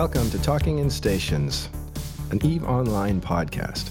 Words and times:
Welcome 0.00 0.30
to 0.30 0.40
Talking 0.40 0.78
in 0.78 0.88
Stations, 0.88 1.68
an 2.30 2.42
EVE 2.42 2.64
Online 2.64 3.20
podcast. 3.20 3.90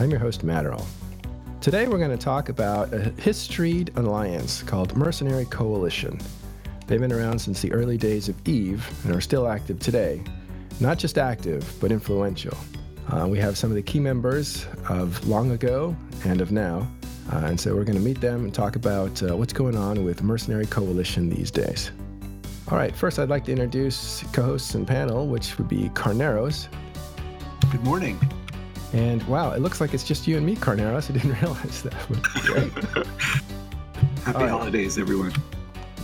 I'm 0.00 0.10
your 0.10 0.18
host, 0.18 0.44
Matterall. 0.44 0.84
Today 1.60 1.86
we're 1.86 1.98
going 1.98 2.10
to 2.10 2.16
talk 2.16 2.48
about 2.48 2.92
a 2.92 2.98
historied 3.20 3.96
alliance 3.96 4.64
called 4.64 4.96
Mercenary 4.96 5.44
Coalition. 5.44 6.20
They've 6.88 6.98
been 6.98 7.12
around 7.12 7.38
since 7.38 7.62
the 7.62 7.70
early 7.70 7.96
days 7.96 8.28
of 8.28 8.48
EVE 8.48 8.84
and 9.04 9.14
are 9.14 9.20
still 9.20 9.46
active 9.46 9.78
today. 9.78 10.20
Not 10.80 10.98
just 10.98 11.16
active, 11.18 11.72
but 11.80 11.92
influential. 11.92 12.58
Uh, 13.08 13.28
we 13.28 13.38
have 13.38 13.56
some 13.56 13.70
of 13.70 13.76
the 13.76 13.82
key 13.82 14.00
members 14.00 14.66
of 14.88 15.24
long 15.28 15.52
ago 15.52 15.96
and 16.24 16.40
of 16.40 16.50
now, 16.50 16.90
uh, 17.32 17.44
and 17.44 17.60
so 17.60 17.76
we're 17.76 17.84
going 17.84 17.96
to 17.96 18.02
meet 18.02 18.20
them 18.20 18.42
and 18.42 18.52
talk 18.52 18.74
about 18.74 19.22
uh, 19.22 19.36
what's 19.36 19.52
going 19.52 19.76
on 19.76 20.04
with 20.04 20.20
Mercenary 20.24 20.66
Coalition 20.66 21.30
these 21.30 21.52
days. 21.52 21.92
All 22.72 22.78
right, 22.78 22.96
first 22.96 23.18
I'd 23.18 23.28
like 23.28 23.44
to 23.44 23.52
introduce 23.52 24.24
co 24.32 24.44
hosts 24.44 24.74
and 24.74 24.86
panel, 24.86 25.26
which 25.26 25.58
would 25.58 25.68
be 25.68 25.90
Carneros. 25.90 26.68
Good 27.70 27.84
morning. 27.84 28.18
And 28.94 29.22
wow, 29.24 29.50
it 29.50 29.60
looks 29.60 29.78
like 29.78 29.92
it's 29.92 30.04
just 30.04 30.26
you 30.26 30.38
and 30.38 30.46
me, 30.46 30.56
Carneros. 30.56 31.10
I 31.10 31.12
didn't 31.12 31.32
realize 31.42 31.82
that. 31.82 31.92
Happy 34.24 34.38
right. 34.38 34.48
holidays, 34.48 34.96
everyone. 34.96 35.34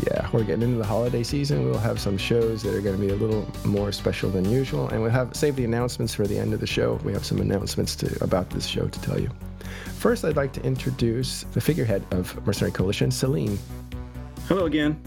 Yeah, 0.06 0.28
we're 0.30 0.44
getting 0.44 0.60
into 0.60 0.76
the 0.76 0.84
holiday 0.84 1.22
season. 1.22 1.64
We'll 1.64 1.78
have 1.78 1.98
some 1.98 2.18
shows 2.18 2.62
that 2.64 2.74
are 2.74 2.82
going 2.82 2.96
to 2.96 3.00
be 3.00 3.14
a 3.14 3.16
little 3.16 3.50
more 3.64 3.90
special 3.90 4.28
than 4.28 4.44
usual, 4.44 4.90
and 4.90 5.00
we'll 5.00 5.10
have 5.10 5.34
save 5.34 5.56
the 5.56 5.64
announcements 5.64 6.14
for 6.14 6.26
the 6.26 6.38
end 6.38 6.52
of 6.52 6.60
the 6.60 6.66
show. 6.66 7.00
We 7.02 7.14
have 7.14 7.24
some 7.24 7.40
announcements 7.40 7.96
to, 7.96 8.22
about 8.22 8.50
this 8.50 8.66
show 8.66 8.88
to 8.88 9.00
tell 9.00 9.18
you. 9.18 9.30
First, 9.96 10.22
I'd 10.22 10.36
like 10.36 10.52
to 10.52 10.62
introduce 10.64 11.44
the 11.44 11.62
figurehead 11.62 12.04
of 12.10 12.46
Mercenary 12.46 12.72
Coalition, 12.72 13.08
Seleene. 13.08 13.56
Hello 14.48 14.66
again. 14.66 15.00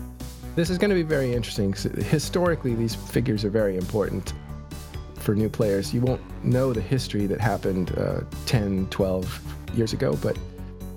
This 0.54 0.70
is 0.70 0.78
going 0.78 0.90
to 0.90 0.96
be 0.96 1.04
very 1.04 1.34
interesting. 1.34 1.72
Historically, 1.72 2.76
these 2.76 2.94
figures 2.94 3.46
are 3.46 3.50
very 3.50 3.78
important 3.78 4.34
for 5.16 5.34
new 5.34 5.48
players. 5.48 5.94
You 5.94 6.02
won't 6.02 6.22
know 6.44 6.74
the 6.74 6.82
history 6.82 7.26
that 7.28 7.40
happened 7.40 7.98
uh, 7.98 8.22
10, 8.48 8.88
12 8.90 9.42
years 9.76 9.94
ago, 9.94 10.18
but 10.22 10.38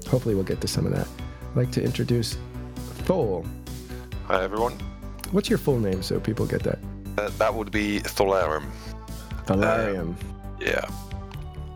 hopefully 0.09 0.35
we'll 0.35 0.43
get 0.43 0.61
to 0.63 0.67
some 0.67 0.87
of 0.87 0.93
that. 0.93 1.07
I'd 1.51 1.57
like 1.57 1.71
to 1.73 1.83
introduce 1.85 2.37
Thol. 3.05 3.47
Hi, 4.27 4.43
everyone. 4.43 4.73
What's 5.31 5.49
your 5.49 5.59
full 5.59 5.79
name 5.79 6.03
so 6.03 6.19
people 6.19 6.47
get 6.47 6.65
that? 6.65 6.81
Uh, 7.17 7.31
that 7.39 7.55
would 7.55 7.71
be 7.71 8.01
Tholarium. 8.01 8.69
Tholarium. 9.47 10.15
Uh, 10.15 10.65
yeah. 10.67 10.91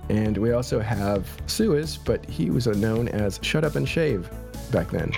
And 0.08 0.36
we 0.36 0.50
also 0.50 0.80
have 0.80 1.28
Suez, 1.46 1.96
but 1.96 2.28
he 2.28 2.50
was 2.50 2.66
known 2.66 3.06
as 3.06 3.38
Shut 3.42 3.62
Up 3.62 3.76
and 3.76 3.88
Shave 3.88 4.28
back 4.72 4.90
then. 4.90 5.12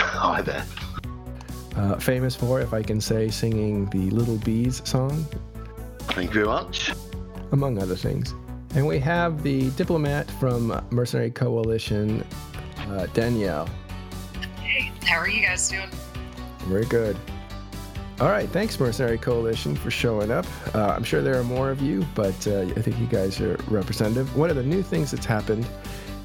Hi 0.00 0.42
there 0.42 0.66
uh, 1.76 1.96
famous 1.96 2.34
for, 2.34 2.60
if 2.60 2.72
I 2.72 2.82
can 2.82 3.00
say, 3.00 3.28
singing 3.28 3.86
the 3.86 4.10
Little 4.10 4.36
Bees 4.38 4.82
song. 4.88 5.26
Thank 6.00 6.30
you 6.30 6.34
very 6.34 6.46
much. 6.46 6.92
Among 7.52 7.80
other 7.80 7.96
things. 7.96 8.34
And 8.74 8.86
we 8.86 8.98
have 9.00 9.42
the 9.42 9.70
diplomat 9.72 10.30
from 10.32 10.80
Mercenary 10.90 11.30
Coalition, 11.30 12.24
uh, 12.88 13.06
Danielle. 13.12 13.68
Hey, 14.60 14.90
how 15.04 15.18
are 15.18 15.28
you 15.28 15.42
guys 15.42 15.68
doing? 15.68 15.90
Very 16.60 16.86
good. 16.86 17.16
All 18.20 18.28
right, 18.28 18.48
thanks, 18.48 18.78
Mercenary 18.78 19.18
Coalition, 19.18 19.74
for 19.74 19.90
showing 19.90 20.30
up. 20.30 20.46
Uh, 20.74 20.94
I'm 20.96 21.02
sure 21.02 21.22
there 21.22 21.38
are 21.38 21.44
more 21.44 21.70
of 21.70 21.82
you, 21.82 22.06
but 22.14 22.46
uh, 22.46 22.60
I 22.60 22.80
think 22.80 22.98
you 22.98 23.06
guys 23.06 23.40
are 23.40 23.56
representative. 23.68 24.36
One 24.36 24.48
of 24.48 24.56
the 24.56 24.62
new 24.62 24.82
things 24.82 25.10
that's 25.10 25.26
happened 25.26 25.66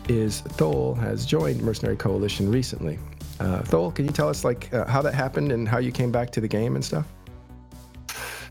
is 0.07 0.41
Thol 0.41 0.93
has 0.95 1.25
joined 1.25 1.61
Mercenary 1.61 1.97
Coalition 1.97 2.51
recently. 2.51 2.99
Uh, 3.39 3.61
Thol, 3.63 3.91
can 3.91 4.05
you 4.05 4.11
tell 4.11 4.29
us 4.29 4.43
like 4.43 4.73
uh, 4.73 4.85
how 4.87 5.01
that 5.01 5.13
happened 5.13 5.51
and 5.51 5.67
how 5.67 5.77
you 5.77 5.91
came 5.91 6.11
back 6.11 6.31
to 6.31 6.41
the 6.41 6.47
game 6.47 6.75
and 6.75 6.83
stuff? 6.83 7.05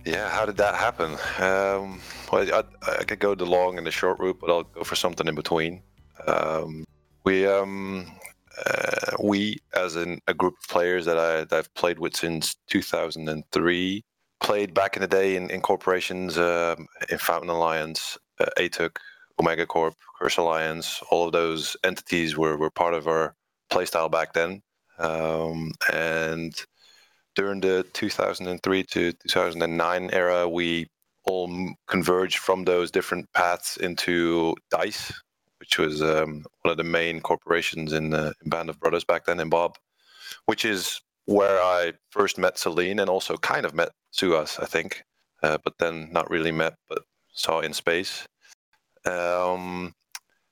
Yeah, 0.04 0.30
how 0.30 0.46
did 0.46 0.56
that 0.58 0.76
happen? 0.76 1.12
Um, 1.38 2.00
well, 2.30 2.46
I, 2.54 2.62
I, 3.00 3.02
could 3.02 3.18
go 3.18 3.34
the 3.34 3.44
long 3.44 3.76
and 3.76 3.84
the 3.84 3.90
short 3.90 4.20
route, 4.20 4.38
but 4.40 4.50
I'll 4.50 4.62
go 4.62 4.84
for 4.84 4.94
something 4.94 5.26
in 5.26 5.34
between. 5.34 5.82
Um, 6.28 6.84
we, 7.24 7.44
um, 7.44 8.12
uh, 8.64 9.16
we, 9.20 9.58
as 9.74 9.96
in 9.96 10.20
a 10.28 10.34
group 10.34 10.54
of 10.62 10.68
players 10.68 11.06
that, 11.06 11.18
I, 11.18 11.44
that 11.44 11.52
I've 11.52 11.74
played 11.74 11.98
with 11.98 12.14
since 12.14 12.54
2003, 12.68 14.04
played 14.38 14.72
back 14.72 14.94
in 14.94 15.02
the 15.02 15.08
day 15.08 15.34
in, 15.34 15.50
in 15.50 15.60
corporations, 15.60 16.38
um, 16.38 16.86
in 17.10 17.18
Fountain 17.18 17.50
Alliance, 17.50 18.16
uh, 18.38 18.88
Omega 19.40 19.66
Corp, 19.66 19.94
Curse 20.20 20.36
Alliance. 20.36 21.02
All 21.10 21.26
of 21.26 21.32
those 21.32 21.76
entities 21.82 22.36
were, 22.36 22.56
were 22.56 22.70
part 22.70 22.94
of 22.94 23.08
our 23.08 23.34
playstyle 23.70 24.10
back 24.10 24.32
then. 24.34 24.62
Um, 24.98 25.72
and 25.92 26.54
during 27.34 27.60
the 27.60 27.84
2003 27.92 28.82
to 28.82 29.12
2009 29.12 30.10
era, 30.12 30.48
we 30.48 30.88
all 31.24 31.50
converged 31.86 32.38
from 32.38 32.64
those 32.64 32.90
different 32.90 33.30
paths 33.32 33.76
into 33.76 34.54
Dice, 34.70 35.12
which 35.58 35.78
was 35.78 36.02
um, 36.02 36.44
one 36.62 36.70
of 36.70 36.76
the 36.76 36.84
main 36.84 37.20
corporations 37.20 37.92
in, 37.92 38.10
the, 38.10 38.32
in 38.42 38.50
Band 38.50 38.70
of 38.70 38.80
Brothers 38.80 39.04
back 39.04 39.26
then, 39.26 39.40
in 39.40 39.48
Bob, 39.48 39.76
which 40.46 40.64
is 40.64 41.00
where 41.26 41.60
I 41.60 41.92
first 42.10 42.38
met 42.38 42.56
Seleene 42.56 43.00
and 43.00 43.10
also 43.10 43.36
kind 43.36 43.66
of 43.66 43.74
met 43.74 43.90
Suas, 44.12 44.58
I 44.60 44.66
think, 44.66 45.02
uh, 45.42 45.58
but 45.62 45.74
then 45.78 46.08
not 46.12 46.30
really 46.30 46.52
met, 46.52 46.74
but 46.88 47.02
saw 47.32 47.60
in 47.60 47.72
space. 47.72 48.26
Um, 49.04 49.92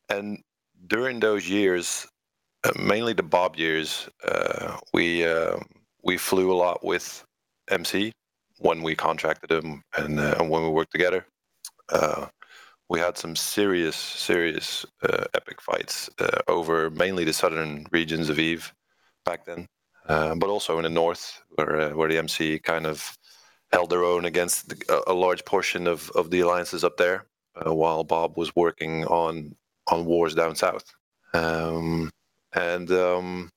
and 0.09 0.43
during 0.87 1.21
those 1.21 1.49
years, 1.49 2.07
uh, 2.65 2.73
mainly 2.81 3.13
the 3.13 3.23
Bob 3.23 3.57
years, 3.57 4.09
uh, 4.27 4.79
we 4.93 5.27
uh, 5.27 5.57
we 6.03 6.17
flew 6.17 6.53
a 6.53 6.57
lot 6.57 6.85
with 6.85 7.25
MC 7.71 8.13
when 8.59 8.83
we 8.83 8.95
contracted 8.95 9.51
him 9.51 9.83
and, 9.97 10.19
uh, 10.19 10.43
when 10.43 10.63
we 10.63 10.69
worked 10.69 10.93
together. 10.93 11.27
Uh, 11.91 12.27
we 12.89 13.01
had 13.01 13.19
some 13.19 13.35
serious, 13.35 13.97
serious 13.97 14.85
epic 15.35 15.61
fights 15.61 16.11
over 16.49 16.91
mainly 16.91 17.25
the 17.25 17.33
southern 17.33 17.87
regions 17.91 18.29
of 18.29 18.39
Eve 18.39 18.73
back 19.25 19.45
then, 19.45 19.67
but 20.07 20.49
also 20.49 20.77
in 20.79 20.85
the 20.85 20.91
north 20.91 21.43
where 21.55 21.95
where 21.95 22.09
the 22.09 22.19
MC 22.19 22.59
kind 22.59 22.87
of 22.87 23.17
held 23.73 23.91
their 23.91 24.05
own 24.05 24.27
against 24.27 24.75
a, 25.07 25.13
large 25.13 25.45
portion 25.45 25.87
of, 25.87 26.11
of 26.15 26.31
the 26.31 26.41
alliances 26.41 26.85
up 26.85 26.97
there, 26.99 27.27
while 27.65 28.05
Bob 28.05 28.37
was 28.37 28.55
working 28.55 29.05
on 29.07 29.57
on 29.89 30.05
wars 30.05 30.35
down 30.35 30.55
south. 30.55 30.85
Um, 31.33 32.11
and 32.55 32.91
um, 32.91 33.51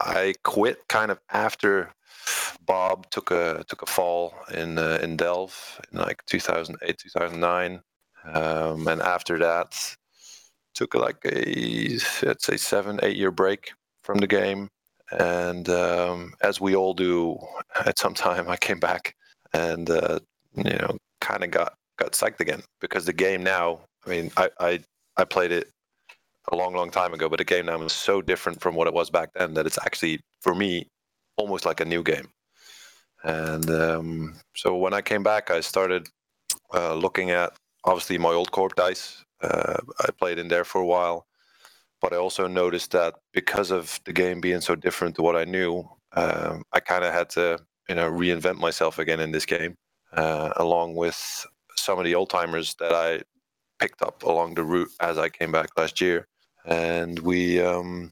I 0.00 0.34
quit 0.44 0.78
kind 0.88 1.10
of 1.10 1.18
after 1.30 1.92
Bob 2.66 3.08
took 3.10 3.30
a 3.30 3.64
took 3.68 3.82
a 3.82 3.86
fall 3.86 4.34
in 4.52 4.78
uh, 4.78 4.98
in 5.02 5.16
Delve 5.16 5.80
in 5.92 5.98
like 5.98 6.24
2008 6.26 6.98
2009, 6.98 7.80
um, 8.32 8.88
and 8.88 9.00
after 9.02 9.38
that 9.38 9.96
took 10.74 10.94
like 10.94 11.18
a 11.24 11.98
let's 12.22 12.44
say 12.46 12.56
seven 12.56 13.00
eight 13.02 13.16
year 13.16 13.30
break 13.30 13.72
from 14.02 14.18
the 14.18 14.26
game, 14.26 14.68
and 15.12 15.68
um, 15.68 16.32
as 16.42 16.60
we 16.60 16.74
all 16.76 16.94
do 16.94 17.38
at 17.86 17.98
some 17.98 18.14
time, 18.14 18.48
I 18.48 18.56
came 18.56 18.80
back 18.80 19.14
and 19.52 19.88
uh, 19.88 20.18
you 20.54 20.64
know 20.64 20.96
kind 21.20 21.44
of 21.44 21.50
got 21.50 21.74
got 21.98 22.12
psyched 22.12 22.40
again 22.40 22.62
because 22.80 23.06
the 23.06 23.12
game 23.12 23.42
now. 23.42 23.80
I 24.06 24.10
mean, 24.10 24.30
I, 24.36 24.50
I 24.60 24.80
I 25.16 25.24
played 25.24 25.50
it 25.50 25.68
a 26.52 26.56
long, 26.56 26.74
long 26.74 26.90
time 26.90 27.12
ago, 27.12 27.28
but 27.28 27.38
the 27.38 27.44
game 27.44 27.66
now 27.66 27.80
is 27.82 27.92
so 27.92 28.22
different 28.22 28.60
from 28.60 28.74
what 28.74 28.86
it 28.86 28.94
was 28.94 29.10
back 29.10 29.30
then 29.34 29.54
that 29.54 29.66
it's 29.66 29.78
actually, 29.78 30.20
for 30.40 30.54
me, 30.54 30.88
almost 31.36 31.66
like 31.66 31.80
a 31.80 31.84
new 31.84 32.02
game. 32.02 32.28
And 33.24 33.68
um, 33.70 34.36
so 34.54 34.76
when 34.76 34.94
I 34.94 35.02
came 35.02 35.22
back, 35.22 35.50
I 35.50 35.60
started 35.60 36.08
uh, 36.72 36.94
looking 36.94 37.30
at 37.30 37.52
obviously 37.84 38.18
my 38.18 38.30
old 38.30 38.52
Corp 38.52 38.76
dice. 38.76 39.24
Uh, 39.40 39.76
I 40.00 40.10
played 40.12 40.38
in 40.38 40.48
there 40.48 40.64
for 40.64 40.80
a 40.80 40.86
while, 40.86 41.26
but 42.00 42.12
I 42.12 42.16
also 42.16 42.46
noticed 42.46 42.92
that 42.92 43.14
because 43.32 43.70
of 43.70 44.00
the 44.04 44.12
game 44.12 44.40
being 44.40 44.60
so 44.60 44.76
different 44.76 45.16
to 45.16 45.22
what 45.22 45.36
I 45.36 45.44
knew, 45.44 45.88
um, 46.12 46.62
I 46.72 46.80
kind 46.80 47.04
of 47.04 47.12
had 47.12 47.28
to, 47.30 47.58
you 47.88 47.96
know, 47.96 48.10
reinvent 48.10 48.58
myself 48.58 48.98
again 48.98 49.20
in 49.20 49.32
this 49.32 49.46
game, 49.46 49.74
uh, 50.12 50.50
along 50.56 50.94
with 50.94 51.46
some 51.74 51.98
of 51.98 52.04
the 52.04 52.14
old 52.14 52.30
timers 52.30 52.74
that 52.78 52.92
I 52.92 53.22
picked 53.78 54.02
up 54.02 54.22
along 54.22 54.54
the 54.54 54.64
route 54.64 54.90
as 55.00 55.18
I 55.18 55.28
came 55.28 55.52
back 55.52 55.70
last 55.76 56.00
year 56.00 56.26
and 56.66 57.18
we 57.20 57.60
um, 57.60 58.10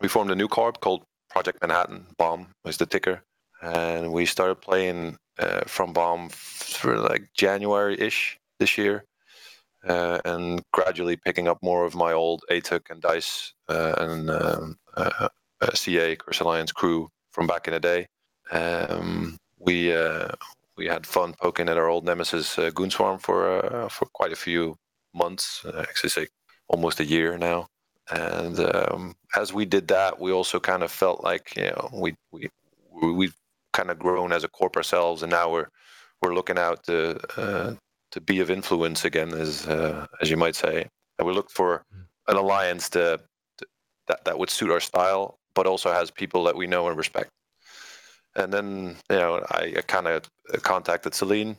we 0.00 0.08
formed 0.08 0.30
a 0.30 0.36
new 0.36 0.48
corp 0.48 0.80
called 0.80 1.04
Project 1.30 1.62
Manhattan. 1.62 2.06
Bomb 2.18 2.48
was 2.64 2.76
the 2.76 2.86
ticker, 2.86 3.22
and 3.62 4.12
we 4.12 4.26
started 4.26 4.56
playing 4.56 5.16
uh, 5.38 5.62
from 5.66 5.92
Bomb 5.92 6.28
for 6.30 6.98
like 6.98 7.30
January-ish 7.34 8.38
this 8.58 8.76
year, 8.76 9.04
uh, 9.88 10.20
and 10.24 10.62
gradually 10.72 11.16
picking 11.16 11.48
up 11.48 11.58
more 11.62 11.84
of 11.84 11.94
my 11.94 12.12
old 12.12 12.42
ATUC 12.50 12.90
and 12.90 13.00
Dice 13.00 13.54
uh, 13.68 13.94
and 13.98 14.30
um, 14.30 14.76
uh, 14.96 15.28
uh, 15.60 15.74
CA 15.74 16.16
Curse 16.16 16.40
Alliance 16.40 16.72
crew 16.72 17.08
from 17.30 17.46
back 17.46 17.68
in 17.68 17.74
the 17.74 17.80
day. 17.80 18.06
Um, 18.50 19.38
we 19.58 19.94
uh, 19.94 20.28
we 20.76 20.86
had 20.86 21.06
fun 21.06 21.34
poking 21.40 21.68
at 21.68 21.78
our 21.78 21.88
old 21.88 22.04
nemesis 22.04 22.56
Goonswarm 22.56 23.20
for 23.20 23.88
for 23.88 24.06
quite 24.12 24.32
a 24.32 24.36
few 24.36 24.76
months, 25.14 25.64
actually 25.78 26.10
say 26.10 26.26
almost 26.68 26.98
a 26.98 27.04
year 27.04 27.38
now 27.38 27.68
and 28.10 28.58
um, 28.58 29.14
as 29.36 29.52
we 29.52 29.64
did 29.64 29.88
that, 29.88 30.20
we 30.20 30.32
also 30.32 30.58
kind 30.58 30.82
of 30.82 30.90
felt 30.90 31.22
like 31.22 31.56
you 31.56 31.64
know 31.64 31.90
we 31.92 32.14
we 32.32 32.48
we 33.00 33.30
kind 33.72 33.90
of 33.90 33.98
grown 33.98 34.32
as 34.32 34.44
a 34.44 34.48
corp 34.48 34.76
ourselves, 34.76 35.22
and 35.22 35.30
now 35.30 35.50
we're 35.50 35.68
we're 36.20 36.34
looking 36.34 36.58
out 36.58 36.82
to 36.84 37.18
uh, 37.40 37.74
to 38.10 38.20
be 38.20 38.40
of 38.40 38.50
influence 38.50 39.04
again, 39.04 39.32
as 39.32 39.66
uh, 39.68 40.06
as 40.20 40.30
you 40.30 40.36
might 40.36 40.56
say, 40.56 40.86
and 41.18 41.26
we 41.28 41.34
looked 41.34 41.52
for 41.52 41.84
an 42.28 42.36
alliance 42.36 42.88
to, 42.90 43.20
to, 43.58 43.66
that 44.08 44.24
that 44.24 44.38
would 44.38 44.50
suit 44.50 44.70
our 44.70 44.80
style, 44.80 45.38
but 45.54 45.66
also 45.66 45.92
has 45.92 46.10
people 46.10 46.44
that 46.44 46.56
we 46.56 46.66
know 46.66 46.88
and 46.88 46.96
respect. 46.96 47.30
And 48.34 48.52
then 48.52 48.96
you 49.10 49.16
know, 49.16 49.44
I, 49.50 49.74
I 49.76 49.82
kind 49.82 50.08
of 50.08 50.28
contacted 50.62 51.12
Seleene, 51.12 51.56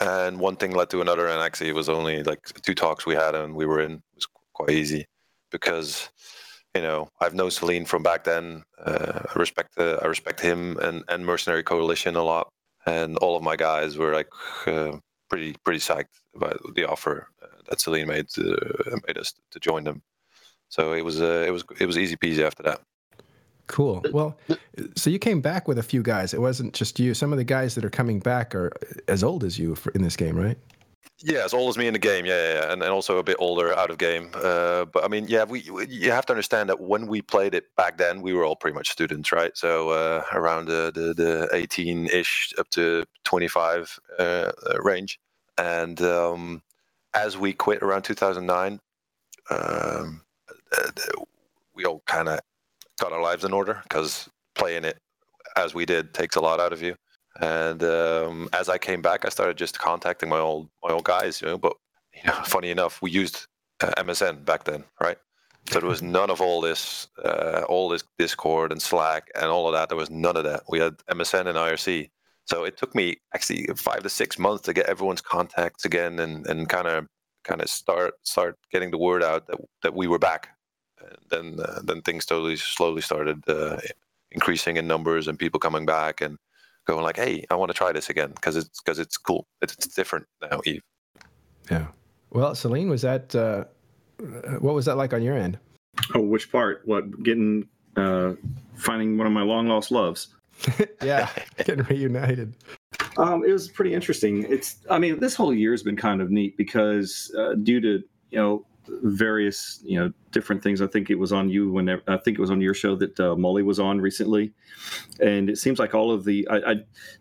and 0.00 0.40
one 0.40 0.56
thing 0.56 0.72
led 0.72 0.90
to 0.90 1.02
another, 1.02 1.26
and 1.26 1.40
actually 1.40 1.68
it 1.68 1.74
was 1.74 1.90
only 1.90 2.22
like 2.22 2.40
two 2.62 2.74
talks 2.74 3.04
we 3.04 3.14
had, 3.14 3.34
and 3.34 3.54
we 3.54 3.66
were 3.66 3.80
in. 3.80 3.92
It 3.92 4.02
was 4.14 4.26
quite 4.54 4.70
easy 4.70 5.06
because 5.50 6.10
you 6.74 6.82
know 6.82 7.08
I've 7.20 7.34
known 7.34 7.50
Seleene 7.50 7.86
from 7.86 8.02
back 8.02 8.24
then. 8.24 8.62
Uh, 8.84 9.20
I 9.34 9.38
respect 9.38 9.78
uh, 9.78 9.98
I 10.02 10.06
respect 10.06 10.40
him 10.40 10.78
and 10.78 11.04
and 11.08 11.24
Mercenary 11.24 11.62
Coalition 11.62 12.16
a 12.16 12.22
lot, 12.22 12.48
and 12.86 13.16
all 13.18 13.36
of 13.36 13.42
my 13.42 13.56
guys 13.56 13.98
were 13.98 14.14
like 14.14 14.28
uh, 14.66 14.98
pretty 15.28 15.54
pretty 15.64 15.80
psyched 15.80 16.20
about 16.34 16.58
the 16.74 16.84
offer 16.84 17.28
uh, 17.42 17.46
that 17.68 17.78
Seleene 17.78 18.06
made 18.06 18.28
to, 18.30 18.56
made 19.06 19.18
us 19.18 19.34
to 19.50 19.60
join 19.60 19.84
them. 19.84 20.02
So 20.68 20.92
it 20.92 21.04
was 21.04 21.20
uh, 21.20 21.44
it 21.46 21.50
was 21.50 21.64
it 21.80 21.86
was 21.86 21.98
easy 21.98 22.16
peasy 22.16 22.44
after 22.44 22.62
that. 22.64 22.80
Cool. 23.66 24.04
Well, 24.12 24.38
so 24.94 25.10
you 25.10 25.18
came 25.18 25.40
back 25.40 25.66
with 25.66 25.78
a 25.78 25.82
few 25.82 26.02
guys. 26.02 26.32
It 26.32 26.40
wasn't 26.40 26.72
just 26.72 27.00
you. 27.00 27.14
Some 27.14 27.32
of 27.32 27.38
the 27.38 27.44
guys 27.44 27.74
that 27.74 27.84
are 27.84 27.90
coming 27.90 28.20
back 28.20 28.54
are 28.54 28.72
as 29.08 29.24
old 29.24 29.42
as 29.42 29.58
you 29.58 29.74
for, 29.74 29.90
in 29.90 30.02
this 30.02 30.14
game, 30.16 30.36
right? 30.36 30.56
Yeah, 31.22 31.44
as 31.44 31.54
old 31.54 31.70
as 31.70 31.78
me 31.78 31.86
in 31.86 31.92
the 31.94 31.98
game. 31.98 32.26
Yeah, 32.26 32.36
yeah, 32.36 32.54
yeah. 32.54 32.72
And, 32.72 32.82
and 32.82 32.92
also 32.92 33.18
a 33.18 33.22
bit 33.22 33.36
older 33.38 33.74
out 33.76 33.90
of 33.90 33.98
game. 33.98 34.30
Uh, 34.34 34.84
but 34.84 35.04
I 35.04 35.08
mean, 35.08 35.26
yeah, 35.28 35.44
we, 35.44 35.68
we, 35.70 35.86
you 35.88 36.10
have 36.10 36.26
to 36.26 36.32
understand 36.32 36.68
that 36.68 36.80
when 36.80 37.06
we 37.06 37.22
played 37.22 37.54
it 37.54 37.74
back 37.76 37.96
then, 37.96 38.20
we 38.20 38.34
were 38.34 38.44
all 38.44 38.56
pretty 38.56 38.74
much 38.74 38.90
students, 38.90 39.32
right? 39.32 39.56
So 39.56 39.90
uh, 39.90 40.24
around 40.32 40.66
the 40.66 40.92
the, 40.94 41.14
the 41.14 41.48
18-ish 41.52 42.54
up 42.58 42.68
to 42.70 43.04
25 43.24 43.98
uh, 44.18 44.22
uh, 44.22 44.52
range. 44.82 45.18
And 45.58 46.00
um, 46.02 46.62
as 47.14 47.38
we 47.38 47.54
quit 47.54 47.82
around 47.82 48.02
2009, 48.02 48.78
um, 49.48 50.22
uh, 50.76 50.90
we 51.74 51.84
all 51.84 52.02
kind 52.06 52.28
of 52.28 52.40
got 53.00 53.12
our 53.12 53.22
lives 53.22 53.44
in 53.44 53.52
order 53.52 53.80
because 53.84 54.28
playing 54.54 54.84
it 54.84 54.98
as 55.56 55.74
we 55.74 55.86
did 55.86 56.12
takes 56.12 56.36
a 56.36 56.40
lot 56.40 56.60
out 56.60 56.72
of 56.72 56.82
you. 56.82 56.94
And 57.40 57.82
um, 57.82 58.48
as 58.52 58.68
I 58.68 58.78
came 58.78 59.02
back, 59.02 59.24
I 59.24 59.28
started 59.28 59.56
just 59.56 59.78
contacting 59.78 60.28
my 60.28 60.38
old 60.38 60.68
my 60.82 60.90
old 60.90 61.04
guys. 61.04 61.40
You 61.40 61.48
know, 61.48 61.58
but 61.58 61.74
you 62.14 62.22
know, 62.24 62.32
funny 62.44 62.70
enough, 62.70 63.02
we 63.02 63.10
used 63.10 63.46
uh, 63.80 63.92
MSN 63.98 64.44
back 64.44 64.64
then, 64.64 64.84
right? 65.00 65.18
So 65.70 65.80
there 65.80 65.88
was 65.88 66.02
none 66.18 66.30
of 66.30 66.40
all 66.40 66.60
this, 66.60 67.08
uh, 67.24 67.64
all 67.68 67.88
this 67.88 68.04
Discord 68.18 68.72
and 68.72 68.80
Slack 68.80 69.28
and 69.34 69.46
all 69.46 69.66
of 69.66 69.74
that. 69.74 69.88
There 69.88 69.98
was 69.98 70.10
none 70.10 70.36
of 70.36 70.44
that. 70.44 70.62
We 70.68 70.78
had 70.78 70.96
MSN 71.10 71.46
and 71.46 71.58
IRC. 71.58 72.10
So 72.44 72.64
it 72.64 72.76
took 72.76 72.94
me 72.94 73.16
actually 73.34 73.66
five 73.76 74.02
to 74.04 74.08
six 74.08 74.38
months 74.38 74.62
to 74.64 74.72
get 74.72 74.86
everyone's 74.86 75.20
contacts 75.20 75.84
again 75.84 76.20
and 76.20 76.46
and 76.46 76.68
kind 76.68 76.86
of 76.86 77.06
kind 77.42 77.60
of 77.60 77.68
start 77.68 78.14
start 78.22 78.56
getting 78.70 78.90
the 78.90 78.98
word 78.98 79.22
out 79.22 79.46
that 79.48 79.58
that 79.82 79.94
we 79.94 80.06
were 80.06 80.18
back. 80.18 80.50
And 81.00 81.18
then 81.28 81.60
uh, 81.60 81.80
then 81.82 82.02
things 82.02 82.24
totally 82.24 82.56
slowly 82.56 83.02
started 83.02 83.42
uh, 83.48 83.78
increasing 84.30 84.76
in 84.76 84.86
numbers 84.86 85.26
and 85.26 85.38
people 85.38 85.58
coming 85.58 85.86
back 85.86 86.20
and 86.20 86.38
going 86.86 87.02
like, 87.02 87.16
"Hey, 87.16 87.44
I 87.50 87.54
want 87.54 87.70
to 87.70 87.74
try 87.74 87.92
this 87.92 88.10
again 88.10 88.30
because 88.34 88.56
it's 88.56 88.80
because 88.80 88.98
it's 88.98 89.16
cool. 89.16 89.46
It's, 89.62 89.74
it's, 89.74 89.94
different 89.94 90.26
now." 90.42 90.60
Eve. 90.64 90.82
Yeah. 91.70 91.86
Well, 92.30 92.52
Seleene, 92.52 92.88
was 92.88 93.02
that 93.02 93.34
uh, 93.34 93.64
what 94.60 94.74
was 94.74 94.84
that 94.86 94.96
like 94.96 95.12
on 95.12 95.22
your 95.22 95.36
end? 95.36 95.58
Oh, 96.14 96.20
which 96.20 96.50
part? 96.50 96.82
What 96.84 97.22
getting 97.22 97.68
uh, 97.96 98.32
finding 98.74 99.18
one 99.18 99.26
of 99.26 99.32
my 99.32 99.42
long 99.42 99.68
lost 99.68 99.90
loves? 99.90 100.28
yeah, 101.02 101.28
getting 101.58 101.84
reunited. 101.84 102.54
Um, 103.18 103.44
it 103.44 103.52
was 103.52 103.68
pretty 103.68 103.94
interesting. 103.94 104.44
It's, 104.44 104.76
I 104.90 104.98
mean, 104.98 105.18
this 105.20 105.34
whole 105.34 105.54
year 105.54 105.70
has 105.70 105.82
been 105.82 105.96
kind 105.96 106.20
of 106.20 106.30
neat 106.30 106.56
because 106.56 107.34
uh, 107.38 107.54
due 107.54 107.80
to 107.80 108.02
you 108.30 108.38
know 108.38 108.66
various 108.88 109.80
you 109.84 109.98
know 109.98 110.12
different 110.30 110.62
things. 110.62 110.82
I 110.82 110.86
think 110.86 111.10
it 111.10 111.14
was 111.14 111.32
on 111.32 111.48
you 111.48 111.70
when 111.72 111.88
I 111.88 112.16
think 112.18 112.38
it 112.38 112.40
was 112.40 112.50
on 112.50 112.60
your 112.60 112.74
show 112.74 112.94
that 112.96 113.18
uh, 113.18 113.36
Molly 113.36 113.62
was 113.62 113.80
on 113.80 114.00
recently, 114.00 114.52
and 115.20 115.48
it 115.48 115.58
seems 115.58 115.78
like 115.78 115.94
all 115.94 116.10
of 116.10 116.24
the 116.24 116.46
I, 116.48 116.56
I 116.56 116.74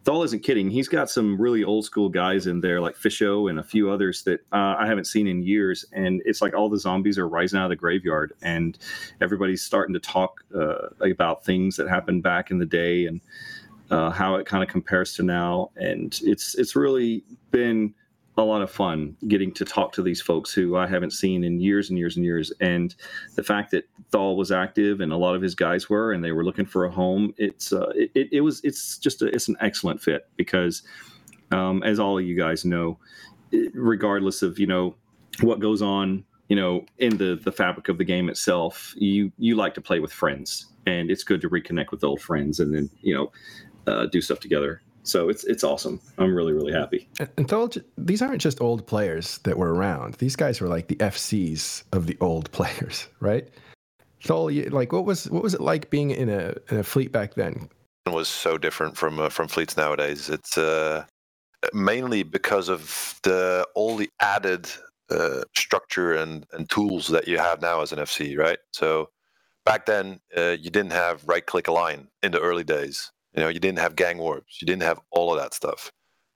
Thal 0.04 0.24
isn't 0.24 0.44
kidding. 0.44 0.70
He's 0.70 0.88
got 0.88 1.10
some 1.10 1.40
really 1.40 1.64
old 1.64 1.86
school 1.86 2.10
guys 2.10 2.48
in 2.48 2.62
there 2.62 2.82
like 2.82 2.96
Fisho 2.96 3.50
and 3.50 3.60
a 3.60 3.64
few 3.64 3.90
others 3.90 4.24
that 4.24 4.42
uh, 4.52 4.76
I 4.78 4.88
haven't 4.88 5.06
seen 5.06 5.28
in 5.28 5.44
years, 5.44 5.86
and 5.94 6.22
it's 6.26 6.42
like 6.42 6.54
all 6.54 6.70
the 6.70 6.80
zombies 6.80 7.18
are 7.18 7.28
rising 7.28 7.60
out 7.60 7.66
of 7.66 7.70
the 7.70 7.76
graveyard, 7.76 8.34
and 8.42 8.78
everybody's 9.22 9.64
starting 9.64 9.94
to 9.94 10.00
talk 10.00 10.44
uh, 10.56 10.90
about 11.02 11.46
things 11.46 11.76
that 11.78 11.88
happened 11.90 12.24
back 12.24 12.52
in 12.52 12.60
the 12.60 12.66
day 12.66 13.06
and. 13.06 13.22
Uh, 13.92 14.10
how 14.10 14.34
it 14.34 14.48
kind 14.48 14.64
of 14.64 14.68
compares 14.70 15.14
to 15.14 15.22
now, 15.22 15.70
and 15.76 16.20
it's 16.24 16.56
it's 16.56 16.76
really 16.76 17.24
been 17.52 17.94
a 18.38 18.44
lot 18.44 18.62
of 18.62 18.70
fun 18.70 19.16
getting 19.28 19.52
to 19.54 19.64
talk 19.64 19.94
to 19.94 20.02
these 20.02 20.22
folks 20.22 20.52
who 20.52 20.76
I 20.76 20.88
haven't 20.88 21.12
seen 21.12 21.44
in 21.44 21.60
years 21.60 21.90
and 21.90 21.98
years 21.98 22.18
and 22.18 22.26
years. 22.26 22.52
And 22.60 22.94
the 23.36 23.44
fact 23.44 23.72
that 23.72 23.88
Thal 24.12 24.36
was 24.36 24.52
active 24.52 25.00
and 25.00 25.12
a 25.14 25.18
lot 25.18 25.36
of 25.36 25.42
his 25.42 25.56
guys 25.56 25.90
were, 25.90 26.12
and 26.12 26.24
they 26.24 26.34
were 26.34 26.44
looking 26.44 26.66
for 26.66 26.86
a 26.86 26.92
home, 26.92 27.34
it's 27.38 27.72
uh, 27.72 27.92
it, 27.96 28.28
it 28.32 28.42
was 28.42 28.62
it's 28.64 28.98
just 28.98 29.22
a, 29.22 29.28
it's 29.28 29.48
an 29.48 29.56
excellent 29.62 30.02
fit 30.02 30.28
because, 30.36 30.84
um, 31.52 31.82
as 31.84 32.00
all 32.00 32.18
of 32.18 32.26
you 32.26 32.36
guys 32.36 32.66
know, 32.66 32.98
regardless 33.74 34.42
of 34.42 34.60
you 34.60 34.68
know 34.68 34.96
what 35.42 35.60
goes 35.60 35.82
on, 35.82 36.26
you 36.50 36.56
know 36.58 36.86
in 36.98 37.18
the 37.18 37.40
the 37.42 37.52
fabric 37.52 37.88
of 37.88 37.98
the 37.98 38.06
game 38.06 38.28
itself, 38.28 38.94
you 38.98 39.32
you 39.38 39.56
like 39.56 39.74
to 39.76 39.82
play 39.82 40.02
with 40.02 40.12
friends, 40.12 40.66
and 40.86 41.10
it's 41.10 41.24
good 41.24 41.40
to 41.40 41.50
reconnect 41.50 41.92
with 41.92 42.04
old 42.04 42.20
friends 42.22 42.60
and 42.60 42.76
then 42.76 42.90
you 43.02 43.14
know 43.14 43.32
uh, 43.88 44.08
do 44.08 44.20
stuff 44.20 44.42
together 44.42 44.82
so 45.06 45.30
it's 45.30 45.44
it's 45.44 45.64
awesome. 45.64 46.00
I'm 46.18 46.36
really 46.36 46.54
really 46.54 46.74
happy. 46.74 47.08
And 47.38 47.48
Thal, 47.48 47.70
these 47.98 48.22
aren't 48.22 48.42
just 48.42 48.62
old 48.62 48.86
players 48.88 49.38
that 49.40 49.58
were 49.58 49.74
around. 49.74 50.16
These 50.16 50.36
guys 50.36 50.60
were 50.60 50.68
like 50.68 50.88
the 50.88 50.96
FCs 50.96 51.84
of 51.94 52.08
the 52.08 52.18
old 52.20 52.52
players, 52.58 53.08
right? 53.20 53.48
Thal, 54.24 54.52
like 54.72 54.92
what 54.92 55.06
was 55.06 55.30
what 55.30 55.44
was 55.44 55.54
it 55.54 55.62
like 55.62 55.90
being 55.90 56.12
in 56.12 56.30
a 56.30 56.56
in 56.70 56.78
a 56.78 56.84
fleet 56.84 57.12
back 57.12 57.36
then? 57.36 57.70
It 58.06 58.14
was 58.14 58.28
so 58.28 58.58
different 58.58 58.98
from 58.98 59.20
uh, 59.20 59.30
from 59.30 59.48
fleets 59.48 59.78
nowadays. 59.78 60.30
It's 60.30 60.58
uh, 60.58 61.06
mainly 61.74 62.24
because 62.24 62.70
of 62.70 63.20
the 63.24 63.68
all 63.76 63.96
the 63.96 64.10
added 64.20 64.70
uh, 65.10 65.42
structure 65.56 66.14
and 66.14 66.46
and 66.52 66.70
tools 66.70 67.08
that 67.08 67.28
you 67.28 67.38
have 67.38 67.62
now 67.62 67.82
as 67.82 67.92
an 67.92 68.00
FC, 68.00 68.38
right? 68.38 68.60
So 68.72 69.10
back 69.66 69.86
then 69.86 70.20
uh, 70.36 70.56
you 70.60 70.70
didn't 70.70 70.94
have 70.94 71.28
right 71.28 71.46
click 71.46 71.68
align 71.68 72.08
in 72.24 72.32
the 72.32 72.40
early 72.40 72.64
days 72.64 73.12
you 73.36 73.44
know, 73.44 73.50
you 73.50 73.60
didn't 73.60 73.80
have 73.80 73.96
gang 73.96 74.18
warps, 74.18 74.62
you 74.62 74.66
didn't 74.66 74.84
have 74.84 75.00
all 75.12 75.34
of 75.34 75.40
that 75.40 75.54
stuff. 75.54 75.92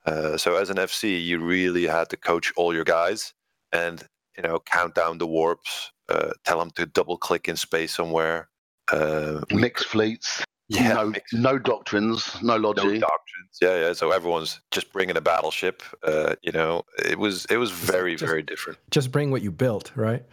Uh, 0.05 0.37
so 0.37 0.55
as 0.55 0.69
an 0.69 0.77
FC, 0.77 1.23
you 1.23 1.39
really 1.39 1.85
had 1.85 2.09
to 2.09 2.17
coach 2.17 2.51
all 2.55 2.73
your 2.73 2.83
guys 2.83 3.33
and 3.71 4.07
you 4.37 4.43
know 4.43 4.59
count 4.59 4.95
down 4.95 5.17
the 5.17 5.27
warps, 5.27 5.91
uh, 6.09 6.31
tell 6.45 6.59
them 6.59 6.71
to 6.71 6.85
double 6.85 7.17
click 7.17 7.47
in 7.47 7.55
space 7.55 7.93
somewhere. 7.93 8.49
Uh, 8.91 9.41
mixed 9.51 9.85
fleets. 9.85 10.43
Yeah, 10.67 10.93
no, 10.93 11.05
mixed. 11.07 11.33
no 11.33 11.57
doctrines, 11.57 12.35
no 12.41 12.55
logic. 12.55 12.83
No 12.85 12.99
doctrines. 12.99 13.57
Yeah, 13.61 13.87
yeah. 13.87 13.93
So 13.93 14.11
everyone's 14.11 14.61
just 14.71 14.93
bringing 14.93 15.17
a 15.17 15.21
battleship. 15.21 15.83
Uh, 16.03 16.35
you 16.41 16.51
know, 16.51 16.83
it 16.97 17.17
was 17.17 17.45
it 17.45 17.57
was 17.57 17.71
very 17.71 18.13
just, 18.13 18.25
very 18.25 18.43
different. 18.43 18.77
Just 18.91 19.11
bring 19.11 19.31
what 19.31 19.41
you 19.41 19.51
built, 19.51 19.91
right? 19.95 20.23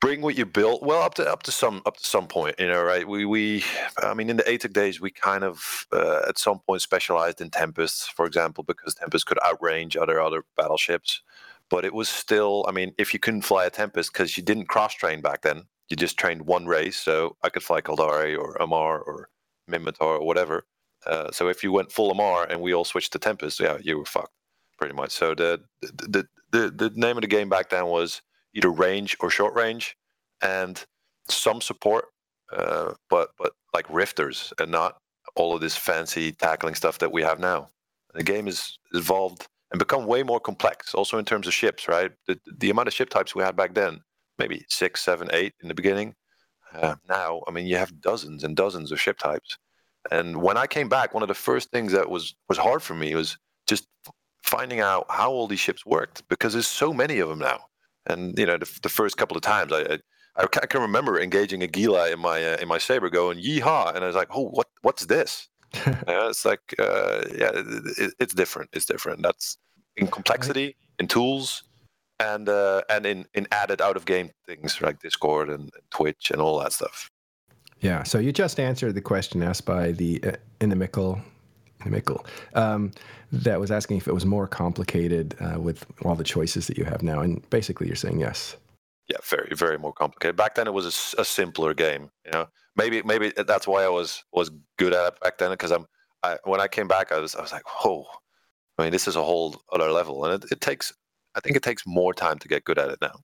Bring 0.00 0.22
what 0.22 0.36
you 0.38 0.46
built 0.46 0.82
well 0.82 1.02
up 1.02 1.14
to 1.14 1.30
up 1.30 1.42
to 1.42 1.52
some 1.52 1.82
up 1.84 1.98
to 1.98 2.06
some 2.06 2.26
point 2.26 2.54
you 2.58 2.68
know 2.68 2.82
right? 2.82 3.06
We 3.06 3.26
we 3.26 3.64
i 4.02 4.14
mean 4.14 4.30
in 4.30 4.38
the 4.38 4.44
ATUC 4.44 4.72
days 4.72 5.00
we 5.00 5.10
kind 5.10 5.44
of 5.44 5.86
uh, 5.92 6.22
at 6.28 6.38
some 6.38 6.60
point 6.60 6.80
specialized 6.80 7.40
in 7.40 7.50
tempests 7.50 8.08
for 8.08 8.24
example 8.24 8.64
because 8.64 8.94
tempest 8.94 9.26
could 9.26 9.38
outrange 9.38 9.96
other 9.96 10.20
other 10.20 10.44
battleships. 10.56 11.22
But 11.68 11.84
it 11.84 11.92
was 11.94 12.08
still 12.08 12.64
i 12.68 12.72
mean 12.72 12.94
if 12.98 13.12
you 13.12 13.20
couldn't 13.20 13.42
fly 13.42 13.66
a 13.66 13.70
tempest 13.70 14.12
because 14.12 14.36
you 14.36 14.42
didn't 14.42 14.68
cross 14.68 14.94
train 14.94 15.20
back 15.20 15.42
then 15.42 15.64
you 15.90 15.96
just 15.96 16.18
trained 16.18 16.46
one 16.46 16.66
race. 16.66 16.96
So 16.96 17.36
i 17.42 17.50
could 17.50 17.62
fly 17.62 17.80
Caldari 17.82 18.38
or 18.38 18.56
Amarr 18.58 19.00
or 19.06 19.28
Minmatar 19.70 20.20
or 20.20 20.24
whatever. 20.26 20.64
Uh, 21.06 21.30
so 21.30 21.48
if 21.48 21.62
you 21.62 21.72
went 21.72 21.92
full 21.92 22.10
Amarr 22.14 22.46
and 22.50 22.60
we 22.62 22.72
all 22.72 22.84
switched 22.84 23.12
to 23.12 23.18
tempest 23.18 23.60
yeah 23.60 23.76
you 23.82 23.98
were 23.98 24.06
fucked 24.06 24.32
pretty 24.78 24.94
much. 24.94 25.10
So 25.10 25.34
the 25.34 25.62
the 25.82 26.26
the, 26.52 26.70
the 26.70 26.90
name 26.96 27.16
of 27.18 27.20
the 27.20 27.28
game 27.28 27.48
back 27.48 27.68
then 27.70 27.86
was 27.86 28.22
either 28.54 28.70
range 28.70 29.16
or 29.20 29.30
short 29.30 29.54
range, 29.54 29.96
and 30.42 30.84
some 31.28 31.60
support, 31.60 32.06
uh, 32.52 32.94
but 33.08 33.30
but 33.38 33.52
like 33.74 33.86
rifters 33.88 34.52
and 34.58 34.70
not 34.70 34.98
all 35.36 35.54
of 35.54 35.60
this 35.60 35.76
fancy 35.76 36.32
tackling 36.32 36.74
stuff 36.74 36.98
that 36.98 37.12
we 37.12 37.22
have 37.22 37.38
now. 37.38 37.68
The 38.14 38.24
game 38.24 38.46
has 38.46 38.78
evolved 38.92 39.46
and 39.70 39.78
become 39.78 40.06
way 40.06 40.22
more 40.24 40.40
complex, 40.40 40.94
also 40.94 41.18
in 41.18 41.24
terms 41.24 41.46
of 41.46 41.54
ships. 41.54 41.88
Right, 41.88 42.10
the, 42.26 42.38
the 42.58 42.70
amount 42.70 42.88
of 42.88 42.94
ship 42.94 43.10
types 43.10 43.34
we 43.34 43.42
had 43.42 43.56
back 43.56 43.74
then, 43.74 44.00
maybe 44.38 44.64
six, 44.68 45.02
seven, 45.02 45.28
eight 45.32 45.54
in 45.62 45.68
the 45.68 45.74
beginning. 45.74 46.14
Uh, 46.74 46.94
now, 47.08 47.42
I 47.48 47.50
mean, 47.50 47.66
you 47.66 47.76
have 47.76 48.00
dozens 48.00 48.44
and 48.44 48.54
dozens 48.56 48.92
of 48.92 49.00
ship 49.00 49.18
types. 49.18 49.58
And 50.10 50.40
when 50.40 50.56
I 50.56 50.66
came 50.66 50.88
back, 50.88 51.12
one 51.12 51.22
of 51.22 51.28
the 51.28 51.34
first 51.34 51.70
things 51.70 51.92
that 51.92 52.08
was 52.08 52.34
was 52.48 52.58
hard 52.58 52.82
for 52.82 52.94
me 52.94 53.14
was 53.14 53.36
just 53.66 53.86
finding 54.42 54.80
out 54.80 55.06
how 55.10 55.30
all 55.30 55.46
these 55.46 55.60
ships 55.60 55.84
worked 55.84 56.26
because 56.28 56.52
there's 56.52 56.66
so 56.66 56.92
many 56.92 57.18
of 57.18 57.28
them 57.28 57.38
now. 57.38 57.60
And 58.06 58.38
you 58.38 58.46
know, 58.46 58.58
the, 58.58 58.70
the 58.82 58.88
first 58.88 59.16
couple 59.16 59.36
of 59.36 59.42
times, 59.42 59.72
I, 59.72 59.98
I, 60.36 60.42
I 60.42 60.66
can 60.66 60.80
remember 60.80 61.20
engaging 61.20 61.62
a 61.62 61.66
Gila 61.66 62.10
in 62.10 62.20
my 62.20 62.44
uh, 62.44 62.56
in 62.56 62.68
my 62.68 62.78
saber, 62.78 63.10
going 63.10 63.38
yeehaw, 63.38 63.94
and 63.94 64.04
I 64.04 64.06
was 64.06 64.16
like, 64.16 64.28
oh, 64.34 64.48
what 64.48 64.68
what's 64.82 65.06
this? 65.06 65.48
yeah, 65.86 66.28
it's 66.28 66.44
like 66.44 66.74
uh, 66.78 67.22
yeah, 67.36 67.50
it, 67.54 68.14
it's 68.18 68.34
different. 68.34 68.70
It's 68.72 68.86
different. 68.86 69.22
That's 69.22 69.58
in 69.96 70.06
complexity, 70.06 70.76
in 70.98 71.06
tools, 71.06 71.62
and 72.18 72.48
uh, 72.48 72.82
and 72.88 73.06
in 73.06 73.26
in 73.34 73.46
added 73.52 73.80
out 73.80 73.96
of 73.96 74.04
game 74.04 74.30
things 74.46 74.80
like 74.80 75.00
Discord 75.00 75.48
and, 75.48 75.60
and, 75.60 75.90
Twitch 75.90 76.30
and 76.30 76.40
all 76.40 76.58
that 76.60 76.72
stuff. 76.72 77.10
Yeah. 77.80 78.02
So 78.02 78.18
you 78.18 78.32
just 78.32 78.60
answered 78.60 78.94
the 78.94 79.00
question 79.00 79.42
asked 79.42 79.66
by 79.66 79.92
the 79.92 80.22
uh, 80.24 80.32
inimical. 80.60 81.20
Inimical, 81.80 82.26
um, 82.54 82.92
that 83.32 83.60
was 83.60 83.70
asking 83.70 83.98
if 83.98 84.08
it 84.08 84.14
was 84.14 84.26
more 84.26 84.46
complicated 84.46 85.36
uh, 85.40 85.60
with 85.60 85.86
all 86.04 86.14
the 86.14 86.24
choices 86.24 86.66
that 86.66 86.76
you 86.76 86.84
have 86.84 87.02
now, 87.02 87.20
and 87.20 87.48
basically 87.50 87.86
you're 87.86 87.96
saying 87.96 88.20
yes. 88.20 88.56
Yeah, 89.08 89.18
very, 89.24 89.54
very 89.54 89.78
more 89.78 89.92
complicated. 89.92 90.36
Back 90.36 90.54
then, 90.54 90.66
it 90.66 90.74
was 90.74 90.86
a, 90.86 91.20
a 91.20 91.24
simpler 91.24 91.74
game. 91.74 92.10
You 92.24 92.32
know, 92.32 92.48
maybe, 92.76 93.02
maybe 93.02 93.32
that's 93.46 93.66
why 93.66 93.84
I 93.84 93.88
was 93.88 94.24
was 94.32 94.50
good 94.78 94.94
at 94.94 95.06
it 95.06 95.20
back 95.20 95.38
then. 95.38 95.50
Because 95.50 95.72
I'm, 95.72 95.86
I, 96.22 96.38
when 96.44 96.60
I 96.60 96.68
came 96.68 96.86
back, 96.86 97.10
I 97.10 97.18
was, 97.18 97.34
I 97.34 97.40
was 97.40 97.50
like, 97.50 97.66
whoa, 97.66 98.06
I 98.78 98.82
mean, 98.82 98.92
this 98.92 99.08
is 99.08 99.16
a 99.16 99.22
whole 99.22 99.62
other 99.72 99.90
level, 99.90 100.24
and 100.24 100.42
it, 100.42 100.52
it 100.52 100.60
takes 100.60 100.92
I 101.34 101.40
think 101.40 101.56
it 101.56 101.62
takes 101.62 101.86
more 101.86 102.12
time 102.12 102.38
to 102.38 102.48
get 102.48 102.64
good 102.64 102.78
at 102.78 102.90
it 102.90 102.98
now. 103.00 103.14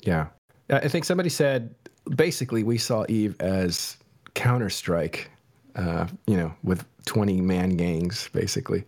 Yeah. 0.00 0.26
I 0.70 0.88
think 0.88 1.04
somebody 1.04 1.30
said 1.30 1.74
basically 2.14 2.62
we 2.62 2.78
saw 2.78 3.04
Eve 3.08 3.36
as 3.40 3.96
Counter 4.34 4.70
Strike, 4.70 5.30
uh, 5.78 6.06
you 6.26 6.36
know, 6.36 6.52
with 6.62 6.84
20 7.06 7.40
man 7.40 7.76
gangs, 7.76 8.28
basically. 8.32 8.84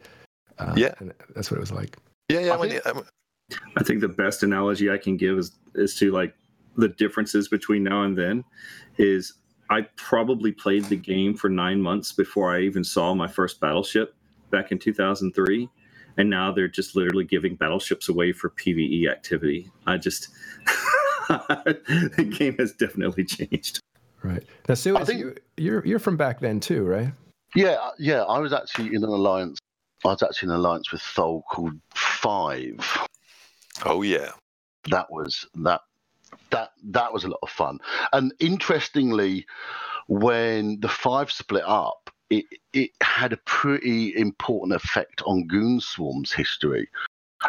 Uh, 0.58 0.74
yeah. 0.76 0.92
that's 1.34 1.50
what 1.50 1.56
it 1.56 1.60
was 1.60 1.72
like. 1.72 1.96
Yeah, 2.28 2.40
yeah. 2.40 2.54
I 2.54 2.58
think, 2.58 2.72
you, 2.74 3.04
I 3.76 3.82
think 3.82 4.00
the 4.00 4.08
best 4.08 4.42
analogy 4.42 4.90
I 4.90 4.98
can 4.98 5.16
give 5.16 5.38
is, 5.38 5.52
is 5.74 5.94
to 5.96 6.10
like 6.10 6.34
the 6.76 6.88
differences 6.88 7.48
between 7.48 7.84
now 7.84 8.02
and 8.02 8.16
then 8.18 8.44
is 8.98 9.34
I 9.70 9.82
probably 9.96 10.52
played 10.52 10.84
the 10.84 10.96
game 10.96 11.34
for 11.36 11.48
nine 11.48 11.80
months 11.80 12.12
before 12.12 12.54
I 12.54 12.60
even 12.62 12.84
saw 12.84 13.14
my 13.14 13.28
first 13.28 13.60
battleship 13.60 14.14
back 14.50 14.72
in 14.72 14.78
2003 14.78 15.68
and 16.16 16.28
now 16.28 16.52
they're 16.52 16.68
just 16.68 16.96
literally 16.96 17.24
giving 17.24 17.54
battleships 17.54 18.08
away 18.08 18.32
for 18.32 18.50
PVE 18.50 19.08
activity. 19.08 19.70
I 19.86 19.96
just 19.96 20.28
the 21.28 22.34
game 22.36 22.56
has 22.58 22.72
definitely 22.72 23.24
changed. 23.24 23.80
Right 24.22 24.44
now, 24.68 24.74
Sue, 24.74 24.96
I 24.96 25.04
think, 25.04 25.20
you, 25.20 25.34
you're 25.56 25.86
you're 25.86 25.98
from 25.98 26.16
back 26.16 26.40
then 26.40 26.60
too, 26.60 26.84
right? 26.84 27.12
Yeah, 27.54 27.90
yeah. 27.98 28.22
I 28.22 28.38
was 28.38 28.52
actually 28.52 28.88
in 28.88 29.02
an 29.02 29.10
alliance. 29.10 29.58
I 30.04 30.08
was 30.08 30.22
actually 30.22 30.48
in 30.48 30.50
an 30.52 30.60
alliance 30.60 30.92
with 30.92 31.00
Thol 31.00 31.42
called 31.50 31.74
Five. 31.94 33.06
Oh 33.84 34.02
yeah, 34.02 34.30
that 34.90 35.10
was 35.10 35.46
that 35.56 35.80
that 36.50 36.72
that 36.84 37.12
was 37.12 37.24
a 37.24 37.28
lot 37.28 37.38
of 37.42 37.50
fun. 37.50 37.78
And 38.12 38.32
interestingly, 38.40 39.46
when 40.08 40.80
the 40.80 40.88
Five 40.88 41.32
split 41.32 41.64
up, 41.66 42.10
it, 42.28 42.44
it 42.72 42.90
had 43.00 43.32
a 43.32 43.38
pretty 43.38 44.16
important 44.16 44.74
effect 44.74 45.22
on 45.26 45.48
Goonswarm's 45.48 46.32
history. 46.32 46.88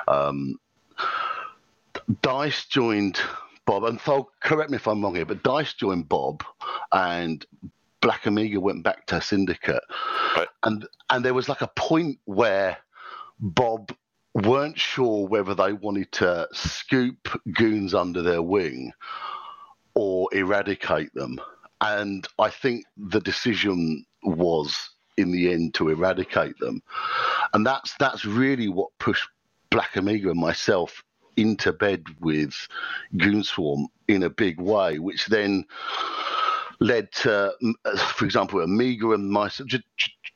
Um, 0.07 0.55
Dice 2.21 2.65
joined 2.65 3.19
Bob, 3.65 3.83
and 3.83 4.01
Thol, 4.01 4.29
correct 4.41 4.71
me 4.71 4.77
if 4.77 4.87
I'm 4.87 5.01
wrong 5.03 5.15
here, 5.15 5.25
but 5.25 5.43
Dice 5.43 5.73
joined 5.73 6.09
Bob, 6.09 6.43
and 6.91 7.45
Black 8.01 8.25
Omega 8.25 8.59
went 8.59 8.83
back 8.83 9.05
to 9.07 9.21
Syndicate, 9.21 9.83
right. 10.35 10.47
and 10.63 10.87
and 11.09 11.23
there 11.23 11.33
was 11.33 11.47
like 11.49 11.61
a 11.61 11.71
point 11.75 12.19
where 12.25 12.77
Bob 13.39 13.91
weren't 14.33 14.79
sure 14.79 15.27
whether 15.27 15.53
they 15.53 15.73
wanted 15.73 16.11
to 16.13 16.47
scoop 16.53 17.27
goons 17.53 17.93
under 17.93 18.21
their 18.21 18.41
wing 18.41 18.93
or 19.93 20.29
eradicate 20.31 21.13
them. 21.13 21.39
And 21.81 22.27
I 22.39 22.49
think 22.49 22.85
the 22.95 23.19
decision 23.19 24.05
was 24.23 24.91
in 25.17 25.31
the 25.31 25.51
end 25.51 25.73
to 25.75 25.89
eradicate 25.89 26.57
them. 26.59 26.81
And 27.53 27.65
that's 27.65 27.95
that's 27.99 28.25
really 28.25 28.69
what 28.69 28.97
pushed 28.99 29.27
Black 29.69 29.97
Omega 29.97 30.29
and 30.29 30.39
myself 30.39 31.03
into 31.37 31.73
bed 31.73 32.03
with 32.19 32.53
Goonswarm 33.15 33.85
in 34.07 34.23
a 34.23 34.29
big 34.29 34.59
way, 34.59 34.99
which 34.99 35.25
then 35.27 35.65
led 36.79 37.11
to, 37.11 37.53
uh, 37.85 37.97
for 37.97 38.25
example, 38.25 38.61
Amiga 38.61 39.11
and 39.11 39.29
myself. 39.29 39.69
Do, 39.69 39.77
do, 39.77 39.83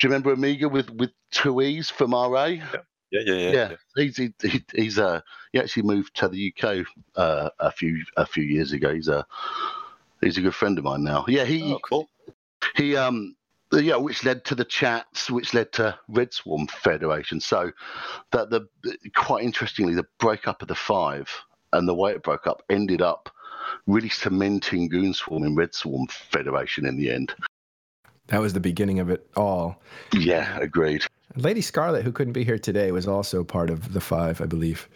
you 0.01 0.09
remember 0.09 0.31
Amiga 0.31 0.69
with 0.69 0.89
with 0.91 1.11
two 1.31 1.61
E's 1.61 1.89
from 1.89 2.11
RA? 2.11 2.45
Yeah. 2.45 2.77
Yeah, 3.11 3.21
yeah, 3.25 3.33
yeah. 3.33 3.51
yeah. 3.51 3.75
He's 3.95 4.17
he, 4.17 4.33
he's 4.73 4.99
uh 4.99 5.21
he 5.53 5.59
actually 5.59 5.83
moved 5.83 6.15
to 6.17 6.27
the 6.27 6.53
UK 6.53 6.85
uh, 7.15 7.49
a 7.59 7.71
few 7.71 8.03
a 8.17 8.25
few 8.25 8.43
years 8.43 8.73
ago. 8.73 8.93
He's 8.93 9.07
a 9.07 9.25
he's 10.21 10.37
a 10.37 10.41
good 10.41 10.55
friend 10.55 10.77
of 10.77 10.83
mine 10.83 11.03
now. 11.03 11.23
Yeah, 11.27 11.45
he 11.45 11.73
oh, 11.73 11.79
cool. 11.79 12.09
He 12.75 12.95
um 12.97 13.35
yeah, 13.73 13.95
which 13.95 14.23
led 14.23 14.45
to 14.45 14.55
the 14.55 14.65
chats, 14.65 15.29
which 15.29 15.53
led 15.53 15.71
to 15.73 15.97
Red 16.07 16.33
Swarm 16.33 16.67
Federation. 16.67 17.39
So, 17.39 17.71
that 18.31 18.49
the 18.49 18.67
quite 19.15 19.43
interestingly, 19.43 19.95
the 19.95 20.07
breakup 20.19 20.61
of 20.61 20.67
the 20.67 20.75
five 20.75 21.29
and 21.73 21.87
the 21.87 21.95
way 21.95 22.11
it 22.11 22.23
broke 22.23 22.47
up 22.47 22.63
ended 22.69 23.01
up 23.01 23.29
really 23.87 24.09
cementing 24.09 24.89
Goon 24.89 25.13
Swarm 25.13 25.43
in 25.43 25.55
Red 25.55 25.73
Swarm 25.73 26.07
Federation 26.07 26.85
in 26.85 26.97
the 26.97 27.11
end. 27.11 27.33
That 28.27 28.41
was 28.41 28.53
the 28.53 28.59
beginning 28.59 28.99
of 28.99 29.09
it 29.09 29.27
all. 29.35 29.81
Yeah, 30.13 30.57
agreed. 30.59 31.03
Lady 31.35 31.61
Scarlet, 31.61 32.03
who 32.03 32.11
couldn't 32.11 32.33
be 32.33 32.43
here 32.43 32.57
today, 32.57 32.91
was 32.91 33.07
also 33.07 33.43
part 33.43 33.69
of 33.69 33.93
the 33.93 34.01
five, 34.01 34.41
I 34.41 34.45
believe. 34.45 34.87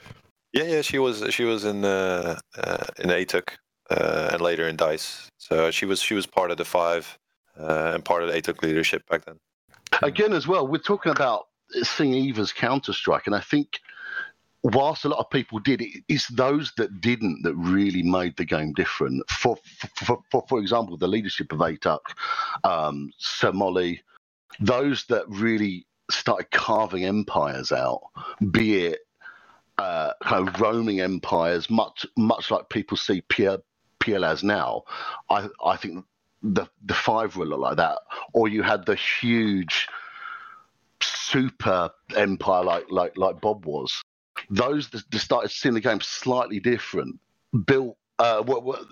Yeah, 0.54 0.64
yeah, 0.64 0.82
she 0.82 0.98
was. 0.98 1.24
She 1.30 1.44
was 1.44 1.66
in 1.66 1.86
uh, 1.86 2.40
uh, 2.58 2.86
in 2.98 3.10
ATUC 3.10 3.50
uh, 3.92 4.30
and 4.34 4.42
later 4.42 4.68
in 4.68 4.78
Dice. 4.78 5.28
So 5.38 5.70
she 5.70 5.86
was 5.86 6.02
she 6.02 6.16
was 6.16 6.26
part 6.26 6.50
of 6.50 6.58
the 6.58 6.66
five 6.66 7.20
uh, 7.60 7.92
and 7.96 8.06
part 8.06 8.24
of 8.24 8.30
the 8.30 8.42
ATUC 8.42 8.62
leadership 8.62 9.08
back 9.10 9.26
then. 9.26 9.40
Again, 10.02 10.34
as 10.34 10.48
well, 10.48 10.68
we're 10.68 10.78
talking 10.78 11.12
about 11.12 11.48
seeing 11.84 12.14
Eve 12.14 12.40
as 12.40 12.54
Counter 12.54 12.94
Strike, 12.94 13.28
and 13.28 13.36
I 13.36 13.42
think 13.42 13.80
whilst 14.64 15.06
a 15.06 15.10
lot 15.10 15.20
of 15.20 15.30
people 15.30 15.60
did, 15.60 15.84
it's 16.08 16.28
those 16.28 16.72
that 16.78 17.02
didn't 17.02 17.44
that 17.44 17.56
really 17.56 18.04
made 18.04 18.36
the 18.38 18.46
game 18.46 18.74
different. 18.74 19.30
For 19.30 19.58
for, 19.96 20.20
for, 20.32 20.46
for 20.48 20.60
example, 20.60 20.98
the 20.98 21.08
leadership 21.08 21.52
of 21.52 21.60
ATUC, 21.60 22.00
um, 22.64 23.12
SirMolle, 23.20 24.00
those 24.60 25.06
that 25.06 25.26
really 25.28 25.86
started 26.12 26.52
carving 26.52 27.06
empires 27.06 27.72
out, 27.72 28.02
be 28.52 28.86
it 28.86 29.00
uh, 29.78 30.14
kind 30.24 30.48
of 30.48 30.60
roaming 30.60 31.00
empires, 31.02 31.70
much 31.70 32.06
much 32.18 32.52
like 32.52 32.70
people 32.70 32.98
see 32.98 33.22
Pierre 33.22 33.60
PLAs 34.00 34.44
now. 34.44 34.84
I 35.30 35.48
I 35.64 35.78
think 35.78 36.06
the 36.42 36.66
the 36.86 36.94
five 36.94 37.36
were 37.36 37.46
a 37.46 37.48
lot 37.48 37.60
like 37.60 37.78
that, 37.78 38.00
or 38.34 38.48
you 38.48 38.64
had 38.64 38.86
the 38.86 38.96
huge 38.96 39.88
super 41.02 41.90
empire 42.16 42.64
like 42.64 42.86
like 42.90 43.18
like 43.18 43.42
Bob 43.42 43.66
was. 43.66 44.02
Those 44.50 44.90
that 44.90 45.04
started 45.16 45.50
seeing 45.52 45.74
the 45.74 45.82
game 45.82 46.02
slightly 46.02 46.60
different, 46.60 47.20
built. 47.66 47.98
Uh, 48.20 48.42
what, 48.44 48.64
what, 48.64 48.84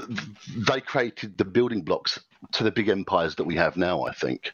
they 0.69 0.79
created 0.79 1.37
the 1.37 1.43
building 1.43 1.81
blocks 1.81 2.17
to 2.53 2.63
the 2.63 2.71
big 2.71 2.87
empires 2.87 3.35
that 3.35 3.43
we 3.43 3.55
have 3.55 3.75
now. 3.75 4.03
I 4.03 4.13
think 4.13 4.53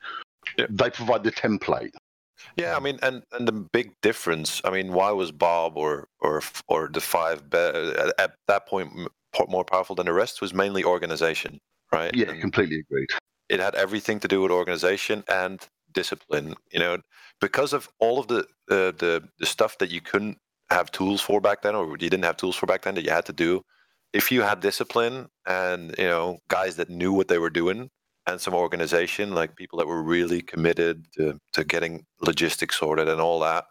yeah. 0.57 0.65
they 0.67 0.89
provide 0.89 1.23
the 1.23 1.31
template. 1.31 1.91
Yeah, 2.57 2.75
I 2.75 2.79
mean, 2.79 2.97
and 3.03 3.23
and 3.33 3.47
the 3.47 3.51
big 3.51 3.93
difference. 4.01 4.61
I 4.65 4.71
mean, 4.71 4.91
why 4.91 5.11
was 5.11 5.31
Bob 5.31 5.77
or 5.77 6.07
or 6.19 6.41
or 6.67 6.89
the 6.91 7.01
five 7.01 7.49
be- 7.49 7.57
at 7.57 8.35
that 8.47 8.67
point 8.67 8.91
more 9.47 9.65
powerful 9.65 9.95
than 9.95 10.07
the 10.07 10.13
rest? 10.13 10.41
Was 10.41 10.53
mainly 10.53 10.83
organization 10.83 11.59
right? 11.93 12.15
Yeah, 12.15 12.31
and 12.31 12.41
completely 12.41 12.79
agreed. 12.79 13.09
It 13.49 13.59
had 13.59 13.75
everything 13.75 14.19
to 14.21 14.27
do 14.27 14.41
with 14.41 14.51
organization 14.51 15.23
and 15.29 15.65
discipline. 15.93 16.55
You 16.71 16.79
know, 16.79 16.97
because 17.39 17.73
of 17.73 17.89
all 17.99 18.19
of 18.19 18.27
the 18.27 18.39
uh, 18.69 18.91
the 18.97 19.23
the 19.39 19.45
stuff 19.45 19.77
that 19.77 19.89
you 19.89 20.01
couldn't 20.01 20.37
have 20.69 20.91
tools 20.91 21.21
for 21.21 21.39
back 21.39 21.61
then, 21.61 21.75
or 21.75 21.87
you 21.89 21.97
didn't 21.97 22.23
have 22.23 22.37
tools 22.37 22.55
for 22.55 22.65
back 22.65 22.81
then 22.81 22.95
that 22.95 23.03
you 23.03 23.11
had 23.11 23.25
to 23.25 23.33
do. 23.33 23.61
If 24.11 24.31
you 24.31 24.41
had 24.41 24.59
discipline 24.59 25.27
and 25.45 25.95
you 25.97 26.05
know 26.05 26.39
guys 26.47 26.75
that 26.77 26.89
knew 26.89 27.13
what 27.13 27.27
they 27.27 27.37
were 27.37 27.49
doing 27.49 27.89
and 28.27 28.39
some 28.39 28.53
organization, 28.53 29.35
like 29.35 29.55
people 29.55 29.79
that 29.79 29.87
were 29.87 30.01
really 30.01 30.41
committed 30.41 31.05
to, 31.17 31.37
to 31.51 31.63
getting 31.63 32.05
logistics 32.21 32.79
sorted 32.79 33.09
and 33.09 33.19
all 33.19 33.39
that, 33.41 33.65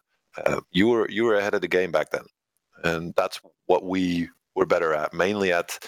uh, 0.44 0.60
you 0.70 0.88
were 0.88 1.08
you 1.10 1.24
were 1.24 1.36
ahead 1.36 1.54
of 1.54 1.60
the 1.60 1.68
game 1.68 1.90
back 1.92 2.10
then, 2.10 2.24
and 2.84 3.14
that's 3.16 3.40
what 3.66 3.84
we 3.84 4.28
we're 4.54 4.66
better 4.66 4.94
at. 4.94 5.14
Mainly 5.14 5.52
at 5.52 5.78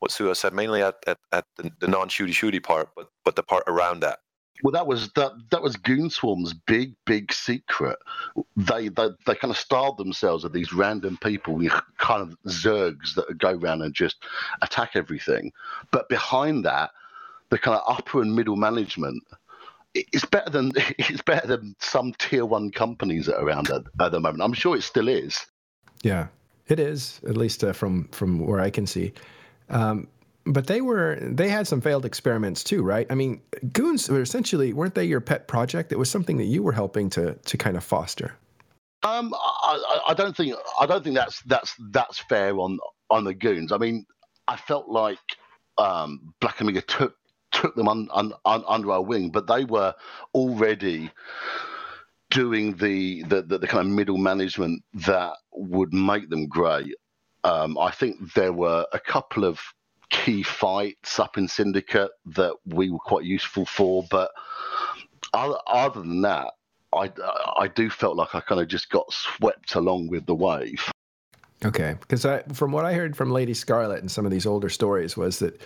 what 0.00 0.10
Sue 0.10 0.32
said, 0.34 0.54
mainly 0.54 0.82
at, 0.82 0.96
at, 1.06 1.18
at 1.32 1.44
the, 1.56 1.70
the 1.80 1.88
non 1.88 2.08
shooty 2.08 2.30
shooty 2.30 2.62
part, 2.62 2.90
but 2.96 3.08
but 3.24 3.36
the 3.36 3.42
part 3.42 3.64
around 3.66 4.00
that. 4.00 4.20
Well, 4.62 4.72
that 4.72 4.86
was 4.86 5.10
that 5.12 5.32
that 5.50 5.62
was 5.62 5.76
Goon 5.76 6.08
Swarm's 6.08 6.54
big 6.54 6.94
big 7.04 7.32
secret. 7.32 7.98
They 8.56 8.88
they, 8.88 9.08
they 9.26 9.34
kind 9.34 9.50
of 9.50 9.56
styled 9.56 9.98
themselves 9.98 10.44
as 10.44 10.52
these 10.52 10.72
random 10.72 11.18
people, 11.22 11.60
kind 11.98 12.22
of 12.22 12.36
zergs 12.46 13.14
that 13.16 13.38
go 13.38 13.52
around 13.52 13.82
and 13.82 13.94
just 13.94 14.24
attack 14.60 14.92
everything. 14.94 15.52
But 15.90 16.08
behind 16.08 16.64
that, 16.64 16.90
the 17.50 17.58
kind 17.58 17.76
of 17.76 17.82
upper 17.86 18.22
and 18.22 18.34
middle 18.34 18.56
management 18.56 19.22
it's 19.94 20.24
better 20.24 20.50
than 20.50 20.72
it's 20.76 21.22
better 21.22 21.46
than 21.46 21.74
some 21.78 22.12
tier 22.18 22.46
one 22.46 22.70
companies 22.70 23.26
that 23.26 23.38
are 23.38 23.44
around 23.44 23.70
at, 23.70 23.82
at 24.00 24.12
the 24.12 24.20
moment. 24.20 24.42
I'm 24.42 24.52
sure 24.52 24.76
it 24.76 24.82
still 24.82 25.08
is. 25.08 25.38
Yeah, 26.02 26.28
it 26.72 26.80
is, 26.80 27.20
at 27.28 27.36
least 27.36 27.62
uh, 27.62 27.72
from 27.72 28.08
from 28.08 28.40
where 28.40 28.60
I 28.60 28.70
can 28.70 28.86
see. 28.86 29.12
Um, 29.68 30.08
but 30.44 30.66
they 30.66 30.80
were 30.80 31.18
they 31.20 31.48
had 31.48 31.68
some 31.68 31.80
failed 31.80 32.04
experiments 32.04 32.64
too, 32.64 32.82
right? 32.82 33.06
I 33.10 33.14
mean, 33.14 33.40
goons 33.72 34.08
were 34.08 34.22
essentially 34.22 34.72
weren't 34.72 34.94
they 34.94 35.04
your 35.04 35.20
pet 35.20 35.46
project? 35.46 35.92
It 35.92 35.98
was 35.98 36.10
something 36.10 36.38
that 36.38 36.46
you 36.46 36.62
were 36.62 36.72
helping 36.72 37.10
to 37.10 37.34
to 37.34 37.56
kind 37.56 37.76
of 37.76 37.84
foster. 37.84 38.34
Um, 39.04 39.34
I, 39.34 40.00
I 40.08 40.14
don't 40.14 40.36
think 40.36 40.56
I 40.80 40.86
don't 40.86 41.02
think 41.04 41.16
that's 41.16 41.42
that's 41.42 41.74
that's 41.90 42.18
fair 42.18 42.56
on 42.56 42.78
on 43.10 43.24
the 43.24 43.34
goons. 43.34 43.72
I 43.72 43.78
mean, 43.78 44.06
I 44.48 44.56
felt 44.56 44.88
like 44.88 45.18
um, 45.78 46.34
Black 46.40 46.60
Omega 46.60 46.82
took 46.82 47.16
took 47.52 47.74
them 47.74 47.88
un, 47.88 48.08
un, 48.12 48.32
un, 48.44 48.64
under 48.66 48.92
our 48.92 49.02
wing, 49.02 49.30
but 49.30 49.46
they 49.46 49.64
were 49.64 49.94
already 50.34 51.10
doing 52.32 52.74
the, 52.76 53.22
the, 53.24 53.42
the, 53.42 53.58
the, 53.58 53.66
kind 53.66 53.86
of 53.86 53.92
middle 53.92 54.16
management 54.16 54.82
that 54.94 55.34
would 55.52 55.92
make 55.92 56.30
them 56.30 56.46
great. 56.46 56.94
Um, 57.44 57.76
I 57.78 57.90
think 57.90 58.32
there 58.32 58.52
were 58.52 58.86
a 58.92 58.98
couple 58.98 59.44
of 59.44 59.60
key 60.10 60.42
fights 60.42 61.18
up 61.18 61.36
in 61.36 61.46
Syndicate 61.46 62.10
that 62.26 62.54
we 62.66 62.90
were 62.90 62.98
quite 62.98 63.24
useful 63.24 63.66
for, 63.66 64.04
but 64.10 64.30
other, 65.34 65.58
other 65.66 66.00
than 66.00 66.22
that, 66.22 66.52
I, 66.94 67.10
I 67.58 67.68
do 67.68 67.90
felt 67.90 68.16
like 68.16 68.34
I 68.34 68.40
kind 68.40 68.60
of 68.60 68.68
just 68.68 68.90
got 68.90 69.12
swept 69.12 69.74
along 69.74 70.08
with 70.08 70.26
the 70.26 70.34
wave. 70.34 70.90
Okay, 71.64 71.96
because 72.00 72.24
I 72.26 72.42
from 72.52 72.72
what 72.72 72.84
I 72.84 72.92
heard 72.92 73.16
from 73.16 73.30
Lady 73.30 73.54
Scarlet 73.54 74.00
and 74.00 74.10
some 74.10 74.26
of 74.26 74.32
these 74.32 74.46
older 74.46 74.68
stories 74.68 75.16
was 75.16 75.38
that 75.38 75.60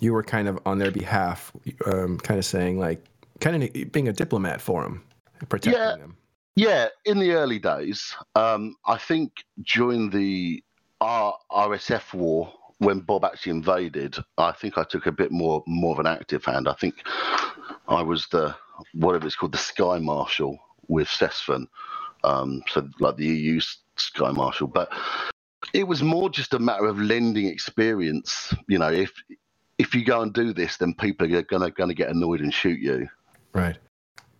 you 0.00 0.12
were 0.12 0.22
kind 0.22 0.46
of 0.46 0.58
on 0.64 0.78
their 0.78 0.92
behalf, 0.92 1.52
um, 1.84 2.18
kind 2.18 2.38
of 2.38 2.44
saying 2.44 2.78
like, 2.78 3.04
kind 3.40 3.62
of 3.62 3.92
being 3.92 4.08
a 4.08 4.12
diplomat 4.12 4.60
for 4.60 4.82
them, 4.82 5.02
protecting 5.48 5.72
yeah, 5.72 5.96
them. 5.96 6.16
Yeah, 6.56 6.88
in 7.04 7.18
the 7.18 7.32
early 7.32 7.58
days, 7.58 8.14
um, 8.34 8.76
I 8.86 8.96
think 8.96 9.44
during 9.62 10.10
the 10.10 10.62
R- 11.00 11.36
RSF 11.50 12.14
war, 12.14 12.52
when 12.78 13.00
Bob 13.00 13.24
actually 13.24 13.52
invaded, 13.52 14.16
I 14.38 14.52
think 14.52 14.78
I 14.78 14.84
took 14.84 15.06
a 15.06 15.12
bit 15.12 15.30
more 15.30 15.62
more 15.66 15.92
of 15.92 15.98
an 15.98 16.06
active 16.06 16.44
hand. 16.44 16.68
I 16.68 16.74
think 16.74 16.94
I 17.88 18.02
was 18.02 18.26
the 18.28 18.54
whatever 18.92 19.26
it's 19.26 19.36
called, 19.36 19.52
the 19.52 19.58
Sky 19.58 19.98
Marshal 19.98 20.58
with 20.88 21.08
Sesfan, 21.08 21.66
um, 22.24 22.62
so 22.68 22.88
like 23.00 23.16
the 23.16 23.26
EU 23.26 23.60
Sky 23.96 24.30
Marshal. 24.30 24.66
But 24.66 24.90
it 25.72 25.84
was 25.84 26.02
more 26.02 26.30
just 26.30 26.54
a 26.54 26.58
matter 26.58 26.86
of 26.86 26.98
lending 26.98 27.46
experience. 27.46 28.54
You 28.68 28.78
know, 28.78 28.90
if 28.90 29.12
if 29.78 29.94
you 29.94 30.04
go 30.04 30.22
and 30.22 30.32
do 30.32 30.52
this, 30.52 30.76
then 30.76 30.94
people 30.94 31.34
are 31.34 31.42
gonna 31.42 31.70
gonna 31.70 31.94
get 31.94 32.08
annoyed 32.08 32.40
and 32.40 32.52
shoot 32.52 32.80
you. 32.80 33.08
Right. 33.52 33.78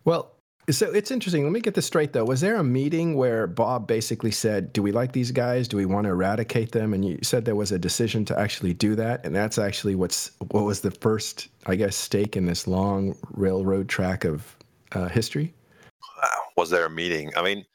Well, 0.05 0.36
so 0.69 0.91
it's 0.91 1.11
interesting. 1.11 1.43
Let 1.43 1.51
me 1.51 1.61
get 1.61 1.75
this 1.75 1.85
straight 1.85 2.13
though. 2.13 2.25
Was 2.25 2.41
there 2.41 2.57
a 2.57 2.63
meeting 2.63 3.15
where 3.15 3.47
Bob 3.47 3.87
basically 3.87 4.31
said, 4.31 4.73
"Do 4.73 4.83
we 4.83 4.91
like 4.91 5.13
these 5.13 5.31
guys? 5.31 5.67
Do 5.67 5.77
we 5.77 5.85
want 5.85 6.05
to 6.05 6.09
eradicate 6.09 6.71
them?" 6.71 6.93
And 6.93 7.05
you 7.05 7.19
said 7.21 7.45
there 7.45 7.55
was 7.55 7.71
a 7.71 7.79
decision 7.79 8.25
to 8.25 8.37
actually 8.37 8.73
do 8.73 8.95
that, 8.95 9.25
and 9.25 9.35
that's 9.35 9.57
actually 9.57 9.95
what's 9.95 10.31
what 10.51 10.65
was 10.65 10.81
the 10.81 10.91
first, 10.91 11.47
I 11.65 11.75
guess, 11.75 11.95
stake 11.95 12.35
in 12.35 12.45
this 12.45 12.67
long 12.67 13.15
railroad 13.31 13.87
track 13.87 14.25
of 14.25 14.55
uh, 14.91 15.07
history. 15.07 15.53
Was 16.57 16.69
there 16.69 16.85
a 16.85 16.89
meeting? 16.89 17.31
I 17.37 17.43
mean, 17.43 17.65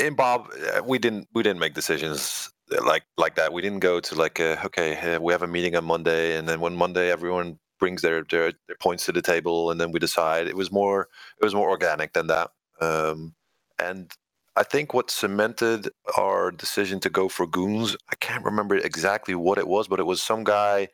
in 0.00 0.14
Bob, 0.14 0.50
uh, 0.76 0.82
we 0.84 0.98
didn't 0.98 1.26
we 1.34 1.42
didn't 1.42 1.58
make 1.58 1.74
decisions 1.74 2.50
like 2.84 3.02
like 3.16 3.34
that. 3.36 3.52
We 3.52 3.62
didn't 3.62 3.80
go 3.80 3.98
to 3.98 4.14
like 4.14 4.38
a, 4.38 4.64
okay, 4.66 5.18
we 5.18 5.32
have 5.32 5.42
a 5.42 5.48
meeting 5.48 5.74
on 5.74 5.84
Monday, 5.84 6.36
and 6.36 6.48
then 6.48 6.60
when 6.60 6.76
Monday 6.76 7.10
everyone 7.10 7.58
brings 7.80 8.02
their, 8.02 8.22
their, 8.30 8.52
their 8.66 8.76
points 8.78 9.06
to 9.06 9.12
the 9.12 9.22
table, 9.22 9.70
and 9.70 9.80
then 9.80 9.90
we 9.90 9.98
decide. 9.98 10.46
It 10.46 10.56
was 10.56 10.70
more 10.70 11.08
it 11.40 11.44
was 11.44 11.54
more 11.54 11.68
organic 11.68 12.12
than 12.12 12.28
that. 12.28 12.50
Um, 12.80 13.34
and 13.78 14.12
I 14.56 14.62
think 14.62 14.94
what 14.94 15.10
cemented 15.10 15.88
our 16.16 16.50
decision 16.50 17.00
to 17.00 17.10
go 17.10 17.28
for 17.28 17.46
goons, 17.46 17.96
I 18.10 18.16
can't 18.16 18.44
remember 18.44 18.76
exactly 18.76 19.34
what 19.34 19.58
it 19.58 19.66
was, 19.66 19.88
but 19.88 20.00
it 20.00 20.06
was 20.06 20.22
some 20.22 20.44
guy 20.44 20.88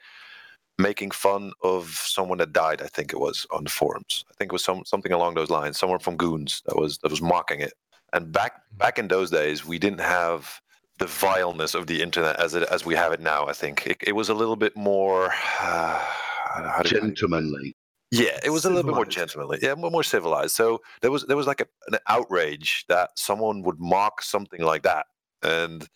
making 0.78 1.10
fun 1.10 1.52
of 1.62 1.88
someone 1.88 2.38
that 2.38 2.52
died. 2.52 2.82
I 2.82 2.86
think 2.86 3.12
it 3.12 3.18
was 3.18 3.46
on 3.50 3.64
the 3.64 3.70
forums. 3.70 4.24
I 4.30 4.34
think 4.34 4.50
it 4.50 4.52
was 4.52 4.64
some 4.64 4.84
something 4.84 5.12
along 5.12 5.34
those 5.34 5.50
lines. 5.50 5.78
Someone 5.78 5.98
from 5.98 6.16
Goons 6.16 6.62
that 6.66 6.76
was 6.76 6.98
that 6.98 7.10
was 7.10 7.22
mocking 7.22 7.60
it. 7.60 7.72
And 8.12 8.30
back 8.32 8.62
back 8.76 8.98
in 8.98 9.08
those 9.08 9.30
days, 9.30 9.66
we 9.66 9.78
didn't 9.78 10.00
have 10.00 10.60
the 10.98 11.06
vileness 11.06 11.74
of 11.74 11.86
the 11.86 12.02
internet 12.02 12.36
as 12.40 12.54
it 12.54 12.62
as 12.64 12.84
we 12.84 12.94
have 12.94 13.12
it 13.12 13.20
now. 13.20 13.46
I 13.46 13.52
think 13.52 13.86
it, 13.86 13.96
it 14.06 14.12
was 14.12 14.28
a 14.28 14.34
little 14.34 14.56
bit 14.56 14.76
more 14.76 15.30
uh, 15.60 16.04
gentlemanly. 16.84 17.74
Yeah, 18.10 18.38
it 18.44 18.50
was 18.50 18.64
a 18.64 18.68
little 18.68 18.84
bit 18.84 18.94
more 18.94 19.04
gentlemanly. 19.04 19.58
Yeah, 19.60 19.74
more, 19.74 19.90
more 19.90 20.04
civilized. 20.04 20.54
So 20.54 20.80
there 21.02 21.10
was 21.10 21.24
there 21.26 21.36
was 21.36 21.46
like 21.46 21.60
a, 21.60 21.66
an 21.88 21.98
outrage 22.08 22.84
that 22.88 23.10
someone 23.16 23.62
would 23.62 23.80
mock 23.80 24.22
something 24.22 24.62
like 24.62 24.82
that, 24.82 25.06
and 25.42 25.86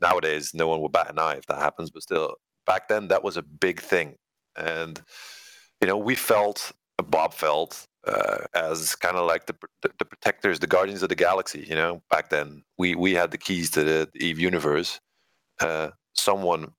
nowadays 0.00 0.52
no 0.54 0.66
one 0.68 0.80
would 0.80 0.92
bat 0.92 1.10
an 1.10 1.18
eye 1.18 1.34
if 1.34 1.46
that 1.46 1.58
happens. 1.58 1.90
But 1.90 2.02
still, 2.02 2.36
back 2.66 2.88
then 2.88 3.08
that 3.08 3.22
was 3.22 3.36
a 3.36 3.42
big 3.42 3.80
thing, 3.80 4.16
and 4.56 5.00
you 5.80 5.86
know 5.86 5.98
we 5.98 6.14
felt 6.14 6.72
Bob 7.04 7.34
felt 7.34 7.86
uh, 8.06 8.38
as 8.54 8.94
kind 8.94 9.16
of 9.16 9.26
like 9.26 9.46
the, 9.46 9.54
the, 9.82 9.90
the 9.98 10.04
protectors, 10.04 10.58
the 10.58 10.66
guardians 10.66 11.02
of 11.02 11.10
the 11.10 11.14
galaxy. 11.14 11.66
You 11.68 11.74
know, 11.74 12.02
back 12.10 12.30
then 12.30 12.62
we 12.78 12.94
we 12.94 13.12
had 13.12 13.30
the 13.30 13.38
keys 13.38 13.70
to 13.72 13.84
the, 13.84 14.08
the 14.12 14.24
Eve 14.24 14.38
universe. 14.38 15.00
Uh, 15.60 15.90
someone 16.14 16.72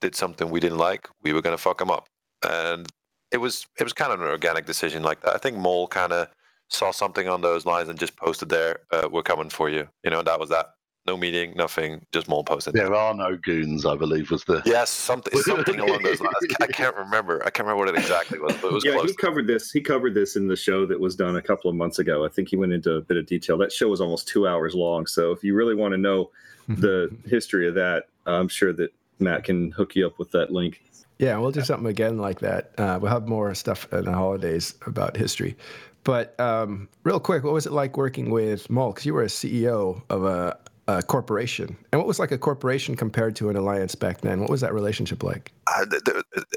did 0.00 0.14
something 0.14 0.50
we 0.50 0.60
didn't 0.60 0.78
like, 0.78 1.08
we 1.22 1.32
were 1.32 1.40
going 1.40 1.56
to 1.56 1.62
fuck 1.62 1.78
them 1.78 1.90
up, 1.90 2.08
and 2.48 2.88
it 3.30 3.38
was 3.38 3.66
it 3.78 3.84
was 3.84 3.92
kind 3.92 4.12
of 4.12 4.20
an 4.20 4.28
organic 4.28 4.66
decision 4.66 5.02
like 5.02 5.20
that. 5.22 5.34
I 5.34 5.38
think 5.38 5.56
Molle 5.56 5.88
kind 5.88 6.12
of 6.12 6.28
saw 6.68 6.90
something 6.90 7.28
on 7.28 7.40
those 7.40 7.66
lines 7.66 7.88
and 7.88 7.98
just 7.98 8.16
posted 8.16 8.48
there, 8.48 8.80
uh, 8.90 9.08
"We're 9.10 9.22
coming 9.22 9.50
for 9.50 9.68
you." 9.68 9.88
You 10.04 10.10
know, 10.10 10.22
that 10.22 10.38
was 10.38 10.50
that 10.50 10.74
no 11.06 11.16
meeting, 11.16 11.52
nothing, 11.56 12.06
just 12.12 12.28
Molle 12.28 12.44
posted. 12.44 12.74
There 12.74 12.94
are 12.94 13.12
no 13.12 13.36
goons, 13.36 13.84
I 13.84 13.96
believe, 13.96 14.30
was 14.30 14.44
the 14.44 14.62
yes, 14.64 14.90
something 14.90 15.36
something 15.42 15.80
along 15.80 16.02
those 16.02 16.20
lines. 16.20 16.36
I 16.60 16.66
can't 16.68 16.94
remember. 16.96 17.42
I 17.44 17.50
can't 17.50 17.66
remember 17.66 17.84
what 17.84 17.88
it 17.88 17.98
exactly 17.98 18.38
was, 18.38 18.56
but 18.58 18.68
it 18.68 18.72
was 18.72 18.84
yeah. 18.84 18.92
Close. 18.92 19.10
He 19.10 19.16
covered 19.16 19.46
this. 19.46 19.72
He 19.72 19.80
covered 19.80 20.14
this 20.14 20.36
in 20.36 20.46
the 20.46 20.56
show 20.56 20.86
that 20.86 21.00
was 21.00 21.16
done 21.16 21.36
a 21.36 21.42
couple 21.42 21.68
of 21.68 21.76
months 21.76 21.98
ago. 21.98 22.24
I 22.24 22.28
think 22.28 22.48
he 22.48 22.56
went 22.56 22.72
into 22.72 22.92
a 22.94 23.00
bit 23.00 23.16
of 23.16 23.26
detail. 23.26 23.58
That 23.58 23.72
show 23.72 23.88
was 23.88 24.00
almost 24.00 24.28
two 24.28 24.46
hours 24.46 24.74
long. 24.74 25.06
So 25.06 25.32
if 25.32 25.42
you 25.42 25.54
really 25.54 25.74
want 25.74 25.92
to 25.92 25.98
know 25.98 26.30
the 26.68 27.14
history 27.26 27.66
of 27.66 27.74
that, 27.74 28.04
I'm 28.26 28.48
sure 28.48 28.72
that 28.74 28.92
Matt 29.18 29.44
can 29.44 29.72
hook 29.72 29.96
you 29.96 30.06
up 30.06 30.18
with 30.18 30.30
that 30.32 30.52
link. 30.52 30.82
Yeah, 31.22 31.38
we'll 31.38 31.52
do 31.52 31.62
something 31.62 31.86
again 31.86 32.18
like 32.18 32.40
that. 32.40 32.72
Uh, 32.76 32.98
we'll 33.00 33.12
have 33.12 33.28
more 33.28 33.54
stuff 33.54 33.86
in 33.92 34.06
the 34.06 34.12
holidays 34.12 34.74
about 34.86 35.16
history. 35.16 35.56
But 36.02 36.38
um, 36.40 36.88
real 37.04 37.20
quick, 37.20 37.44
what 37.44 37.52
was 37.52 37.64
it 37.64 37.70
like 37.70 37.96
working 37.96 38.30
with 38.30 38.68
Molle? 38.68 38.90
Because 38.90 39.06
you 39.06 39.14
were 39.14 39.22
a 39.22 39.26
CEO 39.28 40.02
of 40.10 40.24
a 40.24 40.58
a 40.88 41.00
corporation. 41.00 41.76
And 41.92 42.00
what 42.00 42.08
was 42.08 42.18
like 42.18 42.32
a 42.32 42.38
corporation 42.38 42.96
compared 42.96 43.36
to 43.36 43.50
an 43.50 43.56
alliance 43.56 43.94
back 43.94 44.20
then? 44.22 44.40
What 44.40 44.50
was 44.50 44.62
that 44.62 44.74
relationship 44.74 45.22
like? 45.22 45.52
Uh, 45.68 45.86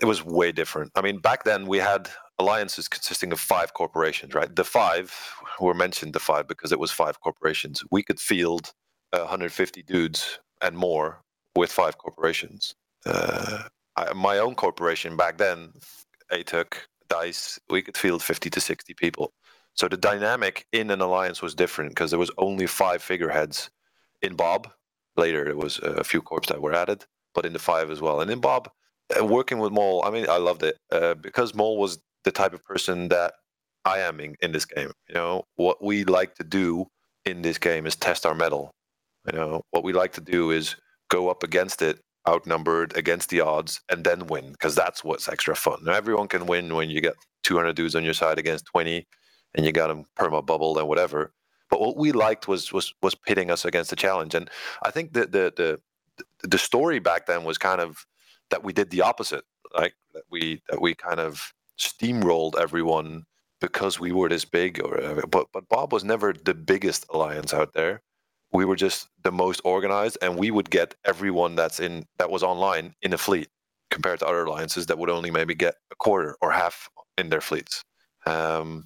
it 0.01 0.05
was 0.05 0.25
way 0.25 0.51
different. 0.51 0.91
I 0.95 1.01
mean, 1.01 1.19
back 1.19 1.43
then 1.43 1.67
we 1.67 1.77
had 1.77 2.09
alliances 2.39 2.87
consisting 2.87 3.31
of 3.31 3.39
five 3.39 3.75
corporations, 3.75 4.33
right? 4.33 4.53
The 4.53 4.63
five 4.63 5.13
were 5.59 5.75
mentioned 5.75 6.13
the 6.13 6.19
five 6.19 6.47
because 6.47 6.71
it 6.71 6.79
was 6.79 6.91
five 6.91 7.21
corporations. 7.21 7.83
We 7.91 8.01
could 8.01 8.19
field 8.19 8.73
150 9.11 9.83
dudes 9.83 10.39
and 10.59 10.75
more 10.75 11.21
with 11.55 11.71
five 11.71 11.99
corporations. 11.99 12.73
Uh, 13.05 13.65
I, 13.97 14.13
my 14.13 14.37
own 14.39 14.55
corporation 14.55 15.15
back 15.15 15.37
then, 15.37 15.71
ATUC, 16.31 16.73
DICE, 17.09 17.59
we 17.69 17.81
could 17.81 17.97
field 17.97 18.23
50 18.23 18.49
to 18.49 18.61
60 18.61 18.93
people. 18.95 19.33
So 19.73 19.87
the 19.87 19.97
dynamic 19.97 20.65
in 20.71 20.89
an 20.89 21.01
alliance 21.01 21.41
was 21.41 21.53
different 21.53 21.91
because 21.91 22.09
there 22.09 22.19
was 22.19 22.31
only 22.37 22.65
five 22.65 23.01
figureheads 23.01 23.69
in 24.21 24.35
Bob. 24.35 24.69
Later, 25.17 25.45
there 25.45 25.57
was 25.57 25.79
a 25.79 26.03
few 26.03 26.21
corps 26.21 26.47
that 26.47 26.61
were 26.61 26.73
added, 26.73 27.05
but 27.33 27.45
in 27.45 27.53
the 27.53 27.59
five 27.59 27.89
as 27.91 28.01
well. 28.01 28.21
And 28.21 28.31
in 28.31 28.39
Bob, 28.39 28.69
uh, 29.17 29.25
working 29.25 29.59
with 29.59 29.71
Molle, 29.71 30.03
I 30.03 30.09
mean, 30.09 30.27
I 30.29 30.37
loved 30.37 30.63
it 30.63 30.77
uh, 30.91 31.13
because 31.15 31.53
Molle 31.53 31.77
was 31.77 31.99
the 32.23 32.31
type 32.31 32.53
of 32.53 32.63
person 32.63 33.09
that 33.09 33.33
I 33.85 33.99
am 33.99 34.19
in, 34.19 34.35
in 34.41 34.51
this 34.51 34.65
game. 34.65 34.91
You 35.07 35.15
know, 35.15 35.43
what 35.55 35.83
we 35.83 36.03
like 36.03 36.35
to 36.35 36.43
do 36.43 36.87
in 37.23 37.41
this 37.41 37.57
game 37.57 37.85
is 37.85 37.95
test 37.95 38.25
our 38.25 38.35
mettle. 38.35 38.71
You 39.31 39.37
know, 39.37 39.61
what 39.71 39.83
we 39.83 39.93
like 39.93 40.13
to 40.13 40.21
do 40.21 40.51
is 40.51 40.75
go 41.09 41.29
up 41.29 41.43
against 41.43 41.81
it, 41.81 41.99
outnumbered 42.27 42.95
against 42.97 43.29
the 43.29 43.41
odds, 43.41 43.81
and 43.89 44.03
then 44.03 44.27
win 44.27 44.51
because 44.51 44.75
that's 44.75 45.03
what's 45.03 45.29
extra 45.29 45.55
fun. 45.55 45.79
Now, 45.83 45.93
everyone 45.93 46.27
can 46.27 46.45
win 46.45 46.73
when 46.73 46.89
you 46.89 47.01
get 47.01 47.15
200 47.43 47.75
dudes 47.75 47.95
on 47.95 48.03
your 48.03 48.13
side 48.13 48.39
against 48.39 48.65
20, 48.67 49.07
and 49.55 49.65
you 49.65 49.71
got 49.71 49.87
them 49.87 50.05
perma 50.17 50.45
bubbled 50.45 50.77
and 50.77 50.87
whatever. 50.87 51.31
But 51.69 51.81
what 51.81 51.97
we 51.97 52.11
liked 52.11 52.47
was 52.47 52.71
was 52.71 52.93
was 53.01 53.15
pitting 53.15 53.49
us 53.51 53.65
against 53.65 53.89
the 53.89 53.95
challenge, 53.95 54.35
and 54.35 54.49
I 54.83 54.91
think 54.91 55.13
the 55.13 55.25
the 55.25 55.53
the 55.55 55.79
the 56.43 56.57
story 56.57 56.99
back 56.99 57.25
then 57.25 57.43
was 57.43 57.57
kind 57.57 57.81
of 57.81 58.05
that 58.49 58.63
we 58.63 58.73
did 58.73 58.91
the 58.91 59.01
opposite, 59.01 59.43
like 59.77 59.93
that 60.13 60.23
we 60.29 60.61
that 60.69 60.81
we 60.81 60.95
kind 60.95 61.19
of 61.19 61.53
steamrolled 61.79 62.59
everyone 62.59 63.23
because 63.59 63.99
we 63.99 64.11
were 64.11 64.29
this 64.29 64.45
big. 64.45 64.81
Or 64.83 65.01
uh, 65.01 65.21
but 65.29 65.47
but 65.53 65.67
Bob 65.69 65.91
was 65.91 66.03
never 66.03 66.33
the 66.33 66.53
biggest 66.53 67.05
alliance 67.09 67.53
out 67.53 67.73
there. 67.73 68.01
We 68.55 68.63
were 68.63 68.77
just 68.77 69.09
the 69.23 69.33
most 69.33 69.59
organized, 69.65 70.17
and 70.21 70.37
we 70.37 70.49
would 70.49 70.69
get 70.69 70.95
everyone 71.03 71.55
that's 71.55 71.81
in 71.81 72.05
that 72.19 72.31
was 72.31 72.41
online 72.41 72.95
in 73.01 73.11
a 73.11 73.17
fleet 73.17 73.49
compared 73.91 74.19
to 74.19 74.25
other 74.25 74.45
alliances 74.45 74.85
that 74.85 74.97
would 74.97 75.09
only 75.09 75.29
maybe 75.29 75.55
get 75.55 75.75
a 75.91 75.95
quarter 75.95 76.37
or 76.41 76.51
half 76.51 76.89
in 77.17 77.27
their 77.27 77.41
fleets. 77.41 77.83
Um, 78.25 78.85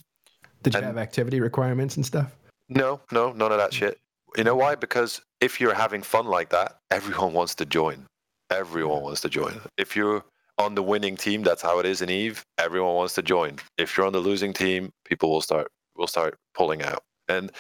Did 0.64 0.74
you 0.74 0.80
and, 0.80 0.88
have 0.88 0.98
activity 0.98 1.40
requirements 1.40 1.98
and 1.98 2.06
stuff? 2.06 2.36
No, 2.68 3.00
no, 3.12 3.32
none 3.32 3.52
of 3.52 3.60
that 3.60 3.72
shit. 3.72 4.00
You 4.36 4.44
know 4.44 4.56
why? 4.56 4.74
Because 4.74 5.22
if 5.40 5.62
you're 5.62 5.76
having 5.76 6.02
fun 6.02 6.26
like 6.26 6.50
that, 6.50 6.80
everyone 6.90 7.34
wants 7.34 7.54
to 7.56 7.66
join. 7.66 8.08
Everyone 8.50 9.04
wants 9.04 9.22
to 9.22 9.30
join. 9.30 9.62
If 9.78 9.96
you're 9.96 10.24
on 10.58 10.74
the 10.74 10.82
winning 10.82 11.16
team, 11.16 11.44
that's 11.44 11.62
how 11.62 11.78
it 11.78 11.86
is 11.86 12.02
in 12.02 12.10
Eve. 12.10 12.44
Everyone 12.58 12.96
wants 12.96 13.14
to 13.16 13.22
join. 13.22 13.58
If 13.78 13.96
you're 13.96 14.08
on 14.08 14.14
the 14.14 14.20
losing 14.20 14.52
team, 14.52 14.90
people 15.06 15.30
will 15.30 15.42
start 15.42 15.68
will 15.96 16.08
start 16.08 16.38
pulling 16.56 16.82
out. 16.82 17.04
And 17.30 17.52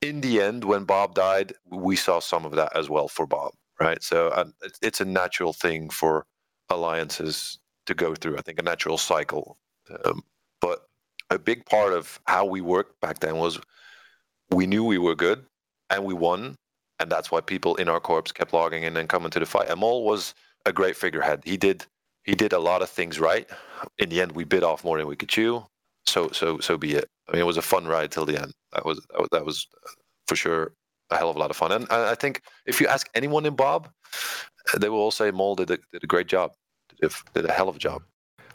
in 0.00 0.20
the 0.22 0.40
end, 0.40 0.64
when 0.64 0.84
Bob 0.84 1.14
died, 1.14 1.52
we 1.70 1.94
saw 1.96 2.18
some 2.18 2.44
of 2.44 2.52
that 2.52 2.74
as 2.74 2.88
well 2.88 3.08
for 3.08 3.26
Bob, 3.26 3.52
right? 3.78 4.02
So 4.02 4.32
um, 4.34 4.54
it's, 4.82 5.00
a 5.00 5.04
natural 5.04 5.52
thing 5.52 5.90
for 5.90 6.24
alliances 6.70 7.58
to 7.86 7.94
go 7.94 8.14
through. 8.14 8.38
I 8.38 8.42
think 8.42 8.58
a 8.58 8.62
natural 8.62 8.98
cycle. 8.98 9.58
Um, 10.04 10.22
but 10.60 10.86
a 11.30 11.38
big 11.38 11.66
part 11.66 11.92
of 11.92 12.18
how 12.26 12.46
we 12.46 12.60
worked 12.60 13.00
back 13.00 13.20
then 13.20 13.36
was 13.36 13.60
we 14.50 14.66
knew 14.66 14.82
we 14.82 14.98
were 14.98 15.14
good 15.14 15.44
and 15.90 16.04
we 16.04 16.14
won, 16.14 16.56
and 16.98 17.10
that's 17.10 17.30
why 17.30 17.40
people 17.40 17.76
in 17.76 17.88
our 17.88 18.00
corps 18.00 18.22
kept 18.22 18.52
logging 18.52 18.82
in 18.82 18.96
and 18.96 19.08
coming 19.08 19.30
to 19.30 19.38
the 19.38 19.46
fight. 19.46 19.68
Amol 19.68 20.04
was 20.04 20.34
a 20.66 20.72
great 20.72 20.96
figurehead. 20.96 21.42
He 21.44 21.56
did 21.56 21.86
he 22.24 22.34
did 22.34 22.52
a 22.52 22.58
lot 22.58 22.82
of 22.82 22.90
things 22.90 23.18
right. 23.18 23.48
In 23.98 24.10
the 24.10 24.20
end, 24.20 24.32
we 24.32 24.44
bit 24.44 24.62
off 24.62 24.84
more 24.84 24.98
than 24.98 25.06
we 25.06 25.16
could 25.16 25.30
chew. 25.30 25.64
So 26.08 26.28
so 26.32 26.58
so 26.58 26.76
be 26.76 26.94
it. 26.94 27.08
I 27.28 27.32
mean, 27.32 27.40
it 27.42 27.46
was 27.46 27.56
a 27.56 27.62
fun 27.62 27.86
ride 27.86 28.10
till 28.10 28.24
the 28.24 28.40
end. 28.40 28.52
That 28.72 28.84
was 28.84 29.06
that 29.32 29.44
was, 29.44 29.66
for 30.26 30.36
sure 30.36 30.72
a 31.10 31.16
hell 31.16 31.30
of 31.30 31.36
a 31.36 31.38
lot 31.38 31.50
of 31.50 31.56
fun. 31.56 31.72
And 31.72 31.86
I 31.90 32.14
think 32.14 32.42
if 32.66 32.80
you 32.80 32.86
ask 32.86 33.08
anyone 33.14 33.46
in 33.46 33.56
Bob, 33.56 33.88
they 34.76 34.88
will 34.88 34.98
all 34.98 35.10
say 35.10 35.30
Molle 35.30 35.56
did 35.56 35.70
a, 35.70 35.78
did 35.92 36.04
a 36.04 36.06
great 36.06 36.26
job, 36.26 36.52
did 37.00 37.10
a, 37.10 37.14
did 37.32 37.48
a 37.48 37.52
hell 37.52 37.68
of 37.68 37.76
a 37.76 37.78
job. 37.78 38.02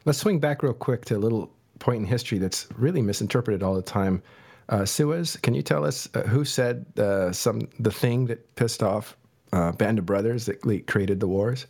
Let's 0.06 0.20
swing 0.20 0.40
back 0.40 0.62
real 0.62 0.74
quick 0.74 1.06
to 1.06 1.16
a 1.16 1.18
little 1.18 1.52
point 1.80 2.00
in 2.00 2.06
history 2.06 2.38
that's 2.38 2.68
really 2.76 3.02
misinterpreted 3.02 3.64
all 3.64 3.74
the 3.74 3.82
time. 3.82 4.22
Uh, 4.70 4.86
Suez, 4.86 5.38
can 5.38 5.54
you 5.54 5.62
tell 5.62 5.86
us 5.86 6.08
uh, 6.14 6.22
who 6.22 6.46
said 6.46 6.86
uh, 6.98 7.32
some 7.32 7.68
the 7.80 7.92
thing 7.92 8.28
that 8.28 8.56
pissed 8.56 8.84
off 8.84 9.18
uh, 9.52 9.72
Band 9.72 10.00
of 10.00 10.06
Brothers 10.06 10.46
that 10.46 10.62
created 10.88 11.20
the 11.20 11.28
wars? 11.28 11.68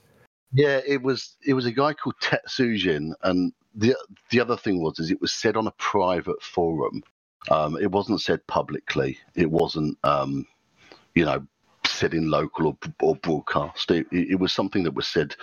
Yeah, 0.52 0.82
it 0.86 1.02
was 1.02 1.36
it 1.46 1.54
was 1.54 1.66
a 1.66 1.72
guy 1.72 1.94
called 1.94 2.16
Tetsujin, 2.22 3.14
and 3.24 3.52
the 3.76 3.96
the 4.30 4.40
other 4.40 4.58
thing 4.58 4.82
was 4.82 5.00
is 5.00 5.12
it 5.12 5.22
was 5.22 5.34
said 5.34 5.58
on 5.58 5.68
a 5.68 5.72
private 5.72 6.42
forum. 6.42 7.04
Um, 7.52 7.78
it 7.78 7.92
wasn't 7.92 8.22
said 8.22 8.46
publicly. 8.48 9.18
It 9.36 9.52
wasn't 9.52 9.98
um, 10.04 10.46
you 11.16 11.26
know 11.26 11.46
said 11.86 12.14
in 12.14 12.30
local 12.30 12.68
or, 12.68 12.78
or 13.02 13.16
broadcast. 13.18 13.92
It, 13.92 14.08
it, 14.12 14.40
was 14.40 14.52
something 14.52 14.84
that 14.84 14.94
was 14.94 15.08
said. 15.08 15.36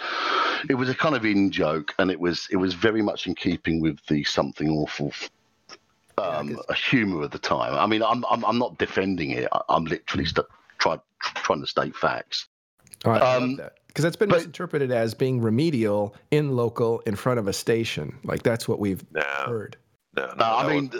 It 0.68 0.74
was 0.74 0.88
a 0.88 0.94
kind 0.94 1.14
of 1.14 1.24
in 1.24 1.50
joke, 1.50 1.94
and 1.98 2.10
it 2.10 2.18
was 2.18 2.48
it 2.50 2.56
was 2.56 2.74
very 2.74 3.02
much 3.02 3.26
in 3.26 3.34
keeping 3.34 3.80
with 3.80 3.98
the 4.06 4.24
something 4.24 4.70
awful 4.70 5.12
um, 6.18 6.50
yeah, 6.50 6.74
humour 6.74 7.22
of 7.22 7.30
the 7.30 7.38
time. 7.38 7.74
I 7.74 7.86
mean, 7.86 8.02
I'm 8.02 8.24
I'm, 8.30 8.44
I'm 8.44 8.58
not 8.58 8.78
defending 8.78 9.30
it. 9.30 9.48
I, 9.52 9.76
am 9.76 9.84
literally 9.84 10.24
st- 10.24 10.46
try, 10.78 10.98
trying 11.20 11.60
to 11.60 11.66
state 11.66 11.96
facts. 11.96 12.48
All 13.04 13.12
right, 13.12 13.22
um, 13.22 13.56
that 13.56 13.78
because 13.90 14.04
that's 14.04 14.16
been 14.16 14.28
but, 14.28 14.36
misinterpreted 14.36 14.92
as 14.92 15.14
being 15.14 15.40
remedial 15.40 16.14
in 16.30 16.54
local 16.54 17.00
in 17.00 17.16
front 17.16 17.38
of 17.38 17.48
a 17.48 17.52
station. 17.52 18.16
Like 18.24 18.42
that's 18.42 18.68
what 18.68 18.78
we've 18.78 19.04
no, 19.12 19.22
heard. 19.46 19.76
No, 20.16 20.26
no, 20.26 20.34
no 20.36 20.44
I 20.44 20.68
mean, 20.68 20.92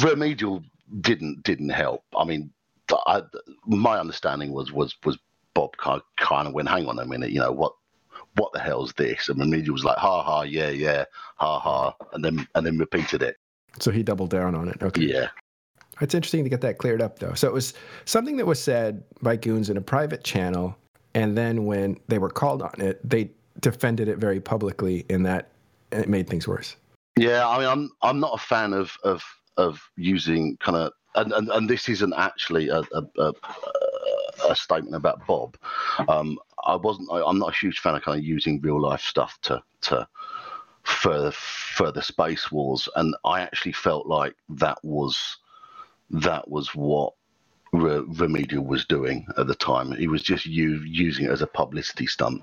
remedial 0.00 0.62
didn't 1.00 1.42
didn't 1.42 1.70
help. 1.70 2.04
I 2.16 2.24
mean, 2.24 2.50
I, 3.06 3.22
my 3.66 3.98
understanding 3.98 4.52
was 4.52 4.72
was 4.72 4.94
was 5.04 5.18
Bob 5.54 5.76
kind 5.76 6.48
of 6.48 6.54
went, 6.54 6.68
hang 6.68 6.86
on 6.86 6.98
a 6.98 7.04
minute, 7.04 7.30
you 7.30 7.40
know 7.40 7.52
what 7.52 7.74
what 8.36 8.52
the 8.52 8.60
hell's 8.60 8.92
this? 8.94 9.28
And 9.28 9.38
remedial 9.38 9.74
was 9.74 9.84
like, 9.84 9.98
ha 9.98 10.22
ha, 10.22 10.42
yeah 10.42 10.70
yeah, 10.70 11.04
ha 11.36 11.58
ha, 11.58 11.94
and 12.12 12.24
then 12.24 12.46
and 12.54 12.64
then 12.64 12.78
repeated 12.78 13.22
it. 13.22 13.36
So 13.80 13.90
he 13.90 14.02
doubled 14.02 14.30
down 14.30 14.54
on 14.54 14.68
it. 14.68 14.82
Okay. 14.82 15.02
Yeah. 15.02 15.28
It's 16.00 16.14
interesting 16.14 16.42
to 16.44 16.50
get 16.50 16.62
that 16.62 16.78
cleared 16.78 17.02
up, 17.02 17.18
though. 17.18 17.34
So 17.34 17.46
it 17.46 17.52
was 17.52 17.74
something 18.06 18.36
that 18.38 18.46
was 18.46 18.60
said 18.60 19.04
by 19.20 19.36
goons 19.36 19.70
in 19.70 19.76
a 19.76 19.80
private 19.80 20.24
channel, 20.24 20.76
and 21.14 21.36
then 21.36 21.64
when 21.64 21.98
they 22.08 22.18
were 22.18 22.30
called 22.30 22.62
on 22.62 22.80
it, 22.80 23.00
they 23.08 23.30
defended 23.60 24.08
it 24.08 24.18
very 24.18 24.40
publicly, 24.40 25.04
in 25.08 25.22
that 25.24 25.50
it 25.90 26.08
made 26.08 26.28
things 26.28 26.48
worse. 26.48 26.76
Yeah, 27.16 27.46
I 27.46 27.58
mean, 27.58 27.68
I'm 27.68 27.90
I'm 28.02 28.20
not 28.20 28.34
a 28.34 28.38
fan 28.38 28.72
of 28.72 28.96
of 29.04 29.22
of 29.56 29.80
using 29.96 30.56
kind 30.58 30.76
of, 30.76 30.92
and, 31.14 31.32
and, 31.32 31.50
and 31.50 31.68
this 31.68 31.88
isn't 31.88 32.14
actually 32.14 32.70
a, 32.70 32.80
a, 32.80 33.02
a, 33.18 33.32
a 34.48 34.56
statement 34.56 34.96
about 34.96 35.26
Bob. 35.26 35.58
Um, 36.08 36.38
I 36.64 36.76
wasn't. 36.76 37.10
I, 37.12 37.22
I'm 37.22 37.38
not 37.38 37.50
a 37.50 37.56
huge 37.56 37.80
fan 37.80 37.94
of 37.94 38.02
kind 38.02 38.18
of 38.18 38.24
using 38.24 38.60
real 38.60 38.80
life 38.80 39.02
stuff 39.02 39.38
to 39.42 39.62
to 39.82 40.08
further 40.84 41.32
further 41.32 42.00
space 42.00 42.50
wars, 42.50 42.88
and 42.96 43.14
I 43.24 43.42
actually 43.42 43.72
felt 43.72 44.06
like 44.06 44.34
that 44.48 44.78
was 44.82 45.36
that 46.10 46.48
was 46.48 46.74
what 46.74 47.12
Re- 47.72 48.04
Remedial 48.06 48.64
was 48.64 48.84
doing 48.84 49.26
at 49.38 49.46
the 49.46 49.54
time. 49.54 49.92
He 49.92 50.08
was 50.08 50.22
just 50.22 50.46
u- 50.46 50.84
using 50.84 51.26
it 51.26 51.30
as 51.30 51.42
a 51.42 51.46
publicity 51.46 52.06
stunt. 52.06 52.42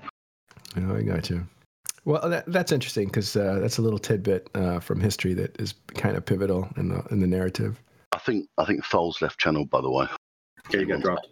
Oh, 0.76 0.96
I 0.96 1.02
got 1.02 1.30
you. 1.30 1.46
Well, 2.04 2.28
that, 2.28 2.46
that's 2.46 2.72
interesting 2.72 3.06
because 3.06 3.36
uh, 3.36 3.58
that's 3.60 3.78
a 3.78 3.82
little 3.82 3.98
tidbit 3.98 4.48
uh, 4.54 4.80
from 4.80 5.00
history 5.00 5.34
that 5.34 5.60
is 5.60 5.74
kind 5.94 6.16
of 6.16 6.24
pivotal 6.24 6.68
in 6.76 6.88
the 6.88 7.04
in 7.10 7.20
the 7.20 7.26
narrative. 7.26 7.80
I 8.12 8.18
think 8.18 8.48
I 8.58 8.64
think 8.64 8.84
Thol's 8.84 9.20
left 9.20 9.38
channel, 9.38 9.66
by 9.66 9.80
the 9.80 9.90
way. 9.90 10.06
Okay, 10.66 10.78
he 10.78 10.84
got 10.84 11.02
dropped. 11.02 11.28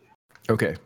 Okay, 0.50 0.76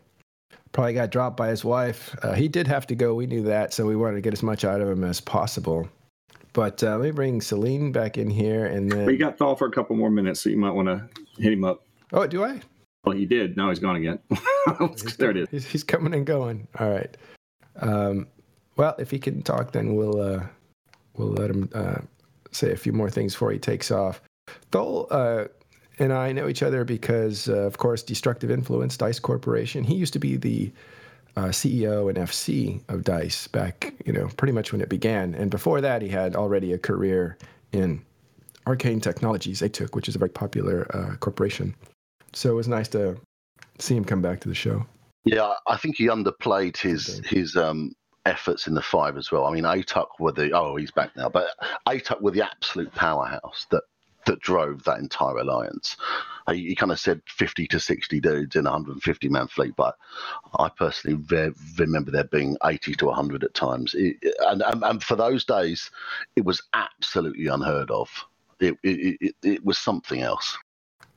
probably 0.71 0.93
got 0.93 1.09
dropped 1.09 1.37
by 1.37 1.49
his 1.49 1.65
wife. 1.65 2.15
Uh, 2.23 2.33
he 2.33 2.47
did 2.47 2.67
have 2.67 2.87
to 2.87 2.95
go. 2.95 3.13
We 3.13 3.27
knew 3.27 3.43
that, 3.43 3.73
so 3.73 3.85
we 3.85 3.95
wanted 3.95 4.15
to 4.15 4.21
get 4.21 4.33
as 4.33 4.41
much 4.41 4.63
out 4.63 4.81
of 4.81 4.89
him 4.89 5.03
as 5.03 5.19
possible. 5.19 5.87
But 6.53 6.83
uh, 6.83 6.97
let 6.97 7.05
me 7.05 7.11
bring 7.11 7.39
Seleene 7.41 7.91
back 7.91 8.17
in 8.17 8.29
here, 8.29 8.65
and 8.65 8.91
then 8.91 9.05
we 9.05 9.17
got 9.17 9.37
Thal 9.37 9.55
for 9.55 9.67
a 9.67 9.71
couple 9.71 9.95
more 9.95 10.09
minutes, 10.09 10.41
so 10.41 10.49
you 10.49 10.57
might 10.57 10.71
want 10.71 10.87
to 10.87 11.09
hit 11.41 11.51
him 11.51 11.63
up. 11.63 11.83
Oh, 12.13 12.25
do 12.25 12.43
I? 12.43 12.61
Well, 13.03 13.15
he 13.15 13.25
did. 13.25 13.57
Now 13.57 13.69
he's 13.69 13.79
gone 13.79 13.97
again. 13.97 14.19
there 15.17 15.31
it 15.31 15.37
is. 15.37 15.49
He's, 15.49 15.65
he's, 15.65 15.83
coming 15.83 16.13
and 16.13 16.25
going. 16.25 16.67
All 16.79 16.89
right. 16.89 17.15
Um, 17.81 18.27
well, 18.77 18.95
if 18.97 19.11
he 19.11 19.19
can 19.19 19.41
talk, 19.41 19.73
then 19.73 19.95
we'll 19.95 20.21
uh, 20.21 20.43
we'll 21.15 21.31
let 21.31 21.49
him 21.49 21.69
uh, 21.73 21.97
say 22.51 22.71
a 22.71 22.77
few 22.77 22.93
more 22.93 23.09
things 23.09 23.33
before 23.33 23.51
he 23.51 23.59
takes 23.59 23.91
off. 23.91 24.21
Thol 24.71 25.07
uh, 25.11 25.45
and 25.99 26.11
I 26.11 26.31
know 26.31 26.47
each 26.47 26.63
other 26.63 26.83
because, 26.83 27.49
uh, 27.49 27.57
of 27.57 27.77
course, 27.77 28.01
Destructive 28.01 28.49
Influence, 28.49 28.97
Dice 28.97 29.19
Corporation. 29.19 29.83
He 29.83 29.95
used 29.95 30.13
to 30.13 30.19
be 30.19 30.37
the 30.37 30.71
uh, 31.35 31.47
CEO 31.47 32.09
and 32.09 32.17
FC 32.17 32.81
of 32.89 33.03
Dice 33.03 33.47
back, 33.47 33.93
you 34.05 34.13
know, 34.13 34.27
pretty 34.37 34.53
much 34.53 34.71
when 34.71 34.81
it 34.81 34.89
began. 34.89 35.35
And 35.35 35.51
before 35.51 35.81
that, 35.81 36.01
he 36.01 36.09
had 36.09 36.35
already 36.35 36.73
a 36.73 36.77
career 36.77 37.37
in 37.71 38.03
Arcane 38.65 39.01
Technologies, 39.01 39.61
ATUC, 39.61 39.95
which 39.95 40.07
is 40.07 40.15
a 40.15 40.19
very 40.19 40.29
popular 40.29 40.87
uh, 40.95 41.15
corporation. 41.17 41.75
So 42.33 42.51
it 42.51 42.55
was 42.55 42.67
nice 42.67 42.87
to 42.89 43.17
see 43.79 43.95
him 43.95 44.05
come 44.05 44.21
back 44.21 44.41
to 44.41 44.49
the 44.49 44.55
show. 44.55 44.85
Yeah, 45.25 45.53
I 45.67 45.77
think 45.77 45.95
he 45.97 46.07
underplayed 46.07 46.77
his 46.77 47.21
his 47.25 47.55
um, 47.55 47.93
efforts 48.25 48.67
in 48.67 48.73
the 48.73 48.81
five 48.81 49.17
as 49.17 49.31
well. 49.31 49.45
I 49.45 49.51
mean, 49.51 49.63
ATUC 49.63 50.07
were 50.19 50.31
the 50.31 50.51
oh 50.51 50.75
he's 50.75 50.91
back 50.91 51.15
now, 51.15 51.29
but 51.29 51.47
ATUC 51.87 52.21
were 52.21 52.31
the 52.31 52.45
absolute 52.45 52.93
powerhouse 52.93 53.65
that 53.71 53.83
that 54.25 54.39
drove 54.39 54.83
that 54.83 54.99
entire 54.99 55.37
alliance. 55.37 55.97
He, 56.49 56.67
he 56.67 56.75
kind 56.75 56.91
of 56.91 56.99
said 56.99 57.21
50 57.27 57.67
to 57.67 57.79
60 57.79 58.19
dudes 58.19 58.55
in 58.55 58.65
a 58.65 58.71
150 58.71 59.29
man 59.29 59.47
fleet, 59.47 59.73
but 59.77 59.95
I 60.59 60.69
personally 60.69 61.21
re- 61.29 61.53
remember 61.77 62.11
there 62.11 62.25
being 62.25 62.57
80 62.63 62.95
to 62.95 63.05
100 63.07 63.43
at 63.43 63.53
times. 63.53 63.93
It, 63.95 64.17
and, 64.47 64.61
and, 64.61 64.83
and, 64.83 65.03
for 65.03 65.15
those 65.15 65.45
days, 65.45 65.89
it 66.35 66.43
was 66.43 66.61
absolutely 66.73 67.47
unheard 67.47 67.91
of. 67.91 68.09
It, 68.59 68.77
it, 68.83 69.17
it, 69.21 69.35
it 69.43 69.65
was 69.65 69.77
something 69.77 70.21
else. 70.21 70.57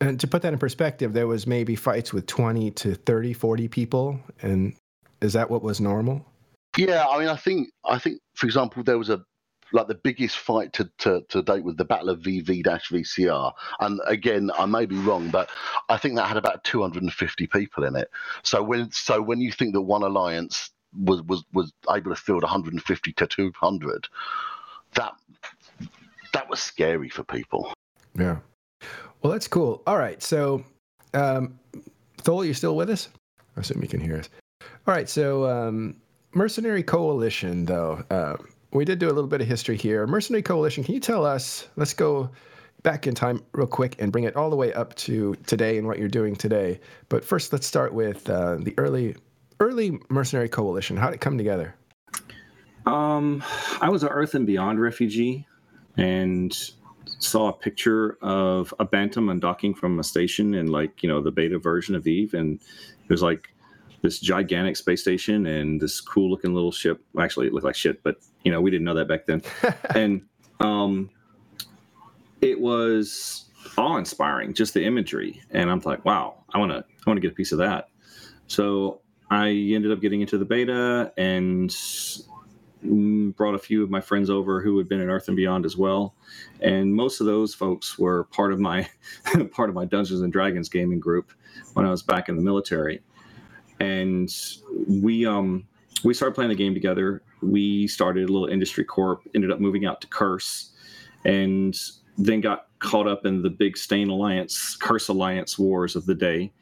And 0.00 0.20
to 0.20 0.26
put 0.26 0.42
that 0.42 0.52
in 0.52 0.58
perspective, 0.58 1.12
there 1.12 1.26
was 1.26 1.46
maybe 1.46 1.74
fights 1.74 2.12
with 2.12 2.26
20 2.26 2.70
to 2.72 2.94
30, 2.94 3.32
40 3.32 3.68
people. 3.68 4.20
And 4.42 4.74
is 5.22 5.32
that 5.32 5.50
what 5.50 5.62
was 5.62 5.80
normal? 5.80 6.24
Yeah, 6.76 7.06
I 7.06 7.18
mean, 7.18 7.28
I 7.28 7.36
think, 7.36 7.70
I 7.84 7.98
think, 7.98 8.20
for 8.34 8.46
example, 8.46 8.82
there 8.82 8.98
was 8.98 9.08
a 9.08 9.24
like 9.72 9.88
the 9.88 9.94
biggest 9.94 10.38
fight 10.38 10.72
to, 10.74 10.90
to, 10.98 11.22
to 11.28 11.42
date 11.42 11.64
with 11.64 11.76
the 11.76 11.84
Battle 11.84 12.10
of 12.10 12.20
VV-VCR. 12.20 13.52
And 13.80 14.00
again, 14.06 14.50
I 14.56 14.66
may 14.66 14.86
be 14.86 14.96
wrong, 14.96 15.30
but 15.30 15.50
I 15.88 15.96
think 15.96 16.16
that 16.16 16.28
had 16.28 16.36
about 16.36 16.62
250 16.64 17.46
people 17.48 17.84
in 17.84 17.96
it. 17.96 18.08
So 18.42 18.62
when 18.62 18.90
so 18.92 19.20
when 19.20 19.40
you 19.40 19.50
think 19.50 19.74
that 19.74 19.82
one 19.82 20.02
alliance 20.02 20.70
was 20.96 21.22
was 21.22 21.44
was 21.52 21.72
able 21.90 22.14
to 22.14 22.20
field 22.20 22.42
150 22.42 23.12
to 23.12 23.26
200, 23.26 24.08
that 24.94 25.14
that 26.32 26.48
was 26.48 26.60
scary 26.60 27.08
for 27.08 27.24
people. 27.24 27.72
Yeah. 28.14 28.38
Well, 29.22 29.32
that's 29.32 29.48
cool. 29.48 29.82
All 29.86 29.98
right. 29.98 30.22
So, 30.22 30.64
um, 31.14 31.58
Thol, 32.18 32.44
you 32.44 32.54
still 32.54 32.76
with 32.76 32.90
us? 32.90 33.08
I 33.56 33.60
assume 33.60 33.82
you 33.82 33.88
can 33.88 34.00
hear 34.00 34.16
us. 34.16 34.28
All 34.62 34.94
right. 34.94 35.08
So, 35.08 35.46
um, 35.46 35.96
Mercenary 36.32 36.82
Coalition, 36.82 37.64
though. 37.64 38.04
Uh, 38.10 38.36
we 38.72 38.84
did 38.84 38.98
do 38.98 39.06
a 39.06 39.14
little 39.14 39.28
bit 39.28 39.40
of 39.40 39.46
history 39.46 39.76
here. 39.76 40.06
Mercenary 40.06 40.42
Coalition, 40.42 40.84
can 40.84 40.94
you 40.94 41.00
tell 41.00 41.24
us? 41.24 41.66
Let's 41.76 41.94
go 41.94 42.30
back 42.82 43.06
in 43.06 43.14
time 43.14 43.42
real 43.52 43.66
quick 43.66 43.96
and 43.98 44.12
bring 44.12 44.24
it 44.24 44.36
all 44.36 44.50
the 44.50 44.56
way 44.56 44.72
up 44.72 44.94
to 44.94 45.34
today 45.46 45.78
and 45.78 45.86
what 45.86 45.98
you're 45.98 46.08
doing 46.08 46.36
today. 46.36 46.78
But 47.08 47.24
first, 47.24 47.52
let's 47.52 47.66
start 47.66 47.94
with 47.94 48.28
uh, 48.28 48.56
the 48.60 48.74
early 48.78 49.16
early 49.60 49.98
Mercenary 50.10 50.48
Coalition. 50.48 50.96
How 50.96 51.06
did 51.06 51.16
it 51.16 51.20
come 51.20 51.38
together? 51.38 51.74
Um, 52.84 53.42
I 53.80 53.88
was 53.88 54.02
an 54.02 54.10
Earth 54.10 54.34
and 54.34 54.46
Beyond 54.46 54.80
refugee 54.80 55.46
and 55.96 56.56
saw 57.18 57.48
a 57.48 57.52
picture 57.52 58.18
of 58.22 58.72
a 58.78 58.84
Bantam 58.84 59.28
undocking 59.28 59.76
from 59.76 59.98
a 59.98 60.04
station 60.04 60.54
in 60.54 60.68
like 60.68 61.02
you 61.02 61.08
know 61.08 61.20
the 61.20 61.30
beta 61.30 61.58
version 61.58 61.94
of 61.94 62.06
Eve, 62.06 62.34
and 62.34 62.60
it 62.60 63.10
was 63.10 63.22
like 63.22 63.52
this 64.02 64.18
gigantic 64.20 64.76
space 64.76 65.00
station 65.00 65.46
and 65.46 65.80
this 65.80 66.00
cool 66.00 66.30
looking 66.30 66.54
little 66.54 66.72
ship. 66.72 67.02
Actually, 67.18 67.46
it 67.46 67.52
looked 67.52 67.64
like 67.64 67.74
shit, 67.74 68.02
but 68.02 68.16
you 68.44 68.52
know 68.52 68.60
we 68.60 68.70
didn't 68.70 68.84
know 68.84 68.94
that 68.94 69.08
back 69.08 69.26
then. 69.26 69.42
and 69.94 70.22
um, 70.60 71.10
it 72.40 72.60
was 72.60 73.46
awe 73.76 73.96
inspiring, 73.96 74.54
just 74.54 74.74
the 74.74 74.84
imagery. 74.84 75.42
And 75.50 75.70
I'm 75.70 75.80
like, 75.80 76.04
wow, 76.04 76.44
I 76.54 76.58
want 76.58 76.72
to 76.72 76.78
I 76.78 77.10
want 77.10 77.16
to 77.16 77.20
get 77.20 77.32
a 77.32 77.34
piece 77.34 77.52
of 77.52 77.58
that. 77.58 77.88
So 78.46 79.00
I 79.30 79.48
ended 79.48 79.90
up 79.90 80.00
getting 80.00 80.20
into 80.20 80.38
the 80.38 80.44
beta 80.44 81.12
and 81.16 81.74
brought 82.82 83.54
a 83.54 83.58
few 83.58 83.82
of 83.82 83.90
my 83.90 84.00
friends 84.00 84.30
over 84.30 84.60
who 84.60 84.76
had 84.78 84.88
been 84.88 85.00
in 85.00 85.10
Earth 85.10 85.28
and 85.28 85.36
Beyond 85.36 85.64
as 85.64 85.76
well, 85.76 86.14
and 86.60 86.94
most 86.94 87.20
of 87.20 87.26
those 87.26 87.54
folks 87.54 87.98
were 87.98 88.24
part 88.24 88.52
of 88.52 88.60
my 88.60 88.88
part 89.52 89.68
of 89.68 89.74
my 89.74 89.84
Dungeons 89.84 90.20
and 90.20 90.32
Dragons 90.32 90.68
gaming 90.68 91.00
group 91.00 91.32
when 91.74 91.86
I 91.86 91.90
was 91.90 92.02
back 92.02 92.28
in 92.28 92.36
the 92.36 92.42
military, 92.42 93.00
and 93.80 94.32
we 94.88 95.26
um 95.26 95.66
we 96.04 96.14
started 96.14 96.34
playing 96.34 96.50
the 96.50 96.56
game 96.56 96.74
together. 96.74 97.22
We 97.42 97.86
started 97.86 98.28
a 98.28 98.32
little 98.32 98.48
industry 98.48 98.84
corp, 98.84 99.22
ended 99.34 99.50
up 99.50 99.60
moving 99.60 99.86
out 99.86 100.00
to 100.02 100.06
Curse, 100.06 100.72
and 101.24 101.78
then 102.18 102.40
got 102.40 102.66
caught 102.78 103.06
up 103.06 103.26
in 103.26 103.42
the 103.42 103.50
big 103.50 103.76
Stain 103.76 104.08
Alliance, 104.08 104.76
Curse 104.76 105.08
Alliance 105.08 105.58
wars 105.58 105.96
of 105.96 106.06
the 106.06 106.14
day. 106.14 106.52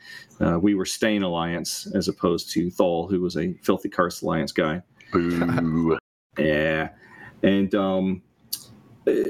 Uh, 0.41 0.59
we 0.61 0.75
were 0.75 0.87
Stain 0.87 1.23
Alliance 1.23 1.87
as 1.95 2.09
opposed 2.09 2.51
to 2.53 2.71
Thal, 2.71 3.07
who 3.09 3.21
was 3.21 3.37
a 3.37 3.53
filthy 3.63 3.89
Curse 3.89 4.23
Alliance 4.23 4.53
guy. 4.53 4.83
yeah, 6.39 6.91
and 7.43 7.75
um, 7.75 8.23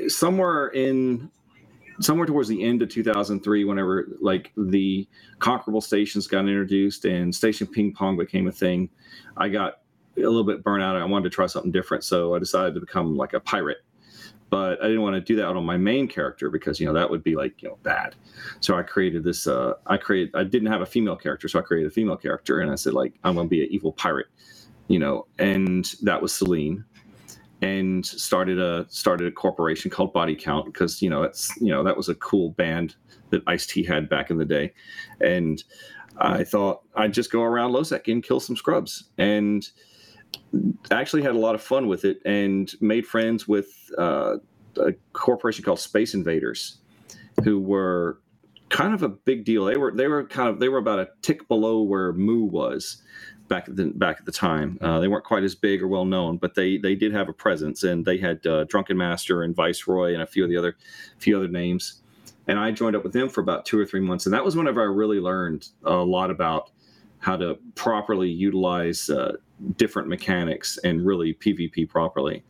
somewhere 0.09 0.69
in 0.69 1.31
somewhere 2.01 2.27
towards 2.27 2.49
the 2.49 2.63
end 2.63 2.83
of 2.83 2.89
2003 2.89 3.65
whenever 3.65 4.09
like 4.21 4.53
the 4.57 5.09
conquerable 5.39 5.81
stations 5.81 6.27
got 6.27 6.41
introduced 6.41 7.05
and 7.05 7.33
station 7.33 7.69
ping 7.69 7.93
pong 7.93 8.17
became 8.17 8.49
a 8.49 8.53
thing 8.53 8.89
i 9.37 9.49
got 9.49 9.83
a 10.17 10.21
little 10.21 10.43
bit 10.43 10.65
burnt 10.65 10.83
out 10.83 10.97
i 10.97 11.05
wanted 11.05 11.23
to 11.25 11.31
try 11.31 11.47
something 11.47 11.71
different 11.71 12.03
so 12.03 12.35
i 12.35 12.39
decided 12.41 12.75
to 12.75 12.81
become 12.81 13.17
like 13.17 13.33
a 13.33 13.41
pirate 13.41 13.79
but 14.51 14.81
I 14.83 14.87
didn't 14.87 15.03
want 15.03 15.15
to 15.15 15.21
do 15.21 15.37
that 15.37 15.47
on 15.49 15.65
my 15.65 15.77
main 15.77 16.07
character 16.07 16.51
because 16.51 16.79
you 16.79 16.87
know 16.87 16.93
that 16.93 17.11
would 17.11 17.25
be 17.25 17.35
like 17.35 17.61
you 17.63 17.69
know 17.69 17.79
bad. 17.83 18.15
So 18.61 18.77
I 18.77 18.83
created 18.83 19.25
this. 19.25 19.47
Uh, 19.47 19.75
I 19.87 19.97
created. 19.97 20.35
I 20.37 20.45
didn't 20.45 20.71
have 20.71 20.81
a 20.81 20.87
female 20.87 21.17
character, 21.17 21.49
so 21.49 21.59
I 21.59 21.63
created 21.63 21.89
a 21.91 21.95
female 21.95 22.17
character, 22.17 22.61
and 22.61 22.71
I 22.71 22.77
said 22.77 22.95
like 22.95 23.15
I'm 23.25 23.35
going 23.35 23.47
to 23.47 23.51
be 23.51 23.65
an 23.65 23.73
evil 23.73 23.93
pirate, 23.93 24.27
you 24.89 24.99
know, 25.01 25.27
and 25.39 25.93
that 26.03 26.23
was 26.23 26.33
Seleene, 26.33 26.85
and 27.63 28.05
started 28.05 28.59
a 28.59 28.87
started 28.89 29.27
a 29.29 29.33
corporation 29.33 29.91
called 29.91 30.13
Body 30.13 30.37
Count 30.37 30.67
because 30.67 31.01
you 31.01 31.11
know 31.11 31.23
it's 31.23 31.51
you 31.61 31.71
know 31.71 31.83
that 31.85 31.97
was 31.97 32.09
a 32.09 32.15
cool 32.17 32.51
band 32.51 32.97
that 33.31 33.43
Ice 33.47 33.67
T 33.67 33.85
had 33.85 34.09
back 34.09 34.31
in 34.31 34.39
the 34.39 34.45
day, 34.45 34.73
and 35.21 35.63
I 36.19 36.45
thought 36.45 36.83
I'd 36.95 37.13
just 37.13 37.31
go 37.33 37.43
around 37.43 37.73
lowsec 37.73 38.11
and 38.11 38.23
kill 38.23 38.41
some 38.41 38.57
scrubs 38.57 39.05
and 39.19 39.69
actually 40.91 41.23
had 41.23 41.35
a 41.35 41.39
lot 41.39 41.55
of 41.55 41.63
fun 41.63 41.87
with 41.87 42.05
it 42.05 42.19
and 42.25 42.73
made 42.81 43.07
friends 43.07 43.47
with 43.49 43.91
uh, 43.99 44.37
a 44.77 44.93
corporation 45.13 45.65
called 45.65 45.81
Space 45.81 46.15
Invaders, 46.15 46.79
who 47.45 47.61
were 47.61 48.21
kind 48.69 48.95
of 48.95 49.03
a 49.03 49.09
big 49.09 49.45
deal. 49.45 49.65
They 49.65 49.77
were 49.77 49.93
they 49.95 50.09
were 50.09 50.25
kind 50.25 50.49
of 50.49 50.61
they 50.61 50.69
were 50.69 50.79
about 50.79 50.99
a 50.99 51.09
tick 51.23 51.47
below 51.49 51.83
where 51.83 52.13
M0o 52.13 52.51
was 52.51 53.03
back 53.49 53.69
at 53.69 53.77
the 53.77 53.87
back 53.87 54.17
at 54.19 54.27
the 54.27 54.33
time. 54.33 54.79
Uh, 54.81 55.01
they 55.01 55.09
weren't 55.09 55.25
quite 55.25 55.43
as 55.43 55.55
big 55.55 55.83
or 55.83 55.89
well 55.89 56.05
known, 56.05 56.37
but 56.37 56.55
they 56.55 56.79
they 56.79 56.95
did 56.95 57.13
have 57.13 57.29
a 57.29 57.33
presence, 57.33 57.83
and 57.83 58.05
they 58.05 58.19
had 58.19 58.47
uh, 58.47 58.65
Drunken 58.65 58.97
Master 58.97 59.43
and 59.43 59.55
Viceroy 59.55 60.15
and 60.15 60.23
a 60.23 60.27
few 60.27 60.45
of 60.45 60.51
the 60.51 60.57
other 60.57 60.77
few 61.19 61.37
other 61.37 61.49
names. 61.49 62.01
And 62.47 62.59
I 62.59 62.71
joined 62.73 62.95
up 62.95 63.05
with 63.05 63.15
them 63.15 63.31
for 63.31 63.41
about 63.41 63.65
two 63.65 63.79
or 63.79 63.87
three 63.87 64.01
months, 64.01 64.27
and 64.27 64.35
that 64.35 64.45
was 64.45 64.55
whenever 64.55 64.83
I 64.83 64.87
really 64.87 65.19
learned 65.19 65.69
a 65.85 65.95
lot 65.95 66.31
about 66.31 66.71
how 67.19 67.37
to 67.37 67.59
properly 67.75 68.29
utilize 68.29 69.09
uh, 69.09 69.33
different 69.77 70.09
mechanics 70.09 70.79
and 70.85 71.07
really 71.07 71.33
PvP 71.35 71.89
properly. 71.89 72.45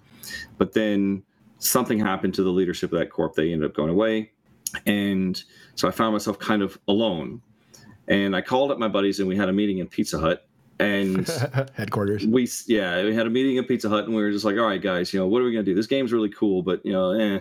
But 0.59 0.73
then 0.73 1.23
something 1.59 1.99
happened 1.99 2.35
to 2.35 2.43
the 2.43 2.51
leadership 2.51 2.93
of 2.93 2.99
that 2.99 3.11
corp. 3.11 3.35
They 3.35 3.53
ended 3.53 3.71
up 3.71 3.77
going 3.77 3.91
away. 3.91 4.33
And 4.87 5.41
so 5.77 5.87
I 5.87 5.91
found 5.91 6.13
myself 6.13 6.39
kind 6.39 6.63
of 6.63 6.79
alone. 6.89 7.41
And 8.09 8.37
I 8.37 8.41
called 8.41 8.71
up 8.71 8.79
my 8.79 8.89
buddies 8.89 9.21
and 9.21 9.29
we 9.29 9.37
had 9.37 9.49
a 9.49 9.53
meeting 9.53 9.79
in 9.79 9.87
Pizza 9.87 10.19
Hut. 10.19 10.47
And 10.85 11.27
headquarters. 11.75 12.27
We 12.27 12.49
yeah, 12.67 13.03
we 13.03 13.15
had 13.15 13.27
a 13.27 13.31
meeting 13.31 13.59
at 13.59 13.69
Pizza 13.69 13.89
Hut 13.89 14.05
and 14.05 14.15
we 14.15 14.23
were 14.23 14.31
just 14.31 14.45
like, 14.45 14.57
all 14.57 14.67
right, 14.67 14.83
guys, 14.83 15.13
you 15.13 15.21
know, 15.21 15.27
what 15.27 15.41
are 15.41 15.45
we 15.45 15.53
gonna 15.53 15.65
do? 15.65 15.75
This 15.75 15.87
game's 15.87 16.13
really 16.13 16.29
cool, 16.29 16.63
but 16.63 16.85
you 16.85 16.93
know, 16.93 17.13
eh. 17.13 17.41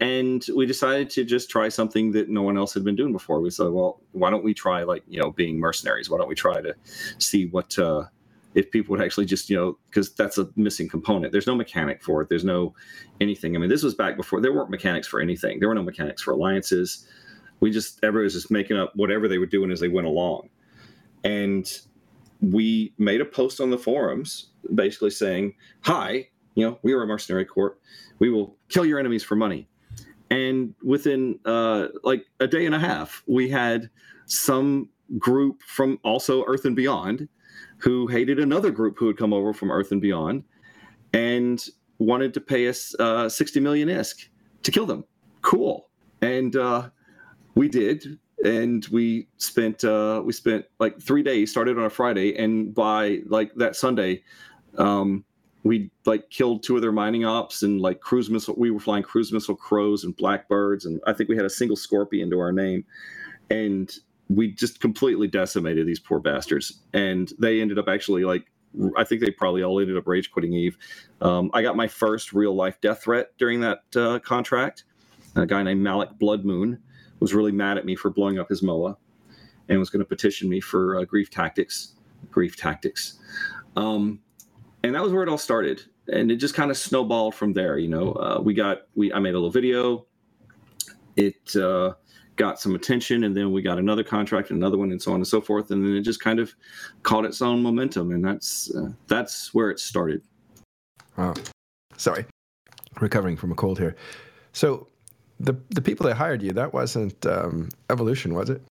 And 0.00 0.44
we 0.56 0.66
decided 0.66 1.10
to 1.10 1.24
just 1.24 1.48
try 1.48 1.68
something 1.68 2.10
that 2.12 2.28
no 2.28 2.42
one 2.42 2.58
else 2.58 2.74
had 2.74 2.82
been 2.82 2.96
doing 2.96 3.12
before. 3.12 3.40
We 3.40 3.50
said, 3.50 3.68
well, 3.68 4.00
why 4.10 4.30
don't 4.30 4.42
we 4.42 4.52
try 4.52 4.82
like 4.82 5.04
you 5.08 5.20
know 5.20 5.30
being 5.30 5.58
mercenaries? 5.58 6.10
Why 6.10 6.18
don't 6.18 6.28
we 6.28 6.34
try 6.34 6.60
to 6.60 6.74
see 7.18 7.46
what 7.46 7.78
uh, 7.78 8.04
if 8.54 8.70
people 8.70 8.92
would 8.92 9.02
actually 9.02 9.26
just 9.26 9.48
you 9.48 9.56
know 9.56 9.78
because 9.88 10.12
that's 10.14 10.38
a 10.38 10.48
missing 10.56 10.88
component 10.88 11.32
there's 11.32 11.46
no 11.46 11.54
mechanic 11.54 12.02
for 12.02 12.22
it 12.22 12.28
there's 12.28 12.44
no 12.44 12.74
anything 13.20 13.56
i 13.56 13.58
mean 13.58 13.70
this 13.70 13.82
was 13.82 13.94
back 13.94 14.16
before 14.16 14.40
there 14.40 14.52
weren't 14.52 14.70
mechanics 14.70 15.06
for 15.06 15.20
anything 15.20 15.58
there 15.58 15.68
were 15.68 15.74
no 15.74 15.82
mechanics 15.82 16.22
for 16.22 16.32
alliances 16.32 17.06
we 17.60 17.70
just 17.70 17.98
everybody 18.02 18.24
was 18.24 18.34
just 18.34 18.50
making 18.50 18.76
up 18.76 18.92
whatever 18.94 19.28
they 19.28 19.38
were 19.38 19.46
doing 19.46 19.70
as 19.70 19.80
they 19.80 19.88
went 19.88 20.06
along 20.06 20.48
and 21.24 21.80
we 22.42 22.92
made 22.98 23.20
a 23.20 23.24
post 23.24 23.60
on 23.60 23.70
the 23.70 23.78
forums 23.78 24.48
basically 24.74 25.10
saying 25.10 25.54
hi 25.82 26.28
you 26.54 26.66
know 26.66 26.78
we 26.82 26.92
are 26.92 27.02
a 27.02 27.06
mercenary 27.06 27.44
corp 27.44 27.80
we 28.18 28.28
will 28.28 28.56
kill 28.68 28.84
your 28.84 28.98
enemies 28.98 29.22
for 29.22 29.36
money 29.36 29.66
and 30.30 30.74
within 30.82 31.38
uh, 31.44 31.88
like 32.04 32.24
a 32.40 32.46
day 32.46 32.66
and 32.66 32.74
a 32.74 32.78
half 32.78 33.22
we 33.26 33.48
had 33.48 33.88
some 34.26 34.88
group 35.18 35.62
from 35.62 35.98
also 36.02 36.44
earth 36.44 36.64
and 36.64 36.76
beyond 36.76 37.28
who 37.82 38.06
hated 38.06 38.38
another 38.38 38.70
group 38.70 38.96
who 38.96 39.08
had 39.08 39.16
come 39.16 39.32
over 39.32 39.52
from 39.52 39.70
Earth 39.70 39.90
and 39.90 40.00
Beyond 40.00 40.44
and 41.12 41.66
wanted 41.98 42.32
to 42.34 42.40
pay 42.40 42.68
us 42.68 42.94
uh, 43.00 43.28
60 43.28 43.58
million 43.58 43.88
ISK 43.88 44.28
to 44.62 44.70
kill 44.70 44.86
them. 44.86 45.04
Cool. 45.42 45.88
And 46.20 46.54
uh, 46.54 46.90
we 47.56 47.68
did. 47.68 48.18
And 48.44 48.84
we 48.86 49.28
spent 49.36 49.84
uh, 49.84 50.22
we 50.24 50.32
spent 50.32 50.64
like 50.80 51.00
three 51.00 51.22
days. 51.22 51.50
Started 51.50 51.78
on 51.78 51.84
a 51.84 51.90
Friday, 51.90 52.36
and 52.36 52.74
by 52.74 53.20
like 53.26 53.54
that 53.54 53.76
Sunday, 53.76 54.22
um, 54.78 55.24
we 55.62 55.90
like 56.06 56.28
killed 56.30 56.62
two 56.62 56.74
of 56.76 56.82
their 56.82 56.92
mining 56.92 57.24
ops 57.24 57.62
and 57.62 57.80
like 57.80 58.00
cruise 58.00 58.30
missile. 58.30 58.54
We 58.56 58.70
were 58.70 58.80
flying 58.80 59.04
cruise 59.04 59.32
missile 59.32 59.54
crows 59.54 60.04
and 60.04 60.16
blackbirds, 60.16 60.86
and 60.86 61.00
I 61.06 61.12
think 61.12 61.28
we 61.28 61.36
had 61.36 61.44
a 61.44 61.50
single 61.50 61.76
scorpion 61.76 62.30
to 62.30 62.38
our 62.40 62.52
name. 62.52 62.84
And 63.50 63.92
we 64.28 64.52
just 64.52 64.80
completely 64.80 65.28
decimated 65.28 65.86
these 65.86 66.00
poor 66.00 66.18
bastards, 66.18 66.80
and 66.92 67.32
they 67.38 67.60
ended 67.60 67.78
up 67.78 67.88
actually 67.88 68.24
like 68.24 68.46
I 68.96 69.04
think 69.04 69.20
they 69.20 69.30
probably 69.30 69.62
all 69.62 69.78
ended 69.80 69.96
up 69.96 70.06
rage 70.06 70.30
quitting 70.30 70.54
Eve. 70.54 70.78
Um, 71.20 71.50
I 71.52 71.62
got 71.62 71.76
my 71.76 71.86
first 71.86 72.32
real 72.32 72.54
life 72.54 72.80
death 72.80 73.02
threat 73.04 73.28
during 73.38 73.60
that 73.60 73.82
uh, 73.94 74.18
contract. 74.20 74.84
A 75.36 75.46
guy 75.46 75.62
named 75.62 75.82
Malik 75.82 76.10
Bloodmoon 76.20 76.78
was 77.22 77.34
really 77.34 77.52
mad 77.52 77.78
at 77.78 77.86
me 77.86 77.96
for 77.96 78.10
blowing 78.10 78.38
up 78.38 78.48
his 78.48 78.62
MOA 78.62 78.96
and 79.68 79.78
was 79.78 79.90
going 79.90 80.00
to 80.00 80.08
petition 80.08 80.48
me 80.48 80.60
for 80.60 80.98
uh, 80.98 81.04
grief 81.04 81.30
tactics. 81.30 81.94
Grief 82.30 82.56
tactics. 82.56 83.18
Um, 83.76 84.20
and 84.82 84.94
that 84.94 85.02
was 85.02 85.12
where 85.12 85.22
it 85.22 85.28
all 85.28 85.38
started. 85.38 85.82
And 86.12 86.30
it 86.30 86.36
just 86.36 86.54
kind 86.54 86.70
of 86.70 86.76
snowballed 86.76 87.34
from 87.34 87.52
there. 87.52 87.78
You 87.78 87.88
know, 87.88 88.12
uh, 88.12 88.40
we 88.42 88.54
got, 88.54 88.82
we, 88.94 89.12
I 89.12 89.20
made 89.20 89.30
a 89.30 89.38
little 89.38 89.50
video. 89.50 90.06
It, 91.16 91.56
uh, 91.56 91.94
got 92.36 92.58
some 92.58 92.74
attention 92.74 93.24
and 93.24 93.36
then 93.36 93.52
we 93.52 93.60
got 93.60 93.78
another 93.78 94.02
contract 94.02 94.50
another 94.50 94.78
one 94.78 94.90
and 94.90 95.00
so 95.00 95.10
on 95.10 95.16
and 95.16 95.26
so 95.28 95.40
forth 95.40 95.70
and 95.70 95.84
then 95.84 95.94
it 95.94 96.00
just 96.00 96.20
kind 96.20 96.38
of 96.38 96.54
caught 97.02 97.26
its 97.26 97.42
own 97.42 97.62
momentum 97.62 98.10
and 98.10 98.24
that's 98.24 98.74
uh, 98.74 98.88
that's 99.06 99.52
where 99.52 99.70
it 99.70 99.78
started 99.78 100.22
wow 101.18 101.34
sorry 101.98 102.24
recovering 103.00 103.36
from 103.36 103.52
a 103.52 103.54
cold 103.54 103.78
here 103.78 103.94
so 104.52 104.88
the 105.42 105.54
the 105.70 105.82
people 105.82 106.06
that 106.06 106.14
hired 106.14 106.42
you 106.42 106.52
that 106.52 106.72
wasn't 106.72 107.24
um, 107.26 107.68
evolution 107.90 108.34
was 108.34 108.50
it 108.50 108.62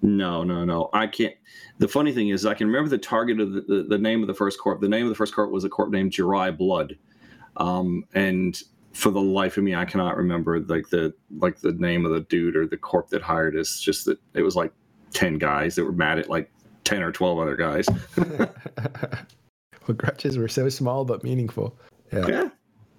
no 0.00 0.42
no 0.42 0.64
no 0.64 0.88
i 0.92 1.06
can't 1.06 1.34
the 1.78 1.88
funny 1.88 2.12
thing 2.12 2.28
is 2.28 2.46
i 2.46 2.54
can 2.54 2.66
remember 2.66 2.88
the 2.88 2.98
target 2.98 3.40
of 3.40 3.52
the, 3.52 3.60
the, 3.62 3.86
the 3.88 3.98
name 3.98 4.20
of 4.22 4.28
the 4.28 4.34
first 4.34 4.58
corp 4.60 4.80
the 4.80 4.88
name 4.88 5.04
of 5.04 5.08
the 5.08 5.14
first 5.14 5.34
corp 5.34 5.50
was 5.50 5.64
a 5.64 5.68
corp 5.68 5.90
named 5.90 6.12
Jirai 6.12 6.56
blood 6.56 6.96
um, 7.56 8.04
and 8.14 8.60
for 8.92 9.10
the 9.10 9.20
life 9.20 9.56
of 9.56 9.64
me, 9.64 9.74
I 9.74 9.84
cannot 9.84 10.16
remember 10.16 10.60
like 10.60 10.88
the 10.90 11.14
like 11.38 11.60
the 11.60 11.72
name 11.72 12.04
of 12.04 12.12
the 12.12 12.20
dude 12.20 12.56
or 12.56 12.66
the 12.66 12.76
corp 12.76 13.08
that 13.10 13.22
hired 13.22 13.56
us. 13.56 13.80
Just 13.80 14.04
that 14.06 14.18
it 14.34 14.42
was 14.42 14.56
like 14.56 14.72
ten 15.12 15.38
guys 15.38 15.74
that 15.76 15.84
were 15.84 15.92
mad 15.92 16.18
at 16.18 16.28
like 16.28 16.50
ten 16.84 17.02
or 17.02 17.12
twelve 17.12 17.38
other 17.38 17.56
guys. 17.56 17.86
well, 18.16 19.96
grudges 19.96 20.38
were 20.38 20.48
so 20.48 20.68
small 20.68 21.04
but 21.04 21.24
meaningful. 21.24 21.76
Yeah. 22.12 22.26
yeah. 22.26 22.48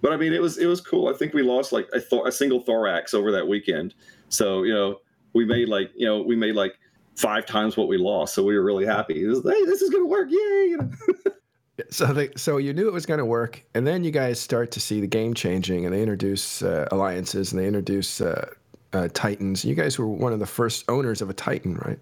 But 0.00 0.12
I 0.12 0.16
mean, 0.16 0.32
it 0.32 0.40
was 0.40 0.58
it 0.58 0.66
was 0.66 0.80
cool. 0.80 1.08
I 1.08 1.16
think 1.16 1.34
we 1.34 1.42
lost 1.42 1.72
like 1.72 1.88
a, 1.92 2.00
th- 2.00 2.22
a 2.26 2.32
single 2.32 2.60
thorax 2.60 3.14
over 3.14 3.32
that 3.32 3.46
weekend. 3.46 3.94
So 4.28 4.62
you 4.62 4.74
know, 4.74 5.00
we 5.32 5.44
made 5.44 5.68
like 5.68 5.90
you 5.94 6.06
know 6.06 6.22
we 6.22 6.36
made 6.36 6.54
like 6.54 6.74
five 7.16 7.46
times 7.46 7.76
what 7.76 7.88
we 7.88 7.96
lost. 7.96 8.34
So 8.34 8.42
we 8.42 8.54
were 8.56 8.64
really 8.64 8.86
happy. 8.86 9.24
Was, 9.26 9.42
hey, 9.42 9.64
this 9.64 9.82
is 9.82 9.90
gonna 9.90 10.06
work! 10.06 10.28
Yay! 10.30 10.76
So 11.90 12.06
they, 12.06 12.30
so 12.36 12.56
you 12.58 12.72
knew 12.72 12.86
it 12.86 12.92
was 12.92 13.06
going 13.06 13.18
to 13.18 13.24
work, 13.24 13.64
and 13.74 13.86
then 13.86 14.04
you 14.04 14.10
guys 14.10 14.40
start 14.40 14.70
to 14.72 14.80
see 14.80 15.00
the 15.00 15.06
game 15.06 15.34
changing, 15.34 15.84
and 15.84 15.92
they 15.92 16.00
introduce 16.00 16.62
uh, 16.62 16.86
alliances, 16.92 17.52
and 17.52 17.60
they 17.60 17.66
introduce 17.66 18.20
uh, 18.20 18.48
uh, 18.92 19.08
Titans. 19.12 19.64
You 19.64 19.74
guys 19.74 19.98
were 19.98 20.06
one 20.06 20.32
of 20.32 20.38
the 20.38 20.46
first 20.46 20.84
owners 20.88 21.20
of 21.20 21.30
a 21.30 21.34
Titan, 21.34 21.74
right? 21.76 21.98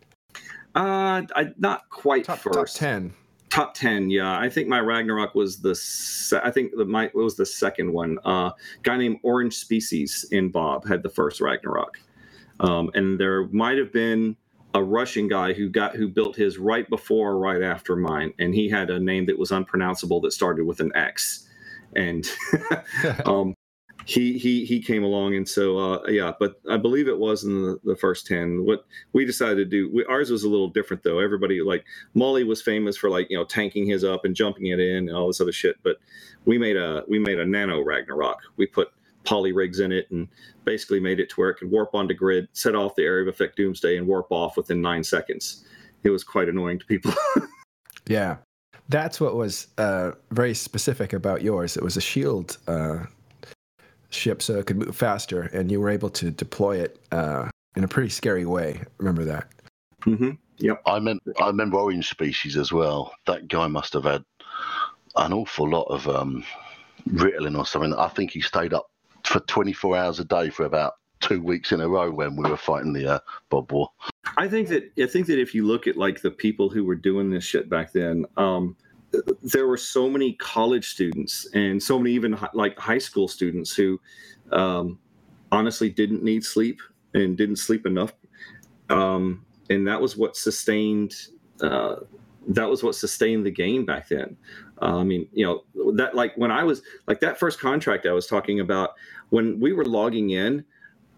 Uh, 0.74 1.22
I, 1.34 1.52
not 1.58 1.88
quite 1.88 2.24
top, 2.24 2.38
first. 2.38 2.76
Top 2.76 2.80
ten. 2.80 3.14
Top 3.52 3.74
10 3.74 4.08
yeah. 4.08 4.38
I 4.38 4.48
think 4.48 4.66
my 4.66 4.80
ragnarok 4.80 5.34
was 5.34 5.60
the 5.60 5.74
se- 5.74 6.40
i 6.42 6.50
think 6.50 6.72
the 6.74 6.86
my 6.86 7.10
was 7.12 7.36
the 7.36 7.44
second 7.44 7.92
one. 7.92 8.18
Uh 8.24 8.52
guy 8.82 8.96
named 8.96 9.18
orange 9.22 9.54
species 9.56 10.24
in 10.30 10.48
bob 10.48 10.88
had 10.88 11.02
the 11.02 11.10
first 11.10 11.38
ragnarok. 11.38 12.00
Um 12.60 12.90
and 12.94 13.20
there 13.20 13.46
might 13.48 13.76
have 13.76 13.92
been 13.92 14.36
a 14.72 14.82
russian 14.82 15.28
guy 15.28 15.52
who 15.52 15.68
got 15.68 15.94
who 15.94 16.08
built 16.08 16.34
his 16.34 16.56
right 16.56 16.88
before 16.88 17.32
or 17.32 17.38
right 17.38 17.60
after 17.60 17.94
mine 17.94 18.32
and 18.38 18.54
he 18.54 18.70
had 18.70 18.88
a 18.88 18.98
name 18.98 19.26
that 19.26 19.38
was 19.38 19.52
unpronounceable 19.52 20.22
that 20.22 20.32
started 20.32 20.64
with 20.64 20.80
an 20.80 20.90
x. 20.94 21.46
And 21.94 22.26
um 23.26 23.54
he 24.04 24.38
he 24.38 24.64
he 24.64 24.80
came 24.80 25.02
along. 25.02 25.34
And 25.34 25.48
so 25.48 25.78
uh 25.78 26.02
yeah 26.08 26.32
but 26.38 26.60
i 26.70 26.76
believe 26.76 27.08
it 27.08 27.18
was 27.18 27.44
in 27.44 27.62
the, 27.62 27.78
the 27.84 27.96
first 27.96 28.26
10 28.26 28.64
what 28.64 28.84
we 29.12 29.24
decided 29.24 29.56
to 29.56 29.64
do 29.64 29.90
we, 29.92 30.04
ours 30.06 30.30
was 30.30 30.44
a 30.44 30.48
little 30.48 30.68
different 30.68 31.02
though. 31.02 31.18
Everybody 31.18 31.62
like 31.62 31.84
Molle 32.14 32.44
was 32.44 32.62
famous 32.62 32.96
for 32.96 33.10
like 33.10 33.28
you 33.30 33.36
know 33.36 33.44
tanking 33.44 33.86
his 33.86 34.04
up 34.04 34.24
and 34.24 34.34
jumping 34.34 34.66
it 34.66 34.80
in 34.80 35.08
and 35.08 35.16
all 35.16 35.26
this 35.26 35.40
other 35.40 35.52
shit. 35.52 35.76
But 35.82 35.96
we 36.44 36.58
made 36.58 36.76
a 36.76 37.04
we 37.08 37.18
made 37.18 37.38
a 37.38 37.46
nano 37.46 37.82
ragnarok. 37.82 38.38
We 38.56 38.66
put 38.66 38.88
poly 39.24 39.52
rigs 39.52 39.78
in 39.78 39.92
it 39.92 40.10
and 40.10 40.26
basically 40.64 40.98
made 40.98 41.20
it 41.20 41.30
to 41.30 41.36
where 41.36 41.50
it 41.50 41.54
could 41.54 41.70
warp 41.70 41.94
onto 41.94 42.14
grid 42.14 42.48
set 42.52 42.74
off 42.74 42.96
the 42.96 43.04
area 43.04 43.22
of 43.22 43.28
effect 43.28 43.56
doomsday 43.56 43.96
and 43.96 44.06
warp 44.06 44.26
off 44.30 44.56
within 44.56 44.80
nine 44.80 45.04
seconds. 45.04 45.64
It 46.02 46.10
was 46.10 46.24
quite 46.24 46.48
annoying 46.48 46.80
to 46.80 46.86
people. 46.86 47.12
Yeah. 48.06 48.38
That's 48.88 49.20
what 49.20 49.36
was 49.36 49.68
uh, 49.78 50.12
very 50.30 50.54
specific 50.54 51.12
about 51.12 51.42
yours. 51.42 51.76
It 51.76 51.82
was 51.82 51.96
a 51.96 52.00
shield 52.00 52.58
uh, 52.66 53.04
ship 54.14 54.42
so 54.42 54.58
it 54.58 54.66
could 54.66 54.78
move 54.78 54.96
faster, 54.96 55.42
and 55.42 55.70
you 55.70 55.80
were 55.80 55.90
able 55.90 56.10
to 56.10 56.30
deploy 56.30 56.78
it 56.78 56.98
uh, 57.10 57.48
in 57.76 57.84
a 57.84 57.88
pretty 57.88 58.10
scary 58.10 58.46
way. 58.46 58.80
Remember 58.98 59.24
that? 59.24 59.48
Mm-hmm. 60.02 60.30
Yep. 60.58 60.82
I 60.86 60.98
meant 61.00 61.22
I 61.40 61.46
remember 61.46 61.78
Orange 61.78 62.08
Species 62.08 62.56
as 62.56 62.72
well. 62.72 63.12
That 63.26 63.48
guy 63.48 63.66
must 63.66 63.92
have 63.94 64.04
had 64.04 64.24
an 65.16 65.32
awful 65.32 65.68
lot 65.68 65.84
of 65.84 66.08
um, 66.08 66.44
Ritalin 67.08 67.58
or 67.58 67.66
something. 67.66 67.94
I 67.94 68.08
think 68.08 68.30
he 68.30 68.40
stayed 68.40 68.72
up 68.72 68.90
for 69.24 69.40
24 69.40 69.96
hours 69.96 70.20
a 70.20 70.24
day 70.24 70.50
for 70.50 70.64
about 70.64 70.94
two 71.20 71.40
weeks 71.40 71.72
in 71.72 71.80
a 71.80 71.88
row 71.88 72.10
when 72.10 72.36
we 72.36 72.48
were 72.48 72.56
fighting 72.56 72.92
the 72.92 73.14
uh, 73.14 73.18
Bob 73.48 73.70
War. 73.72 73.88
I 74.36 74.48
think 74.48 74.68
that 74.68 74.90
I 74.98 75.06
think 75.06 75.26
that 75.28 75.40
if 75.40 75.54
you 75.54 75.66
look 75.66 75.86
at 75.86 75.96
like 75.96 76.20
the 76.20 76.30
people 76.30 76.68
who 76.68 76.84
were 76.84 76.96
doing 76.96 77.30
this 77.30 77.44
shit 77.44 77.68
back 77.68 77.92
then, 77.92 78.24
um, 78.36 78.76
there 79.42 79.66
were 79.66 79.76
so 79.76 80.08
many 80.08 80.34
college 80.34 80.88
students 80.88 81.48
and 81.54 81.82
so 81.82 81.98
many 81.98 82.14
even 82.14 82.38
like 82.54 82.78
high 82.78 82.98
school 82.98 83.28
students 83.28 83.74
who 83.74 84.00
um, 84.50 84.98
honestly 85.50 85.88
didn't 85.88 86.22
need 86.22 86.44
sleep 86.44 86.80
and 87.14 87.36
didn't 87.36 87.56
sleep 87.56 87.86
enough. 87.86 88.12
Um, 88.88 89.44
and 89.70 89.86
that 89.86 90.00
was 90.00 90.16
what 90.16 90.36
sustained 90.36 91.14
uh, 91.60 91.96
that 92.48 92.68
was 92.68 92.82
what 92.82 92.94
sustained 92.94 93.46
the 93.46 93.50
game 93.50 93.84
back 93.84 94.08
then. 94.08 94.36
Uh, 94.80 94.98
i 94.98 95.04
mean 95.04 95.28
you 95.32 95.46
know 95.46 95.92
that 95.92 96.16
like 96.16 96.36
when 96.36 96.50
i 96.50 96.64
was 96.64 96.82
like 97.06 97.20
that 97.20 97.38
first 97.38 97.60
contract 97.60 98.04
i 98.04 98.10
was 98.10 98.26
talking 98.26 98.58
about 98.58 98.94
when 99.30 99.60
we 99.60 99.72
were 99.72 99.84
logging 99.84 100.30
in 100.30 100.64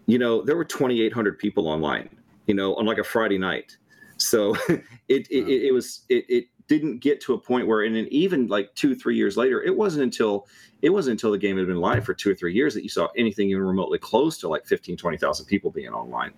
you 0.05 0.19
know 0.19 0.43
there 0.43 0.55
were 0.55 0.63
2800 0.63 1.39
people 1.39 1.67
online 1.67 2.07
you 2.45 2.53
know 2.53 2.75
on 2.75 2.85
like 2.85 2.97
a 2.97 3.03
friday 3.03 3.37
night. 3.37 3.77
So 4.17 4.55
it, 4.69 4.83
it, 5.09 5.27
it, 5.29 5.63
it 5.67 5.71
was 5.73 6.01
it, 6.09 6.25
it 6.29 6.45
didn't 6.67 6.99
get 6.99 7.21
to 7.21 7.33
a 7.33 7.37
point 7.37 7.67
where, 7.67 7.81
and 7.81 7.95
even 8.09 8.47
like 8.47 8.73
two, 8.75 8.95
three 8.95 9.15
years 9.15 9.37
later, 9.37 9.61
it 9.61 9.75
wasn't 9.75 10.03
until 10.03 10.47
it 10.81 10.89
wasn't 10.89 11.13
until 11.13 11.31
the 11.31 11.37
game 11.37 11.57
had 11.57 11.67
been 11.67 11.79
live 11.79 12.05
for 12.05 12.13
two 12.13 12.31
or 12.31 12.35
three 12.35 12.53
years 12.53 12.73
that 12.73 12.83
you 12.83 12.89
saw 12.89 13.07
anything 13.17 13.49
even 13.49 13.63
remotely 13.63 13.97
close 13.97 14.37
to 14.39 14.47
like 14.47 14.65
15, 14.65 14.97
20,000 14.97 15.45
people 15.45 15.71
being 15.71 15.89
online. 15.89 16.31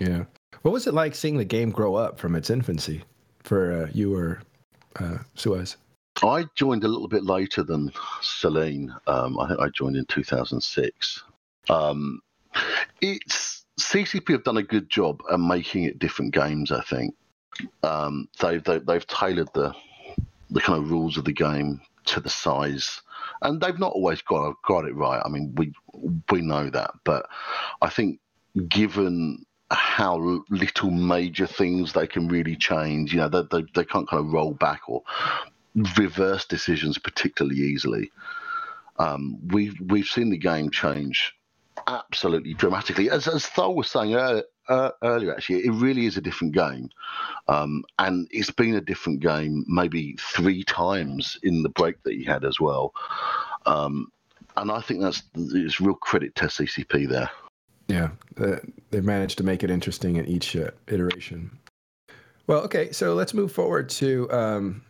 Yeah. 0.00 0.24
What 0.62 0.72
was 0.72 0.86
it 0.86 0.94
like 0.94 1.14
seeing 1.14 1.36
the 1.38 1.44
game 1.44 1.70
grow 1.70 1.94
up 1.94 2.18
from 2.18 2.34
its 2.34 2.50
infancy 2.50 3.02
for 3.42 3.84
uh, 3.84 3.90
you 3.92 4.14
or 4.14 4.42
uh, 4.96 5.18
Suez? 5.34 5.76
I 6.22 6.46
joined 6.54 6.84
a 6.84 6.88
little 6.88 7.08
bit 7.08 7.24
later 7.24 7.62
than 7.62 7.90
Seleene. 8.22 8.94
Um, 9.06 9.38
I 9.38 9.48
think 9.48 9.60
I 9.60 9.68
joined 9.68 9.96
in 9.96 10.06
2006. 10.06 11.22
Um, 11.68 12.20
it's 13.00 13.64
CCP 13.78 14.32
have 14.32 14.44
done 14.44 14.56
a 14.56 14.62
good 14.62 14.88
job 14.88 15.22
at 15.30 15.38
making 15.38 15.84
it 15.84 15.98
different 15.98 16.32
games. 16.32 16.72
I 16.72 16.82
think 16.82 17.14
um, 17.82 18.28
they've 18.40 18.62
they, 18.62 18.78
they 18.78 18.94
have 18.94 19.06
tailored 19.06 19.48
the 19.54 19.74
the 20.50 20.60
kind 20.60 20.78
of 20.78 20.90
rules 20.90 21.16
of 21.16 21.24
the 21.24 21.32
game 21.32 21.80
to 22.06 22.20
the 22.20 22.28
size, 22.28 23.00
and 23.42 23.60
they've 23.60 23.78
not 23.78 23.92
always 23.92 24.22
got 24.22 24.54
got 24.66 24.84
it 24.84 24.94
right. 24.94 25.22
I 25.24 25.28
mean, 25.28 25.54
we 25.56 25.72
we 26.30 26.40
know 26.42 26.70
that, 26.70 26.92
but 27.04 27.28
I 27.82 27.88
think 27.88 28.20
given 28.68 29.44
how 29.70 30.42
little 30.48 30.90
major 30.90 31.46
things 31.46 31.92
they 31.92 32.06
can 32.06 32.28
really 32.28 32.54
change, 32.54 33.12
you 33.12 33.18
know, 33.18 33.28
they, 33.28 33.42
they, 33.50 33.66
they 33.74 33.84
can't 33.84 34.08
kind 34.08 34.24
of 34.24 34.32
roll 34.32 34.52
back 34.52 34.82
or 34.88 35.02
reverse 35.98 36.44
decisions 36.44 36.98
particularly 36.98 37.58
easily. 37.58 38.10
Um, 38.98 39.38
we've 39.48 39.78
we've 39.80 40.06
seen 40.06 40.30
the 40.30 40.38
game 40.38 40.70
change 40.70 41.34
absolutely 41.86 42.54
dramatically. 42.54 43.10
As 43.10 43.28
as 43.28 43.46
Thor 43.46 43.74
was 43.74 43.90
saying 43.90 44.14
earlier, 44.14 44.44
uh, 44.68 44.90
earlier, 45.02 45.34
actually, 45.34 45.64
it 45.66 45.72
really 45.72 46.06
is 46.06 46.16
a 46.16 46.20
different 46.20 46.54
game, 46.54 46.90
um, 47.48 47.84
and 47.98 48.28
it's 48.30 48.50
been 48.50 48.74
a 48.74 48.80
different 48.80 49.20
game 49.20 49.64
maybe 49.68 50.16
three 50.18 50.64
times 50.64 51.38
in 51.42 51.62
the 51.62 51.68
break 51.70 52.02
that 52.02 52.14
he 52.14 52.24
had 52.24 52.44
as 52.44 52.60
well. 52.60 52.92
Um, 53.66 54.10
and 54.56 54.70
I 54.70 54.80
think 54.80 55.00
that's 55.00 55.22
it's 55.34 55.80
real 55.80 55.94
credit 55.94 56.34
to 56.36 56.46
CCP 56.46 57.08
there. 57.08 57.30
Yeah, 57.88 58.10
they've 58.90 59.04
managed 59.04 59.38
to 59.38 59.44
make 59.44 59.62
it 59.62 59.70
interesting 59.70 60.16
in 60.16 60.26
each 60.26 60.56
uh, 60.56 60.70
iteration. 60.88 61.58
Well, 62.46 62.60
okay, 62.62 62.92
so 62.92 63.14
let's 63.14 63.34
move 63.34 63.52
forward 63.52 63.88
to. 63.90 64.30
Um, 64.32 64.82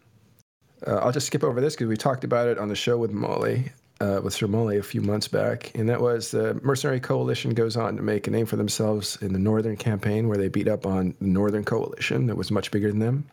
uh, 0.86 0.96
I'll 0.96 1.12
just 1.12 1.26
skip 1.26 1.42
over 1.42 1.60
this 1.60 1.74
because 1.74 1.88
we 1.88 1.96
talked 1.96 2.24
about 2.24 2.48
it 2.48 2.58
on 2.58 2.68
the 2.68 2.76
show 2.76 2.98
with 2.98 3.10
Molle 3.10 3.64
uh, 4.00 4.20
with 4.22 4.34
SirMolle 4.34 4.78
a 4.78 4.82
few 4.82 5.00
months 5.00 5.28
back, 5.28 5.72
and 5.74 5.88
that 5.88 6.00
was 6.00 6.30
the 6.30 6.54
Mercenary 6.62 7.00
Coalition 7.00 7.54
goes 7.54 7.76
on 7.76 7.96
to 7.96 8.02
make 8.02 8.26
a 8.26 8.30
name 8.30 8.46
for 8.46 8.56
themselves 8.56 9.16
in 9.22 9.32
the 9.32 9.38
Northern 9.38 9.76
campaign, 9.76 10.28
where 10.28 10.36
they 10.36 10.48
beat 10.48 10.68
up 10.68 10.86
on 10.86 11.14
the 11.20 11.28
Northern 11.28 11.64
Coalition 11.64 12.26
that 12.26 12.36
was 12.36 12.50
much 12.50 12.70
bigger 12.70 12.90
than 12.90 12.98
them, 12.98 13.26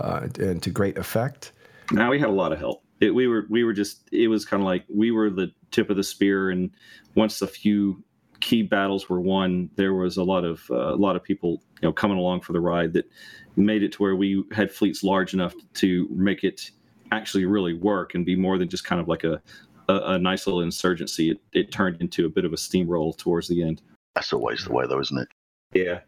uh, 0.00 0.28
and 0.38 0.62
to 0.62 0.70
great 0.70 0.98
effect. 0.98 1.52
Now 1.92 2.10
we 2.10 2.18
had 2.18 2.28
a 2.28 2.32
lot 2.32 2.52
of 2.52 2.58
help. 2.58 2.82
It, 3.00 3.14
we 3.14 3.26
were 3.26 3.46
we 3.48 3.62
were 3.62 3.72
just 3.72 4.08
it 4.10 4.28
was 4.28 4.44
kind 4.44 4.62
of 4.62 4.66
like 4.66 4.84
we 4.92 5.10
were 5.10 5.30
the 5.30 5.52
tip 5.70 5.90
of 5.90 5.96
the 5.96 6.04
spear, 6.04 6.50
and 6.50 6.70
once 7.14 7.40
a 7.42 7.46
few 7.46 8.02
key 8.40 8.62
battles 8.62 9.08
were 9.08 9.20
won, 9.20 9.70
there 9.76 9.94
was 9.94 10.16
a 10.16 10.24
lot 10.24 10.44
of 10.44 10.68
uh, 10.70 10.94
a 10.94 10.96
lot 10.96 11.14
of 11.14 11.22
people 11.22 11.62
you 11.80 11.88
know 11.88 11.92
coming 11.92 12.18
along 12.18 12.40
for 12.40 12.52
the 12.52 12.60
ride 12.60 12.92
that 12.94 13.08
made 13.56 13.82
it 13.82 13.92
to 13.92 14.02
where 14.02 14.16
we 14.16 14.44
had 14.52 14.70
fleets 14.70 15.02
large 15.02 15.32
enough 15.32 15.54
to 15.74 16.08
make 16.10 16.44
it 16.44 16.70
actually 17.12 17.44
really 17.44 17.74
work 17.74 18.14
and 18.14 18.26
be 18.26 18.36
more 18.36 18.58
than 18.58 18.68
just 18.68 18.84
kind 18.84 19.00
of 19.00 19.08
like 19.08 19.24
a, 19.24 19.40
a, 19.88 20.14
a 20.14 20.18
nice 20.18 20.46
little 20.46 20.62
insurgency, 20.62 21.30
it, 21.30 21.38
it 21.52 21.72
turned 21.72 22.00
into 22.00 22.26
a 22.26 22.28
bit 22.28 22.44
of 22.44 22.52
a 22.52 22.56
steamroll 22.56 23.16
towards 23.16 23.48
the 23.48 23.62
end. 23.62 23.82
That's 24.14 24.32
always 24.32 24.64
the 24.64 24.72
way, 24.72 24.86
though, 24.86 25.00
isn't 25.00 25.18
it? 25.18 25.28
Yeah. 25.72 26.00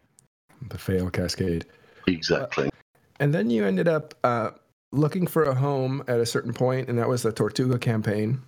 The 0.69 0.77
fail 0.77 1.09
cascade. 1.09 1.65
Exactly. 2.07 2.67
Uh, 2.67 2.69
and 3.19 3.33
then 3.33 3.49
you 3.49 3.65
ended 3.65 3.87
up 3.87 4.15
uh, 4.23 4.51
looking 4.91 5.27
for 5.27 5.43
a 5.43 5.53
home 5.53 6.03
at 6.07 6.19
a 6.19 6.25
certain 6.25 6.53
point, 6.53 6.89
and 6.89 6.97
that 6.97 7.07
was 7.07 7.23
the 7.23 7.31
Tortuga 7.31 7.77
campaign. 7.77 8.41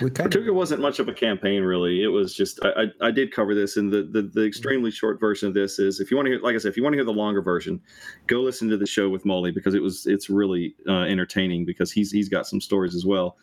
We 0.00 0.10
Tortuga 0.10 0.50
of... 0.50 0.56
wasn't 0.56 0.80
much 0.80 0.98
of 0.98 1.08
a 1.08 1.12
campaign, 1.12 1.62
really. 1.62 2.02
It 2.02 2.08
was 2.08 2.34
just 2.34 2.58
I, 2.64 2.68
I, 2.68 3.08
I 3.08 3.10
did 3.10 3.32
cover 3.32 3.54
this, 3.54 3.76
and 3.76 3.92
the, 3.92 4.02
the, 4.02 4.22
the 4.22 4.44
extremely 4.46 4.90
short 4.90 5.20
version 5.20 5.48
of 5.48 5.54
this 5.54 5.78
is 5.78 6.00
if 6.00 6.10
you 6.10 6.16
want 6.16 6.26
to 6.26 6.32
hear, 6.32 6.40
like 6.40 6.54
I 6.54 6.58
said, 6.58 6.70
if 6.70 6.76
you 6.76 6.82
want 6.82 6.94
to 6.94 6.96
hear 6.96 7.04
the 7.04 7.12
longer 7.12 7.42
version, 7.42 7.80
go 8.26 8.40
listen 8.40 8.68
to 8.70 8.76
the 8.76 8.86
show 8.86 9.08
with 9.08 9.24
Molle 9.24 9.52
because 9.52 9.74
it 9.74 9.82
was 9.82 10.06
it's 10.06 10.30
really 10.30 10.74
uh, 10.88 11.02
entertaining 11.02 11.66
because 11.66 11.92
he's 11.92 12.10
he's 12.10 12.28
got 12.28 12.46
some 12.46 12.60
stories 12.60 12.94
as 12.94 13.04
well. 13.04 13.36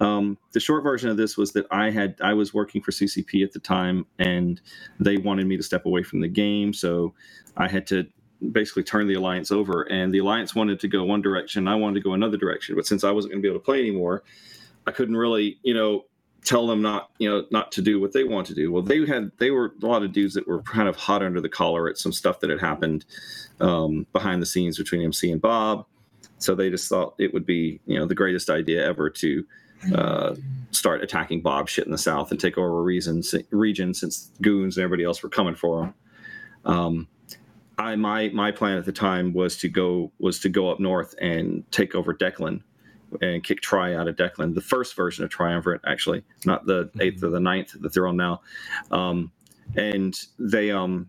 Um, 0.00 0.36
the 0.52 0.60
short 0.60 0.82
version 0.82 1.10
of 1.10 1.16
this 1.16 1.36
was 1.36 1.52
that 1.52 1.66
I 1.70 1.90
had 1.90 2.16
I 2.20 2.34
was 2.34 2.52
working 2.52 2.82
for 2.82 2.90
CCP 2.90 3.44
at 3.44 3.52
the 3.52 3.60
time, 3.60 4.06
and 4.18 4.60
they 4.98 5.16
wanted 5.16 5.46
me 5.46 5.56
to 5.56 5.62
step 5.62 5.86
away 5.86 6.02
from 6.02 6.20
the 6.20 6.28
game, 6.28 6.72
so 6.72 7.14
I 7.56 7.68
had 7.68 7.86
to 7.88 8.06
basically 8.50 8.82
turn 8.82 9.06
the 9.06 9.14
alliance 9.14 9.52
over. 9.52 9.82
And 9.82 10.12
the 10.12 10.18
alliance 10.18 10.54
wanted 10.54 10.80
to 10.80 10.88
go 10.88 11.04
one 11.04 11.22
direction, 11.22 11.68
I 11.68 11.76
wanted 11.76 11.94
to 11.94 12.00
go 12.00 12.14
another 12.14 12.36
direction. 12.36 12.74
But 12.74 12.86
since 12.86 13.04
I 13.04 13.10
wasn't 13.10 13.32
going 13.32 13.42
to 13.42 13.46
be 13.46 13.50
able 13.50 13.60
to 13.60 13.64
play 13.64 13.80
anymore, 13.80 14.24
I 14.86 14.90
couldn't 14.90 15.16
really, 15.16 15.58
you 15.62 15.74
know, 15.74 16.06
tell 16.44 16.66
them 16.66 16.82
not, 16.82 17.10
you 17.18 17.30
know, 17.30 17.44
not 17.50 17.70
to 17.72 17.82
do 17.82 18.00
what 18.00 18.12
they 18.12 18.24
want 18.24 18.46
to 18.48 18.54
do. 18.54 18.72
Well, 18.72 18.82
they 18.82 19.06
had 19.06 19.30
they 19.38 19.50
were 19.50 19.74
a 19.80 19.86
lot 19.86 20.02
of 20.02 20.12
dudes 20.12 20.34
that 20.34 20.48
were 20.48 20.62
kind 20.62 20.88
of 20.88 20.96
hot 20.96 21.22
under 21.22 21.40
the 21.40 21.48
collar 21.48 21.88
at 21.88 21.98
some 21.98 22.12
stuff 22.12 22.40
that 22.40 22.50
had 22.50 22.60
happened 22.60 23.04
um, 23.60 24.06
behind 24.12 24.42
the 24.42 24.46
scenes 24.46 24.78
between 24.78 25.02
MC 25.02 25.30
and 25.30 25.40
Bob. 25.40 25.86
So 26.38 26.56
they 26.56 26.70
just 26.70 26.88
thought 26.88 27.14
it 27.18 27.32
would 27.32 27.46
be, 27.46 27.80
you 27.86 27.96
know, 27.96 28.06
the 28.06 28.16
greatest 28.16 28.50
idea 28.50 28.84
ever 28.84 29.08
to 29.10 29.46
uh, 29.94 30.34
start 30.70 31.02
attacking 31.02 31.42
Bob 31.42 31.68
shit 31.68 31.84
in 31.84 31.92
the 31.92 31.98
South 31.98 32.30
and 32.30 32.40
take 32.40 32.58
over 32.58 32.82
reasons, 32.82 33.34
region 33.50 33.94
since 33.94 34.30
goons 34.40 34.76
and 34.76 34.84
everybody 34.84 35.04
else 35.04 35.22
were 35.22 35.28
coming 35.28 35.54
for 35.54 35.84
him. 35.84 35.94
Um, 36.64 37.08
I 37.78 37.96
my 37.96 38.28
my 38.28 38.52
plan 38.52 38.78
at 38.78 38.84
the 38.84 38.92
time 38.92 39.32
was 39.32 39.56
to 39.58 39.68
go 39.68 40.12
was 40.18 40.38
to 40.40 40.48
go 40.48 40.70
up 40.70 40.78
north 40.78 41.14
and 41.20 41.64
take 41.72 41.94
over 41.94 42.14
Deklein 42.14 42.62
and 43.20 43.42
kick 43.42 43.60
Tri 43.60 43.94
out 43.94 44.08
of 44.08 44.16
Deklein, 44.16 44.54
the 44.54 44.60
first 44.60 44.94
version 44.94 45.24
of 45.24 45.30
Triumvirate, 45.30 45.82
actually, 45.86 46.22
not 46.46 46.66
the 46.66 46.84
mm-hmm. 46.84 47.02
eighth 47.02 47.22
or 47.22 47.30
the 47.30 47.40
ninth 47.40 47.74
that 47.80 47.92
they're 47.92 48.06
on 48.06 48.16
now. 48.16 48.40
Um, 48.90 49.32
and 49.76 50.18
they 50.38 50.70
um 50.70 51.08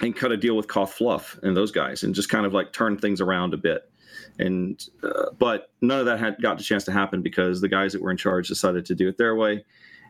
and 0.00 0.16
cut 0.16 0.32
a 0.32 0.36
deal 0.36 0.56
with 0.56 0.68
Koth 0.68 0.94
Fluff 0.94 1.38
and 1.42 1.56
those 1.56 1.70
guys 1.70 2.02
and 2.02 2.14
just 2.14 2.28
kind 2.28 2.46
of 2.46 2.52
like 2.52 2.72
turn 2.72 2.96
things 2.96 3.20
around 3.20 3.54
a 3.54 3.56
bit. 3.56 3.90
And 4.38 4.88
uh, 5.02 5.30
but 5.38 5.70
none 5.80 6.00
of 6.00 6.06
that 6.06 6.18
had 6.18 6.40
got 6.40 6.58
the 6.58 6.64
chance 6.64 6.84
to 6.84 6.92
happen 6.92 7.22
because 7.22 7.60
the 7.60 7.68
guys 7.68 7.92
that 7.92 8.02
were 8.02 8.10
in 8.10 8.16
charge 8.16 8.48
decided 8.48 8.86
to 8.86 8.94
do 8.94 9.08
it 9.08 9.18
their 9.18 9.34
way. 9.34 9.64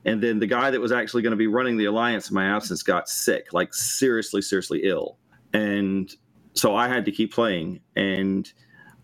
And 0.05 0.23
then 0.23 0.41
the 0.41 0.47
guy 0.47 0.70
that 0.70 0.81
was 0.81 0.93
actually 0.93 1.23
going 1.23 1.33
to 1.33 1.37
be 1.37 1.47
running 1.47 1.77
the 1.77 1.85
alliance 1.85 2.29
in 2.29 2.35
my 2.35 2.47
absence 2.47 2.83
got 2.83 3.09
sick, 3.09 3.53
like 3.53 3.73
seriously, 3.73 4.43
seriously 4.43 4.81
ill. 4.85 5.16
And 5.53 6.12
so 6.55 6.75
I 6.75 6.89
had 6.89 7.05
to 7.05 7.12
keep 7.12 7.33
playing. 7.33 7.81
And 7.95 8.51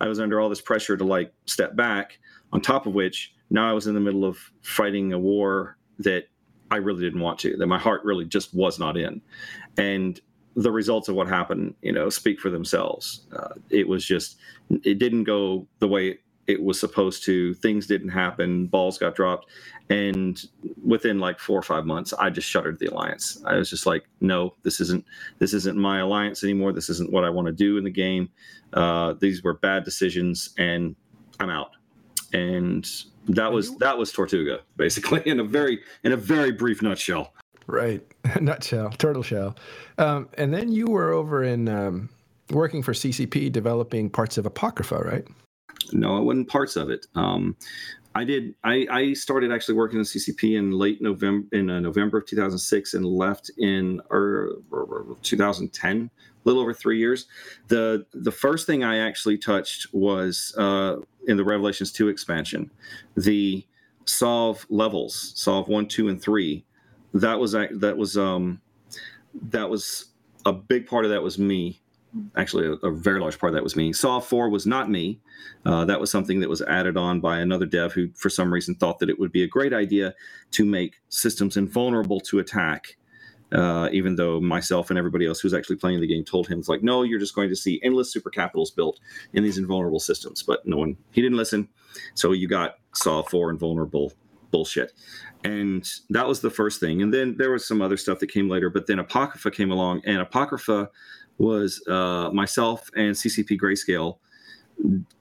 I 0.01 0.09
was 0.09 0.19
under 0.19 0.41
all 0.41 0.49
this 0.49 0.61
pressure 0.61 0.97
to 0.97 1.05
like 1.05 1.33
step 1.47 1.77
back, 1.77 2.19
on 2.53 2.61
top 2.61 2.87
of 2.87 2.95
which 2.95 3.35
now 3.51 3.69
I 3.69 3.73
was 3.73 3.87
in 3.87 3.95
the 3.95 4.01
middle 4.01 4.25
of 4.25 4.39
fighting 4.63 5.13
a 5.13 5.19
war 5.19 5.77
that 6.01 6.25
I 6.71 6.77
really 6.77 7.03
didn't 7.03 7.21
want 7.21 7.39
to, 7.41 7.57
that 7.57 7.67
my 7.67 7.79
heart 7.79 8.05
really 8.05 8.25
just 8.25 8.55
was 8.55 8.79
not 8.79 8.97
in. 8.97 9.23
And 9.77 10.21
the 10.59 10.73
results 10.73 11.09
of 11.09 11.15
what 11.15 11.29
happened, 11.29 11.73
you 11.83 11.93
know, 11.93 12.09
speak 12.09 12.41
for 12.41 12.51
themselves. 12.51 13.27
Uh, 13.33 13.55
it 13.71 13.87
was 13.87 14.05
just, 14.05 14.39
it 14.83 14.99
didn't 14.99 15.23
go 15.23 15.69
the 15.79 15.87
way 15.87 16.19
it 16.49 16.61
was 16.61 16.81
supposed 16.81 17.23
to. 17.27 17.55
Things 17.55 17.87
didn't 17.87 18.09
happen. 18.09 18.67
Balls 18.67 18.99
got 18.99 19.15
dropped, 19.15 19.47
and 19.89 20.43
within 20.85 21.21
like 21.21 21.39
four 21.39 21.57
or 21.57 21.63
five 21.63 21.87
months, 21.87 22.13
I 22.13 22.31
just 22.31 22.49
shuttered 22.49 22.81
the 22.81 22.87
alliance. 22.87 23.41
I 23.47 23.55
was 23.55 23.71
just 23.71 23.87
like, 23.87 24.09
no, 24.21 24.55
this 24.65 24.81
isn't 24.81 25.05
this 25.39 25.55
isn't 25.55 25.79
my 25.79 26.01
alliance 26.01 26.43
anymore. 26.43 26.73
This 26.73 26.91
isn't 26.91 27.13
what 27.13 27.23
I 27.23 27.31
want 27.31 27.47
to 27.47 27.53
do 27.53 27.79
in 27.79 27.85
the 27.85 27.91
game. 27.91 28.29
Uh, 28.73 29.15
these 29.21 29.45
were 29.45 29.55
bad 29.55 29.85
decisions, 29.85 30.55
and 30.59 30.97
I'm 31.39 31.51
out. 31.51 31.71
And 32.33 32.85
that 33.29 33.53
was 33.53 33.77
that 33.77 33.97
was 33.97 34.11
Tortuga, 34.11 34.63
basically, 34.77 35.23
in 35.27 35.39
a 35.39 35.45
very 35.45 35.81
in 36.03 36.11
a 36.11 36.17
very 36.17 36.51
brief 36.51 36.83
nutshell. 36.83 37.33
Right, 37.69 38.03
nutshell, 38.41 38.91
turtle 38.91 39.23
shell. 39.23 39.55
Um, 39.99 40.31
and 40.39 40.53
then 40.55 40.73
you 40.73 40.87
were 40.87 41.13
over 41.13 41.45
in 41.45 41.69
um, 41.69 42.09
working 42.51 42.83
for 42.83 42.95
CCP, 42.95 43.53
developing 43.53 44.09
parts 44.09 44.39
of 44.39 44.47
Apocrypha, 44.47 44.99
right? 44.99 45.27
No, 45.93 46.17
it 46.17 46.25
wasn't 46.25 46.49
parts 46.49 46.77
of 46.77 46.89
it. 46.89 47.07
Um, 47.15 47.57
I 48.15 48.25
did. 48.25 48.55
I, 48.65 48.87
I, 48.91 49.13
started 49.13 49.53
actually 49.53 49.75
working 49.75 49.99
in 49.99 50.05
CCP 50.05 50.59
in 50.59 50.73
late 50.73 51.03
November 51.03 51.47
in 51.53 51.69
uh, 51.69 51.79
November 51.79 52.19
of 52.19 52.27
2006 52.27 52.95
and 52.95 53.05
left 53.05 53.51
in 53.59 54.01
or, 54.11 54.55
or, 54.71 54.81
or 54.81 55.17
2010, 55.23 56.11
a 56.11 56.11
little 56.45 56.63
over 56.63 56.73
three 56.73 56.99
years. 56.99 57.27
the 57.69 58.07
The 58.15 58.33
first 58.33 58.67
thing 58.67 58.83
I 58.83 58.99
actually 58.99 59.39
touched 59.39 59.93
was 59.93 60.55
uh, 60.57 60.97
in 61.27 61.37
the 61.37 61.45
Revelations 61.45 61.93
2 61.93 62.09
expansion, 62.09 62.71
the 63.15 63.65
sov 64.07 64.67
levels, 64.71 65.33
sov 65.37 65.69
one, 65.69 65.87
two, 65.87 66.09
and 66.09 66.21
three. 66.21 66.65
That 67.15 67.39
was 67.39 67.53
that 67.53 67.95
was 67.97 68.17
um, 68.17 68.61
that 69.51 69.69
was 69.69 70.07
a 70.47 70.53
big 70.53 70.87
part 70.87 71.05
of 71.05 71.11
that 71.11 71.23
was 71.23 71.39
me 71.39 71.81
actually 72.37 72.67
a, 72.67 72.73
a, 72.87 72.91
very 72.91 73.21
large 73.21 73.39
part 73.39 73.51
of 73.51 73.55
that 73.55 73.63
was 73.63 73.77
me. 73.77 73.93
Sov 73.93 74.27
4 74.27 74.49
was 74.49 74.67
not 74.67 74.91
me. 74.91 75.21
Uh, 75.65 75.85
that 75.85 76.01
was 76.01 76.11
something 76.11 76.41
that 76.41 76.49
was 76.49 76.63
added 76.63 76.97
on 76.97 77.21
by 77.21 77.39
another 77.39 77.67
dev 77.67 77.93
who, 77.93 78.09
for 78.15 78.31
some 78.31 78.53
reason, 78.53 78.75
thought 78.75 78.99
that 78.99 79.11
it 79.11 79.19
would 79.19 79.33
be 79.33 79.43
a 79.43 79.47
great 79.47 79.73
idea 79.73 80.15
to 80.53 80.65
make 80.65 80.97
systems 81.09 81.57
invulnerable 81.57 82.21
to 82.21 82.39
attack. 82.39 82.97
Uh, 83.51 83.89
even 83.93 84.15
though 84.15 84.39
myself 84.41 84.91
and 84.91 84.99
everybody 84.99 85.27
else 85.27 85.41
who's 85.41 85.55
actually 85.55 85.77
playing 85.77 86.01
the 86.01 86.07
game 86.07 86.23
told 86.23 86.47
him, 86.47 86.59
it's 86.59 86.69
like, 86.69 86.83
no, 86.83 87.03
you're 87.03 87.19
just 87.19 87.35
going 87.35 87.49
to 87.49 87.57
see 87.57 87.81
endless 87.83 88.13
super 88.13 88.29
capitals 88.29 88.71
built 88.71 89.01
in 89.33 89.43
these 89.43 89.57
invulnerable 89.57 90.01
systems. 90.01 90.43
But 90.43 90.67
no 90.67 90.77
one, 90.77 90.97
he 91.13 91.23
didn't 91.23 91.39
listen. 91.39 91.67
So 92.15 92.33
you 92.33 92.47
got 92.47 92.77
Sov 92.95 93.31
4 93.31 93.51
invulnerable 93.51 94.13
bullshit. 94.51 94.93
And 95.45 95.89
that 96.11 96.27
was 96.27 96.41
the 96.41 96.51
first 96.51 96.81
thing. 96.81 97.03
And 97.03 97.13
then 97.13 97.37
there 97.37 97.51
was 97.51 97.67
some 97.67 97.81
other 97.81 97.97
stuff 97.97 98.19
that 98.21 98.29
came 98.29 98.49
later. 98.49 98.71
But 98.71 98.87
then 98.87 98.99
Apocrypha 98.99 99.51
came 99.51 99.71
along, 99.71 100.03
and 100.05 100.19
Apocrypha 100.19 100.91
was 101.39 101.83
uh, 101.89 102.31
myself 102.33 102.91
and 102.97 103.15
CCP 103.15 103.59
Grayscale 103.59 104.19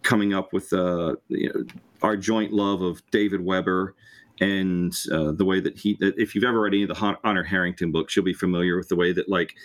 coming 0.03 0.34
up 0.34 0.53
with 0.53 0.71
uh, 0.73 1.15
you 1.30 1.51
know, 1.53 1.65
our 2.01 2.17
joint 2.17 2.53
love 2.53 2.82
of 2.82 3.01
David 3.11 3.41
Weber 3.41 3.95
and 4.39 4.93
uh, 5.11 5.32
the 5.32 5.45
way 5.45 5.59
that 5.59 5.78
he. 5.78 5.97
If 5.99 6.36
you've 6.36 6.43
ever 6.43 6.61
read 6.61 6.73
any 6.73 6.84
of 6.84 6.89
the 6.89 7.17
Honor 7.23 7.43
Harrington 7.43 7.91
books, 7.91 8.15
you'll 8.15 8.25
be 8.25 8.34
familiar 8.34 8.78
with 8.78 8.88
the 8.88 8.95
way 8.95 9.11
that 9.13 9.30
like 9.30 9.55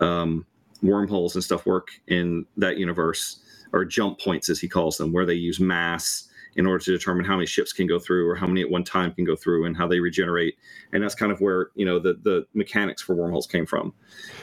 um, 0.00 0.46
wormholes 0.82 1.34
and 1.34 1.44
stuff 1.44 1.66
work 1.66 1.88
in 2.08 2.46
that 2.56 2.78
universe, 2.78 3.40
or 3.72 3.84
jump 3.84 4.18
points 4.20 4.48
as 4.48 4.60
he 4.60 4.68
calls 4.68 4.96
them, 4.96 5.12
where 5.12 5.26
they 5.26 5.34
use 5.34 5.60
mass 5.60 6.28
in 6.56 6.66
order 6.66 6.84
to 6.84 6.90
determine 6.92 7.24
how 7.24 7.34
many 7.34 7.46
ships 7.46 7.72
can 7.72 7.86
go 7.86 7.98
through 7.98 8.28
or 8.28 8.34
how 8.34 8.46
many 8.46 8.60
at 8.60 8.70
one 8.70 8.84
time 8.84 9.12
can 9.12 9.24
go 9.24 9.34
through 9.34 9.66
and 9.66 9.76
how 9.76 9.86
they 9.86 10.00
regenerate 10.00 10.56
and 10.92 11.02
that's 11.02 11.14
kind 11.14 11.32
of 11.32 11.40
where 11.40 11.68
you 11.74 11.84
know 11.84 11.98
the 11.98 12.14
the 12.22 12.46
mechanics 12.54 13.02
for 13.02 13.14
wormholes 13.14 13.46
came 13.46 13.66
from 13.66 13.92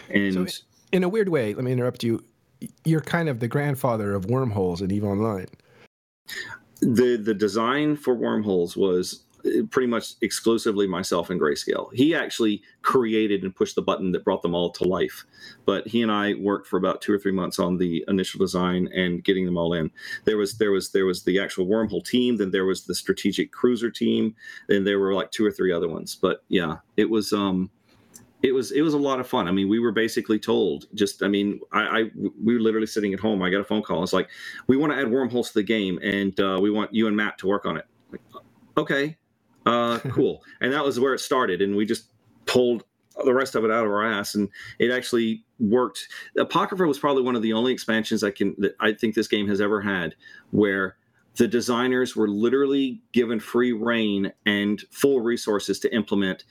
and 0.09 0.49
so 0.49 0.64
in 0.91 1.03
a 1.03 1.09
weird 1.09 1.30
way, 1.30 1.53
let 1.53 1.64
me 1.64 1.72
interrupt 1.72 2.03
you. 2.03 2.24
You're 2.86 3.01
kind 3.01 3.30
of 3.30 3.39
the 3.39 3.47
grandfather 3.47 4.14
of 4.14 4.26
wormholes 4.26 4.82
in 4.82 4.91
Eve 4.91 5.03
Online. 5.03 5.47
The 6.82 7.16
the 7.18 7.34
design 7.34 7.95
for 7.95 8.14
wormholes 8.14 8.76
was 8.76 9.24
pretty 9.70 9.88
much 9.88 10.14
exclusively 10.22 10.88
myself 10.88 11.30
and 11.30 11.39
Grayscale. 11.39 11.94
He 11.94 12.16
actually 12.16 12.62
created 12.82 13.44
and 13.44 13.56
pushed 13.56 13.76
the 13.76 13.82
button 13.82 14.12
that 14.12 14.24
brought 14.24 14.42
them 14.42 14.56
all 14.56 14.72
to 14.72 14.84
life. 14.84 15.26
But 15.66 15.88
he 15.88 16.02
and 16.02 16.12
I 16.12 16.36
worked 16.36 16.68
for 16.68 16.78
about 16.78 17.02
two 17.02 17.14
or 17.14 17.20
three 17.20 17.32
months 17.32 17.60
on 17.60 17.78
the 17.78 18.04
initial 18.08 18.39
design 18.39 18.89
and 18.96 19.24
getting 19.24 19.46
them 19.46 19.58
all 19.58 19.74
in. 19.74 19.92
There 20.26 20.38
was 20.38 20.58
there 20.58 20.72
was 20.72 20.92
there 20.92 21.06
was 21.06 21.24
the 21.24 21.39
actual 21.39 21.66
wormhole 21.66 22.06
team, 22.06 22.38
then 22.38 22.52
there 22.52 22.66
was 22.66 22.86
the 22.86 22.96
strategic 22.96 23.52
cruiser 23.52 23.92
team, 23.92 24.36
and 24.70 24.86
there 24.86 25.00
were 25.00 25.14
like 25.14 25.32
two 25.32 25.46
or 25.46 25.52
three 25.52 25.72
other 25.72 25.89
ones. 25.89 26.16
But 26.16 26.44
yeah, 26.48 26.78
it 26.98 27.10
was 27.10 27.34
um 27.34 27.70
it 28.44 28.54
was 28.54 28.72
it 28.72 28.82
was 28.82 28.94
a 28.94 28.98
lot 28.98 29.20
of 29.20 29.28
fun. 29.28 29.48
I 29.48 29.52
mean, 29.52 29.70
we 29.70 29.80
were 29.80 29.92
basically 29.92 30.39
told 30.39 30.88
just 30.96 31.24
I 31.24 31.28
mean, 31.28 31.60
I, 31.72 31.82
I 31.82 32.04
we 32.42 32.56
were 32.56 32.62
literally 32.62 32.88
sitting 32.88 33.14
at 33.14 33.20
home. 33.20 33.42
I 33.42 33.50
got 33.50 33.62
a 33.62 33.64
phone 33.64 33.84
call. 33.84 34.04
It's 34.04 34.14
like, 34.14 34.30
we 34.68 34.78
want 34.78 34.94
to 34.94 35.00
add 35.00 35.12
wormholes 35.12 35.50
to 35.50 35.54
the 35.56 35.64
game, 35.64 36.00
and 36.02 36.38
uh, 36.39 36.60
we 36.62 36.72
want 36.72 36.94
you 36.94 37.08
and 37.08 37.16
Matt 37.16 37.38
to 37.39 37.48
work 37.48 37.66
on 37.66 37.78
it. 37.78 37.86
Like, 38.12 38.22
okay, 38.78 39.18
uh, 39.66 39.99
cool. 40.09 40.43
and 40.59 40.74
that 40.74 40.84
was 40.84 40.99
where 40.99 41.14
it 41.14 41.20
started, 41.20 41.62
and 41.62 41.76
we 41.76 41.86
just 41.86 42.05
pulled 42.45 42.84
the 43.24 43.34
rest 43.34 43.55
of 43.55 43.64
it 43.64 43.72
out 43.72 43.86
of 43.86 43.91
our 43.91 44.05
ass, 44.05 44.36
and 44.36 44.49
it 44.80 44.91
actually 44.91 45.43
worked. 45.59 46.07
Apocrypha 46.38 46.86
was 46.86 46.99
probably 46.99 47.24
one 47.24 47.36
of 47.36 47.41
the 47.41 47.53
only 47.53 47.72
expansions 47.72 48.24
I 48.24 48.32
can 48.32 48.55
that 48.59 48.76
I 48.80 48.93
think 48.93 49.16
this 49.16 49.28
game 49.28 49.47
has 49.47 49.62
ever 49.62 49.82
had 49.82 50.16
where 50.51 50.97
the 51.36 51.47
designers 51.47 52.16
were 52.16 52.28
literally 52.28 53.01
given 53.14 53.39
free 53.39 53.72
reign 53.72 54.32
and 54.45 54.82
full 54.91 55.22
resources 55.22 55.80
to 55.80 55.93
implement 55.93 56.43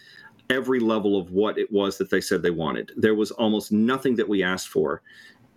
every 0.49 0.81
level 0.81 1.19
of 1.19 1.31
what 1.31 1.59
it 1.59 1.71
was 1.71 1.99
that 1.99 2.11
they 2.11 2.21
said 2.21 2.43
they 2.43 2.51
wanted. 2.51 2.91
There 2.97 3.15
was 3.15 3.31
almost 3.31 3.73
nothing 3.73 4.17
that 4.17 4.29
we 4.29 4.43
asked 4.43 4.69
for 4.69 5.03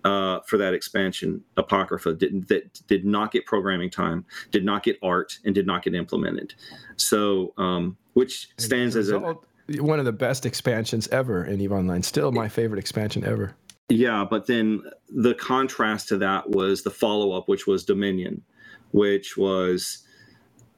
uh, 0.04 0.40
for 0.46 0.58
that 0.58 0.74
expansion. 0.74 1.44
Apocrypha 1.58 2.14
didn't 2.14 2.48
that 2.50 2.86
did 2.88 3.06
not 3.06 3.32
get 3.32 3.46
programming 3.46 3.90
time, 3.90 4.26
did 4.52 4.66
not 4.66 4.84
get 4.84 4.98
art, 5.02 5.40
and 5.46 5.56
did 5.56 5.66
not 5.66 5.84
get 5.84 5.96
implemented. 5.96 6.54
So, 6.98 7.54
um, 7.58 7.98
which 8.14 8.50
stands 8.58 8.96
as 8.96 9.10
a 9.10 9.36
one 9.80 10.00
of 10.00 10.06
the 10.06 10.12
best 10.12 10.46
expansions 10.46 11.08
ever 11.10 11.46
in 11.46 11.62
Eve 11.62 11.72
Online. 11.72 12.04
Still 12.04 12.32
my 12.32 12.50
favorite 12.50 12.80
expansion 12.80 13.24
ever. 13.24 13.56
Yeah, 13.90 14.26
but 14.30 14.48
then 14.48 14.82
the 15.10 15.36
contrast 15.36 16.08
to 16.10 16.18
that 16.18 16.50
was 16.50 16.84
the 16.84 16.92
follow 16.92 17.32
up, 17.32 17.48
which 17.48 17.68
was 17.68 17.84
Dominion, 17.84 18.42
which 18.92 19.38
was 19.38 20.04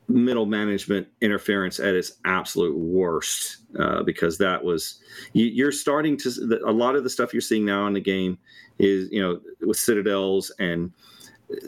middle 0.08 0.46
management 0.46 1.08
interference 1.22 1.80
at 1.80 1.96
its 1.96 2.14
absolute 2.26 2.78
worst 2.78 3.58
uh, 3.80 4.04
because 4.04 4.38
that 4.38 4.64
was 4.64 5.00
you, 5.34 5.68
are 5.68 5.72
starting 5.72 6.16
to 6.18 6.60
a 6.66 6.72
lot 6.72 6.96
of 6.96 7.04
the 7.04 7.10
stuff 7.10 7.34
you're 7.34 7.42
seeing 7.42 7.66
now 7.66 7.88
in 7.88 7.94
the 7.94 8.02
game 8.02 8.38
is 8.80 9.10
you 9.12 9.22
know 9.22 9.40
with 9.62 9.78
citadels 9.78 10.52
and 10.60 10.92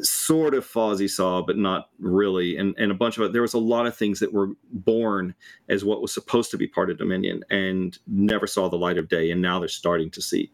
sort 0.02 0.56
of 0.56 0.66
Fozzie 0.66 1.10
Sov, 1.10 1.46
but 1.46 1.58
not 1.58 1.90
really, 2.00 2.58
and 2.58 2.76
and 2.78 2.92
a 2.92 2.96
bunch 2.96 3.18
of 3.18 3.24
it. 3.24 3.34
There 3.34 3.42
was 3.42 3.54
a 3.54 3.60
lot 3.60 3.86
of 3.86 3.96
things 3.96 4.20
that 4.20 4.34
were 4.34 4.50
born 4.72 5.36
as 5.70 5.86
what 5.86 6.02
was 6.02 6.14
supposed 6.14 6.52
to 6.52 6.58
be 6.58 6.68
part 6.68 6.90
of 6.90 6.98
Dominion 6.98 7.44
and 7.50 7.98
never 8.08 8.48
saw 8.48 8.70
the 8.70 8.76
light 8.76 8.98
of 8.98 9.08
day, 9.08 9.32
and 9.32 9.42
now 9.42 9.60
they're 9.60 9.68
starting 9.68 10.10
to 10.12 10.22
see 10.22 10.52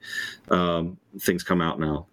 um, 0.50 0.98
things 1.20 1.44
come 1.44 1.62
out 1.62 1.80
now 1.80 2.08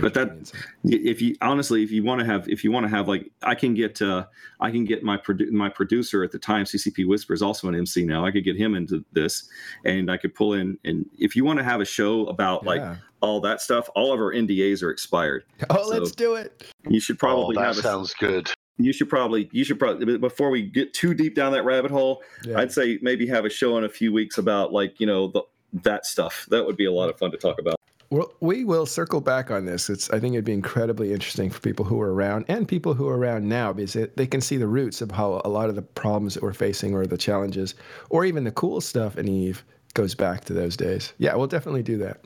but 0.00 0.14
that 0.14 0.52
if 0.84 1.20
you 1.20 1.34
honestly 1.40 1.82
if 1.82 1.90
you 1.90 2.02
want 2.02 2.20
to 2.20 2.26
have 2.26 2.48
if 2.48 2.62
you 2.62 2.70
want 2.70 2.84
to 2.84 2.90
have 2.90 3.08
like 3.08 3.30
i 3.42 3.54
can 3.54 3.74
get 3.74 4.00
uh 4.02 4.24
i 4.60 4.70
can 4.70 4.84
get 4.84 5.02
my 5.02 5.16
produ- 5.16 5.50
my 5.50 5.68
producer 5.68 6.22
at 6.22 6.30
the 6.30 6.38
time 6.38 6.64
ccp 6.64 7.06
whisper 7.06 7.32
is 7.32 7.42
also 7.42 7.68
an 7.68 7.74
mc 7.74 8.04
now 8.04 8.24
i 8.24 8.30
could 8.30 8.44
get 8.44 8.56
him 8.56 8.74
into 8.74 9.04
this 9.12 9.48
and 9.84 10.10
i 10.10 10.16
could 10.16 10.34
pull 10.34 10.54
in 10.54 10.78
and 10.84 11.06
if 11.18 11.34
you 11.34 11.44
want 11.44 11.58
to 11.58 11.64
have 11.64 11.80
a 11.80 11.84
show 11.84 12.26
about 12.26 12.62
yeah. 12.62 12.68
like 12.68 12.98
all 13.20 13.40
that 13.40 13.60
stuff 13.60 13.88
all 13.94 14.12
of 14.12 14.20
our 14.20 14.32
ndas 14.32 14.82
are 14.82 14.90
expired. 14.90 15.44
Oh 15.70 15.82
so 15.82 15.88
let's 15.88 16.12
do 16.12 16.34
it. 16.34 16.64
you 16.88 17.00
should 17.00 17.18
probably 17.18 17.56
oh, 17.56 17.60
that 17.60 17.66
have 17.66 17.76
sounds 17.76 18.14
a, 18.20 18.24
good. 18.24 18.50
you 18.78 18.92
should 18.92 19.08
probably 19.08 19.48
you 19.52 19.64
should 19.64 19.78
probably 19.78 20.18
before 20.18 20.50
we 20.50 20.62
get 20.62 20.92
too 20.92 21.14
deep 21.14 21.34
down 21.34 21.52
that 21.52 21.64
rabbit 21.64 21.90
hole 21.90 22.22
yeah. 22.44 22.58
i'd 22.58 22.72
say 22.72 22.98
maybe 23.00 23.26
have 23.26 23.44
a 23.44 23.50
show 23.50 23.78
in 23.78 23.84
a 23.84 23.88
few 23.88 24.12
weeks 24.12 24.38
about 24.38 24.72
like 24.72 24.98
you 25.00 25.06
know 25.06 25.28
the 25.28 25.42
that 25.72 26.06
stuff. 26.06 26.46
That 26.50 26.66
would 26.66 26.76
be 26.76 26.84
a 26.84 26.92
lot 26.92 27.08
of 27.08 27.18
fun 27.18 27.30
to 27.30 27.36
talk 27.36 27.58
about 27.58 27.76
well, 28.12 28.30
we 28.40 28.62
will 28.62 28.84
circle 28.84 29.22
back 29.22 29.50
on 29.50 29.64
this. 29.64 29.88
It's, 29.88 30.10
I 30.10 30.20
think 30.20 30.34
it'd 30.34 30.44
be 30.44 30.52
incredibly 30.52 31.14
interesting 31.14 31.48
for 31.48 31.60
people 31.60 31.86
who 31.86 31.98
are 31.98 32.12
around 32.12 32.44
and 32.46 32.68
people 32.68 32.92
who 32.92 33.08
are 33.08 33.16
around 33.16 33.48
now 33.48 33.72
because 33.72 33.96
it, 33.96 34.18
they 34.18 34.26
can 34.26 34.42
see 34.42 34.58
the 34.58 34.66
roots 34.66 35.00
of 35.00 35.10
how 35.10 35.40
a 35.46 35.48
lot 35.48 35.70
of 35.70 35.76
the 35.76 35.82
problems 35.82 36.34
that 36.34 36.42
we're 36.42 36.52
facing 36.52 36.94
or 36.94 37.06
the 37.06 37.16
challenges 37.16 37.74
or 38.10 38.26
even 38.26 38.44
the 38.44 38.50
cool 38.50 38.82
stuff 38.82 39.16
in 39.16 39.28
Eve 39.28 39.64
goes 39.94 40.14
back 40.14 40.44
to 40.44 40.52
those 40.52 40.76
days. 40.76 41.14
Yeah, 41.16 41.34
we'll 41.34 41.46
definitely 41.46 41.82
do 41.82 41.96
that. 41.98 42.20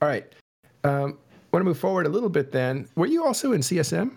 All 0.00 0.08
right. 0.08 0.24
Um, 0.84 1.18
want 1.52 1.60
to 1.60 1.64
move 1.64 1.78
forward 1.78 2.06
a 2.06 2.08
little 2.08 2.30
bit 2.30 2.50
then. 2.50 2.88
Were 2.96 3.04
you 3.04 3.26
also 3.26 3.52
in 3.52 3.60
CSM? 3.60 4.10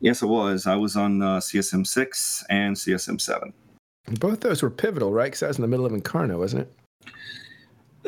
Yes, 0.00 0.22
I 0.22 0.26
was. 0.26 0.66
I 0.66 0.76
was 0.76 0.94
on 0.94 1.22
uh, 1.22 1.38
CSM 1.38 1.86
six 1.86 2.44
and 2.50 2.76
CSM 2.76 3.18
seven. 3.18 3.54
Both 4.20 4.40
those 4.40 4.62
were 4.62 4.70
pivotal, 4.70 5.10
right? 5.10 5.24
Because 5.24 5.42
I 5.42 5.48
was 5.48 5.56
in 5.56 5.62
the 5.62 5.68
middle 5.68 5.86
of 5.86 5.92
Incarna, 5.92 6.36
wasn't 6.36 6.62
it? 6.62 6.77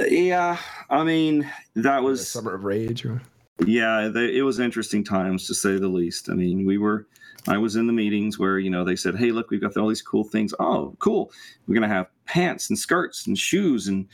Yeah, 0.08 0.58
I 0.88 1.04
mean 1.04 1.50
that 1.74 2.02
was 2.02 2.28
Summer 2.28 2.54
of 2.54 2.64
Rage. 2.64 3.04
Or... 3.04 3.20
Yeah, 3.66 4.08
they, 4.12 4.36
it 4.36 4.42
was 4.42 4.58
interesting 4.58 5.04
times 5.04 5.46
to 5.46 5.54
say 5.54 5.76
the 5.76 5.88
least. 5.88 6.30
I 6.30 6.34
mean, 6.34 6.64
we 6.64 6.78
were. 6.78 7.06
I 7.48 7.56
was 7.56 7.76
in 7.76 7.86
the 7.86 7.92
meetings 7.92 8.38
where 8.38 8.58
you 8.58 8.70
know 8.70 8.84
they 8.84 8.96
said, 8.96 9.16
"Hey, 9.16 9.32
look, 9.32 9.50
we've 9.50 9.60
got 9.60 9.76
all 9.76 9.88
these 9.88 10.02
cool 10.02 10.24
things. 10.24 10.54
Oh, 10.60 10.94
cool! 10.98 11.32
We're 11.66 11.74
gonna 11.74 11.88
have 11.88 12.08
pants 12.26 12.70
and 12.70 12.78
skirts 12.78 13.26
and 13.26 13.38
shoes, 13.38 13.88
and 13.88 14.06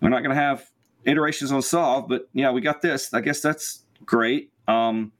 we're 0.00 0.08
not 0.08 0.22
gonna 0.22 0.34
have 0.34 0.70
iterations 1.04 1.52
on 1.52 1.62
Sov, 1.62 2.08
but 2.08 2.28
yeah, 2.32 2.50
we 2.50 2.60
got 2.60 2.82
this. 2.82 3.12
I 3.12 3.20
guess 3.20 3.40
that's 3.40 3.84
great. 4.04 4.50
Um, 4.68 5.12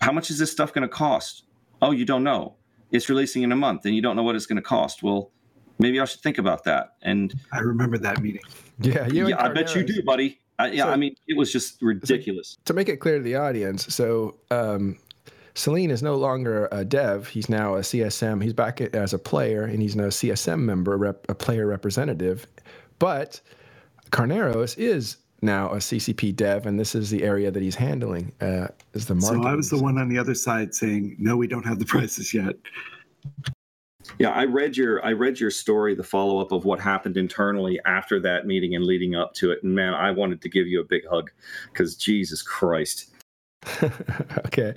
how 0.00 0.12
much 0.12 0.30
is 0.30 0.38
this 0.38 0.52
stuff 0.52 0.72
gonna 0.72 0.88
cost? 0.88 1.44
Oh, 1.80 1.90
you 1.90 2.04
don't 2.04 2.24
know. 2.24 2.54
It's 2.92 3.08
releasing 3.08 3.42
in 3.42 3.52
a 3.52 3.56
month, 3.56 3.84
and 3.84 3.94
you 3.94 4.02
don't 4.02 4.16
know 4.16 4.22
what 4.22 4.36
it's 4.36 4.46
gonna 4.46 4.62
cost. 4.62 5.02
Well, 5.02 5.30
maybe 5.78 6.00
I 6.00 6.04
should 6.04 6.20
think 6.20 6.38
about 6.38 6.64
that. 6.64 6.94
And 7.02 7.34
I 7.52 7.58
remember 7.60 7.98
that 7.98 8.20
meeting. 8.20 8.42
Yeah, 8.80 9.06
yeah, 9.08 9.36
I 9.38 9.48
bet 9.48 9.74
you 9.74 9.84
do, 9.84 10.02
buddy. 10.02 10.40
I, 10.58 10.68
yeah, 10.68 10.84
so, 10.84 10.90
I 10.90 10.96
mean, 10.96 11.16
it 11.26 11.36
was 11.36 11.52
just 11.52 11.80
ridiculous. 11.82 12.50
So 12.50 12.58
to 12.66 12.74
make 12.74 12.88
it 12.88 12.98
clear 12.98 13.18
to 13.18 13.22
the 13.22 13.36
audience, 13.36 13.92
so 13.94 14.36
um, 14.50 14.98
Seleene 15.54 15.90
is 15.90 16.02
no 16.02 16.14
longer 16.14 16.68
a 16.72 16.84
dev. 16.84 17.28
He's 17.28 17.48
now 17.48 17.74
a 17.74 17.80
CSM. 17.80 18.42
He's 18.42 18.52
back 18.52 18.80
as 18.80 19.12
a 19.12 19.18
player, 19.18 19.64
and 19.64 19.82
he's 19.82 19.96
now 19.96 20.04
a 20.04 20.08
CSM 20.08 20.60
member, 20.60 20.96
rep, 20.96 21.26
a 21.28 21.34
player 21.34 21.66
representative. 21.66 22.46
But 22.98 23.40
Carneros 24.10 24.78
is 24.78 25.16
now 25.42 25.70
a 25.70 25.76
CCP 25.76 26.36
dev, 26.36 26.66
and 26.66 26.78
this 26.78 26.94
is 26.94 27.10
the 27.10 27.22
area 27.22 27.50
that 27.50 27.62
he's 27.62 27.74
handling. 27.74 28.32
Uh, 28.40 28.68
is 28.94 29.06
the 29.06 29.14
market. 29.14 29.42
So 29.42 29.48
I 29.48 29.54
was 29.54 29.68
the 29.70 29.82
one 29.82 29.98
on 29.98 30.08
the 30.08 30.18
other 30.18 30.34
side 30.34 30.74
saying, 30.74 31.16
"No, 31.18 31.36
we 31.36 31.46
don't 31.46 31.66
have 31.66 31.78
the 31.78 31.84
prices 31.94 32.32
yet." 32.32 32.56
Yeah, 34.18 34.30
I 34.30 34.44
read 34.44 34.76
your 34.76 35.04
I 35.04 35.12
read 35.12 35.40
your 35.40 35.50
story, 35.50 35.94
the 35.94 36.04
follow 36.04 36.38
up 36.40 36.52
of 36.52 36.64
what 36.64 36.80
happened 36.80 37.16
internally 37.16 37.80
after 37.86 38.20
that 38.20 38.46
meeting 38.46 38.74
and 38.74 38.84
leading 38.84 39.14
up 39.14 39.34
to 39.34 39.50
it, 39.52 39.62
and 39.62 39.74
man, 39.74 39.94
I 39.94 40.10
wanted 40.10 40.42
to 40.42 40.48
give 40.48 40.66
you 40.66 40.80
a 40.80 40.84
big 40.84 41.06
hug 41.06 41.30
because 41.72 41.96
Jesus 41.96 42.42
Christ. 42.42 43.10
okay. 44.46 44.74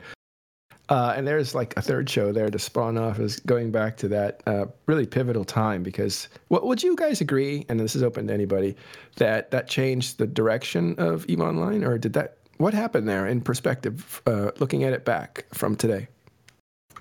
Uh, 0.89 1.13
and 1.17 1.25
there's 1.25 1.55
like 1.55 1.75
a 1.77 1.81
third 1.81 2.07
show 2.07 2.31
there 2.31 2.49
to 2.49 2.59
spawn 2.59 2.97
off 2.97 3.19
is 3.19 3.39
going 3.41 3.71
back 3.71 3.97
to 3.97 4.07
that 4.07 4.43
uh, 4.45 4.65
really 4.85 5.07
pivotal 5.07 5.43
time 5.43 5.81
because 5.81 6.29
what 6.49 6.65
would 6.67 6.83
you 6.83 6.95
guys 6.95 7.21
agree? 7.21 7.65
And 7.69 7.79
this 7.79 7.95
is 7.95 8.03
open 8.03 8.27
to 8.27 8.33
anybody 8.33 8.75
that 9.15 9.49
that 9.51 9.67
changed 9.67 10.19
the 10.19 10.27
direction 10.27 10.95
of 10.99 11.25
Eve 11.25 11.41
Online, 11.41 11.83
or 11.83 11.97
did 11.97 12.13
that? 12.13 12.37
What 12.57 12.73
happened 12.73 13.09
there 13.09 13.27
in 13.27 13.41
perspective, 13.41 14.21
uh, 14.27 14.51
looking 14.59 14.83
at 14.83 14.93
it 14.93 15.03
back 15.03 15.45
from 15.53 15.75
today? 15.75 16.07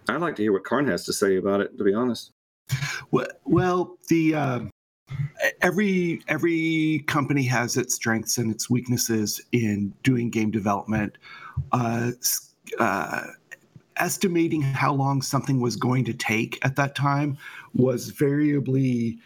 I'd 0.09 0.21
like 0.21 0.37
to 0.37 0.43
hear 0.43 0.53
what 0.53 0.65
Karn 0.65 0.87
has 0.89 1.05
to 1.07 1.13
say 1.13 1.37
about 1.37 1.61
it. 1.61 1.77
To 1.79 1.85
be 1.85 1.95
honest, 1.95 2.31
well, 3.45 3.97
the 4.09 4.35
uh, 4.35 4.61
every 5.63 6.23
every 6.29 7.05
company 7.07 7.45
has 7.45 7.77
its 7.77 7.95
strengths 7.95 8.39
and 8.39 8.51
its 8.51 8.69
weaknesses 8.69 9.41
in 9.53 9.93
doing 10.03 10.31
game 10.31 10.51
development. 10.51 11.17
Uh, 11.73 12.13
uh, 12.79 13.27
estimating 13.97 14.61
how 14.61 14.93
long 14.93 15.23
something 15.23 15.61
was 15.61 15.77
going 15.77 16.05
to 16.05 16.13
take 16.13 16.59
at 16.65 16.77
that 16.77 16.95
time 16.95 17.39
was 17.75 18.11
variably 18.11 19.19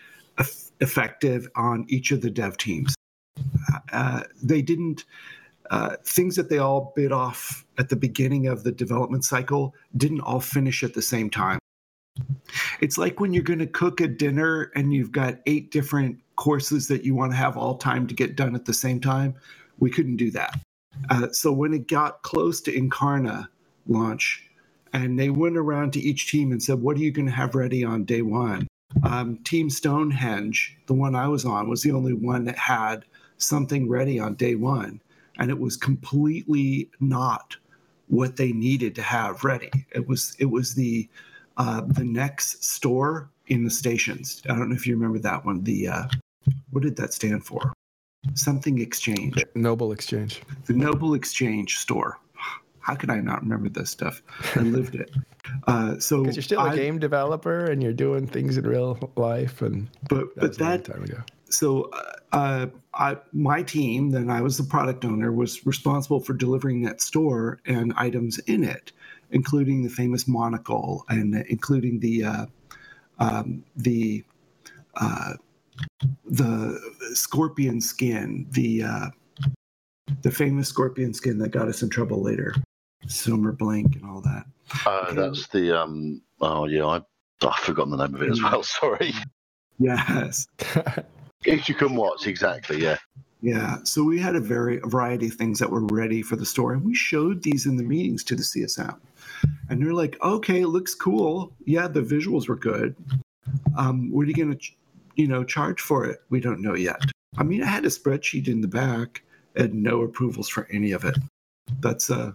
effective 0.81 1.49
on 1.57 1.87
each 1.89 2.13
of 2.13 2.21
the 2.21 2.31
dev 2.31 2.57
teams. 2.59 2.95
Uh, 3.93 4.23
they 4.43 4.63
didn't, 4.63 5.05
uh, 5.71 5.97
things 6.05 6.37
that 6.37 6.49
they 6.49 6.59
all 6.59 6.93
bit 6.97 7.13
off 7.13 7.65
at 7.79 7.89
the 7.89 7.97
beginning 7.97 8.47
of 8.47 8.65
the 8.65 8.73
development 8.73 9.25
cycle 9.25 9.75
didn't 9.97 10.21
all 10.21 10.41
finish 10.41 10.83
at 10.83 10.95
the 10.95 11.03
same 11.03 11.31
time. 11.31 11.59
It's 12.81 12.99
like 12.99 13.21
when 13.21 13.33
you're 13.33 13.43
going 13.43 13.59
to 13.61 13.67
cook 13.67 14.01
a 14.01 14.09
dinner 14.09 14.73
and 14.75 14.93
you've 14.93 15.13
got 15.13 15.39
eight 15.47 15.71
different 15.71 16.19
courses 16.37 16.89
that 16.89 17.05
you 17.05 17.15
want 17.15 17.33
to 17.33 17.37
have 17.37 17.57
all 17.57 17.77
time 17.77 18.07
to 18.07 18.15
get 18.15 18.37
done 18.37 18.55
at 18.55 18.65
the 18.65 18.75
same 18.75 19.01
time. 19.01 19.35
We 19.79 19.91
couldn't 19.91 20.17
do 20.17 20.31
that. 20.33 20.59
Uh, 21.11 21.29
so 21.31 21.53
when 21.53 21.75
it 21.75 21.87
got 21.87 22.23
close 22.23 22.61
to 22.63 22.73
Incarna 22.73 23.49
launch, 23.87 24.45
and 24.93 25.19
they 25.19 25.31
went 25.31 25.57
around 25.57 25.93
to 25.93 26.01
each 26.01 26.31
team 26.31 26.51
and 26.51 26.63
said, 26.63 26.81
"What 26.81 26.97
are 26.97 27.01
you 27.01 27.13
going 27.13 27.27
to 27.27 27.33
have 27.33 27.55
ready 27.55 27.85
on 27.85 28.05
day 28.05 28.23
one?" 28.23 28.67
Um, 29.03 29.37
team 29.45 29.69
Stonehenge, 29.69 30.77
the 30.87 30.95
one 30.95 31.15
I 31.15 31.29
was 31.29 31.45
on, 31.45 31.69
was 31.69 31.83
the 31.83 31.93
only 31.93 32.15
one 32.15 32.45
that 32.45 32.57
had 32.57 33.05
something 33.37 33.89
ready 33.89 34.19
on 34.19 34.35
day 34.35 34.55
one, 34.55 35.01
and 35.39 35.51
it 35.51 35.59
was 35.59 35.77
completely 35.77 36.91
not 37.01 37.57
what 38.09 38.37
they 38.37 38.53
needed 38.53 38.95
to 38.95 39.03
have 39.03 39.45
ready. 39.45 39.71
It 39.95 40.07
was 40.07 40.37
it 40.39 40.47
was 40.47 40.75
the 40.75 41.09
uh, 41.57 41.83
the 41.89 42.05
NeX 42.05 42.57
store 42.65 43.31
in 43.49 43.65
the 43.65 43.71
stations. 43.71 44.43
I 44.47 44.49
don't 44.49 44.69
know 44.69 44.77
if 44.77 44.87
you 44.87 44.95
remember 44.95 45.19
that 45.21 45.45
one. 45.45 45.63
The 45.65 45.89
uh, 45.89 46.05
what 46.71 46.83
did 46.83 46.97
that 46.97 47.13
stand 47.13 47.45
for? 47.45 47.73
Something 48.35 48.81
exchange. 48.81 49.43
Noble 49.55 49.93
Exchange. 49.93 50.43
The 50.67 50.73
Noble 50.73 51.15
Exchange 51.15 51.79
store 51.79 52.19
how 52.89 52.95
could 52.95 53.11
I 53.11 53.21
not 53.21 53.43
remember 53.43 53.69
this 53.69 53.91
stuff? 53.91 54.23
I 54.57 54.61
lived 54.61 54.95
it. 54.95 55.11
Uh, 55.67 55.99
so 55.99 56.23
because 56.23 56.37
you're 56.37 56.43
still 56.43 56.61
a 56.61 56.71
I, 56.71 56.77
game 56.77 56.99
developer 56.99 57.67
and 57.67 57.83
you're 57.83 57.93
doing 57.93 58.27
things 58.27 58.57
in 58.57 58.67
real 58.67 59.13
life, 59.17 59.61
and 59.61 59.89
but 60.09 60.35
that 60.37 60.41
but 60.41 60.59
that 60.59 60.85
time 60.87 61.05
ago. 61.05 61.19
So 61.51 61.91
uh, 61.93 62.13
uh, 62.33 62.67
I, 62.95 63.17
my 63.33 63.63
team, 63.63 64.11
then 64.11 64.31
I 64.31 64.41
was 64.41 64.59
the 64.59 64.65
product 64.65 65.05
owner, 65.05 65.33
was 65.33 65.65
responsible 65.67 66.21
for 66.21 66.35
delivering 66.35 66.83
that 66.83 67.01
store 67.01 67.61
and 67.67 67.93
items 67.97 68.39
in 68.41 68.65
it, 68.65 68.93
including 69.31 69.83
the 69.83 69.89
famous 69.89 70.29
monocle 70.29 71.05
and 71.09 71.35
including 71.49 72.01
the 72.01 72.25
uh, 72.25 72.47
um, 73.19 73.65
the 73.77 74.25
uh, 74.97 75.35
the 76.25 76.81
scorpion 77.15 77.81
skin, 77.81 78.47
the 78.51 78.83
uh, 78.83 79.07
the 80.23 80.31
famous 80.31 80.69
scorpion 80.69 81.15
skin 81.15 81.39
that 81.39 81.51
got 81.51 81.69
us 81.69 81.83
in 81.83 81.89
trouble 81.89 82.23
later. 82.23 82.55
Silver 83.07 83.53
Blink 83.53 83.97
and 83.97 84.05
all 84.05 84.21
that. 84.21 84.45
Uh, 84.85 85.15
that's 85.15 85.47
the 85.49 85.81
um. 85.81 86.21
Oh 86.41 86.67
yeah, 86.67 86.85
I 86.85 87.01
I've 87.43 87.55
forgotten 87.57 87.97
the 87.97 88.07
name 88.07 88.15
of 88.15 88.23
it 88.23 88.31
as 88.31 88.43
well. 88.43 88.63
Sorry. 88.65 89.15
Yes. 89.79 90.47
if 91.45 91.69
you 91.69 91.75
can 91.75 91.95
watch, 91.95 92.27
exactly. 92.27 92.83
Yeah. 92.83 92.97
Yeah. 93.41 93.79
So 93.85 94.03
we 94.03 94.19
had 94.19 94.35
a 94.35 94.41
very 94.41 94.81
a 94.83 94.87
variety 94.87 95.29
of 95.29 95.35
things 95.35 95.59
that 95.61 95.71
were 95.71 95.85
ready 95.87 96.23
for 96.23 96.37
the 96.37 96.47
store, 96.47 96.73
and 96.73 96.85
we 96.85 96.95
showed 96.95 97.43
these 97.43 97.67
in 97.67 97.77
the 97.77 97.85
meetings 97.85 98.25
to 98.25 98.35
the 98.35 98.43
CSM, 98.43 98.99
and 99.69 99.81
they're 99.81 99.95
like, 99.95 100.21
"Okay, 100.23 100.63
it 100.63 100.69
looks 100.69 100.95
cool. 100.95 101.53
Yeah, 101.65 101.87
the 101.87 102.03
visuals 102.03 102.49
were 102.49 102.57
good. 102.57 102.97
Um, 103.77 104.11
what 104.11 104.23
are 104.23 104.31
you 104.31 104.35
going 104.35 104.59
to, 104.59 104.71
you 105.15 105.29
know, 105.29 105.45
charge 105.45 105.81
for 105.81 106.05
it? 106.05 106.19
We 106.31 106.41
don't 106.41 106.61
know 106.61 106.75
yet. 106.75 107.01
I 107.37 107.45
mean, 107.45 107.63
I 107.63 107.67
had 107.67 107.85
a 107.85 107.89
spreadsheet 107.89 108.49
in 108.49 108.61
the 108.61 108.69
back, 108.69 109.23
and 109.55 109.83
no 109.83 110.03
approvals 110.03 110.49
for 110.49 110.67
any 110.73 110.91
of 110.91 111.05
it. 111.05 111.17
That's 111.81 112.11
uh 112.11 112.33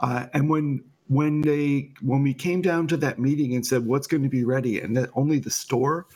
uh, 0.00 0.26
and 0.32 0.48
when 0.48 0.82
when 1.08 1.40
they 1.40 1.90
when 2.02 2.22
we 2.22 2.34
came 2.34 2.62
down 2.62 2.86
to 2.86 2.96
that 2.98 3.18
meeting 3.18 3.54
and 3.54 3.66
said 3.66 3.86
what's 3.86 4.06
going 4.06 4.22
to 4.22 4.28
be 4.28 4.44
ready 4.44 4.80
and 4.80 4.96
that 4.96 5.10
only 5.14 5.38
the 5.38 5.50
store, 5.50 6.06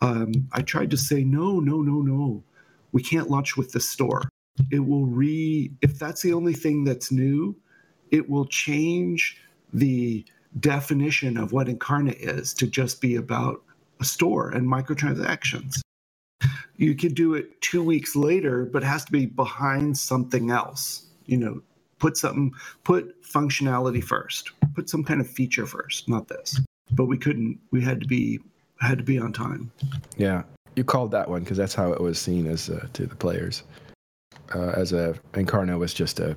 um, 0.00 0.32
I 0.52 0.62
tried 0.62 0.90
to 0.90 0.96
say 0.96 1.24
no, 1.24 1.60
no, 1.60 1.82
no, 1.82 2.00
no, 2.00 2.42
we 2.92 3.02
can't 3.02 3.30
launch 3.30 3.56
with 3.56 3.72
the 3.72 3.80
store. 3.80 4.28
It 4.70 4.80
will 4.80 5.06
re 5.06 5.70
if 5.82 5.98
that's 5.98 6.22
the 6.22 6.32
only 6.32 6.52
thing 6.52 6.84
that's 6.84 7.12
new, 7.12 7.56
it 8.10 8.28
will 8.28 8.46
change 8.46 9.40
the 9.72 10.24
definition 10.58 11.36
of 11.36 11.52
what 11.52 11.68
Incarna 11.68 12.14
is 12.18 12.52
to 12.54 12.66
just 12.66 13.00
be 13.00 13.16
about 13.16 13.62
a 14.00 14.04
store 14.04 14.50
and 14.50 14.66
microtransactions. 14.66 15.80
You 16.76 16.94
could 16.94 17.14
do 17.14 17.34
it 17.34 17.60
two 17.60 17.82
weeks 17.82 18.16
later, 18.16 18.64
but 18.64 18.82
it 18.82 18.86
has 18.86 19.04
to 19.04 19.12
be 19.12 19.26
behind 19.26 19.96
something 19.96 20.50
else. 20.50 21.06
You 21.26 21.36
know, 21.36 21.62
put 21.98 22.16
something, 22.16 22.52
put 22.82 23.22
functionality 23.22 24.02
first, 24.02 24.50
put 24.74 24.88
some 24.88 25.04
kind 25.04 25.20
of 25.20 25.28
feature 25.28 25.66
first, 25.66 26.08
not 26.08 26.26
this. 26.28 26.58
But 26.92 27.04
we 27.04 27.18
couldn't. 27.18 27.60
We 27.70 27.82
had 27.82 28.00
to 28.00 28.06
be 28.06 28.40
had 28.80 28.98
to 28.98 29.04
be 29.04 29.18
on 29.18 29.32
time. 29.32 29.70
Yeah, 30.16 30.42
you 30.76 30.84
called 30.84 31.10
that 31.12 31.28
one 31.28 31.42
because 31.42 31.58
that's 31.58 31.74
how 31.74 31.92
it 31.92 32.00
was 32.00 32.18
seen 32.18 32.46
as 32.46 32.70
uh, 32.70 32.86
to 32.94 33.06
the 33.06 33.16
players. 33.16 33.62
Uh, 34.54 34.70
as 34.70 34.92
a 34.92 35.14
Incarna 35.32 35.78
was 35.78 35.94
just 35.94 36.20
a, 36.20 36.30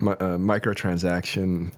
a 0.00 0.38
microtransaction 0.38 1.72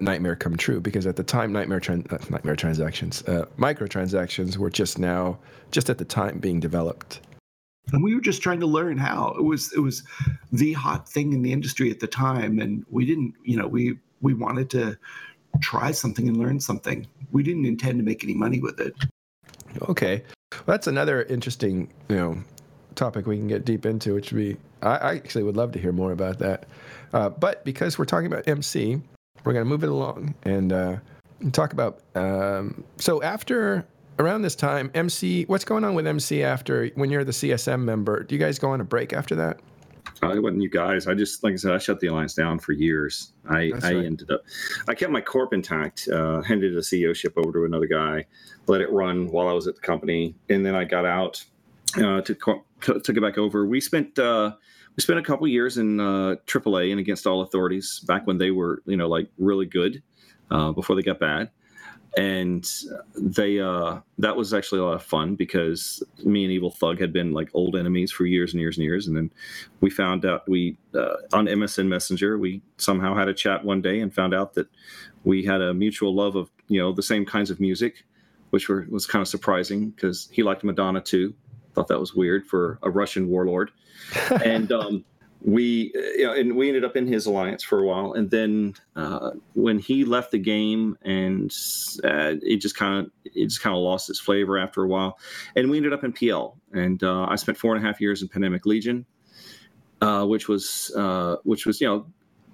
nightmare 0.00 0.36
come 0.36 0.56
true 0.56 0.80
because 0.80 1.06
at 1.08 1.16
the 1.16 1.24
time 1.24 1.52
nightmare 1.52 1.80
tran- 1.80 2.10
uh, 2.12 2.24
nightmare 2.30 2.54
transactions 2.54 3.20
uh, 3.24 3.44
microtransactions 3.58 4.56
were 4.56 4.70
just 4.70 4.96
now 4.96 5.36
just 5.72 5.90
at 5.90 5.98
the 5.98 6.04
time 6.04 6.38
being 6.38 6.60
developed. 6.60 7.20
And 7.92 8.02
we 8.02 8.14
were 8.14 8.20
just 8.20 8.42
trying 8.42 8.60
to 8.60 8.66
learn 8.66 8.96
how. 8.96 9.34
It 9.36 9.42
was 9.42 9.72
it 9.72 9.80
was 9.80 10.04
the 10.52 10.72
hot 10.74 11.08
thing 11.08 11.32
in 11.32 11.42
the 11.42 11.52
industry 11.52 11.90
at 11.90 11.98
the 11.98 12.06
time 12.06 12.60
and 12.60 12.84
we 12.90 13.04
didn't 13.04 13.34
you 13.44 13.56
know 13.56 13.66
we 13.66 13.98
we 14.20 14.34
wanted 14.34 14.70
to 14.70 14.96
try 15.60 15.90
something 15.90 16.28
and 16.28 16.36
learn 16.36 16.60
something. 16.60 17.06
We 17.32 17.42
didn't 17.42 17.66
intend 17.66 17.98
to 17.98 18.04
make 18.04 18.22
any 18.22 18.34
money 18.34 18.60
with 18.60 18.78
it 18.78 18.94
okay 19.82 20.22
well, 20.52 20.62
that's 20.66 20.86
another 20.86 21.22
interesting 21.24 21.92
you 22.08 22.16
know 22.16 22.44
topic 22.94 23.26
we 23.26 23.36
can 23.36 23.48
get 23.48 23.64
deep 23.64 23.86
into 23.86 24.14
which 24.14 24.32
would 24.32 24.38
be 24.38 24.56
i, 24.82 24.96
I 24.96 25.14
actually 25.14 25.44
would 25.44 25.56
love 25.56 25.72
to 25.72 25.78
hear 25.78 25.92
more 25.92 26.12
about 26.12 26.38
that 26.40 26.66
uh, 27.14 27.30
but 27.30 27.64
because 27.64 27.98
we're 27.98 28.04
talking 28.04 28.26
about 28.26 28.46
mc 28.46 29.00
we're 29.44 29.52
going 29.52 29.64
to 29.64 29.68
move 29.68 29.82
it 29.82 29.88
along 29.88 30.34
and 30.44 30.72
uh, 30.72 30.96
talk 31.50 31.72
about. 31.72 32.00
Um, 32.14 32.84
so 32.96 33.22
after 33.22 33.86
around 34.18 34.42
this 34.42 34.54
time, 34.54 34.90
MC, 34.94 35.44
what's 35.46 35.64
going 35.64 35.84
on 35.84 35.94
with 35.94 36.06
MC 36.06 36.42
after 36.42 36.88
when 36.94 37.10
you're 37.10 37.24
the 37.24 37.32
CSM 37.32 37.82
member? 37.82 38.22
Do 38.22 38.34
you 38.34 38.38
guys 38.40 38.58
go 38.58 38.70
on 38.70 38.80
a 38.80 38.84
break 38.84 39.12
after 39.12 39.34
that? 39.36 39.58
It 40.22 40.40
wasn't 40.40 40.62
you 40.62 40.70
guys. 40.70 41.08
I 41.08 41.14
just, 41.14 41.42
like 41.42 41.54
I 41.54 41.56
said, 41.56 41.72
I 41.72 41.78
shut 41.78 41.98
the 41.98 42.06
alliance 42.06 42.34
down 42.34 42.60
for 42.60 42.72
years. 42.72 43.32
I, 43.48 43.70
That's 43.72 43.84
I 43.84 43.94
right. 43.94 44.04
ended 44.04 44.30
up, 44.30 44.42
I 44.86 44.94
kept 44.94 45.10
my 45.10 45.20
corp 45.20 45.52
intact, 45.52 46.08
uh, 46.08 46.42
handed 46.42 46.76
a 46.76 46.80
CEO 46.80 47.14
ship 47.14 47.32
over 47.36 47.52
to 47.52 47.64
another 47.64 47.86
guy, 47.86 48.26
let 48.68 48.80
it 48.80 48.90
run 48.92 49.32
while 49.32 49.48
I 49.48 49.52
was 49.52 49.66
at 49.66 49.74
the 49.74 49.80
company, 49.80 50.36
and 50.48 50.64
then 50.64 50.76
I 50.76 50.84
got 50.84 51.04
out, 51.04 51.44
uh, 51.96 52.20
to 52.22 52.34
took 52.80 53.16
it 53.16 53.20
back 53.20 53.38
over. 53.38 53.66
We 53.66 53.80
spent 53.80 54.18
uh, 54.18 54.52
we 54.96 55.02
spent 55.02 55.18
a 55.18 55.22
couple 55.22 55.46
years 55.48 55.78
in 55.78 56.00
uh, 56.00 56.36
AAA 56.46 56.90
and 56.90 57.00
against 57.00 57.26
all 57.26 57.42
authorities 57.42 58.00
back 58.06 58.26
when 58.26 58.38
they 58.38 58.50
were 58.50 58.82
you 58.86 58.96
know 58.96 59.08
like 59.08 59.28
really 59.38 59.66
good 59.66 60.02
uh, 60.50 60.72
before 60.72 60.96
they 60.96 61.02
got 61.02 61.18
bad 61.18 61.50
and 62.16 62.70
they 63.14 63.58
uh 63.58 63.98
that 64.18 64.36
was 64.36 64.52
actually 64.52 64.80
a 64.80 64.84
lot 64.84 64.94
of 64.94 65.02
fun 65.02 65.34
because 65.34 66.02
me 66.24 66.44
and 66.44 66.52
evil 66.52 66.70
thug 66.70 67.00
had 67.00 67.12
been 67.12 67.32
like 67.32 67.48
old 67.54 67.74
enemies 67.74 68.12
for 68.12 68.26
years 68.26 68.52
and 68.52 68.60
years 68.60 68.76
and 68.76 68.84
years. 68.84 69.06
And 69.06 69.16
then 69.16 69.32
we 69.80 69.88
found 69.88 70.26
out 70.26 70.46
we 70.48 70.76
uh, 70.94 71.14
on 71.32 71.46
msn 71.46 71.86
messenger 71.86 72.38
we 72.38 72.60
somehow 72.76 73.14
had 73.14 73.28
a 73.28 73.34
chat 73.34 73.64
one 73.64 73.80
day 73.80 74.00
and 74.00 74.14
found 74.14 74.34
out 74.34 74.54
that 74.54 74.68
we 75.24 75.44
had 75.44 75.62
a 75.62 75.72
mutual 75.72 76.14
love 76.14 76.36
of 76.36 76.50
you 76.68 76.80
know 76.80 76.92
the 76.92 77.02
same 77.02 77.24
kinds 77.24 77.50
of 77.50 77.60
music 77.60 78.04
which 78.50 78.68
were 78.68 78.86
was 78.90 79.06
kind 79.06 79.22
of 79.22 79.28
surprising 79.28 79.90
because 79.90 80.28
he 80.30 80.42
liked 80.42 80.64
madonna 80.64 81.00
too. 81.00 81.32
Thought 81.74 81.88
that 81.88 81.98
was 81.98 82.14
weird 82.14 82.46
for 82.46 82.78
a 82.82 82.90
russian 82.90 83.28
warlord. 83.28 83.70
And 84.44 84.70
um 84.70 85.04
we 85.44 85.92
you 86.16 86.24
know 86.24 86.32
and 86.32 86.56
we 86.56 86.68
ended 86.68 86.84
up 86.84 86.96
in 86.96 87.06
his 87.06 87.26
alliance 87.26 87.62
for 87.62 87.80
a 87.80 87.86
while. 87.86 88.12
And 88.12 88.30
then 88.30 88.74
uh, 88.96 89.32
when 89.54 89.78
he 89.78 90.04
left 90.04 90.30
the 90.30 90.38
game 90.38 90.96
and 91.02 91.52
uh, 92.04 92.34
it 92.42 92.58
just 92.58 92.76
kind 92.76 93.06
of 93.06 93.12
it 93.24 93.46
just 93.46 93.60
kind 93.60 93.74
of 93.74 93.82
lost 93.82 94.08
its 94.08 94.20
flavor 94.20 94.58
after 94.58 94.82
a 94.82 94.86
while. 94.86 95.18
And 95.56 95.70
we 95.70 95.76
ended 95.76 95.92
up 95.92 96.04
in 96.04 96.12
pl 96.12 96.56
and 96.72 97.02
uh, 97.02 97.24
i 97.24 97.36
spent 97.36 97.58
four 97.58 97.74
and 97.74 97.84
a 97.84 97.86
half 97.86 98.00
years 98.00 98.22
in 98.22 98.28
pandemic 98.28 98.66
legion 98.66 99.04
uh, 100.02 100.26
which 100.26 100.48
was 100.48 100.92
uh, 100.96 101.36
which 101.44 101.64
was 101.64 101.80
you 101.80 101.86
know 101.86 102.06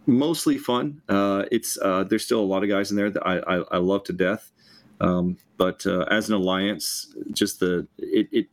mostly 0.07 0.59
fun. 0.59 1.01
Uh, 1.09 1.45
it's 1.51 1.79
there's 2.09 2.25
still 2.25 2.41
a 2.41 2.45
lot 2.45 2.63
of 2.63 2.69
guys 2.69 2.91
in 2.91 2.97
there 2.97 3.11
that 3.11 3.27
i 3.27 3.39
i, 3.39 3.57
I 3.73 3.77
love 3.79 4.05
to 4.05 4.13
death. 4.13 4.53
Um, 5.01 5.37
but 5.57 5.87
as 5.87 6.29
an 6.29 6.35
alliance 6.35 7.15
just 7.33 7.61
the 7.61 7.87
it, 7.99 8.29
it 8.33 8.47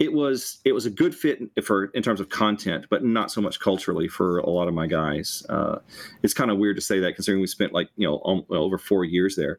it 0.00 0.14
was 0.14 0.60
it 0.64 0.72
was 0.72 0.86
a 0.86 0.90
good 0.90 1.14
fit 1.14 1.42
for 1.62 1.84
in 1.86 2.02
terms 2.02 2.20
of 2.20 2.30
content, 2.30 2.86
but 2.88 3.04
not 3.04 3.30
so 3.30 3.42
much 3.42 3.60
culturally 3.60 4.08
for 4.08 4.38
a 4.38 4.48
lot 4.48 4.66
of 4.66 4.72
my 4.72 4.86
guys. 4.86 5.44
Uh, 5.48 5.78
it's 6.22 6.32
kind 6.32 6.50
of 6.50 6.56
weird 6.56 6.76
to 6.76 6.82
say 6.82 6.98
that 7.00 7.14
considering 7.14 7.40
we 7.40 7.46
spent 7.46 7.74
like 7.74 7.90
you 7.96 8.08
know 8.08 8.20
um, 8.24 8.44
over 8.48 8.78
four 8.78 9.04
years 9.04 9.36
there, 9.36 9.58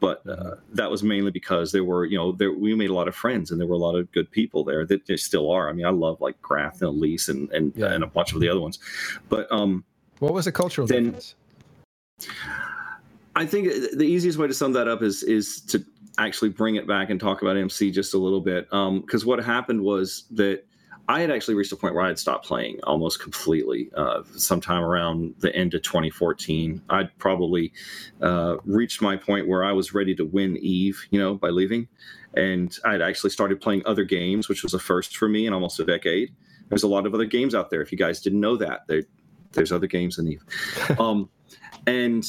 but 0.00 0.26
uh, 0.26 0.56
that 0.72 0.90
was 0.90 1.02
mainly 1.02 1.30
because 1.30 1.70
there 1.70 1.84
were 1.84 2.06
you 2.06 2.16
know 2.16 2.32
there, 2.32 2.50
we 2.50 2.74
made 2.74 2.88
a 2.88 2.94
lot 2.94 3.08
of 3.08 3.14
friends 3.14 3.50
and 3.50 3.60
there 3.60 3.68
were 3.68 3.74
a 3.74 3.78
lot 3.78 3.94
of 3.94 4.10
good 4.12 4.30
people 4.30 4.64
there 4.64 4.86
that 4.86 5.06
there 5.06 5.18
still 5.18 5.50
are. 5.50 5.68
I 5.68 5.74
mean, 5.74 5.84
I 5.84 5.90
love 5.90 6.18
like 6.22 6.40
Grath 6.40 6.80
and 6.80 6.88
Elise 6.88 7.28
and 7.28 7.50
and, 7.52 7.74
yeah. 7.76 7.92
and 7.92 8.02
a 8.02 8.06
bunch 8.06 8.32
of 8.32 8.40
the 8.40 8.48
other 8.48 8.60
ones, 8.60 8.78
but 9.28 9.46
um, 9.52 9.84
what 10.18 10.32
was 10.32 10.46
the 10.46 10.52
cultural 10.52 10.86
then, 10.86 11.04
difference? 11.04 11.34
I 13.36 13.44
think 13.44 13.68
the 13.92 14.04
easiest 14.04 14.38
way 14.38 14.46
to 14.46 14.54
sum 14.54 14.72
that 14.72 14.88
up 14.88 15.02
is 15.02 15.22
is 15.22 15.60
to 15.62 15.84
actually 16.18 16.50
bring 16.50 16.76
it 16.76 16.86
back 16.86 17.10
and 17.10 17.20
talk 17.20 17.42
about 17.42 17.56
MC 17.56 17.90
just 17.90 18.14
a 18.14 18.18
little 18.18 18.40
bit. 18.40 18.64
Because 18.66 19.22
um, 19.22 19.28
what 19.28 19.44
happened 19.44 19.82
was 19.82 20.24
that 20.32 20.64
I 21.08 21.20
had 21.20 21.30
actually 21.30 21.54
reached 21.54 21.72
a 21.72 21.76
point 21.76 21.94
where 21.94 22.04
I 22.04 22.08
had 22.08 22.18
stopped 22.18 22.46
playing 22.46 22.80
almost 22.84 23.20
completely. 23.20 23.90
Uh, 23.94 24.22
sometime 24.36 24.82
around 24.82 25.34
the 25.38 25.54
end 25.54 25.74
of 25.74 25.82
2014, 25.82 26.80
I'd 26.88 27.16
probably 27.18 27.72
uh, 28.22 28.56
reached 28.64 29.02
my 29.02 29.16
point 29.16 29.46
where 29.46 29.64
I 29.64 29.72
was 29.72 29.92
ready 29.92 30.14
to 30.14 30.24
win 30.24 30.56
Eve, 30.56 31.06
you 31.10 31.18
know, 31.18 31.34
by 31.34 31.50
leaving. 31.50 31.88
And 32.34 32.76
I'd 32.84 33.02
actually 33.02 33.30
started 33.30 33.60
playing 33.60 33.82
other 33.84 34.04
games, 34.04 34.48
which 34.48 34.62
was 34.62 34.72
a 34.72 34.78
first 34.78 35.16
for 35.16 35.28
me 35.28 35.46
in 35.46 35.52
almost 35.52 35.78
a 35.78 35.84
decade. 35.84 36.34
There's 36.68 36.82
a 36.82 36.88
lot 36.88 37.06
of 37.06 37.14
other 37.14 37.26
games 37.26 37.54
out 37.54 37.70
there. 37.70 37.82
If 37.82 37.92
you 37.92 37.98
guys 37.98 38.20
didn't 38.20 38.40
know 38.40 38.56
that, 38.56 38.86
there, 38.88 39.02
there's 39.52 39.72
other 39.72 39.86
games 39.86 40.16
than 40.16 40.28
Eve. 40.28 40.44
um, 40.98 41.28
and 41.86 42.24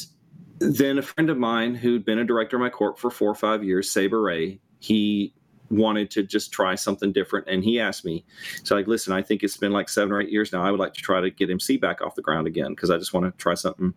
then 0.58 0.98
a 0.98 1.02
friend 1.02 1.30
of 1.30 1.38
mine 1.38 1.74
who'd 1.74 2.04
been 2.04 2.18
a 2.18 2.24
director 2.24 2.56
of 2.56 2.60
my 2.60 2.70
corp 2.70 2.98
for 2.98 3.10
four 3.10 3.30
or 3.30 3.34
five 3.34 3.62
years, 3.62 3.90
Saber 3.90 4.22
Ray, 4.22 4.60
he 4.78 5.34
wanted 5.70 6.10
to 6.12 6.22
just 6.22 6.52
try 6.52 6.74
something 6.74 7.12
different. 7.12 7.46
And 7.48 7.64
he 7.64 7.80
asked 7.80 8.04
me, 8.04 8.24
so 8.62 8.74
like, 8.74 8.86
listen, 8.86 9.12
I 9.12 9.22
think 9.22 9.42
it's 9.42 9.56
been 9.56 9.72
like 9.72 9.88
seven 9.88 10.12
or 10.12 10.20
eight 10.20 10.30
years 10.30 10.52
now. 10.52 10.62
I 10.62 10.70
would 10.70 10.80
like 10.80 10.94
to 10.94 11.02
try 11.02 11.20
to 11.20 11.30
get 11.30 11.50
MC 11.50 11.76
back 11.76 12.00
off 12.00 12.14
the 12.14 12.22
ground 12.22 12.46
again 12.46 12.70
because 12.70 12.90
I 12.90 12.98
just 12.98 13.12
want 13.12 13.26
to 13.26 13.36
try 13.38 13.54
something, 13.54 13.92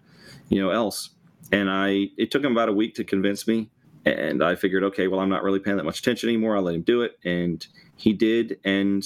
you 0.50 0.62
know, 0.62 0.72
else. 0.72 1.12
And 1.52 1.70
I, 1.70 2.10
it 2.18 2.32
took 2.32 2.44
him 2.44 2.52
about 2.52 2.70
a 2.70 2.74
week 2.74 2.96
to 2.96 3.04
convince 3.04 3.48
me. 3.48 3.70
And 4.06 4.44
I 4.44 4.56
figured, 4.56 4.84
okay, 4.86 5.08
well, 5.08 5.20
I'm 5.20 5.30
not 5.30 5.44
really 5.44 5.60
paying 5.60 5.78
that 5.78 5.84
much 5.84 6.00
attention 6.00 6.30
anymore. 6.30 6.56
I'll 6.56 6.64
let 6.64 6.76
him 6.76 6.82
do 6.82 7.02
it. 7.02 7.20
And 7.26 7.66
he 7.98 8.14
did. 8.14 8.60
And, 8.64 9.04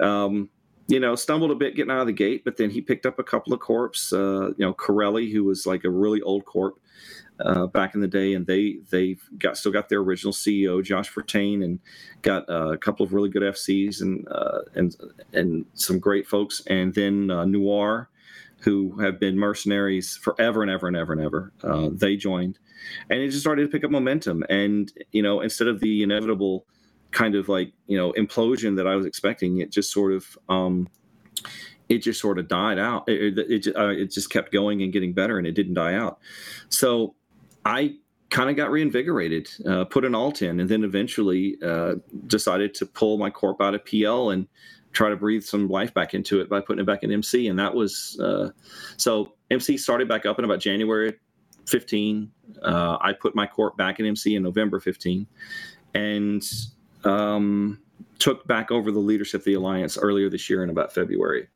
um, 0.00 0.50
you 0.88 1.00
know, 1.00 1.14
stumbled 1.14 1.50
a 1.50 1.54
bit 1.54 1.76
getting 1.76 1.90
out 1.90 2.00
of 2.00 2.06
the 2.06 2.12
gate, 2.12 2.44
but 2.44 2.56
then 2.56 2.68
he 2.68 2.80
picked 2.80 3.06
up 3.06 3.18
a 3.18 3.24
couple 3.24 3.54
of 3.54 3.60
corps. 3.60 3.92
Uh, 4.12 4.48
you 4.48 4.54
know, 4.58 4.74
Corelli, 4.74 5.30
who 5.30 5.44
was 5.44 5.66
like 5.66 5.84
a 5.84 5.90
really 5.90 6.20
old 6.22 6.44
corp, 6.44 6.78
uh, 7.40 7.66
back 7.66 7.94
in 7.94 8.00
the 8.00 8.08
day, 8.08 8.34
and 8.34 8.46
they 8.46 8.78
they 8.90 9.16
got 9.38 9.56
still 9.56 9.72
got 9.72 9.88
their 9.88 10.00
original 10.00 10.32
CEO 10.32 10.82
Josh 10.82 11.08
Vertain, 11.08 11.62
and 11.62 11.80
got 12.22 12.48
uh, 12.48 12.72
a 12.72 12.78
couple 12.78 13.04
of 13.04 13.12
really 13.12 13.28
good 13.28 13.42
FCs 13.42 14.00
and 14.00 14.26
uh, 14.30 14.60
and 14.74 14.96
and 15.32 15.66
some 15.74 15.98
great 15.98 16.26
folks, 16.26 16.62
and 16.66 16.94
then 16.94 17.30
uh, 17.30 17.44
Noir, 17.44 18.08
who 18.60 18.98
have 19.00 19.18
been 19.18 19.36
mercenaries 19.36 20.16
forever 20.16 20.62
and 20.62 20.70
ever 20.70 20.86
and 20.86 20.96
ever 20.96 21.12
and 21.12 21.22
ever. 21.22 21.52
Uh, 21.62 21.88
they 21.92 22.16
joined, 22.16 22.58
and 23.10 23.20
it 23.20 23.28
just 23.28 23.40
started 23.40 23.62
to 23.62 23.68
pick 23.68 23.84
up 23.84 23.90
momentum, 23.90 24.44
and 24.48 24.92
you 25.12 25.22
know 25.22 25.40
instead 25.40 25.68
of 25.68 25.80
the 25.80 26.02
inevitable 26.02 26.66
kind 27.10 27.34
of 27.34 27.48
like 27.48 27.72
you 27.86 27.96
know 27.96 28.12
implosion 28.12 28.76
that 28.76 28.86
I 28.86 28.94
was 28.94 29.06
expecting, 29.06 29.58
it 29.58 29.72
just 29.72 29.92
sort 29.92 30.12
of 30.12 30.38
um, 30.48 30.88
it 31.88 31.98
just 31.98 32.20
sort 32.20 32.38
of 32.38 32.48
died 32.48 32.78
out. 32.78 33.08
It, 33.08 33.38
it, 33.38 33.66
it, 33.66 33.76
uh, 33.76 33.88
it, 33.88 34.10
just 34.10 34.30
kept 34.30 34.52
going 34.52 34.82
and 34.82 34.92
getting 34.92 35.12
better, 35.12 35.38
and 35.38 35.46
it 35.46 35.52
didn't 35.52 35.74
die 35.74 35.94
out. 35.94 36.18
So 36.68 37.14
I 37.64 37.96
kind 38.30 38.50
of 38.50 38.56
got 38.56 38.70
reinvigorated, 38.70 39.48
uh, 39.66 39.84
put 39.84 40.04
an 40.04 40.14
alt 40.14 40.42
in, 40.42 40.60
and 40.60 40.68
then 40.68 40.84
eventually 40.84 41.56
uh, 41.64 41.94
decided 42.26 42.74
to 42.74 42.86
pull 42.86 43.18
my 43.18 43.30
corp 43.30 43.60
out 43.60 43.74
of 43.74 43.84
PL 43.84 44.30
and 44.30 44.48
try 44.92 45.08
to 45.08 45.16
breathe 45.16 45.42
some 45.42 45.68
life 45.68 45.92
back 45.92 46.14
into 46.14 46.40
it 46.40 46.48
by 46.48 46.60
putting 46.60 46.82
it 46.82 46.86
back 46.86 47.02
in 47.02 47.12
MC. 47.12 47.48
And 47.48 47.58
that 47.58 47.74
was 47.74 48.18
uh, 48.20 48.50
so 48.96 49.34
MC 49.50 49.76
started 49.76 50.08
back 50.08 50.24
up 50.24 50.38
in 50.38 50.44
about 50.44 50.60
January 50.60 51.14
15. 51.66 52.30
Uh, 52.62 52.96
I 53.00 53.12
put 53.12 53.34
my 53.34 53.46
corp 53.46 53.76
back 53.76 54.00
in 54.00 54.06
MC 54.06 54.34
in 54.36 54.42
November 54.42 54.80
15, 54.80 55.26
and 55.94 56.42
um, 57.04 57.78
took 58.18 58.46
back 58.46 58.70
over 58.70 58.90
the 58.90 58.98
leadership 58.98 59.42
of 59.42 59.44
the 59.44 59.54
alliance 59.54 59.98
earlier 59.98 60.30
this 60.30 60.48
year 60.48 60.62
in 60.62 60.70
about 60.70 60.92
February. 60.92 61.48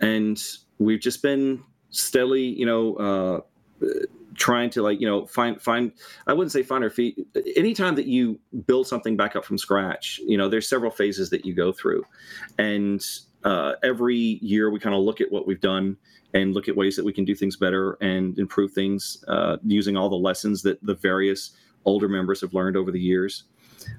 And 0.00 0.40
we've 0.78 1.00
just 1.00 1.22
been 1.22 1.62
steadily, 1.90 2.42
you 2.42 2.66
know, 2.66 2.94
uh, 2.96 3.40
trying 4.34 4.70
to 4.70 4.82
like 4.82 5.00
you 5.00 5.06
know 5.06 5.26
find 5.26 5.60
find 5.60 5.92
i 6.28 6.32
wouldn't 6.32 6.52
say 6.52 6.62
find 6.62 6.84
our 6.84 6.90
feet. 6.90 7.18
Anytime 7.56 7.96
that 7.96 8.06
you 8.06 8.38
build 8.66 8.86
something 8.86 9.16
back 9.16 9.34
up 9.34 9.44
from 9.44 9.58
scratch 9.58 10.20
you 10.24 10.38
know 10.38 10.48
there's 10.48 10.68
several 10.68 10.90
phases 10.90 11.28
that 11.30 11.44
you 11.44 11.54
go 11.54 11.72
through. 11.72 12.04
And 12.56 13.04
uh, 13.44 13.74
every 13.82 14.16
year 14.16 14.70
we 14.70 14.80
kind 14.80 14.94
of 14.94 15.02
look 15.02 15.20
at 15.20 15.30
what 15.30 15.46
we've 15.46 15.60
done 15.60 15.96
and 16.34 16.54
look 16.54 16.68
at 16.68 16.76
ways 16.76 16.96
that 16.96 17.04
we 17.04 17.12
can 17.12 17.24
do 17.24 17.34
things 17.34 17.56
better 17.56 17.96
and 18.00 18.38
improve 18.38 18.72
things 18.72 19.24
uh, 19.28 19.56
using 19.64 19.96
all 19.96 20.08
the 20.08 20.16
lessons 20.16 20.62
that 20.62 20.84
the 20.84 20.94
various 20.94 21.52
older 21.84 22.08
members 22.08 22.40
have 22.40 22.52
learned 22.52 22.76
over 22.76 22.90
the 22.90 23.00
years 23.00 23.44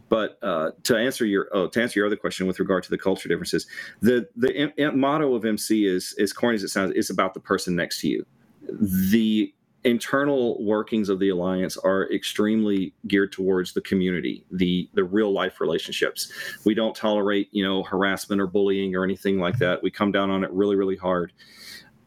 but 0.10 0.38
uh, 0.42 0.72
to 0.84 0.98
answer 0.98 1.26
your 1.26 1.48
oh, 1.52 1.68
to 1.68 1.82
answer 1.82 2.00
your 2.00 2.08
other 2.08 2.16
question 2.16 2.48
with 2.48 2.60
regard 2.60 2.84
to 2.84 2.90
the 2.90 2.98
culture 2.98 3.30
differences, 3.30 3.68
the 4.02 4.28
the 4.36 4.72
M- 4.78 5.00
motto 5.00 5.36
of 5.36 5.46
MC 5.46 5.86
is 5.86 6.16
as 6.20 6.34
corny 6.34 6.56
as 6.56 6.64
it 6.64 6.70
sounds, 6.70 6.94
it's 6.96 7.10
about 7.10 7.34
the 7.34 7.40
person 7.40 7.76
next 7.76 8.02
to 8.02 8.08
you. 8.08 8.26
The 8.72 9.54
internal 9.86 10.62
workings 10.64 11.08
of 11.08 11.20
the 11.20 11.30
alliance 11.30 11.78
are 11.78 12.12
extremely 12.12 12.94
geared 13.08 13.32
towards 13.32 13.74
the 13.74 13.82
community 13.82 14.44
the 14.52 14.90
the 14.94 15.04
real 15.04 15.32
life 15.32 15.62
relationships. 15.62 16.32
We 16.66 16.74
don't 16.74 16.96
tolerate 16.96 17.50
you 17.52 17.64
know 17.64 17.84
harassment 17.84 18.42
or 18.42 18.48
bullying 18.48 18.96
or 18.96 19.04
anything 19.04 19.40
like 19.40 19.58
that. 19.60 19.82
We 19.84 19.92
come 19.92 20.12
down 20.12 20.30
on 20.30 20.44
it 20.44 20.52
really 20.52 20.76
really 20.76 20.98
hard 20.98 21.32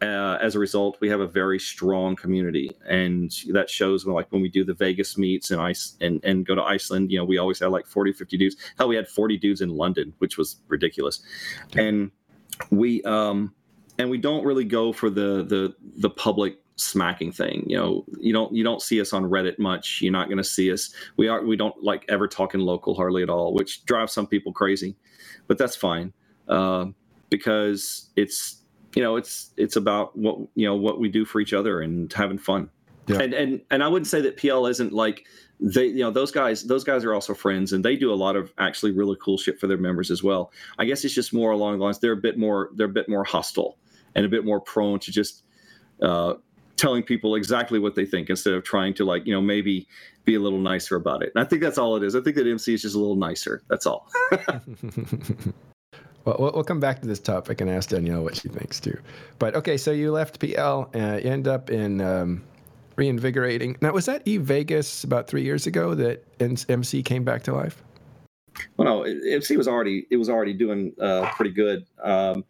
uh, 0.02 0.38
as 0.40 0.56
a 0.56 0.58
result, 0.58 0.96
we 1.00 1.08
have 1.08 1.20
a 1.20 1.26
very 1.26 1.58
strong 1.58 2.16
community, 2.16 2.70
and 2.88 3.30
that 3.52 3.70
shows 3.70 4.04
when, 4.04 4.14
like 4.14 4.30
when 4.32 4.42
we 4.42 4.48
do 4.48 4.64
the 4.64 4.74
Vegas 4.74 5.16
meets 5.16 5.50
and 5.50 5.60
ice 5.60 5.96
and, 6.00 6.20
and 6.24 6.44
go 6.44 6.54
to 6.54 6.62
Iceland. 6.62 7.12
You 7.12 7.18
know, 7.18 7.24
we 7.24 7.38
always 7.38 7.60
have 7.60 7.70
like 7.70 7.86
40, 7.86 8.12
50 8.12 8.36
dudes. 8.36 8.56
Hell, 8.78 8.88
we 8.88 8.96
had 8.96 9.08
40 9.08 9.38
dudes 9.38 9.60
in 9.60 9.70
London, 9.70 10.12
which 10.18 10.36
was 10.36 10.56
ridiculous. 10.68 11.22
And 11.76 12.10
we 12.70 13.02
um 13.04 13.54
and 13.98 14.10
we 14.10 14.18
don't 14.18 14.44
really 14.44 14.64
go 14.64 14.92
for 14.92 15.08
the 15.08 15.44
the 15.44 15.74
the 15.98 16.10
public 16.10 16.58
smacking 16.76 17.30
thing. 17.30 17.64
You 17.68 17.76
know, 17.76 18.04
you 18.18 18.32
don't 18.32 18.52
you 18.52 18.64
don't 18.64 18.82
see 18.82 19.00
us 19.00 19.12
on 19.12 19.24
Reddit 19.24 19.58
much. 19.58 20.00
You're 20.02 20.12
not 20.12 20.26
going 20.26 20.38
to 20.38 20.44
see 20.44 20.72
us. 20.72 20.92
We 21.16 21.28
are 21.28 21.44
we 21.44 21.56
don't 21.56 21.80
like 21.82 22.04
ever 22.08 22.26
talking 22.26 22.60
local 22.60 22.94
hardly 22.94 23.22
at 23.22 23.30
all, 23.30 23.54
which 23.54 23.84
drives 23.84 24.12
some 24.12 24.26
people 24.26 24.52
crazy, 24.52 24.96
but 25.46 25.58
that's 25.58 25.76
fine 25.76 26.12
uh, 26.48 26.86
because 27.30 28.10
it's 28.16 28.61
you 28.94 29.02
know 29.02 29.16
it's 29.16 29.50
it's 29.56 29.76
about 29.76 30.16
what 30.16 30.38
you 30.54 30.66
know 30.66 30.76
what 30.76 31.00
we 31.00 31.08
do 31.08 31.24
for 31.24 31.40
each 31.40 31.52
other 31.52 31.80
and 31.80 32.12
having 32.12 32.38
fun 32.38 32.68
Yeah. 33.06 33.20
And 33.20 33.34
and 33.34 33.60
and 33.70 33.82
I 33.82 33.88
wouldn't 33.88 34.06
say 34.06 34.20
that 34.20 34.36
PL 34.36 34.66
isn't 34.66 34.92
like 34.92 35.26
they 35.60 35.86
you 35.86 36.00
know 36.00 36.10
those 36.10 36.30
guys 36.30 36.64
those 36.64 36.84
guys 36.84 37.04
are 37.04 37.14
also 37.14 37.34
friends 37.34 37.72
and 37.72 37.84
they 37.84 37.96
do 37.96 38.12
a 38.12 38.14
lot 38.14 38.36
of 38.36 38.52
actually 38.58 38.92
really 38.92 39.16
cool 39.20 39.38
shit 39.38 39.58
for 39.58 39.66
their 39.66 39.78
members 39.78 40.10
as 40.10 40.22
well. 40.22 40.52
I 40.78 40.84
guess 40.84 41.04
it's 41.04 41.14
just 41.14 41.32
more 41.32 41.52
along 41.52 41.78
the 41.78 41.84
lines 41.84 41.98
they're 41.98 42.12
a 42.12 42.16
bit 42.16 42.38
more 42.38 42.70
they're 42.74 42.86
a 42.86 42.90
bit 42.90 43.08
more 43.08 43.24
hostile 43.24 43.76
and 44.14 44.26
a 44.26 44.28
bit 44.28 44.44
more 44.44 44.60
prone 44.60 44.98
to 45.00 45.10
just 45.10 45.44
uh, 46.02 46.34
telling 46.76 47.02
people 47.02 47.34
exactly 47.36 47.78
what 47.78 47.94
they 47.94 48.04
think 48.04 48.28
instead 48.28 48.54
of 48.54 48.64
trying 48.64 48.92
to 48.94 49.04
like 49.04 49.26
you 49.26 49.32
know 49.32 49.40
maybe 49.40 49.86
be 50.24 50.34
a 50.34 50.40
little 50.40 50.58
nicer 50.60 50.96
about 50.96 51.22
it. 51.22 51.32
And 51.34 51.44
I 51.44 51.48
think 51.48 51.62
that's 51.62 51.78
all 51.78 51.96
it 51.96 52.02
is. 52.02 52.14
I 52.14 52.20
think 52.20 52.36
that 52.36 52.46
MC 52.46 52.74
is 52.74 52.82
just 52.82 52.94
a 52.94 52.98
little 52.98 53.16
nicer. 53.16 53.62
That's 53.68 53.86
all. 53.86 54.08
well, 56.24 56.52
we'll 56.54 56.64
come 56.64 56.80
back 56.80 57.00
to 57.00 57.08
this 57.08 57.18
topic 57.18 57.60
and 57.60 57.70
ask 57.70 57.90
Danielle 57.90 58.22
what 58.22 58.36
she 58.36 58.48
thinks 58.48 58.80
too. 58.80 58.98
But 59.38 59.54
okay, 59.56 59.76
so 59.76 59.90
you 59.90 60.12
left 60.12 60.38
PL 60.40 60.90
and 60.92 61.24
you 61.24 61.30
end 61.30 61.48
up 61.48 61.70
in 61.70 62.00
um, 62.00 62.42
reinvigorating. 62.96 63.76
Now, 63.80 63.92
was 63.92 64.06
that 64.06 64.22
Eve 64.24 64.42
Vegas 64.42 65.04
about 65.04 65.26
three 65.26 65.42
years 65.42 65.66
ago 65.66 65.94
that 65.94 66.24
MC 66.40 67.02
came 67.02 67.24
back 67.24 67.42
to 67.44 67.54
life? 67.54 67.82
Well, 68.76 68.86
no, 68.86 69.02
MC 69.02 69.56
was 69.56 69.66
already 69.66 70.06
it 70.10 70.16
was 70.16 70.28
already 70.28 70.52
doing 70.52 70.92
uh, 71.00 71.30
pretty 71.36 71.52
good. 71.52 71.86
Um, 72.02 72.44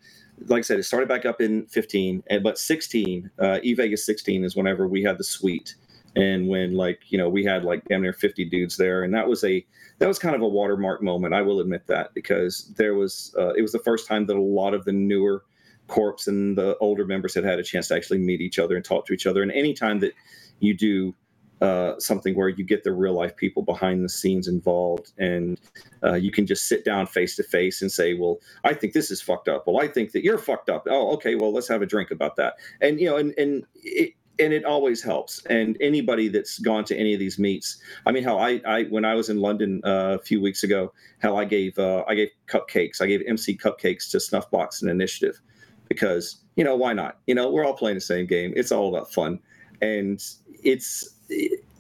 like 0.49 0.59
I 0.59 0.63
said, 0.63 0.79
it 0.79 0.85
started 0.85 1.09
back 1.09 1.25
up 1.25 1.41
in 1.41 1.67
15, 1.67 2.25
and 2.29 2.43
but 2.43 2.59
16, 2.59 3.31
uh, 3.39 3.61
E 3.63 3.75
Vegas 3.75 4.05
16 4.05 4.45
is 4.45 4.57
whenever 4.57 4.89
we 4.89 5.03
had 5.03 5.19
the 5.19 5.25
suite, 5.25 5.77
and 6.17 6.49
when 6.49 6.75
like 6.75 7.01
you 7.09 7.19
know 7.19 7.29
we 7.29 7.45
had 7.45 7.65
like 7.65 7.85
damn 7.87 8.03
near 8.03 8.13
50 8.13 8.45
dudes 8.47 8.77
there, 8.77 9.05
and 9.05 9.15
that 9.15 9.29
was 9.29 9.45
a 9.45 9.65
that 9.99 10.09
was 10.09 10.19
kind 10.19 10.35
of 10.35 10.43
a 10.43 10.49
watermark 10.49 11.03
moment. 11.03 11.35
I 11.35 11.43
will 11.43 11.61
admit 11.61 11.87
that 11.87 12.13
because 12.15 12.73
there 12.77 12.95
was 12.95 13.35
uh, 13.39 13.55
it 13.55 13.63
was 13.63 13.73
the 13.73 13.79
first 13.79 14.07
time 14.07 14.27
that 14.27 14.37
a 14.37 14.41
lot 14.41 14.75
of 14.75 14.85
the 14.85 14.93
newer 14.93 15.45
corps 15.89 16.27
and 16.27 16.57
the 16.57 16.77
older 16.79 17.05
members 17.05 17.35
had 17.35 17.45
had 17.45 17.59
a 17.59 17.63
chance 17.63 17.89
to 17.89 17.95
actually 17.95 18.19
meet 18.19 18.41
each 18.41 18.59
other 18.59 18.77
and 18.77 18.85
talk 18.85 19.07
to 19.07 19.13
each 19.13 19.27
other. 19.27 19.43
And 19.43 19.53
anytime 19.53 20.01
that 20.01 20.13
you 20.61 20.77
do 20.77 21.15
uh, 21.63 21.97
something 22.01 22.35
where 22.35 22.49
you 22.49 22.65
get 22.65 22.83
the 22.83 22.93
real 22.93 23.13
life 23.13 23.37
people 23.37 23.63
behind 23.63 24.05
the 24.05 24.09
scenes 24.09 24.49
involved 24.49 25.13
and 25.19 25.61
uh, 26.03 26.15
you 26.15 26.33
can 26.33 26.45
just 26.45 26.67
sit 26.67 26.85
down 26.85 27.07
face 27.07 27.37
to 27.37 27.45
face 27.45 27.83
and 27.83 27.93
say 27.93 28.15
well 28.15 28.39
i 28.65 28.75
think 28.75 28.93
this 28.93 29.13
is 29.13 29.23
fucked 29.23 29.47
up 29.47 29.65
well 29.65 29.81
i 29.81 29.87
think 29.87 30.11
that 30.11 30.25
you're 30.25 30.39
fucked 30.39 30.69
up 30.69 30.85
oh 30.91 31.13
okay 31.13 31.37
well 31.37 31.53
let's 31.53 31.69
have 31.69 31.81
a 31.81 31.87
drink 31.87 32.11
about 32.11 32.35
that 32.35 32.55
and 32.81 32.99
you 32.99 33.09
know 33.09 33.17
and 33.17 33.33
and 33.39 33.65
it 33.77 34.15
and 34.39 34.53
it 34.53 34.65
always 34.65 35.03
helps. 35.03 35.45
And 35.47 35.77
anybody 35.81 36.29
that's 36.29 36.59
gone 36.59 36.85
to 36.87 36.97
any 36.97 37.13
of 37.15 37.21
these 37.21 37.39
meets 37.39 37.81
i 38.07 38.13
mean 38.13 38.25
how 38.25 38.39
i, 38.39 38.61
I 38.67 38.85
when 38.85 39.05
i 39.05 39.15
was 39.15 39.29
in 39.29 39.41
london 39.41 39.81
uh, 39.85 40.17
a 40.21 40.23
few 40.23 40.41
weeks 40.41 40.63
ago 40.63 40.93
how 41.21 41.37
i 41.37 41.45
gave 41.45 41.79
uh, 41.79 42.05
i 42.09 42.15
gave 42.15 42.29
cupcakes. 42.49 43.01
I 43.01 43.07
gave 43.07 43.23
mc 43.27 43.57
cupcakes 43.59 44.11
to 44.11 44.19
snuffbox 44.19 44.83
and 44.83 44.91
initiative 44.91 45.41
because 45.89 46.43
you 46.57 46.65
know 46.65 46.77
why 46.77 46.93
not? 46.93 47.19
You 47.27 47.35
know 47.35 47.51
we're 47.51 47.65
all 47.65 47.75
playing 47.75 47.97
the 47.97 48.01
same 48.01 48.27
game. 48.27 48.53
It's 48.57 48.73
all 48.73 48.89
about 48.95 49.13
fun. 49.13 49.39
And 49.81 50.23
it's 50.63 51.17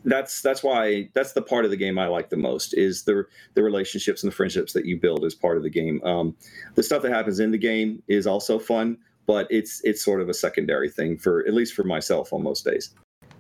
that's 0.04 0.42
that's 0.42 0.62
why 0.62 1.08
that's 1.14 1.32
the 1.32 1.42
part 1.42 1.64
of 1.64 1.70
the 1.70 1.76
game 1.76 1.98
I 1.98 2.06
like 2.06 2.30
the 2.30 2.36
most 2.36 2.74
is 2.74 3.04
the 3.04 3.24
the 3.54 3.62
relationships 3.62 4.22
and 4.22 4.32
the 4.32 4.36
friendships 4.36 4.72
that 4.72 4.84
you 4.84 4.98
build 4.98 5.24
as 5.24 5.34
part 5.34 5.56
of 5.56 5.62
the 5.62 5.70
game. 5.70 6.00
Um, 6.04 6.36
the 6.74 6.82
stuff 6.82 7.02
that 7.02 7.12
happens 7.12 7.38
in 7.38 7.50
the 7.50 7.58
game 7.58 8.02
is 8.08 8.26
also 8.26 8.58
fun, 8.58 8.98
but 9.26 9.46
it's 9.50 9.80
it's 9.84 10.04
sort 10.04 10.20
of 10.20 10.28
a 10.28 10.34
secondary 10.34 10.90
thing 10.90 11.16
for 11.16 11.46
at 11.46 11.54
least 11.54 11.74
for 11.74 11.84
myself 11.84 12.32
on 12.32 12.42
most 12.42 12.64
days. 12.64 12.94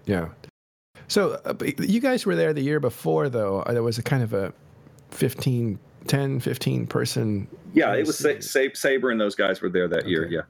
Yeah. 0.06 0.28
So 1.08 1.40
uh, 1.44 1.54
you 1.78 2.00
guys 2.00 2.24
were 2.24 2.36
there 2.36 2.52
the 2.52 2.62
year 2.62 2.80
before 2.80 3.28
though. 3.28 3.60
Uh, 3.62 3.72
there 3.72 3.82
was 3.82 3.98
a 3.98 4.02
kind 4.02 4.22
of 4.22 4.32
a 4.32 4.52
15 5.10 5.78
10 6.06 6.40
15 6.40 6.86
person 6.86 7.46
Yeah, 7.74 7.94
it 7.94 8.06
was 8.06 8.18
Sa- 8.18 8.40
Sa- 8.40 8.74
Saber 8.74 9.10
and 9.10 9.20
those 9.20 9.34
guys 9.34 9.60
were 9.60 9.68
there 9.68 9.88
that 9.88 10.00
okay. 10.00 10.08
year, 10.08 10.28
yeah. 10.28 10.42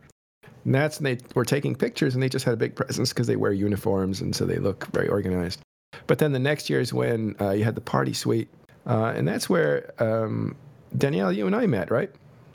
And 0.65 0.75
that's 0.75 0.99
and 0.99 1.07
they 1.07 1.19
were 1.35 1.45
taking 1.45 1.75
pictures 1.75 2.15
and 2.15 2.23
they 2.23 2.29
just 2.29 2.45
had 2.45 2.55
a 2.55 2.57
big 2.57 2.75
presence 2.75 3.11
because 3.11 3.27
they 3.27 3.37
wear 3.37 3.53
uniforms 3.53 4.21
and 4.21 4.35
so 4.35 4.47
they 4.47 4.59
look 4.59 4.87
very 4.93 5.09
organized. 5.09 5.61
But 6.07 6.19
then 6.19 6.33
the 6.33 6.39
next 6.39 6.71
year 6.71 6.81
is 6.81 6.93
when 6.93 7.37
uh, 7.41 7.51
you 7.51 7.65
had 7.65 7.75
the 7.75 7.81
party 7.81 8.13
suite, 8.13 8.49
uh, 8.87 9.13
and 9.15 9.27
that's 9.27 9.49
where 9.49 9.93
um, 9.99 10.57
Danielle, 10.97 11.33
you 11.33 11.47
and 11.47 11.55
I 11.55 11.67
met, 11.67 11.91
right? 11.91 12.11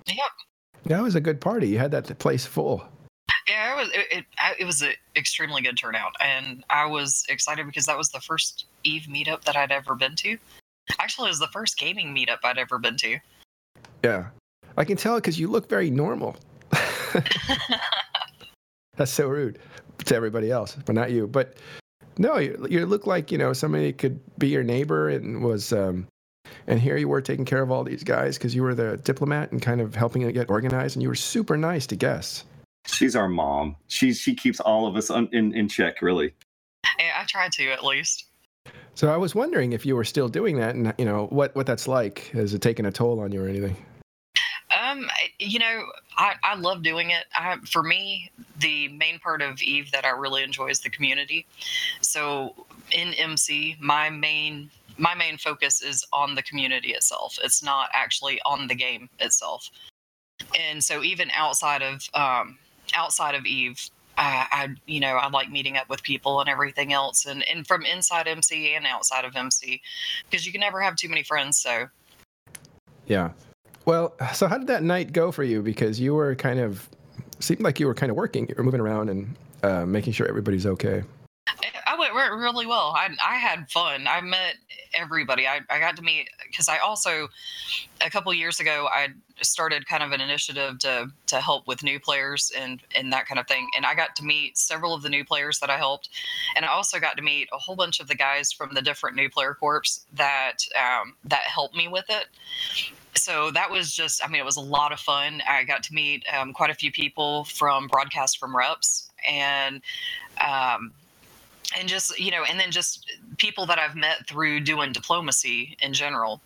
Yep. 0.07 0.17
That 0.87 1.03
was 1.03 1.15
a 1.15 1.21
good 1.21 1.41
party. 1.41 1.67
You 1.67 1.79
had 1.79 1.91
that 1.91 2.17
place 2.19 2.45
full. 2.45 2.83
Yeah, 3.47 3.73
it 3.73 3.77
was. 3.77 3.89
It, 3.93 4.07
it, 4.11 4.25
it 4.59 4.65
was 4.65 4.81
an 4.81 4.93
extremely 5.15 5.61
good 5.61 5.77
turnout, 5.77 6.13
and 6.19 6.63
I 6.69 6.85
was 6.85 7.25
excited 7.29 7.65
because 7.65 7.85
that 7.85 7.97
was 7.97 8.09
the 8.09 8.19
first 8.19 8.65
Eve 8.83 9.07
meetup 9.09 9.43
that 9.43 9.55
I'd 9.55 9.71
ever 9.71 9.95
been 9.95 10.15
to. 10.17 10.37
Actually, 10.99 11.27
it 11.27 11.31
was 11.31 11.39
the 11.39 11.47
first 11.47 11.77
gaming 11.77 12.15
meetup 12.15 12.39
I'd 12.43 12.57
ever 12.57 12.77
been 12.77 12.97
to. 12.97 13.19
Yeah, 14.03 14.27
I 14.77 14.83
can 14.83 14.97
tell 14.97 15.15
because 15.15 15.39
you 15.39 15.47
look 15.47 15.69
very 15.69 15.89
normal. 15.89 16.35
That's 18.95 19.11
so 19.11 19.27
rude 19.27 19.59
to 20.05 20.15
everybody 20.15 20.51
else, 20.51 20.77
but 20.85 20.95
not 20.95 21.11
you. 21.11 21.27
But 21.27 21.55
no, 22.17 22.37
you, 22.37 22.65
you 22.69 22.85
look 22.85 23.07
like 23.07 23.31
you 23.31 23.37
know 23.37 23.53
somebody 23.53 23.93
could 23.93 24.19
be 24.37 24.47
your 24.49 24.63
neighbor 24.63 25.09
and 25.09 25.43
was. 25.43 25.73
Um, 25.73 26.07
and 26.65 26.79
here 26.79 26.97
you 26.97 27.07
were 27.07 27.21
taking 27.21 27.45
care 27.45 27.61
of 27.61 27.71
all 27.71 27.83
these 27.83 28.03
guys 28.03 28.37
because 28.37 28.55
you 28.55 28.63
were 28.63 28.73
the 28.73 28.97
diplomat 28.97 29.51
and 29.51 29.61
kind 29.61 29.81
of 29.81 29.95
helping 29.95 30.23
it 30.23 30.33
get 30.33 30.49
organized, 30.49 30.95
and 30.95 31.03
you 31.03 31.09
were 31.09 31.15
super 31.15 31.57
nice 31.57 31.85
to 31.87 31.95
guests. 31.95 32.45
She's 32.87 33.15
our 33.15 33.27
mom. 33.27 33.75
She's 33.87 34.19
she 34.19 34.33
keeps 34.35 34.59
all 34.59 34.87
of 34.87 34.95
us 34.95 35.09
un, 35.09 35.29
in 35.31 35.53
in 35.53 35.67
check, 35.69 36.01
really. 36.01 36.33
Yeah, 36.97 37.13
I 37.19 37.25
try 37.25 37.49
to 37.49 37.71
at 37.71 37.83
least. 37.83 38.25
So 38.95 39.13
I 39.13 39.17
was 39.17 39.35
wondering 39.35 39.73
if 39.73 39.85
you 39.85 39.95
were 39.95 40.03
still 40.03 40.29
doing 40.29 40.57
that, 40.57 40.75
and 40.75 40.93
you 40.97 41.05
know 41.05 41.27
what 41.27 41.55
what 41.55 41.67
that's 41.67 41.87
like. 41.87 42.29
Has 42.33 42.53
it 42.53 42.61
taken 42.61 42.85
a 42.85 42.91
toll 42.91 43.19
on 43.19 43.31
you 43.31 43.43
or 43.43 43.47
anything? 43.47 43.75
Um, 44.77 45.07
you 45.39 45.59
know, 45.59 45.85
I, 46.17 46.33
I 46.43 46.55
love 46.55 46.83
doing 46.83 47.11
it. 47.11 47.25
I, 47.33 47.57
for 47.65 47.83
me, 47.83 48.31
the 48.59 48.89
main 48.89 49.19
part 49.19 49.41
of 49.41 49.61
Eve 49.61 49.91
that 49.91 50.05
I 50.05 50.09
really 50.09 50.43
enjoy 50.43 50.67
is 50.67 50.81
the 50.81 50.89
community. 50.89 51.45
So 52.01 52.53
in 52.91 53.13
MC, 53.13 53.77
my 53.79 54.09
main 54.09 54.69
my 54.97 55.15
main 55.15 55.37
focus 55.37 55.81
is 55.81 56.05
on 56.13 56.35
the 56.35 56.43
community 56.43 56.89
itself. 56.89 57.37
It's 57.43 57.63
not 57.63 57.89
actually 57.93 58.39
on 58.45 58.67
the 58.67 58.75
game 58.75 59.09
itself. 59.19 59.69
And 60.59 60.83
so 60.83 61.03
even 61.03 61.29
outside 61.35 61.81
of 61.81 62.07
um, 62.13 62.57
outside 62.93 63.35
of 63.35 63.45
Eve, 63.45 63.89
I, 64.17 64.47
I, 64.51 64.67
you 64.85 64.99
know 64.99 65.15
I 65.15 65.29
like 65.29 65.49
meeting 65.49 65.77
up 65.77 65.89
with 65.89 66.03
people 66.03 66.39
and 66.41 66.49
everything 66.49 66.93
else, 66.93 67.25
and 67.25 67.47
and 67.47 67.65
from 67.65 67.85
inside 67.85 68.27
MC 68.27 68.75
and 68.75 68.85
outside 68.85 69.25
of 69.25 69.35
MC, 69.35 69.81
because 70.29 70.45
you 70.45 70.51
can 70.51 70.61
never 70.61 70.81
have 70.81 70.95
too 70.95 71.09
many 71.09 71.23
friends. 71.23 71.57
So 71.57 71.87
yeah, 73.07 73.31
well, 73.85 74.15
so 74.33 74.47
how 74.47 74.57
did 74.57 74.67
that 74.67 74.83
night 74.83 75.13
go 75.13 75.31
for 75.31 75.43
you? 75.43 75.61
Because 75.61 75.99
you 75.99 76.13
were 76.13 76.35
kind 76.35 76.59
of 76.59 76.87
seemed 77.39 77.61
like 77.61 77.79
you 77.79 77.87
were 77.87 77.95
kind 77.95 78.09
of 78.09 78.15
working, 78.15 78.47
you 78.47 78.55
were 78.57 78.63
moving 78.63 78.81
around 78.81 79.09
and 79.09 79.35
uh, 79.63 79.85
making 79.85 80.13
sure 80.13 80.27
everybody's 80.27 80.65
okay. 80.65 81.03
Went 82.17 82.33
really 82.33 82.65
well. 82.65 82.95
I 82.97 83.09
I 83.23 83.35
had 83.35 83.69
fun. 83.69 84.07
I 84.07 84.21
met 84.21 84.55
everybody. 84.95 85.47
I, 85.47 85.59
I 85.69 85.79
got 85.79 85.95
to 85.97 86.01
meet 86.01 86.27
because 86.47 86.67
I 86.67 86.79
also 86.79 87.27
a 88.03 88.09
couple 88.09 88.33
years 88.33 88.59
ago 88.59 88.89
I 88.91 89.09
started 89.43 89.87
kind 89.87 90.01
of 90.01 90.11
an 90.13 90.19
initiative 90.19 90.79
to 90.79 91.11
to 91.27 91.39
help 91.39 91.67
with 91.67 91.83
new 91.83 91.99
players 91.99 92.51
and 92.57 92.81
and 92.95 93.13
that 93.13 93.27
kind 93.27 93.37
of 93.37 93.47
thing. 93.47 93.69
And 93.75 93.85
I 93.85 93.93
got 93.93 94.15
to 94.15 94.23
meet 94.25 94.57
several 94.57 94.95
of 94.95 95.03
the 95.03 95.09
new 95.09 95.23
players 95.23 95.59
that 95.59 95.69
I 95.69 95.77
helped, 95.77 96.09
and 96.55 96.65
I 96.65 96.69
also 96.69 96.99
got 96.99 97.17
to 97.17 97.21
meet 97.21 97.49
a 97.53 97.57
whole 97.59 97.75
bunch 97.75 97.99
of 97.99 98.07
the 98.07 98.15
guys 98.15 98.51
from 98.51 98.73
the 98.73 98.81
different 98.81 99.15
new 99.15 99.29
player 99.29 99.53
corps 99.53 100.03
that 100.13 100.57
um, 100.75 101.13
that 101.25 101.41
helped 101.41 101.75
me 101.75 101.87
with 101.87 102.05
it 102.09 102.25
so 103.15 103.49
that 103.49 103.71
was 103.71 103.91
just 103.91 104.23
i 104.23 104.27
mean 104.27 104.39
it 104.39 104.45
was 104.45 104.57
a 104.57 104.61
lot 104.61 104.91
of 104.91 104.99
fun 104.99 105.41
i 105.49 105.63
got 105.63 105.81
to 105.81 105.91
meet 105.91 106.23
um, 106.37 106.53
quite 106.53 106.69
a 106.69 106.73
few 106.75 106.91
people 106.91 107.45
from 107.45 107.89
Broadcast4Reps 107.89 109.07
and 109.27 109.81
um, 110.39 110.93
and 111.75 111.87
just 111.87 112.17
you 112.19 112.31
know 112.31 112.43
and 112.49 112.59
then 112.59 112.71
just 112.71 113.11
people 113.37 113.65
that 113.65 113.79
i've 113.79 113.95
met 113.95 114.25
through 114.27 114.59
doing 114.59 114.91
diplomacy 114.91 115.75
in 115.81 115.93
general. 115.93 116.41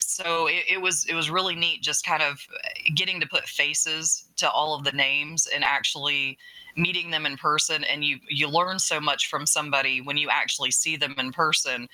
So 0.00 0.48
it, 0.48 0.64
it, 0.68 0.80
was 0.80 1.04
it 1.06 1.14
was 1.14 1.30
really 1.30 1.54
neat 1.54 1.82
just 1.82 2.04
kind 2.04 2.22
of 2.22 2.44
uh, 2.52 2.68
getting 2.96 3.20
to 3.20 3.26
put 3.26 3.44
faces 3.44 4.24
to 4.36 4.50
all 4.50 4.74
of 4.74 4.82
the 4.82 4.92
names 4.92 5.46
and 5.54 5.62
actually 5.62 6.38
meeting 6.76 7.10
them 7.10 7.26
in 7.26 7.36
person. 7.36 7.84
And 7.84 8.04
you 8.04 8.18
you 8.28 8.48
learn 8.48 8.78
so 8.78 9.00
much 9.00 9.28
from 9.28 9.46
somebody 9.46 10.00
when 10.00 10.16
you 10.16 10.28
actually 10.30 10.70
see 10.70 10.96
them 10.96 11.14
in 11.18 11.30
person 11.30 11.88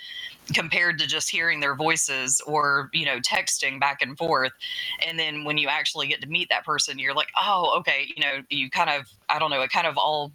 compared 0.54 0.98
to 1.00 1.06
just 1.06 1.28
hearing 1.28 1.60
their 1.60 1.74
voices 1.74 2.40
or 2.46 2.88
you 2.92 3.04
know 3.04 3.18
texting 3.20 3.80
back 3.80 4.00
and 4.00 4.16
forth. 4.16 4.52
And 5.06 5.18
then 5.18 5.44
when 5.44 5.58
you 5.58 5.68
actually 5.68 6.06
get 6.06 6.20
to 6.22 6.28
meet 6.28 6.48
that 6.50 6.64
person 6.64 6.98
you're 6.98 7.14
like 7.14 7.28
oh 7.36 7.76
okay 7.80 8.06
you 8.14 8.22
know 8.22 8.42
you 8.48 8.70
kind 8.70 8.90
of 8.90 9.06
i 9.28 9.38
don't 9.38 9.50
know 9.50 9.62
it 9.62 9.70
kind 9.70 9.86
of 9.86 9.98
all 9.98 10.32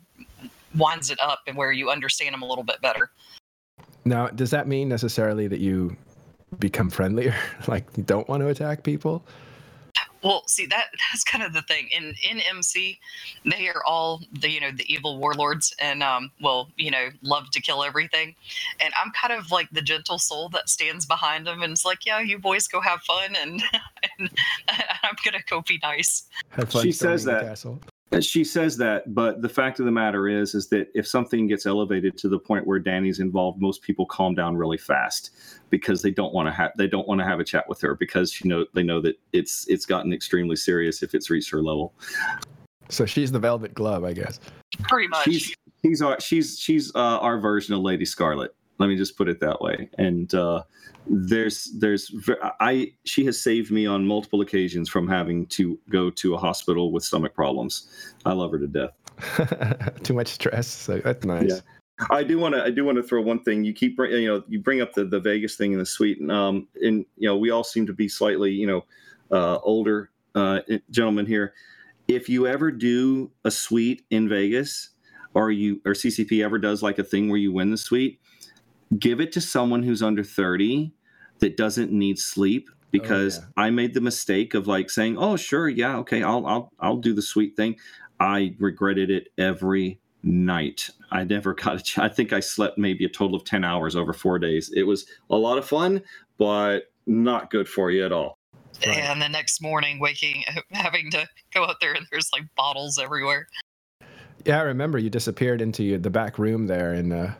winds 0.77 1.09
it 1.09 1.19
up 1.21 1.39
and 1.47 1.57
where 1.57 1.71
you 1.71 1.89
understand 1.89 2.33
them 2.33 2.41
a 2.41 2.45
little 2.45 2.63
bit 2.63 2.81
better 2.81 3.11
now 4.05 4.27
does 4.27 4.51
that 4.51 4.67
mean 4.67 4.87
necessarily 4.87 5.47
that 5.47 5.59
you 5.59 5.95
become 6.59 6.89
friendlier 6.89 7.35
like 7.67 7.85
you 7.95 8.03
don't 8.03 8.27
want 8.27 8.41
to 8.41 8.47
attack 8.47 8.83
people 8.83 9.23
well, 10.23 10.43
see 10.47 10.65
that 10.67 10.87
that's 11.11 11.23
kind 11.23 11.43
of 11.43 11.53
the 11.53 11.61
thing. 11.63 11.89
In 11.95 12.13
in 12.29 12.39
MC, 12.41 12.99
they 13.45 13.67
are 13.69 13.83
all 13.85 14.21
the 14.39 14.49
you 14.49 14.59
know 14.59 14.71
the 14.71 14.91
evil 14.91 15.17
warlords 15.17 15.73
and 15.79 16.03
um 16.03 16.31
well 16.41 16.69
you 16.77 16.91
know 16.91 17.09
love 17.21 17.49
to 17.51 17.61
kill 17.61 17.83
everything, 17.83 18.35
and 18.79 18.93
I'm 19.01 19.11
kind 19.11 19.37
of 19.37 19.51
like 19.51 19.69
the 19.71 19.81
gentle 19.81 20.19
soul 20.19 20.49
that 20.49 20.69
stands 20.69 21.05
behind 21.05 21.47
them 21.47 21.61
and 21.61 21.71
it's 21.71 21.85
like 21.85 22.05
yeah 22.05 22.19
you 22.19 22.37
boys 22.37 22.67
go 22.67 22.81
have 22.81 23.01
fun 23.01 23.35
and, 23.35 23.61
and 24.19 24.29
I'm 24.67 25.15
gonna 25.23 25.43
go 25.49 25.61
be 25.61 25.79
nice. 25.81 26.23
Have 26.49 26.69
fun 26.69 26.83
she 26.83 26.91
says 26.91 27.23
that. 27.25 27.63
She 28.21 28.43
says 28.43 28.75
that, 28.77 29.13
but 29.13 29.43
the 29.43 29.49
fact 29.49 29.79
of 29.79 29.85
the 29.85 29.91
matter 29.91 30.27
is, 30.27 30.55
is 30.55 30.67
that 30.69 30.87
if 30.95 31.07
something 31.07 31.45
gets 31.45 31.67
elevated 31.67 32.17
to 32.17 32.29
the 32.29 32.39
point 32.39 32.65
where 32.65 32.79
Danny's 32.79 33.19
involved, 33.19 33.61
most 33.61 33.83
people 33.83 34.05
calm 34.07 34.33
down 34.33 34.57
really 34.57 34.79
fast 34.79 35.31
because 35.69 36.01
they 36.01 36.09
don't 36.09 36.33
want 36.33 36.47
to 36.47 36.51
have 36.51 36.71
they 36.75 36.87
don't 36.87 37.07
want 37.07 37.19
to 37.21 37.25
have 37.25 37.39
a 37.39 37.43
chat 37.43 37.69
with 37.69 37.79
her 37.81 37.93
because 37.93 38.41
you 38.41 38.49
know 38.49 38.65
they 38.73 38.81
know 38.81 38.99
that 39.01 39.15
it's 39.31 39.67
it's 39.67 39.85
gotten 39.85 40.11
extremely 40.11 40.55
serious 40.55 41.03
if 41.03 41.13
it's 41.13 41.29
reached 41.29 41.51
her 41.51 41.61
level. 41.61 41.93
So 42.89 43.05
she's 43.05 43.31
the 43.31 43.39
Velvet 43.39 43.75
Glove, 43.75 44.03
I 44.03 44.13
guess. 44.13 44.39
Pretty 44.83 45.07
much. 45.07 45.25
She's 45.25 45.55
she's 45.83 46.01
our 46.01 46.19
she's 46.19 46.57
she's 46.59 46.91
uh, 46.95 47.19
our 47.19 47.39
version 47.39 47.75
of 47.75 47.81
Lady 47.81 48.05
Scarlet. 48.05 48.55
Let 48.79 48.87
me 48.87 48.95
just 48.95 49.17
put 49.17 49.27
it 49.27 49.39
that 49.41 49.61
way. 49.61 49.89
And 49.97 50.33
uh, 50.33 50.63
there's 51.05 51.71
there's 51.77 52.11
I 52.59 52.93
she 53.03 53.25
has 53.25 53.39
saved 53.39 53.71
me 53.71 53.85
on 53.85 54.05
multiple 54.05 54.41
occasions 54.41 54.89
from 54.89 55.07
having 55.07 55.45
to 55.47 55.77
go 55.89 56.09
to 56.11 56.35
a 56.35 56.37
hospital 56.37 56.91
with 56.91 57.03
stomach 57.03 57.33
problems. 57.35 58.13
I 58.25 58.33
love 58.33 58.51
her 58.51 58.59
to 58.59 58.67
death. 58.67 59.93
Too 60.03 60.13
much 60.13 60.29
stress. 60.29 60.67
So 60.67 60.99
that's 60.99 61.25
nice. 61.25 61.49
Yeah. 61.49 61.59
I 62.09 62.23
do 62.23 62.39
want 62.39 62.55
to. 62.55 62.63
I 62.63 62.69
do 62.69 62.85
want 62.85 62.97
to 62.97 63.03
throw 63.03 63.21
one 63.21 63.43
thing. 63.43 63.65
You 63.65 63.73
keep, 63.73 63.97
you 63.99 64.27
know, 64.27 64.43
you 64.47 64.59
bring 64.59 64.81
up 64.81 64.93
the 64.93 65.03
the 65.03 65.19
Vegas 65.19 65.55
thing 65.57 65.73
in 65.73 65.79
the 65.79 65.85
suite, 65.85 66.21
and 66.21 66.31
um, 66.31 66.67
and 66.81 67.05
you 67.17 67.27
know, 67.27 67.37
we 67.37 67.49
all 67.49 67.63
seem 67.63 67.85
to 67.87 67.93
be 67.93 68.07
slightly, 68.07 68.51
you 68.51 68.67
know, 68.67 68.85
uh, 69.31 69.59
older 69.63 70.11
uh, 70.35 70.61
gentlemen 70.91 71.25
here. 71.25 71.53
If 72.07 72.29
you 72.29 72.47
ever 72.47 72.71
do 72.71 73.31
a 73.43 73.51
suite 73.51 74.03
in 74.09 74.29
Vegas, 74.29 74.91
or 75.33 75.51
you 75.51 75.81
or 75.85 75.91
CCP 75.91 76.43
ever 76.43 76.57
does 76.57 76.81
like 76.81 76.99
a 76.99 77.03
thing 77.03 77.27
where 77.27 77.37
you 77.37 77.51
win 77.51 77.69
the 77.69 77.77
suite, 77.77 78.19
give 78.97 79.21
it 79.21 79.31
to 79.33 79.41
someone 79.41 79.83
who's 79.83 80.01
under 80.01 80.23
30 80.23 80.91
that 81.39 81.57
doesn't 81.57 81.91
need 81.91 82.17
sleep 82.17 82.69
because 82.91 83.39
oh, 83.39 83.41
yeah. 83.41 83.63
I 83.63 83.69
made 83.69 83.93
the 83.93 84.01
mistake 84.01 84.53
of 84.53 84.67
like 84.67 84.89
saying, 84.89 85.17
"Oh, 85.17 85.35
sure, 85.35 85.69
yeah, 85.69 85.97
okay, 85.97 86.23
I'll 86.23 86.45
I'll 86.45 86.71
I'll 86.79 86.97
do 86.97 87.13
the 87.13 87.21
suite 87.21 87.55
thing." 87.55 87.75
I 88.19 88.55
regretted 88.59 89.09
it 89.09 89.29
every 89.37 89.99
night. 90.23 90.89
I 91.11 91.23
never 91.23 91.53
got 91.55 91.75
a 91.75 91.83
ch- 91.83 91.99
I 91.99 92.09
think 92.09 92.33
I 92.33 92.39
slept 92.39 92.77
maybe 92.77 93.05
a 93.05 93.09
total 93.09 93.35
of 93.35 93.45
10 93.45 93.63
hours 93.63 93.95
over 93.95 94.11
4 94.13 94.39
days. 94.39 94.71
It 94.75 94.83
was 94.83 95.05
a 95.29 95.37
lot 95.37 95.57
of 95.57 95.67
fun, 95.67 96.01
but 96.37 96.91
not 97.05 97.49
good 97.49 97.67
for 97.67 97.91
you 97.91 98.05
at 98.05 98.11
all. 98.11 98.37
Right. 98.85 98.97
And 98.97 99.21
the 99.21 99.29
next 99.29 99.61
morning 99.61 99.99
waking 99.99 100.43
having 100.71 101.11
to 101.11 101.27
go 101.53 101.63
out 101.65 101.77
there 101.81 101.93
and 101.93 102.05
there's 102.11 102.29
like 102.33 102.43
bottles 102.55 102.99
everywhere. 102.99 103.47
Yeah, 104.45 104.59
I 104.59 104.63
remember 104.63 104.97
you 104.97 105.09
disappeared 105.09 105.61
into 105.61 105.97
the 105.97 106.09
back 106.09 106.39
room 106.39 106.67
there 106.67 106.93
and 106.93 107.11
uh 107.11 107.31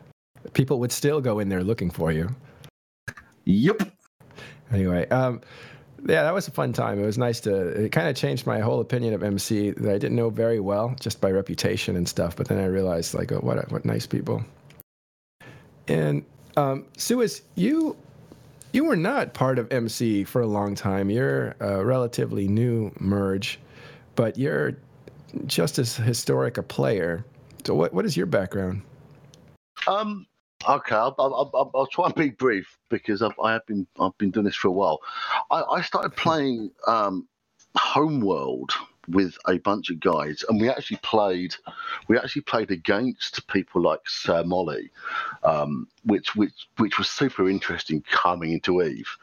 people 0.52 0.78
would 0.80 0.92
still 0.92 1.20
go 1.20 1.38
in 1.38 1.48
there 1.48 1.62
looking 1.62 1.90
for 1.90 2.12
you. 2.12 2.28
Yep. 3.44 3.92
Anyway, 4.72 5.08
um, 5.08 5.40
yeah, 6.06 6.22
that 6.22 6.32
was 6.32 6.48
a 6.48 6.50
fun 6.50 6.72
time. 6.72 7.02
It 7.02 7.06
was 7.06 7.18
nice 7.18 7.40
to. 7.40 7.84
It 7.84 7.92
kind 7.92 8.08
of 8.08 8.16
changed 8.16 8.46
my 8.46 8.60
whole 8.60 8.80
opinion 8.80 9.14
of 9.14 9.22
MC 9.22 9.70
that 9.70 9.94
I 9.94 9.98
didn't 9.98 10.16
know 10.16 10.30
very 10.30 10.60
well, 10.60 10.94
just 11.00 11.20
by 11.20 11.30
reputation 11.30 11.96
and 11.96 12.08
stuff. 12.08 12.36
But 12.36 12.48
then 12.48 12.58
I 12.58 12.66
realized, 12.66 13.14
like, 13.14 13.32
oh, 13.32 13.40
what 13.40 13.70
what 13.70 13.84
nice 13.84 14.06
people. 14.06 14.42
And 15.88 16.24
um, 16.56 16.86
Suis, 16.96 17.42
you 17.56 17.96
you 18.72 18.84
were 18.84 18.96
not 18.96 19.34
part 19.34 19.58
of 19.58 19.70
MC 19.72 20.24
for 20.24 20.40
a 20.40 20.46
long 20.46 20.74
time. 20.74 21.10
You're 21.10 21.54
a 21.60 21.84
relatively 21.84 22.48
new 22.48 22.92
merge, 23.00 23.58
but 24.14 24.38
you're 24.38 24.76
just 25.46 25.78
as 25.78 25.96
historic 25.96 26.56
a 26.56 26.62
player. 26.62 27.24
So, 27.64 27.74
what 27.74 27.92
what 27.92 28.06
is 28.06 28.16
your 28.16 28.26
background? 28.26 28.82
Um, 29.86 30.26
Okay, 30.68 30.94
I'll, 30.94 31.14
I'll, 31.18 31.70
I'll, 31.74 31.86
try 31.86 32.06
and 32.06 32.14
be 32.14 32.30
brief 32.30 32.78
because 32.90 33.22
I've, 33.22 33.38
I 33.42 33.52
have 33.52 33.66
been 33.66 33.86
I've 33.98 34.16
been 34.18 34.30
doing 34.30 34.44
this 34.44 34.56
for 34.56 34.68
a 34.68 34.72
while. 34.72 35.00
I, 35.50 35.62
I 35.62 35.80
started 35.80 36.14
playing 36.16 36.70
um, 36.86 37.26
Homeworld 37.76 38.72
with 39.08 39.36
a 39.48 39.58
bunch 39.58 39.90
of 39.90 40.00
guys, 40.00 40.44
and 40.48 40.60
we 40.60 40.68
actually 40.68 40.98
played 40.98 41.54
we 42.08 42.18
actually 42.18 42.42
played 42.42 42.70
against 42.70 43.46
people 43.48 43.80
like 43.80 44.00
Sir 44.06 44.44
Molly, 44.44 44.90
um, 45.42 45.88
which 46.04 46.36
which 46.36 46.68
which 46.76 46.98
was 46.98 47.08
super 47.08 47.48
interesting 47.48 48.02
coming 48.10 48.52
into 48.52 48.82
Eve. 48.82 49.16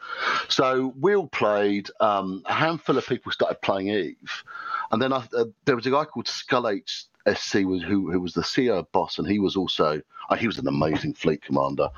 So 0.48 0.92
we 0.98 1.14
all 1.14 1.28
played. 1.28 1.88
Um, 2.00 2.42
a 2.46 2.52
handful 2.52 2.98
of 2.98 3.06
people 3.06 3.30
started 3.32 3.60
playing 3.62 3.88
Eve, 3.88 4.44
and 4.90 5.00
then 5.00 5.12
I, 5.12 5.24
uh, 5.36 5.44
there 5.64 5.76
was 5.76 5.86
a 5.86 5.90
guy 5.90 6.04
called 6.04 6.28
Skull 6.28 6.68
H 6.68 7.04
SC 7.36 7.64
was 7.64 7.82
who 7.82 8.10
who 8.10 8.20
was 8.20 8.34
the 8.34 8.42
CEO 8.42 8.86
boss, 8.92 9.18
and 9.18 9.28
he 9.28 9.38
was 9.38 9.56
also 9.56 10.00
uh, 10.30 10.36
he 10.36 10.46
was 10.46 10.58
an 10.58 10.68
amazing 10.68 11.14
fleet 11.14 11.42
commander, 11.42 11.88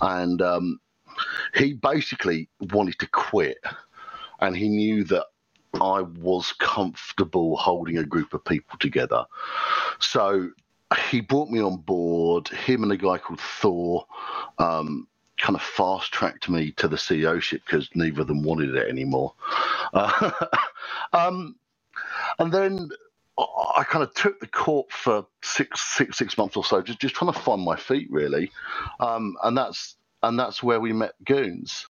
and 0.00 0.42
um, 0.42 0.80
he 1.54 1.74
basically 1.74 2.48
wanted 2.72 2.98
to 2.98 3.06
quit, 3.08 3.58
and 4.40 4.56
he 4.56 4.68
knew 4.68 5.04
that 5.04 5.26
I 5.74 6.02
was 6.02 6.52
comfortable 6.52 7.56
holding 7.56 7.98
a 7.98 8.04
group 8.04 8.34
of 8.34 8.44
people 8.44 8.78
together, 8.78 9.24
so 9.98 10.50
he 11.08 11.20
brought 11.20 11.50
me 11.50 11.60
on 11.60 11.78
board. 11.78 12.48
Him 12.48 12.82
and 12.82 12.92
a 12.92 12.96
guy 12.96 13.18
called 13.18 13.40
Thor. 13.40 14.06
Um, 14.58 15.06
kind 15.38 15.56
of 15.56 15.62
fast 15.62 16.12
tracked 16.12 16.50
me 16.50 16.70
to 16.72 16.86
the 16.86 16.96
CEO 16.96 17.40
ship 17.40 17.62
because 17.64 17.88
neither 17.94 18.20
of 18.20 18.26
them 18.26 18.42
wanted 18.42 18.74
it 18.74 18.88
anymore. 18.88 19.32
Uh, 19.94 20.30
um, 21.14 21.56
and 22.38 22.52
then 22.52 22.90
I 23.76 23.84
kind 23.84 24.02
of 24.02 24.12
took 24.14 24.40
the 24.40 24.46
court 24.46 24.90
for 24.90 25.26
six, 25.42 25.80
six, 25.80 26.18
six 26.18 26.36
months 26.36 26.56
or 26.56 26.64
so, 26.64 26.82
just 26.82 27.00
just 27.00 27.14
trying 27.14 27.32
to 27.32 27.38
find 27.38 27.62
my 27.62 27.76
feet 27.76 28.08
really, 28.10 28.50
um, 28.98 29.36
and 29.42 29.56
that's 29.56 29.96
and 30.22 30.38
that's 30.38 30.62
where 30.62 30.80
we 30.80 30.92
met 30.92 31.12
Goons. 31.24 31.86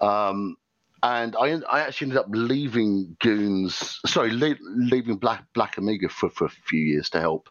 Um, 0.00 0.56
and 1.02 1.34
I, 1.36 1.60
I 1.70 1.80
actually 1.80 2.06
ended 2.06 2.18
up 2.18 2.26
leaving 2.28 3.16
Goons, 3.20 4.00
sorry, 4.06 4.30
leaving 4.30 5.16
Black 5.16 5.44
Black 5.54 5.78
Omega 5.78 6.08
for, 6.08 6.30
for 6.30 6.44
a 6.46 6.50
few 6.50 6.80
years 6.80 7.10
to 7.10 7.20
help 7.20 7.48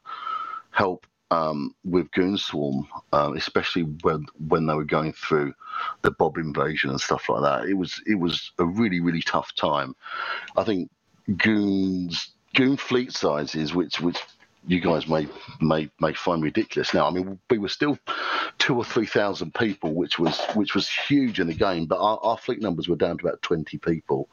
help 0.72 1.06
um, 1.32 1.74
with 1.84 2.12
Goonswarm, 2.12 2.88
um, 3.14 3.36
especially 3.36 3.84
when 4.04 4.26
when 4.48 4.68
they 4.68 4.74
were 4.74 4.86
going 4.86 5.14
through 5.14 5.54
the 6.02 6.12
Bob 6.12 6.38
invasion 6.38 6.90
and 6.90 7.02
stuff 7.02 7.30
like 7.30 7.42
that. 7.42 7.70
It 7.70 7.74
was 7.74 8.02
it 8.06 8.16
was 8.16 8.52
a 8.60 8.66
really 8.66 9.00
really 9.00 9.22
tough 9.22 9.54
time. 9.56 9.96
I 10.56 10.64
think 10.64 10.90
Goons 11.38 12.32
Goon 12.56 12.78
fleet 12.78 13.14
sizes, 13.14 13.74
which 13.74 14.02
which 14.02 14.18
you 14.68 14.80
guys 14.80 15.08
may 15.08 15.28
may 15.60 15.90
may 16.00 16.14
find 16.14 16.44
ridiculous 16.44 16.94
now. 16.94 17.08
I 17.08 17.12
mean, 17.12 17.40
we 17.50 17.58
were 17.58 17.70
still 17.70 17.98
two 18.60 18.76
or 18.78 18.86
three 18.86 19.06
thousand 19.06 19.54
people, 19.54 19.94
which 19.94 20.20
was 20.20 20.40
which 20.54 20.76
was 20.76 20.90
huge 20.90 21.40
in 21.40 21.48
the 21.48 21.54
game, 21.54 21.86
but 21.86 22.00
our, 22.00 22.20
our 22.22 22.38
fleet 22.38 22.62
numbers 22.62 22.88
were 22.88 22.96
down 22.96 23.18
to 23.18 23.28
about 23.28 23.42
twenty 23.42 23.78
people. 23.78 24.30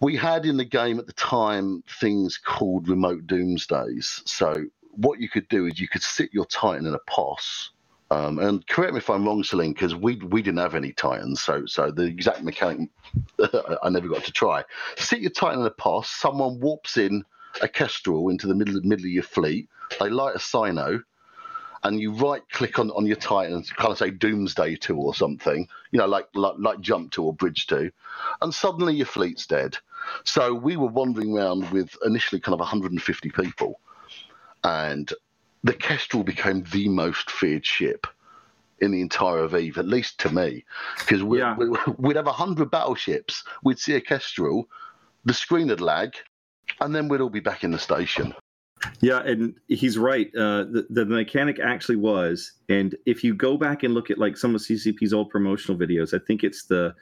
We 0.00 0.16
had 0.16 0.44
in 0.44 0.58
the 0.58 0.64
game 0.64 0.98
at 0.98 1.06
the 1.06 1.14
time 1.14 1.82
things 2.00 2.38
called 2.38 2.88
remote 2.88 3.26
doomsdays. 3.26 4.22
So 4.26 4.66
what 4.92 5.20
you 5.20 5.28
could 5.28 5.48
do 5.48 5.66
is 5.66 5.80
you 5.80 5.88
could 5.88 6.02
sit 6.02 6.34
your 6.34 6.46
Titan 6.46 6.86
in 6.86 6.94
a 6.94 6.98
POS. 7.10 7.70
Um, 8.10 8.38
and 8.38 8.66
correct 8.68 8.92
me 8.92 8.98
if 8.98 9.10
I'm 9.10 9.24
wrong, 9.24 9.42
Seleene, 9.42 9.74
because 9.74 9.94
we 9.94 10.16
we 10.16 10.40
didn't 10.40 10.60
have 10.60 10.76
any 10.76 10.92
Titans, 10.92 11.40
so 11.40 11.66
so 11.66 11.90
the 11.90 12.04
exact 12.04 12.44
mechanic 12.44 12.88
I 13.82 13.88
never 13.90 14.08
got 14.08 14.24
to 14.24 14.32
try. 14.32 14.62
Sit 14.96 15.20
your 15.20 15.30
Titan 15.30 15.60
in 15.60 15.66
a 15.66 15.70
POS, 15.70 16.08
someone 16.08 16.60
warps 16.60 16.96
in 16.96 17.24
a 17.62 17.68
Kestrel 17.68 18.28
into 18.28 18.46
the 18.46 18.54
middle, 18.54 18.80
middle 18.82 19.06
of 19.06 19.10
your 19.10 19.22
fleet, 19.22 19.68
they 19.98 20.10
light 20.10 20.36
a 20.36 20.38
Cyno, 20.38 21.02
and 21.82 22.00
you 22.00 22.12
right 22.12 22.42
click 22.50 22.78
on, 22.78 22.90
on 22.90 23.06
your 23.06 23.16
Titan 23.16 23.54
and 23.54 23.76
kind 23.76 23.92
of 23.92 23.98
say 23.98 24.10
Doomsday 24.10 24.76
2 24.76 24.96
or 24.96 25.14
something, 25.14 25.68
you 25.90 25.98
know, 25.98 26.06
like, 26.06 26.26
like, 26.34 26.54
like 26.58 26.80
Jump 26.80 27.12
2 27.12 27.24
or 27.24 27.34
Bridge 27.34 27.66
2, 27.66 27.90
and 28.42 28.54
suddenly 28.54 28.94
your 28.94 29.06
fleet's 29.06 29.46
dead. 29.46 29.78
So 30.24 30.54
we 30.54 30.76
were 30.76 30.88
wandering 30.88 31.36
around 31.36 31.70
with 31.70 31.96
initially 32.04 32.40
kind 32.40 32.54
of 32.54 32.60
150 32.60 33.30
people, 33.30 33.80
and 34.64 35.12
the 35.64 35.72
Kestrel 35.72 36.22
became 36.22 36.64
the 36.72 36.88
most 36.88 37.30
feared 37.30 37.66
ship 37.66 38.06
in 38.80 38.90
the 38.90 39.00
entire 39.00 39.38
of 39.38 39.54
Eve, 39.54 39.78
at 39.78 39.86
least 39.86 40.20
to 40.20 40.34
me, 40.34 40.64
because 40.98 41.22
we, 41.22 41.38
yeah. 41.38 41.56
we, 41.56 41.70
would 41.98 42.16
have 42.16 42.26
100 42.26 42.70
battleships, 42.70 43.42
we'd 43.64 43.78
see 43.78 43.94
a 43.94 44.00
Kestrel, 44.00 44.68
the 45.24 45.32
screen 45.32 45.68
would 45.68 45.80
lag, 45.80 46.14
and 46.80 46.94
then 46.94 47.08
we'd 47.08 47.20
all 47.20 47.30
be 47.30 47.40
back 47.40 47.64
in 47.64 47.70
the 47.70 47.78
station. 47.78 48.34
Yeah, 49.00 49.22
and 49.22 49.54
he's 49.68 49.96
right. 49.96 50.28
Uh, 50.36 50.64
the, 50.64 50.86
the 50.90 51.06
mechanic 51.06 51.58
actually 51.58 51.96
was, 51.96 52.52
and 52.68 52.94
if 53.06 53.24
you 53.24 53.34
go 53.34 53.56
back 53.56 53.82
and 53.82 53.94
look 53.94 54.10
at 54.10 54.18
like 54.18 54.36
some 54.36 54.54
of 54.54 54.60
CCP's 54.60 55.14
old 55.14 55.30
promotional 55.30 55.78
videos, 55.78 56.14
I 56.14 56.24
think 56.24 56.44
it's 56.44 56.64
the 56.64 56.94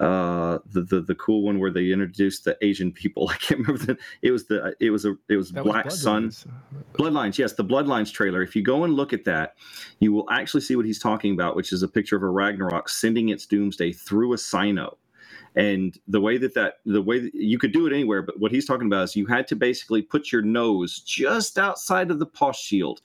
uh 0.00 0.58
the, 0.72 0.82
the 0.82 1.00
the 1.00 1.14
cool 1.14 1.42
one 1.42 1.58
where 1.58 1.70
they 1.70 1.90
introduced 1.90 2.44
the 2.44 2.56
asian 2.60 2.92
people. 2.92 3.28
I 3.32 3.36
can't 3.36 3.60
remember 3.60 3.84
the 3.84 3.98
it 4.22 4.30
was 4.30 4.46
the 4.46 4.74
it 4.78 4.90
was 4.90 5.04
a 5.04 5.16
it 5.28 5.36
was 5.36 5.52
that 5.52 5.64
black 5.64 5.86
was 5.86 6.00
sun. 6.00 6.30
Bloodlines. 6.92 7.38
Yes 7.38 7.54
the 7.54 7.64
bloodlines 7.64 8.12
trailer. 8.12 8.42
If 8.42 8.54
you 8.54 8.62
go 8.62 8.84
and 8.84 8.94
look 8.94 9.12
at 9.12 9.24
that 9.24 9.56
you 10.00 10.12
will 10.12 10.28
actually 10.30 10.60
see 10.60 10.76
what 10.76 10.84
he's 10.84 10.98
talking 10.98 11.32
about 11.32 11.56
which 11.56 11.72
is 11.72 11.82
a 11.82 11.88
picture 11.88 12.16
of 12.16 12.22
a 12.22 12.28
ragnarok 12.28 12.88
sending 12.88 13.30
its 13.30 13.46
doomsday 13.46 13.92
through 13.92 14.32
a 14.34 14.36
cyno. 14.36 14.96
And 15.54 15.98
the 16.06 16.20
way 16.20 16.36
that 16.36 16.52
that 16.54 16.74
the 16.84 17.00
way 17.00 17.18
that 17.18 17.34
you 17.34 17.58
could 17.58 17.72
do 17.72 17.86
it 17.86 17.92
anywhere 17.94 18.20
but 18.20 18.38
what 18.38 18.52
he's 18.52 18.66
talking 18.66 18.86
about 18.86 19.04
is 19.04 19.16
you 19.16 19.24
had 19.24 19.46
to 19.48 19.56
basically 19.56 20.02
put 20.02 20.30
your 20.30 20.42
nose 20.42 21.00
just 21.00 21.58
outside 21.58 22.10
of 22.10 22.18
the 22.18 22.26
POS 22.26 22.58
shield 22.58 23.00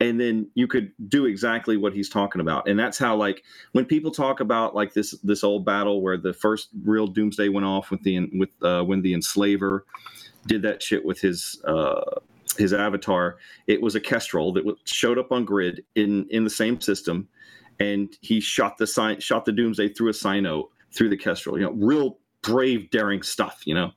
and 0.00 0.20
then 0.20 0.48
you 0.54 0.66
could 0.66 0.92
do 1.08 1.26
exactly 1.26 1.76
what 1.76 1.92
he's 1.92 2.08
talking 2.08 2.40
about 2.40 2.68
and 2.68 2.78
that's 2.78 2.98
how 2.98 3.16
like 3.16 3.42
when 3.72 3.84
people 3.84 4.10
talk 4.10 4.40
about 4.40 4.74
like 4.74 4.94
this 4.94 5.12
this 5.22 5.42
old 5.42 5.64
battle 5.64 6.02
where 6.02 6.16
the 6.16 6.32
first 6.32 6.68
real 6.84 7.06
doomsday 7.06 7.48
went 7.48 7.66
off 7.66 7.90
with 7.90 8.02
the 8.02 8.28
with 8.34 8.50
uh, 8.62 8.82
when 8.82 9.02
the 9.02 9.12
enslaver 9.12 9.84
did 10.46 10.62
that 10.62 10.82
shit 10.82 11.04
with 11.04 11.20
his 11.20 11.60
uh 11.66 12.00
his 12.58 12.72
avatar, 12.72 13.38
it 13.66 13.80
was 13.80 13.94
a 13.94 14.00
Kestrel 14.00 14.52
that 14.52 14.64
showed 14.84 15.18
up 15.18 15.32
on 15.32 15.44
grid 15.44 15.84
in 15.94 16.26
in 16.30 16.44
the 16.44 16.50
same 16.50 16.80
system, 16.80 17.28
and 17.80 18.14
he 18.20 18.40
shot 18.40 18.76
the 18.78 18.86
sign, 18.86 19.20
shot 19.20 19.44
the 19.44 19.52
Doomsday 19.52 19.90
through 19.90 20.10
a 20.10 20.12
Cyno 20.12 20.64
through 20.94 21.08
the 21.08 21.16
Kestrel. 21.16 21.58
You 21.58 21.64
know, 21.64 21.72
real 21.72 22.18
brave, 22.42 22.90
daring 22.90 23.22
stuff. 23.22 23.62
You 23.64 23.74
know. 23.74 23.92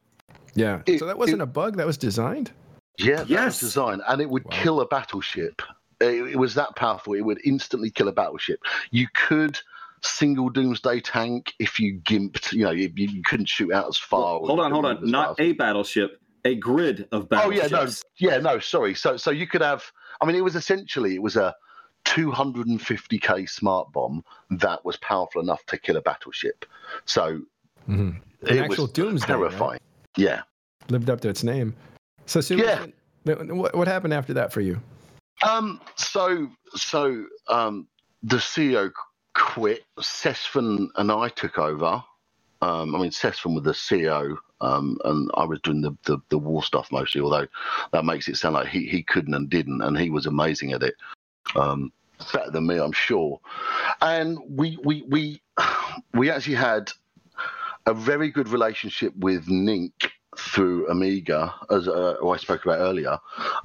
Yeah. 0.53 0.81
It, 0.85 0.99
so 0.99 1.05
that 1.05 1.17
wasn't 1.17 1.41
it, 1.41 1.43
a 1.43 1.47
bug. 1.47 1.77
That 1.77 1.87
was 1.87 1.97
designed. 1.97 2.51
Yeah, 2.97 3.17
that 3.17 3.29
yes. 3.29 3.45
was 3.45 3.59
designed, 3.59 4.01
and 4.07 4.21
it 4.21 4.29
would 4.29 4.43
wow. 4.45 4.51
kill 4.51 4.81
a 4.81 4.85
battleship. 4.85 5.61
It, 6.01 6.31
it 6.31 6.37
was 6.37 6.55
that 6.55 6.75
powerful. 6.75 7.13
It 7.13 7.21
would 7.21 7.39
instantly 7.45 7.89
kill 7.89 8.07
a 8.07 8.11
battleship. 8.11 8.59
You 8.91 9.07
could 9.13 9.59
single 10.03 10.49
doomsday 10.49 10.99
tank 10.99 11.53
if 11.59 11.79
you 11.79 11.99
gimped 11.99 12.51
you 12.51 12.63
know 12.63 12.71
you, 12.71 12.91
you 12.95 13.21
couldn't 13.21 13.45
shoot 13.45 13.71
out 13.71 13.87
as 13.87 13.99
far 13.99 14.39
well, 14.39 14.47
hold 14.47 14.59
on 14.59 14.71
hold 14.71 14.83
on 14.83 14.97
not 15.03 15.39
a 15.39 15.51
battleship 15.51 16.19
a 16.45 16.55
grid 16.55 17.07
of 17.11 17.29
battleships. 17.29 17.71
Oh 17.71 17.77
yeah, 17.77 17.85
no, 17.85 18.31
yeah, 18.33 18.37
no. 18.39 18.59
Sorry. 18.59 18.93
So 18.93 19.17
so 19.17 19.31
you 19.31 19.47
could 19.47 19.61
have. 19.61 19.83
I 20.19 20.25
mean, 20.25 20.35
it 20.35 20.43
was 20.43 20.55
essentially 20.55 21.15
it 21.15 21.21
was 21.21 21.35
a 21.35 21.55
250k 22.05 23.49
smart 23.49 23.91
bomb 23.91 24.23
that 24.49 24.83
was 24.83 24.97
powerful 24.97 25.41
enough 25.41 25.65
to 25.67 25.77
kill 25.77 25.97
a 25.97 26.01
battleship. 26.01 26.65
So 27.05 27.41
mm-hmm. 27.87 28.11
it 28.41 28.59
actual 28.59 28.85
was 28.85 28.91
doomsday, 28.93 29.27
terrifying. 29.27 29.71
Right? 29.71 29.81
Yeah, 30.17 30.41
lived 30.89 31.09
up 31.09 31.21
to 31.21 31.29
its 31.29 31.43
name. 31.43 31.75
So, 32.25 32.41
so 32.41 32.55
yeah, 32.55 32.85
what, 33.23 33.75
what 33.75 33.87
happened 33.87 34.13
after 34.13 34.33
that 34.33 34.53
for 34.53 34.61
you? 34.61 34.81
Um. 35.43 35.81
So 35.95 36.49
so 36.75 37.25
um 37.47 37.87
the 38.23 38.37
CEO 38.37 38.91
quit. 39.33 39.83
Sesfan 39.99 40.89
and 40.95 41.11
I 41.11 41.29
took 41.29 41.57
over. 41.57 42.03
Um, 42.61 42.95
I 42.95 42.99
mean, 42.99 43.09
Sesfan 43.09 43.55
was 43.55 43.63
the 43.63 43.71
CEO 43.71 44.37
um, 44.61 44.97
and 45.03 45.31
I 45.33 45.43
was 45.45 45.59
doing 45.61 45.81
the, 45.81 45.97
the, 46.03 46.19
the, 46.29 46.37
war 46.37 46.61
stuff 46.63 46.91
mostly, 46.91 47.19
although 47.19 47.47
that 47.91 48.05
makes 48.05 48.27
it 48.27 48.37
sound 48.37 48.53
like 48.53 48.67
he, 48.67 48.85
he 48.85 49.01
couldn't 49.01 49.33
and 49.33 49.49
didn't, 49.49 49.81
and 49.81 49.97
he 49.97 50.11
was 50.11 50.27
amazing 50.27 50.71
at 50.71 50.83
it. 50.83 50.93
Um, 51.55 51.91
better 52.31 52.51
than 52.51 52.67
me, 52.67 52.77
I'm 52.77 52.91
sure. 52.91 53.39
And 54.01 54.37
we 54.47 54.77
we 54.83 55.03
we 55.09 55.41
we 56.13 56.29
actually 56.29 56.55
had 56.55 56.91
a 57.87 57.93
very 57.93 58.29
good 58.29 58.47
relationship 58.47 59.15
with 59.17 59.47
Nink 59.47 60.11
through 60.37 60.87
Amiga, 60.89 61.53
as 61.71 61.87
uh, 61.87 62.15
I 62.25 62.37
spoke 62.37 62.63
about 62.63 62.79
earlier. 62.79 63.17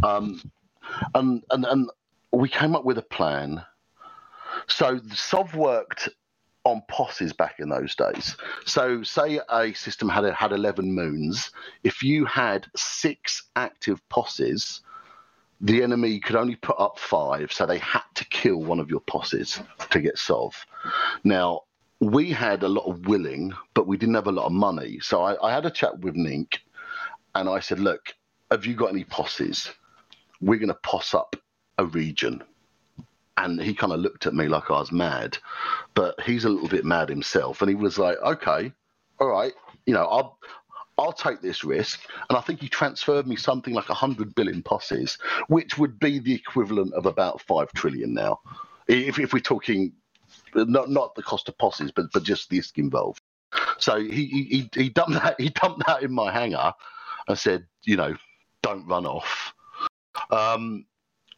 Um, 0.02 0.40
and, 1.14 1.42
and 1.50 1.64
and 1.64 1.90
we 2.32 2.48
came 2.48 2.74
up 2.74 2.84
with 2.84 2.98
a 2.98 3.02
plan. 3.02 3.64
So 4.68 5.00
Sov 5.12 5.54
worked 5.54 6.08
on 6.66 6.82
posses 6.88 7.32
back 7.32 7.60
in 7.60 7.68
those 7.68 7.94
days. 7.94 8.36
So, 8.64 9.04
say 9.04 9.40
a 9.50 9.72
system 9.74 10.08
had 10.08 10.24
had 10.34 10.52
eleven 10.52 10.92
moons. 10.92 11.52
If 11.84 12.02
you 12.02 12.24
had 12.24 12.66
six 12.74 13.44
active 13.54 14.06
posses, 14.08 14.80
the 15.60 15.82
enemy 15.84 16.18
could 16.18 16.34
only 16.34 16.56
put 16.56 16.76
up 16.78 16.98
five, 16.98 17.52
so 17.52 17.66
they 17.66 17.78
had 17.78 18.02
to 18.16 18.24
kill 18.26 18.58
one 18.58 18.80
of 18.80 18.90
your 18.90 19.00
posses 19.00 19.60
to 19.90 20.00
get 20.00 20.18
Sov. 20.18 20.66
Now, 21.22 21.62
we 22.00 22.32
had 22.32 22.64
a 22.64 22.68
lot 22.68 22.90
of 22.90 23.06
willing, 23.06 23.52
but 23.74 23.86
we 23.86 23.96
didn't 23.96 24.16
have 24.16 24.26
a 24.26 24.32
lot 24.32 24.46
of 24.46 24.52
money. 24.52 24.98
So 25.00 25.22
I, 25.22 25.48
I 25.48 25.54
had 25.54 25.66
a 25.66 25.70
chat 25.70 26.00
with 26.00 26.16
Nink, 26.16 26.58
and 27.36 27.48
I 27.48 27.60
said, 27.60 27.78
"Look, 27.78 28.12
have 28.50 28.66
you 28.66 28.74
got 28.74 28.90
any 28.90 29.04
posses? 29.04 29.70
We're 30.40 30.58
going 30.58 30.68
to 30.68 30.78
poss 30.82 31.14
up 31.14 31.36
a 31.78 31.86
region." 31.86 32.42
and 33.38 33.60
he 33.60 33.74
kind 33.74 33.92
of 33.92 34.00
looked 34.00 34.26
at 34.26 34.34
me 34.34 34.48
like 34.48 34.70
I 34.70 34.78
was 34.78 34.92
mad, 34.92 35.36
but 35.94 36.18
he's 36.22 36.44
a 36.44 36.48
little 36.48 36.68
bit 36.68 36.84
mad 36.84 37.08
himself, 37.08 37.60
and 37.60 37.68
he 37.68 37.74
was 37.74 37.98
like, 37.98 38.16
"Okay, 38.22 38.72
all 39.20 39.28
right, 39.28 39.52
you 39.86 39.94
know, 39.94 40.06
I'll." 40.06 40.38
I'll 40.98 41.12
take 41.12 41.42
this 41.42 41.62
risk, 41.62 42.00
and 42.30 42.38
I 42.38 42.40
think 42.40 42.58
he 42.62 42.70
transferred 42.70 43.26
me 43.26 43.36
something 43.36 43.74
like 43.74 43.84
hundred 43.84 44.34
billion 44.34 44.62
posses, 44.62 45.18
which 45.48 45.76
would 45.76 45.98
be 45.98 46.20
the 46.20 46.32
equivalent 46.32 46.94
of 46.94 47.04
about 47.04 47.42
five 47.42 47.70
trillion 47.74 48.14
now, 48.14 48.40
if, 48.88 49.18
if 49.18 49.34
we're 49.34 49.40
talking 49.40 49.92
not 50.54 50.88
not 50.88 51.14
the 51.14 51.22
cost 51.22 51.50
of 51.50 51.58
posses, 51.58 51.92
but 51.92 52.06
but 52.14 52.22
just 52.22 52.48
the 52.48 52.56
risk 52.56 52.78
involved. 52.78 53.20
So 53.76 54.00
he 54.00 54.26
he 54.26 54.70
he 54.74 54.88
dumped 54.88 55.12
that 55.12 55.34
he 55.38 55.50
dumped 55.50 55.86
that 55.86 56.02
in 56.02 56.12
my 56.12 56.32
hangar, 56.32 56.72
and 57.28 57.38
said, 57.38 57.66
you 57.84 57.96
know, 57.96 58.16
don't 58.62 58.86
run 58.86 59.04
off. 59.04 59.52
Um, 60.30 60.86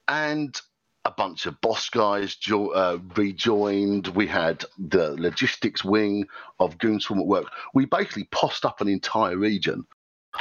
and 0.06 0.60
a 1.04 1.10
bunch 1.10 1.46
of 1.46 1.60
boss 1.60 1.88
guys 1.88 2.36
jo- 2.36 2.70
uh, 2.70 2.98
rejoined. 3.16 4.08
We 4.08 4.26
had 4.26 4.64
the 4.78 5.12
logistics 5.12 5.84
wing 5.84 6.26
of 6.60 6.78
Goonswarm 6.78 7.20
at 7.20 7.26
work. 7.26 7.46
We 7.74 7.86
basically 7.86 8.28
possed 8.30 8.64
up 8.64 8.80
an 8.80 8.88
entire 8.88 9.36
region. 9.36 9.86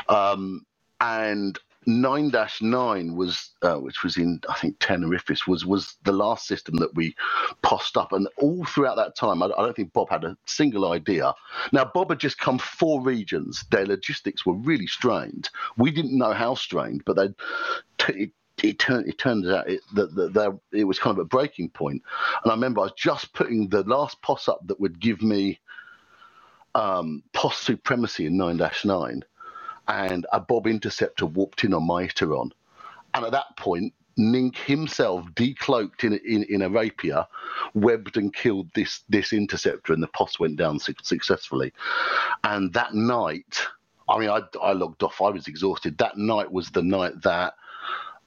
Um, 0.09 0.65
and 0.99 1.57
9-9 1.87 3.15
was, 3.15 3.51
uh, 3.61 3.75
which 3.75 4.03
was 4.03 4.17
in 4.17 4.41
I 4.49 4.55
think 4.55 4.77
Tenerifis, 4.79 5.47
was 5.47 5.65
was 5.65 5.95
the 6.03 6.11
last 6.11 6.45
system 6.45 6.75
that 6.77 6.93
we 6.95 7.15
possed 7.61 7.95
up, 7.95 8.11
and 8.11 8.27
all 8.37 8.65
throughout 8.65 8.97
that 8.97 9.15
time, 9.15 9.41
I, 9.41 9.45
I, 9.45 9.63
don't 9.63 9.75
think 9.75 9.93
Bob 9.93 10.09
had 10.09 10.25
a 10.25 10.37
single 10.45 10.91
idea. 10.91 11.33
Now 11.71 11.89
Bob 11.93 12.09
had 12.09 12.19
just 12.19 12.39
come 12.39 12.59
four 12.59 13.01
regions; 13.01 13.63
their 13.71 13.85
logistics 13.85 14.45
were 14.45 14.55
really 14.55 14.87
strained. 14.87 15.49
We 15.77 15.91
didn't 15.91 16.17
know 16.17 16.33
how 16.33 16.55
strained, 16.55 17.03
but 17.05 17.15
they 17.15 17.29
t- 17.99 18.33
it 18.63 18.79
turned 18.79 19.07
it 19.07 19.17
turns 19.17 19.47
out 19.47 19.69
it, 19.69 19.81
that, 19.93 20.15
that, 20.15 20.33
that 20.33 20.59
it 20.71 20.85
was 20.85 20.99
kind 20.99 21.17
of 21.17 21.21
a 21.21 21.25
breaking 21.25 21.69
point. 21.69 22.01
And 22.43 22.51
I 22.51 22.55
remember 22.55 22.81
I 22.81 22.85
was 22.85 22.93
just 22.97 23.33
putting 23.33 23.69
the 23.69 23.83
last 23.83 24.21
poss 24.21 24.47
up 24.47 24.65
that 24.67 24.79
would 24.79 24.99
give 24.99 25.21
me 25.21 25.59
um, 26.75 27.23
poss 27.33 27.57
supremacy 27.59 28.25
in 28.27 28.33
9-9, 28.37 29.21
and 29.87 30.27
a 30.31 30.39
Bob 30.39 30.67
interceptor 30.67 31.25
warped 31.25 31.63
in 31.63 31.73
on 31.73 31.85
my 31.87 32.05
Iteron. 32.07 32.51
And 33.13 33.25
at 33.25 33.31
that 33.31 33.57
point, 33.57 33.93
Nink 34.19 34.57
himself, 34.57 35.25
decloaked 35.35 36.03
in, 36.03 36.13
in, 36.25 36.43
in 36.49 36.61
a 36.63 36.69
rapier, 36.69 37.25
webbed 37.75 38.17
and 38.17 38.33
killed 38.33 38.69
this 38.73 39.03
this 39.09 39.31
interceptor, 39.31 39.93
and 39.93 40.01
the 40.01 40.07
poss 40.07 40.39
went 40.39 40.57
down 40.57 40.79
su- 40.79 40.93
successfully. 41.03 41.71
And 42.43 42.73
that 42.73 42.95
night, 42.95 43.61
I 44.09 44.17
mean, 44.17 44.29
I, 44.29 44.41
I 44.61 44.73
logged 44.73 45.03
off. 45.03 45.21
I 45.21 45.29
was 45.29 45.47
exhausted. 45.47 45.97
That 45.99 46.17
night 46.17 46.51
was 46.51 46.71
the 46.71 46.81
night 46.81 47.21
that 47.23 47.53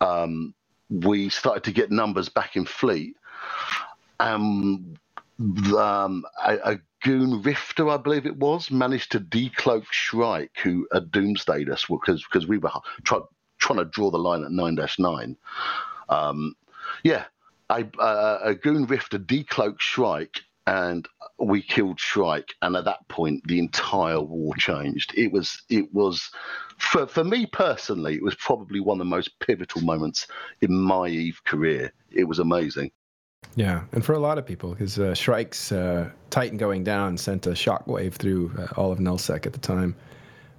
um, 0.01 0.55
we 0.89 1.29
started 1.29 1.65
to 1.65 1.73
get 1.73 1.91
numbers 1.91 2.29
back 2.29 2.57
in 2.57 2.65
fleet. 2.65 3.17
Um, 4.19 4.95
um, 5.77 6.25
a, 6.45 6.73
a, 6.73 6.79
goon 7.03 7.41
rifter, 7.41 7.89
I 7.89 7.97
believe 7.97 8.27
it 8.27 8.37
was, 8.37 8.71
managed 8.71 9.13
to 9.13 9.21
decloak 9.21 9.87
Shrike, 9.91 10.51
who 10.63 10.87
had 10.93 11.11
doomsdayed 11.11 11.71
us 11.71 11.87
because 11.87 12.23
because 12.23 12.47
we 12.47 12.59
were 12.59 12.71
try, 13.05 13.21
trying 13.59 13.79
to 13.79 13.87
draw 13.87 14.11
the 14.11 14.19
line 14.19 14.45
at 14.45 14.51
nine 14.51 14.77
nine. 14.99 15.37
Um, 16.11 16.55
yeah, 17.03 17.25
a, 17.71 17.87
a, 17.99 18.39
a 18.51 18.55
goon 18.55 18.85
rifter 18.85 19.19
decloaked 19.19 19.81
Shrike 19.81 20.43
and 20.67 21.09
we 21.39 21.63
killed 21.63 21.99
Shrike, 21.99 22.55
and 22.63 22.77
at 22.77 22.85
that 22.85 23.09
point, 23.09 23.47
the 23.47 23.59
entire 23.59 24.21
war 24.21 24.55
changed. 24.57 25.13
It 25.17 25.33
was, 25.33 25.63
it 25.69 25.93
was, 25.93 26.31
for 26.81 27.07
for 27.07 27.25
me 27.25 27.47
personally, 27.47 28.15
it 28.15 28.23
was 28.23 28.35
probably 28.35 28.81
one 28.81 28.97
of 28.97 28.99
the 28.99 29.05
most 29.05 29.39
pivotal 29.41 29.83
moments 29.83 30.27
in 30.61 30.73
my 30.73 31.07
Eve 31.09 31.41
career. 31.45 31.93
It 32.11 32.25
was 32.25 32.39
amazing. 32.39 32.91
Yeah, 33.57 33.83
and 33.93 34.05
for 34.05 34.15
a 34.15 34.19
lot 34.19 34.39
of 34.39 34.47
people, 34.47 34.71
because 34.71 34.99
uh, 34.99 35.15
Shrike's 35.15 35.73
uh, 35.73 36.11
Titan 36.31 36.57
going 36.57 36.85
down 36.85 37.17
sent 37.17 37.47
a 37.47 37.51
shockwave 37.51 38.15
through 38.15 38.53
uh, 38.59 38.69
all 38.77 38.93
of 38.93 38.99
Nullsec 38.99 39.47
at 39.47 39.53
the 39.53 39.59
time, 39.59 39.95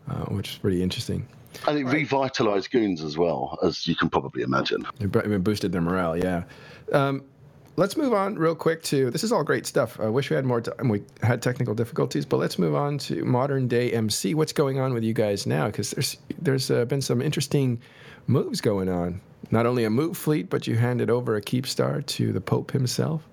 uh, 0.09 0.25
which 0.25 0.51
is 0.51 0.57
pretty 0.57 0.81
interesting. 0.81 1.27
And 1.67 1.77
it 1.77 1.85
right. 1.85 1.93
revitalized 1.93 2.71
goons 2.71 3.03
as 3.03 3.17
well, 3.17 3.57
as 3.63 3.87
you 3.87 3.95
can 3.95 4.09
probably 4.09 4.41
imagine. 4.41 4.85
It 4.99 5.43
boosted 5.43 5.71
their 5.71 5.81
morale, 5.81 6.17
yeah. 6.17 6.43
Um, 6.91 7.23
let's 7.75 7.97
move 7.97 8.13
on 8.13 8.35
real 8.35 8.55
quick 8.55 8.83
to 8.83 9.09
this 9.11 9.23
is 9.23 9.31
all 9.31 9.43
great 9.43 9.65
stuff. 9.65 9.99
I 9.99 10.07
wish 10.07 10.29
we 10.29 10.35
had 10.35 10.45
more 10.45 10.61
time. 10.61 10.89
We 10.89 11.03
had 11.21 11.41
technical 11.41 11.73
difficulties, 11.73 12.25
but 12.25 12.37
let's 12.37 12.59
move 12.59 12.75
on 12.75 12.97
to 12.99 13.23
modern 13.25 13.67
day 13.67 13.91
MC. 13.91 14.33
What's 14.33 14.53
going 14.53 14.79
on 14.79 14.93
with 14.93 15.03
you 15.03 15.13
guys 15.13 15.45
now? 15.45 15.67
Because 15.67 15.91
there's 15.91 16.17
there's 16.39 16.71
uh, 16.71 16.85
been 16.85 17.01
some 17.01 17.21
interesting 17.21 17.81
moves 18.27 18.61
going 18.61 18.89
on. 18.89 19.21
Not 19.49 19.65
only 19.65 19.83
a 19.83 19.89
move 19.89 20.17
fleet, 20.17 20.49
but 20.49 20.67
you 20.67 20.75
handed 20.75 21.09
over 21.09 21.35
a 21.35 21.41
Keepstar 21.41 22.05
to 22.05 22.31
the 22.31 22.41
Pope 22.41 22.71
himself. 22.71 23.27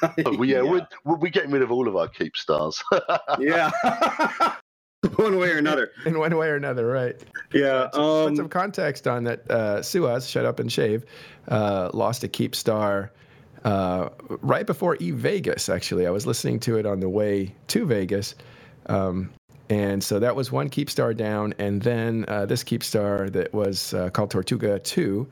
well, 0.00 0.44
yeah, 0.44 0.62
yeah. 0.62 0.62
We're, 1.04 1.16
we're 1.16 1.28
getting 1.30 1.50
rid 1.50 1.62
of 1.62 1.70
all 1.70 1.88
of 1.88 1.96
our 1.96 2.08
Keepstars. 2.08 2.82
yeah. 3.38 3.70
one 5.16 5.38
way 5.38 5.50
or 5.50 5.58
another. 5.58 5.92
In 6.04 6.18
one 6.18 6.36
way 6.36 6.48
or 6.48 6.56
another, 6.56 6.86
right? 6.86 7.18
Yeah. 7.52 7.88
So, 7.92 8.02
um, 8.02 8.28
put 8.30 8.36
some 8.36 8.48
context 8.48 9.06
on 9.06 9.24
that. 9.24 9.50
Uh, 9.50 9.78
Suaz, 9.78 10.28
shut 10.28 10.44
up 10.44 10.58
and 10.60 10.70
shave, 10.70 11.04
uh, 11.48 11.90
lost 11.94 12.22
a 12.22 12.28
Keepstar 12.28 13.10
uh, 13.64 14.08
right 14.42 14.66
before 14.66 14.96
E 15.00 15.10
Vegas. 15.10 15.68
Actually, 15.68 16.06
I 16.06 16.10
was 16.10 16.26
listening 16.26 16.60
to 16.60 16.78
it 16.78 16.86
on 16.86 17.00
the 17.00 17.08
way 17.08 17.54
to 17.68 17.86
Vegas, 17.86 18.34
um, 18.86 19.30
and 19.68 20.02
so 20.02 20.18
that 20.18 20.34
was 20.34 20.50
one 20.50 20.68
Keepstar 20.68 21.16
down, 21.16 21.54
and 21.58 21.82
then 21.82 22.24
uh, 22.28 22.46
this 22.46 22.64
Keepstar 22.64 23.32
that 23.32 23.52
was 23.52 23.94
uh, 23.94 24.10
called 24.10 24.30
Tortuga 24.30 24.78
Two 24.78 25.28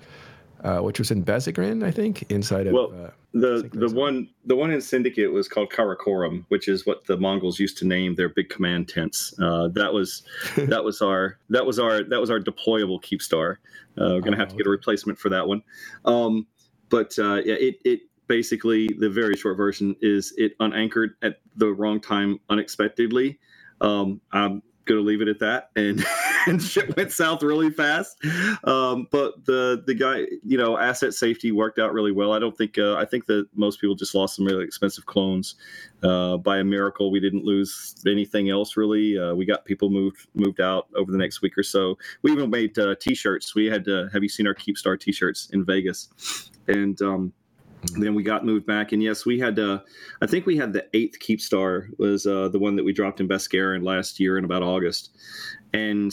uh, 0.64 0.80
which 0.80 0.98
was 0.98 1.10
in 1.10 1.24
Besigran, 1.24 1.84
I 1.84 1.90
think, 1.90 2.24
inside 2.30 2.66
of. 2.66 2.72
Well, 2.72 2.92
uh, 2.92 3.10
the 3.32 3.70
the 3.72 3.88
one 3.94 4.28
the 4.44 4.56
one 4.56 4.70
in 4.70 4.80
Syndicate 4.80 5.32
was 5.32 5.48
called 5.48 5.70
Karakorum, 5.70 6.44
which 6.48 6.66
is 6.66 6.86
what 6.86 7.06
the 7.06 7.16
Mongols 7.16 7.58
used 7.60 7.78
to 7.78 7.86
name 7.86 8.14
their 8.14 8.28
big 8.28 8.48
command 8.48 8.88
tents. 8.88 9.34
Uh, 9.40 9.68
that 9.68 9.92
was 9.92 10.22
that 10.56 10.82
was 10.82 11.00
our 11.00 11.38
that 11.50 11.64
was 11.64 11.78
our 11.78 12.02
that 12.04 12.20
was 12.20 12.30
our 12.30 12.40
deployable 12.40 13.00
Keepstar. 13.02 13.56
Uh, 14.00 14.14
we're 14.14 14.20
gonna 14.20 14.36
oh, 14.36 14.40
have 14.40 14.48
to 14.48 14.56
get 14.56 14.66
a 14.66 14.70
replacement 14.70 15.18
for 15.18 15.28
that 15.28 15.46
one. 15.46 15.62
Um, 16.04 16.46
but 16.88 17.16
uh, 17.18 17.40
yeah, 17.44 17.54
it 17.54 17.76
it 17.84 18.00
basically 18.28 18.88
the 18.98 19.10
very 19.10 19.36
short 19.36 19.56
version 19.56 19.96
is 20.00 20.32
it 20.36 20.52
unanchored 20.60 21.14
at 21.22 21.40
the 21.56 21.72
wrong 21.72 22.00
time 22.00 22.38
unexpectedly. 22.50 23.38
Um, 23.80 24.20
I'm 24.32 24.62
going 24.88 25.00
to 25.00 25.06
leave 25.06 25.20
it 25.20 25.28
at 25.28 25.38
that. 25.38 25.70
And 25.76 26.04
and 26.46 26.62
shit 26.62 26.96
went 26.96 27.12
south 27.12 27.42
really 27.42 27.70
fast. 27.70 28.16
Um, 28.64 29.06
but 29.10 29.44
the 29.44 29.82
the 29.86 29.94
guy, 29.94 30.26
you 30.44 30.58
know, 30.58 30.78
asset 30.78 31.14
safety 31.14 31.52
worked 31.52 31.78
out 31.78 31.92
really 31.92 32.10
well. 32.12 32.32
I 32.32 32.38
don't 32.38 32.56
think 32.56 32.78
uh, 32.78 32.94
I 32.94 33.04
think 33.04 33.26
that 33.26 33.46
most 33.54 33.80
people 33.80 33.94
just 33.94 34.14
lost 34.14 34.36
some 34.36 34.46
really 34.46 34.64
expensive 34.64 35.06
clones. 35.06 35.56
Uh, 36.02 36.36
by 36.36 36.58
a 36.58 36.64
miracle, 36.64 37.10
we 37.10 37.20
didn't 37.20 37.44
lose 37.44 37.94
anything 38.06 38.50
else 38.50 38.76
really. 38.76 39.18
Uh, 39.18 39.34
we 39.34 39.44
got 39.44 39.64
people 39.64 39.90
moved 39.90 40.26
moved 40.34 40.60
out 40.60 40.88
over 40.96 41.12
the 41.12 41.18
next 41.18 41.42
week 41.42 41.56
or 41.58 41.62
so. 41.62 41.96
We 42.22 42.32
even 42.32 42.50
made 42.50 42.78
uh, 42.78 42.94
t-shirts. 43.00 43.54
We 43.54 43.66
had 43.66 43.84
to, 43.86 44.08
have 44.12 44.22
you 44.22 44.28
seen 44.28 44.46
our 44.46 44.54
Keepstar 44.54 44.98
t-shirts 44.98 45.50
in 45.52 45.64
Vegas? 45.64 46.50
And 46.68 47.00
um, 47.02 47.32
then 47.96 48.14
we 48.14 48.22
got 48.22 48.44
moved 48.44 48.66
back, 48.66 48.92
and 48.92 49.02
yes, 49.02 49.24
we 49.24 49.38
had. 49.38 49.58
Uh, 49.58 49.80
I 50.20 50.26
think 50.26 50.46
we 50.46 50.56
had 50.56 50.72
the 50.72 50.86
eighth 50.94 51.18
Keepstar 51.20 51.88
was 51.98 52.26
uh, 52.26 52.48
the 52.48 52.58
one 52.58 52.76
that 52.76 52.84
we 52.84 52.92
dropped 52.92 53.20
in 53.20 53.28
Beskaran 53.28 53.84
last 53.84 54.18
year 54.18 54.38
in 54.38 54.44
about 54.44 54.62
August, 54.62 55.10
and 55.72 56.12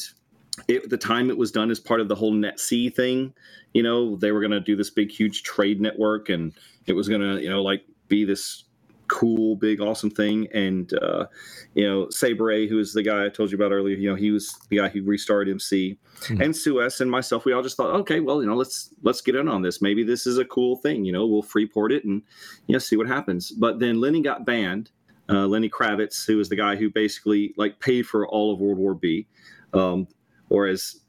it, 0.67 0.89
the 0.89 0.97
time 0.97 1.29
it 1.29 1.37
was 1.37 1.51
done 1.51 1.71
as 1.71 1.79
part 1.79 2.01
of 2.01 2.07
the 2.07 2.15
whole 2.15 2.31
Net 2.31 2.57
NetC 2.57 2.93
thing. 2.95 3.33
You 3.73 3.83
know, 3.83 4.15
they 4.15 4.31
were 4.31 4.39
going 4.39 4.51
to 4.51 4.59
do 4.59 4.75
this 4.75 4.89
big, 4.89 5.11
huge 5.11 5.43
trade 5.43 5.81
network, 5.81 6.29
and 6.29 6.53
it 6.85 6.93
was 6.93 7.09
going 7.09 7.21
to, 7.21 7.41
you 7.41 7.49
know, 7.49 7.61
like 7.61 7.83
be 8.07 8.25
this 8.25 8.64
cool, 9.07 9.55
big, 9.55 9.81
awesome 9.81 10.09
thing. 10.09 10.47
And 10.53 10.93
uh, 11.01 11.25
you 11.73 11.87
know, 11.87 12.09
Sabre, 12.09 12.65
who 12.67 12.79
is 12.79 12.93
the 12.93 13.03
guy 13.03 13.25
I 13.25 13.29
told 13.29 13.51
you 13.51 13.55
about 13.55 13.71
earlier, 13.71 13.95
you 13.95 14.09
know, 14.09 14.15
he 14.15 14.31
was 14.31 14.53
the 14.69 14.77
guy 14.77 14.89
who 14.89 15.03
restarted 15.03 15.51
MC, 15.51 15.97
mm-hmm. 16.21 16.41
and 16.41 16.55
Suez 16.55 17.01
and 17.01 17.09
myself. 17.09 17.45
We 17.45 17.53
all 17.53 17.63
just 17.63 17.77
thought, 17.77 17.93
okay, 18.01 18.19
well, 18.19 18.41
you 18.41 18.47
know, 18.47 18.55
let's 18.55 18.89
let's 19.03 19.21
get 19.21 19.35
in 19.35 19.47
on 19.47 19.61
this. 19.61 19.81
Maybe 19.81 20.03
this 20.03 20.27
is 20.27 20.37
a 20.37 20.45
cool 20.45 20.77
thing. 20.77 21.05
You 21.05 21.11
know, 21.11 21.25
we'll 21.25 21.41
freeport 21.41 21.91
it 21.91 22.05
and 22.05 22.21
you 22.67 22.73
know 22.73 22.79
see 22.79 22.97
what 22.97 23.07
happens. 23.07 23.51
But 23.51 23.79
then 23.79 23.99
Lenny 23.99 24.21
got 24.21 24.45
banned. 24.45 24.91
Uh, 25.27 25.47
Lenny 25.47 25.69
Kravitz, 25.69 26.23
who 26.25 26.37
was 26.37 26.49
the 26.49 26.55
guy 26.55 26.75
who 26.75 26.91
basically 26.91 27.53
like 27.57 27.79
paid 27.79 28.05
for 28.05 28.27
all 28.27 28.53
of 28.53 28.59
World 28.59 28.77
War 28.77 28.93
Bee, 28.93 29.25
um, 29.73 30.07
or 30.49 30.67
as 30.67 31.01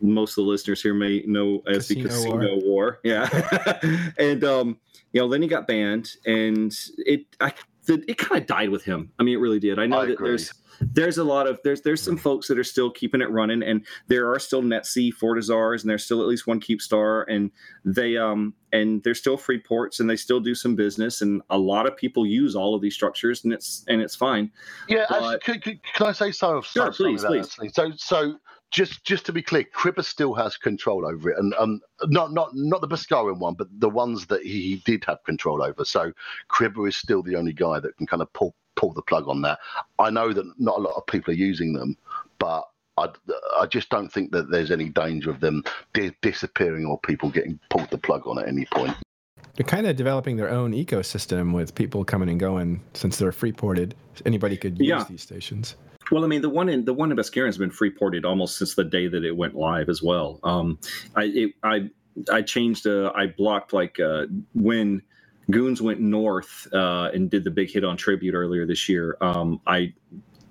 most 0.00 0.32
of 0.32 0.44
the 0.44 0.50
listeners 0.50 0.82
here 0.82 0.94
may 0.94 1.22
know 1.26 1.62
as 1.66 1.88
Casino 1.88 2.02
the 2.02 2.08
Casino 2.08 2.56
War. 2.56 2.60
War. 2.64 3.00
Yeah, 3.04 3.28
and 4.18 4.44
um, 4.44 4.78
you 5.12 5.20
know, 5.20 5.28
then 5.28 5.42
he 5.42 5.48
got 5.48 5.66
banned, 5.66 6.10
and 6.24 6.72
it 6.98 7.26
I, 7.40 7.52
it 7.88 8.18
kind 8.18 8.40
of 8.40 8.46
died 8.46 8.70
with 8.70 8.84
him. 8.84 9.12
I 9.18 9.22
mean, 9.22 9.34
it 9.34 9.40
really 9.40 9.60
did. 9.60 9.78
I 9.78 9.86
know 9.86 10.00
I 10.00 10.06
that 10.06 10.12
agree. 10.12 10.30
there's 10.30 10.52
there's 10.80 11.18
a 11.18 11.24
lot 11.24 11.46
of 11.46 11.58
there's 11.64 11.80
there's 11.82 12.02
some 12.02 12.16
folks 12.16 12.48
that 12.48 12.58
are 12.58 12.64
still 12.64 12.90
keeping 12.90 13.20
it 13.20 13.30
running, 13.30 13.62
and 13.62 13.86
there 14.08 14.30
are 14.30 14.38
still 14.38 14.62
NetC 14.62 15.12
Fortizars, 15.14 15.82
and 15.82 15.90
there's 15.90 16.04
still 16.04 16.20
at 16.20 16.26
least 16.26 16.46
one 16.46 16.60
Keepstar, 16.60 17.24
and 17.28 17.50
they 17.84 18.16
um 18.16 18.54
and 18.72 19.02
there's 19.02 19.18
still 19.18 19.36
free 19.36 19.58
ports, 19.58 20.00
and 20.00 20.10
they 20.10 20.16
still 20.16 20.40
do 20.40 20.54
some 20.54 20.76
business, 20.76 21.22
and 21.22 21.42
a 21.50 21.58
lot 21.58 21.86
of 21.86 21.96
people 21.96 22.26
use 22.26 22.54
all 22.54 22.74
of 22.74 22.82
these 22.82 22.94
structures, 22.94 23.44
and 23.44 23.52
it's 23.52 23.84
and 23.88 24.00
it's 24.00 24.14
fine. 24.14 24.50
Yeah, 24.88 25.06
but, 25.08 25.36
actually, 25.36 25.60
can, 25.60 25.80
can, 25.94 26.06
I 26.06 26.12
say 26.12 26.32
so? 26.32 26.60
Sure, 26.60 26.92
please, 26.92 27.24
please. 27.24 27.56
So 27.72 27.92
so 27.96 28.38
just 28.70 29.04
just 29.04 29.26
to 29.26 29.32
be 29.32 29.42
clear, 29.42 29.64
Cribber 29.64 30.02
still 30.02 30.34
has 30.34 30.56
control 30.56 31.06
over 31.06 31.30
it, 31.30 31.38
and 31.38 31.54
um, 31.54 31.80
not 32.04 32.32
not 32.32 32.50
not 32.54 32.80
the 32.80 32.88
Beskarian 32.88 33.38
one, 33.38 33.54
but 33.54 33.68
the 33.78 33.88
ones 33.88 34.26
that 34.26 34.42
he 34.42 34.82
did 34.84 35.04
have 35.04 35.22
control 35.24 35.62
over. 35.62 35.84
So 35.84 36.12
Cribber 36.48 36.86
is 36.88 36.96
still 36.96 37.22
the 37.22 37.36
only 37.36 37.52
guy 37.52 37.80
that 37.80 37.96
can 37.96 38.06
kind 38.06 38.22
of 38.22 38.32
pull 38.32 38.54
pull 38.76 38.92
the 38.92 39.02
plug 39.02 39.28
on 39.28 39.42
that. 39.42 39.58
I 39.98 40.10
know 40.10 40.32
that 40.32 40.44
not 40.58 40.78
a 40.78 40.82
lot 40.82 40.94
of 40.96 41.06
people 41.06 41.32
are 41.32 41.36
using 41.36 41.72
them, 41.72 41.96
but 42.38 42.64
I, 42.98 43.08
I 43.58 43.66
just 43.66 43.88
don't 43.88 44.12
think 44.12 44.32
that 44.32 44.50
there's 44.50 44.70
any 44.70 44.88
danger 44.88 45.30
of 45.30 45.40
them 45.40 45.64
di- 45.94 46.14
disappearing 46.22 46.86
or 46.86 46.98
people 47.00 47.30
getting 47.30 47.58
pulled 47.70 47.90
the 47.90 47.98
plug 47.98 48.26
on 48.26 48.38
at 48.38 48.48
any 48.48 48.66
point. 48.66 48.94
They're 49.54 49.66
kind 49.66 49.86
of 49.86 49.96
developing 49.96 50.36
their 50.36 50.50
own 50.50 50.72
ecosystem 50.72 51.54
with 51.54 51.74
people 51.74 52.04
coming 52.04 52.28
and 52.28 52.38
going 52.38 52.82
since 52.92 53.16
they're 53.16 53.32
free 53.32 53.52
ported. 53.52 53.94
Anybody 54.26 54.56
could 54.56 54.78
use 54.78 54.88
yeah. 54.88 55.04
these 55.08 55.22
stations. 55.22 55.76
Well, 56.10 56.24
I 56.24 56.28
mean, 56.28 56.42
the 56.42 56.48
one 56.48 56.68
in 56.68 56.84
the 56.84 56.94
one 56.94 57.10
in 57.10 57.16
Beskaran 57.16 57.46
has 57.46 57.58
been 57.58 57.70
free 57.70 57.90
ported 57.90 58.24
almost 58.24 58.58
since 58.58 58.74
the 58.74 58.84
day 58.84 59.08
that 59.08 59.24
it 59.24 59.36
went 59.36 59.54
live 59.54 59.88
as 59.88 60.02
well. 60.02 60.38
Um, 60.44 60.78
I 61.14 61.24
it, 61.24 61.52
I 61.62 61.90
I 62.32 62.42
changed. 62.42 62.86
Uh, 62.86 63.12
I 63.14 63.26
blocked 63.26 63.72
like 63.72 63.98
uh, 63.98 64.26
when 64.54 65.02
Goons 65.50 65.82
went 65.82 66.00
north 66.00 66.68
uh, 66.72 67.10
and 67.12 67.30
did 67.30 67.44
the 67.44 67.50
big 67.50 67.70
hit 67.70 67.84
on 67.84 67.96
Tribute 67.96 68.34
earlier 68.34 68.66
this 68.66 68.88
year. 68.88 69.16
Um, 69.20 69.60
I 69.66 69.92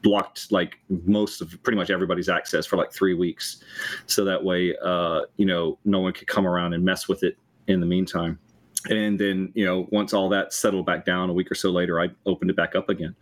blocked 0.01 0.51
like 0.51 0.78
most 0.89 1.41
of 1.41 1.62
pretty 1.64 1.78
much 1.78 1.89
everybody's 1.89 2.30
access 2.30 2.66
for 2.66 2.78
like 2.78 2.91
three 2.91 3.14
weeks, 3.14 3.64
so 4.08 4.26
that 4.26 4.43
way 4.43 4.76
uh, 4.84 5.22
you 5.38 5.45
know 5.45 5.80
no 5.86 5.99
one 5.99 6.14
could 6.14 6.28
come 6.28 6.45
around 6.45 6.74
and 6.74 6.84
mess 6.84 7.08
with 7.08 7.24
it 7.24 7.38
in 7.68 7.80
the 7.80 7.86
meantime 7.86 8.38
and 8.89 9.20
then 9.20 9.51
you 9.56 9.66
know 9.66 9.88
once 9.91 10.14
all 10.14 10.30
that 10.30 10.53
settled 10.53 10.86
back 10.86 11.06
down 11.06 11.32
a 11.32 11.34
week 11.34 11.49
or 11.49 11.56
so 11.56 11.72
later 11.72 11.99
i 11.99 12.08
opened 12.28 12.51
it 12.51 12.56
back 12.56 12.76
up 12.76 12.88
again 12.88 13.16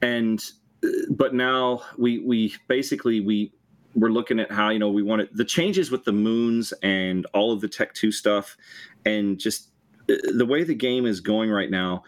and 0.00 0.52
but 1.10 1.34
now 1.34 1.82
we 1.98 2.18
we 2.20 2.54
basically 2.68 3.20
we 3.20 3.52
we're 3.94 4.10
looking 4.10 4.40
at 4.40 4.50
how 4.50 4.70
you 4.70 4.78
know 4.78 4.90
we 4.90 5.02
wanted 5.02 5.28
the 5.32 5.44
changes 5.44 5.90
with 5.90 6.04
the 6.04 6.12
moons 6.12 6.72
and 6.82 7.26
all 7.34 7.52
of 7.52 7.60
the 7.60 7.68
tech 7.68 7.94
2 7.94 8.10
stuff 8.10 8.56
and 9.04 9.38
just 9.38 9.70
uh, 10.10 10.14
the 10.36 10.46
way 10.46 10.64
the 10.64 10.74
game 10.74 11.06
is 11.06 11.20
going 11.20 11.50
right 11.50 11.70
now 11.70 12.02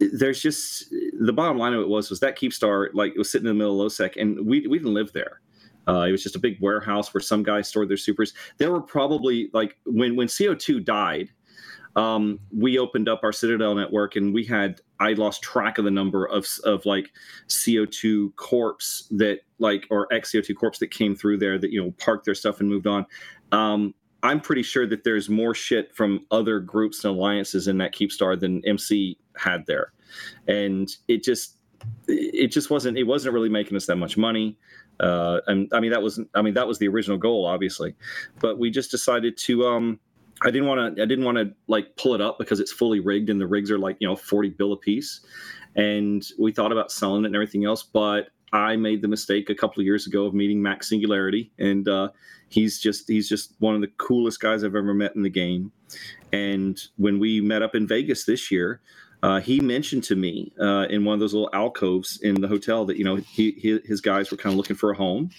there's 0.00 0.40
just 0.40 0.92
the 1.20 1.32
bottom 1.32 1.58
line 1.58 1.72
of 1.72 1.80
it 1.80 1.88
was 1.88 2.10
was 2.10 2.20
that 2.20 2.36
keepstar 2.36 2.88
like 2.94 3.12
it 3.12 3.18
was 3.18 3.30
sitting 3.30 3.46
in 3.46 3.56
the 3.56 3.58
middle 3.58 3.80
of 3.80 3.90
lowsec 3.90 4.20
and 4.20 4.36
we, 4.46 4.66
we 4.66 4.78
didn't 4.78 4.94
live 4.94 5.12
there. 5.12 5.40
Uh, 5.86 6.06
it 6.08 6.12
was 6.12 6.22
just 6.22 6.34
a 6.34 6.38
big 6.38 6.56
warehouse 6.60 7.12
where 7.12 7.20
some 7.20 7.42
guys 7.42 7.68
stored 7.68 7.90
their 7.90 7.96
supers. 7.96 8.32
There 8.56 8.70
were 8.70 8.80
probably 8.80 9.50
like 9.52 9.76
when 9.84 10.16
when 10.16 10.28
co2 10.28 10.84
died 10.84 11.30
um, 11.96 12.40
we 12.52 12.78
opened 12.78 13.08
up 13.08 13.20
our 13.22 13.32
Citadel 13.32 13.74
network 13.74 14.16
and 14.16 14.34
we 14.34 14.44
had 14.44 14.80
I 15.04 15.12
lost 15.12 15.42
track 15.42 15.78
of 15.78 15.84
the 15.84 15.90
number 15.90 16.26
of 16.26 16.46
of 16.64 16.84
like 16.86 17.12
CO2 17.48 18.34
corps 18.36 19.04
that 19.12 19.40
like 19.58 19.86
or 19.90 20.12
ex 20.12 20.32
CO2 20.32 20.54
corps 20.56 20.78
that 20.78 20.90
came 20.90 21.14
through 21.14 21.38
there 21.38 21.58
that 21.58 21.70
you 21.70 21.82
know 21.82 21.92
parked 21.98 22.24
their 22.24 22.34
stuff 22.34 22.60
and 22.60 22.68
moved 22.68 22.86
on. 22.86 23.06
Um, 23.52 23.94
I'm 24.22 24.40
pretty 24.40 24.62
sure 24.62 24.86
that 24.86 25.04
there's 25.04 25.28
more 25.28 25.54
shit 25.54 25.94
from 25.94 26.24
other 26.30 26.58
groups 26.58 27.04
and 27.04 27.14
alliances 27.16 27.68
in 27.68 27.78
that 27.78 27.94
Keepstar 27.94 28.38
than 28.38 28.64
MC 28.66 29.18
had 29.36 29.66
there, 29.66 29.92
and 30.48 30.88
it 31.08 31.22
just 31.22 31.58
it 32.08 32.48
just 32.48 32.70
wasn't 32.70 32.96
it 32.96 33.04
wasn't 33.04 33.34
really 33.34 33.48
making 33.48 33.76
us 33.76 33.86
that 33.86 33.96
much 33.96 34.16
money. 34.16 34.56
Uh, 35.00 35.40
and 35.46 35.68
I 35.72 35.80
mean 35.80 35.90
that 35.90 36.02
was 36.02 36.20
I 36.34 36.42
mean 36.42 36.54
that 36.54 36.66
was 36.66 36.78
the 36.78 36.88
original 36.88 37.18
goal, 37.18 37.46
obviously, 37.46 37.94
but 38.40 38.58
we 38.58 38.70
just 38.70 38.90
decided 38.90 39.36
to 39.38 39.66
um, 39.66 40.00
I 40.44 40.50
didn't 40.50 40.68
want 40.68 40.96
to. 40.96 41.02
I 41.02 41.06
didn't 41.06 41.24
want 41.24 41.38
to 41.38 41.52
like 41.68 41.96
pull 41.96 42.14
it 42.14 42.20
up 42.20 42.38
because 42.38 42.60
it's 42.60 42.72
fully 42.72 43.00
rigged, 43.00 43.30
and 43.30 43.40
the 43.40 43.46
rigs 43.46 43.70
are 43.70 43.78
like 43.78 43.96
you 44.00 44.06
know 44.06 44.16
forty 44.16 44.50
bill 44.50 44.72
a 44.72 44.76
piece. 44.76 45.20
And 45.76 46.24
we 46.38 46.52
thought 46.52 46.70
about 46.70 46.92
selling 46.92 47.24
it 47.24 47.28
and 47.28 47.34
everything 47.34 47.64
else, 47.64 47.82
but 47.82 48.28
I 48.52 48.76
made 48.76 49.02
the 49.02 49.08
mistake 49.08 49.50
a 49.50 49.54
couple 49.54 49.80
of 49.80 49.84
years 49.84 50.06
ago 50.06 50.26
of 50.26 50.34
meeting 50.34 50.62
Max 50.62 50.88
Singularity, 50.88 51.50
and 51.58 51.88
uh, 51.88 52.10
he's 52.48 52.78
just 52.78 53.08
he's 53.08 53.28
just 53.28 53.54
one 53.58 53.74
of 53.74 53.80
the 53.80 53.90
coolest 53.96 54.40
guys 54.40 54.62
I've 54.62 54.76
ever 54.76 54.94
met 54.94 55.16
in 55.16 55.22
the 55.22 55.30
game. 55.30 55.72
And 56.32 56.80
when 56.96 57.18
we 57.18 57.40
met 57.40 57.62
up 57.62 57.74
in 57.74 57.88
Vegas 57.88 58.24
this 58.24 58.50
year, 58.50 58.80
uh, 59.24 59.40
he 59.40 59.58
mentioned 59.58 60.04
to 60.04 60.14
me 60.14 60.52
uh, 60.60 60.86
in 60.90 61.02
one 61.02 61.14
of 61.14 61.20
those 61.20 61.32
little 61.32 61.48
alcoves 61.54 62.20
in 62.20 62.42
the 62.42 62.46
hotel 62.46 62.84
that 62.84 62.98
you 62.98 63.04
know 63.04 63.16
he, 63.16 63.52
he, 63.52 63.80
his 63.86 64.02
guys 64.02 64.30
were 64.30 64.36
kind 64.36 64.52
of 64.52 64.58
looking 64.58 64.76
for 64.76 64.90
a 64.90 64.94
home, 64.94 65.30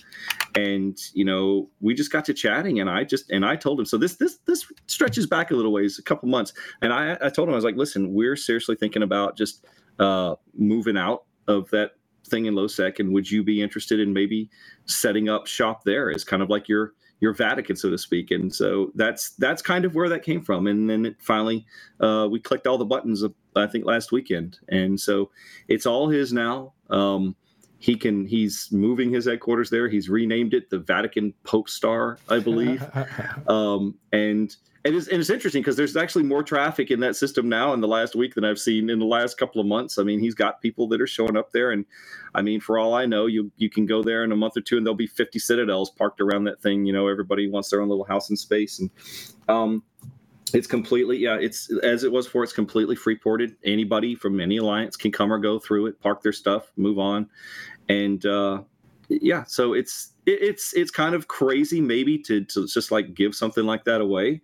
and 0.56 0.98
you 1.14 1.24
know 1.24 1.70
we 1.82 1.94
just 1.94 2.12
got 2.12 2.26
to 2.26 2.34
chatting, 2.34 2.80
and 2.80 2.90
I 2.90 3.04
just 3.04 3.30
and 3.30 3.46
I 3.46 3.56
told 3.56 3.80
him 3.80 3.86
so 3.86 4.00
this 4.00 4.16
this 4.16 4.40
this 4.48 4.66
stretches 4.88 5.28
back 5.28 5.52
a 5.52 5.56
little 5.56 5.72
ways, 5.72 6.00
a 6.00 6.02
couple 6.02 6.28
months, 6.28 6.52
and 6.82 6.92
I 6.92 7.16
I 7.22 7.30
told 7.30 7.48
him 7.48 7.54
I 7.54 7.58
was 7.58 7.64
like, 7.64 7.76
listen, 7.76 8.12
we're 8.12 8.36
seriously 8.36 8.76
thinking 8.76 9.04
about 9.04 9.38
just 9.38 9.64
uh, 10.00 10.34
moving 10.58 10.98
out 10.98 11.26
of 11.48 11.70
that 11.70 11.92
thing 12.26 12.48
in 12.48 12.56
lowsec, 12.56 13.00
and 13.00 13.14
would 13.14 13.30
you 13.30 13.44
be 13.44 13.62
interested 13.62 14.00
in 14.00 14.14
maybe 14.14 14.50
setting 14.86 15.30
up 15.30 15.46
shop 15.46 15.84
there 15.84 16.10
as 16.10 16.24
kind 16.24 16.42
of 16.42 16.50
like 16.50 16.68
your 16.68 16.94
your 17.20 17.34
Vatican, 17.34 17.76
so 17.76 17.90
to 17.90 17.98
speak. 17.98 18.32
And 18.32 18.54
so 18.54 18.92
that's 18.96 19.32
that's 19.32 19.62
kind 19.62 19.86
of 19.86 19.96
where 19.96 20.10
that 20.10 20.24
came 20.24 20.42
from. 20.42 20.68
And 20.68 20.90
then 20.90 21.06
it 21.06 21.16
finally 21.22 21.66
uh, 22.00 22.28
we 22.30 22.40
clicked 22.40 22.68
all 22.68 22.78
the 22.78 22.86
buttons. 22.86 23.22
Of, 23.22 23.34
I 23.56 23.68
think 23.68 23.86
last 23.86 24.12
weekend, 24.12 24.60
and 24.68 25.00
so 25.00 25.32
it's 25.68 25.86
all 25.86 26.10
his 26.10 26.34
now. 26.34 26.74
Um, 26.90 27.36
he 27.86 27.96
can 27.96 28.26
he's 28.26 28.72
moving 28.72 29.12
his 29.12 29.26
headquarters 29.26 29.70
there. 29.70 29.88
He's 29.88 30.10
renamed 30.10 30.56
it 30.56 30.72
the 30.72 30.80
Vatican 30.80 31.36
Pope 31.44 31.70
Star, 31.70 32.18
I 32.28 32.40
believe. 32.40 32.84
um, 33.48 33.94
and 34.12 34.56
and 34.84 34.96
it's, 34.96 35.08
and 35.08 35.20
it's 35.20 35.30
interesting 35.30 35.62
because 35.62 35.76
there's 35.76 35.96
actually 35.96 36.24
more 36.24 36.42
traffic 36.42 36.90
in 36.90 37.00
that 37.02 37.16
system 37.16 37.48
now 37.48 37.74
in 37.74 37.82
the 37.82 37.88
last 37.88 38.16
week 38.16 38.34
than 38.34 38.44
I've 38.44 38.58
seen 38.58 38.90
in 38.90 38.98
the 38.98 39.06
last 39.06 39.38
couple 39.38 39.62
of 39.62 39.68
months. 39.68 40.00
I 40.00 40.04
mean, 40.04 40.20
he's 40.20 40.34
got 40.34 40.62
people 40.64 40.88
that 40.88 41.00
are 41.00 41.06
showing 41.06 41.38
up 41.38 41.52
there, 41.52 41.70
and 41.70 41.86
I 42.34 42.42
mean, 42.42 42.60
for 42.60 42.80
all 42.80 42.96
I 42.96 43.06
know, 43.06 43.28
you 43.28 43.52
you 43.58 43.70
can 43.70 43.86
go 43.86 44.02
there 44.02 44.24
in 44.24 44.32
a 44.32 44.36
month 44.36 44.58
or 44.58 44.62
two, 44.62 44.78
and 44.78 44.86
there'll 44.86 44.96
be 44.96 45.06
50 45.06 45.38
citadels 45.38 45.92
parked 45.92 46.22
around 46.22 46.46
that 46.46 46.64
thing. 46.64 46.88
You 46.88 46.94
know, 46.94 47.08
everybody 47.08 47.48
wants 47.48 47.70
their 47.70 47.82
own 47.82 47.90
little 47.90 48.06
house 48.06 48.32
in 48.32 48.36
space, 48.36 48.80
and 48.80 48.90
um, 49.48 49.84
It's 50.56 50.68
completely 50.68 51.18
yeah. 51.18 51.38
It's 51.40 51.72
as 51.84 52.04
it 52.04 52.12
was 52.12 52.26
before. 52.26 52.44
It's 52.44 52.54
completely 52.54 52.96
free 52.96 53.18
ported. 53.18 53.58
Anybody 53.64 54.16
from 54.16 54.40
any 54.40 54.58
alliance 54.58 54.96
can 54.96 55.12
come 55.12 55.32
or 55.32 55.38
go 55.38 55.60
through 55.60 55.88
it, 55.88 56.00
park 56.02 56.22
their 56.24 56.34
stuff, 56.34 56.72
move 56.78 56.98
on, 56.98 57.30
and 57.90 58.26
uh, 58.26 58.62
yeah. 59.10 59.44
So 59.44 59.74
it's 59.74 60.14
it, 60.26 60.42
it's 60.42 60.74
it's 60.74 60.92
kind 60.92 61.16
of 61.16 61.28
crazy 61.28 61.82
maybe 61.82 62.18
to 62.20 62.44
to 62.46 62.68
just 62.68 62.92
like 62.92 63.14
give 63.14 63.36
something 63.36 63.66
like 63.66 63.84
that 63.86 64.02
away, 64.02 64.42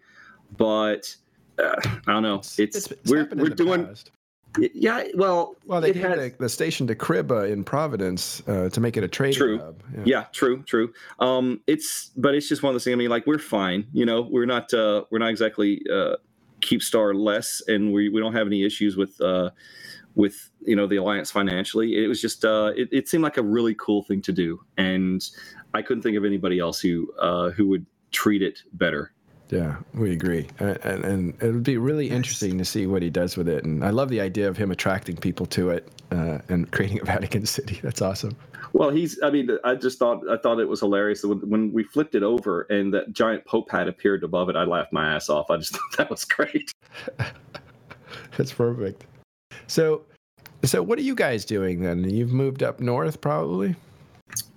but 0.58 1.16
uh, 1.60 1.76
I 2.08 2.14
don't 2.14 2.24
know. 2.24 2.36
It's, 2.36 2.60
it's, 2.60 2.92
it's 2.92 3.12
we're 3.12 3.28
we're 3.36 3.50
doing. 3.50 3.88
Past. 3.88 4.12
Yeah, 4.58 5.06
well, 5.14 5.56
well, 5.66 5.80
they 5.80 5.94
had 5.94 6.20
the, 6.20 6.36
the, 6.38 6.50
station 6.50 6.86
to 6.88 6.96
Cribba 6.96 7.50
in 7.50 7.64
Providence 7.64 8.44
uh, 8.50 8.68
to 8.70 8.82
make 8.82 8.98
it 8.98 9.04
a 9.04 9.08
trading 9.08 9.38
true. 9.38 9.60
hub. 9.60 9.82
Yeah. 9.94 10.02
yeah. 10.06 10.24
true, 10.34 10.62
true. 10.64 10.92
Um, 11.20 11.62
it's 11.68 12.12
but 12.18 12.36
it's 12.36 12.50
just 12.50 12.62
one 12.62 12.72
of 12.72 12.74
those 12.76 12.84
things. 12.84 12.94
I 12.94 12.98
mean, 12.98 13.10
like 13.10 13.26
we're 13.26 13.40
fine. 13.40 13.88
You 13.94 14.06
know, 14.06 14.24
we're 14.24 14.46
not 14.46 14.74
uh, 14.74 15.06
we're 15.10 15.20
not 15.20 15.30
exactly 15.30 15.82
uh, 15.90 16.18
Keepstar 16.60 17.16
less, 17.16 17.62
and 17.68 17.94
we 17.94 18.10
we 18.10 18.20
don't 18.20 18.34
have 18.34 18.48
any 18.48 18.64
issues 18.64 18.98
with 18.98 19.20
uh, 19.22 19.52
with 20.16 20.50
you 20.62 20.76
know 20.76 20.88
the 20.88 20.98
alliance 20.98 21.32
financially. 21.32 22.04
It 22.04 22.08
was 22.08 22.22
just 22.22 22.46
uh, 22.46 22.72
it, 22.76 22.90
it 22.92 23.08
seemed 23.08 23.24
like 23.24 23.38
a 23.38 23.44
really 23.44 23.76
cool 23.76 24.04
thing 24.04 24.22
to 24.24 24.32
do, 24.32 24.62
and 24.78 25.24
I 25.74 25.82
couldn't 25.82 26.04
think 26.04 26.18
of 26.18 26.26
anybody 26.26 26.60
else 26.60 26.80
who 26.80 27.12
uh, 27.20 27.52
who 27.52 27.68
would 27.70 27.86
treat 28.12 28.42
it 28.42 28.60
better. 28.74 29.14
Yeah, 29.50 29.76
we 29.94 30.14
agree, 30.14 30.48
and, 30.60 30.78
and, 30.84 31.04
and, 31.04 31.44
it 31.44 31.52
would 31.52 31.64
be 31.64 31.78
really 31.78 32.10
interesting 32.10 32.58
to 32.58 32.64
see 32.64 32.88
what 32.88 33.02
he 33.02 33.10
does 33.10 33.36
with 33.36 33.50
it. 33.50 33.66
And 33.66 33.84
I 33.84 33.90
love 33.90 34.08
the 34.08 34.22
idea 34.22 34.48
of 34.48 34.56
him 34.56 34.72
attracting 34.72 35.18
people 35.18 35.46
to 35.48 35.72
it 35.72 35.90
uh, 36.10 36.38
and 36.48 36.72
creating 36.72 37.02
a 37.02 37.04
Vatican 37.06 37.46
City. 37.46 37.78
That's 37.84 38.02
awesome. 38.02 38.38
Well, 38.74 38.90
he's. 38.90 39.20
I 39.22 39.30
mean, 39.30 39.50
I 39.66 39.76
just 39.76 40.00
thought 40.00 40.22
I 40.30 40.38
thought 40.38 40.60
it 40.60 40.70
was 40.70 40.80
hilarious 40.80 41.24
when, 41.24 41.40
when 41.50 41.74
we 41.74 41.84
flipped 41.84 42.16
it 42.16 42.24
over 42.24 42.62
and 42.70 42.94
that 42.94 43.12
giant 43.12 43.46
Pope 43.46 43.70
hat 43.70 43.90
appeared 43.90 44.24
above 44.24 44.50
it. 44.50 44.56
I 44.56 44.64
laughed 44.64 44.94
my 44.94 45.16
ass 45.16 45.30
off. 45.30 45.52
I 45.52 45.58
just 45.58 45.74
thought 45.76 45.98
that 45.98 46.10
was 46.10 46.24
great. 46.24 46.74
That's 48.38 48.54
perfect. 48.54 49.06
So, 49.72 50.04
so 50.64 50.84
what 50.84 51.00
are 51.00 51.04
you 51.04 51.16
guys 51.16 51.46
doing 51.46 51.82
then? 51.82 52.10
You've 52.10 52.34
moved 52.34 52.62
up 52.62 52.82
north, 52.82 53.22
probably. 53.22 53.76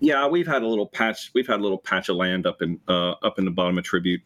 Yeah, 0.01 0.27
we've 0.27 0.47
had 0.47 0.63
a 0.63 0.67
little 0.67 0.89
patch. 0.89 1.31
We've 1.35 1.47
had 1.47 1.61
a 1.61 1.63
little 1.63 1.79
patch 1.79 2.09
of 2.09 2.17
land 2.17 2.47
up 2.47 2.63
in 2.63 2.81
uh, 2.89 3.13
up 3.23 3.39
in 3.39 3.45
the 3.45 3.51
bottom 3.51 3.79
of 3.79 3.85
Tribute 3.85 4.21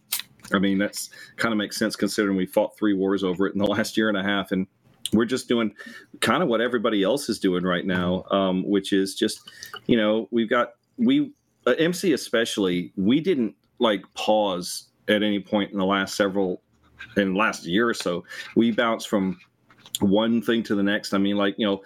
I 0.52 0.58
mean, 0.58 0.78
that's 0.78 1.10
kind 1.36 1.52
of 1.52 1.58
makes 1.58 1.76
sense 1.76 1.96
considering 1.96 2.36
we 2.36 2.46
fought 2.46 2.76
three 2.76 2.94
wars 2.94 3.22
over 3.24 3.46
it 3.46 3.52
in 3.52 3.58
the 3.58 3.66
last 3.66 3.96
year 3.96 4.08
and 4.08 4.16
a 4.16 4.22
half, 4.22 4.52
and 4.52 4.66
we're 5.12 5.24
just 5.24 5.48
doing 5.48 5.74
kind 6.20 6.42
of 6.42 6.48
what 6.48 6.60
everybody 6.60 7.02
else 7.02 7.28
is 7.28 7.38
doing 7.38 7.64
right 7.64 7.86
now, 7.86 8.24
um, 8.30 8.66
which 8.66 8.92
is 8.92 9.14
just, 9.14 9.50
you 9.86 9.96
know, 9.96 10.28
we've 10.30 10.50
got 10.50 10.74
we 10.96 11.32
uh, 11.66 11.74
MC 11.78 12.12
especially, 12.12 12.92
we 12.96 13.20
didn't 13.20 13.54
like 13.78 14.02
pause 14.14 14.88
at 15.08 15.22
any 15.22 15.40
point 15.40 15.70
in 15.72 15.78
the 15.78 15.84
last 15.84 16.14
several 16.14 16.62
in 17.16 17.34
last 17.34 17.64
year 17.64 17.88
or 17.88 17.94
so. 17.94 18.24
We 18.56 18.70
bounced 18.70 19.08
from 19.08 19.38
one 20.02 20.42
thing 20.42 20.62
to 20.64 20.74
the 20.74 20.82
next. 20.82 21.14
I 21.14 21.18
mean, 21.18 21.36
like 21.36 21.54
you 21.58 21.66
know, 21.66 21.82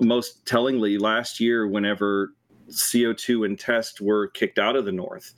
most 0.00 0.44
tellingly, 0.46 0.98
last 0.98 1.40
year, 1.40 1.66
whenever 1.66 2.32
CO2 2.70 3.46
and 3.46 3.58
test 3.58 4.00
were 4.00 4.28
kicked 4.28 4.58
out 4.58 4.76
of 4.76 4.84
the 4.84 4.92
north, 4.92 5.34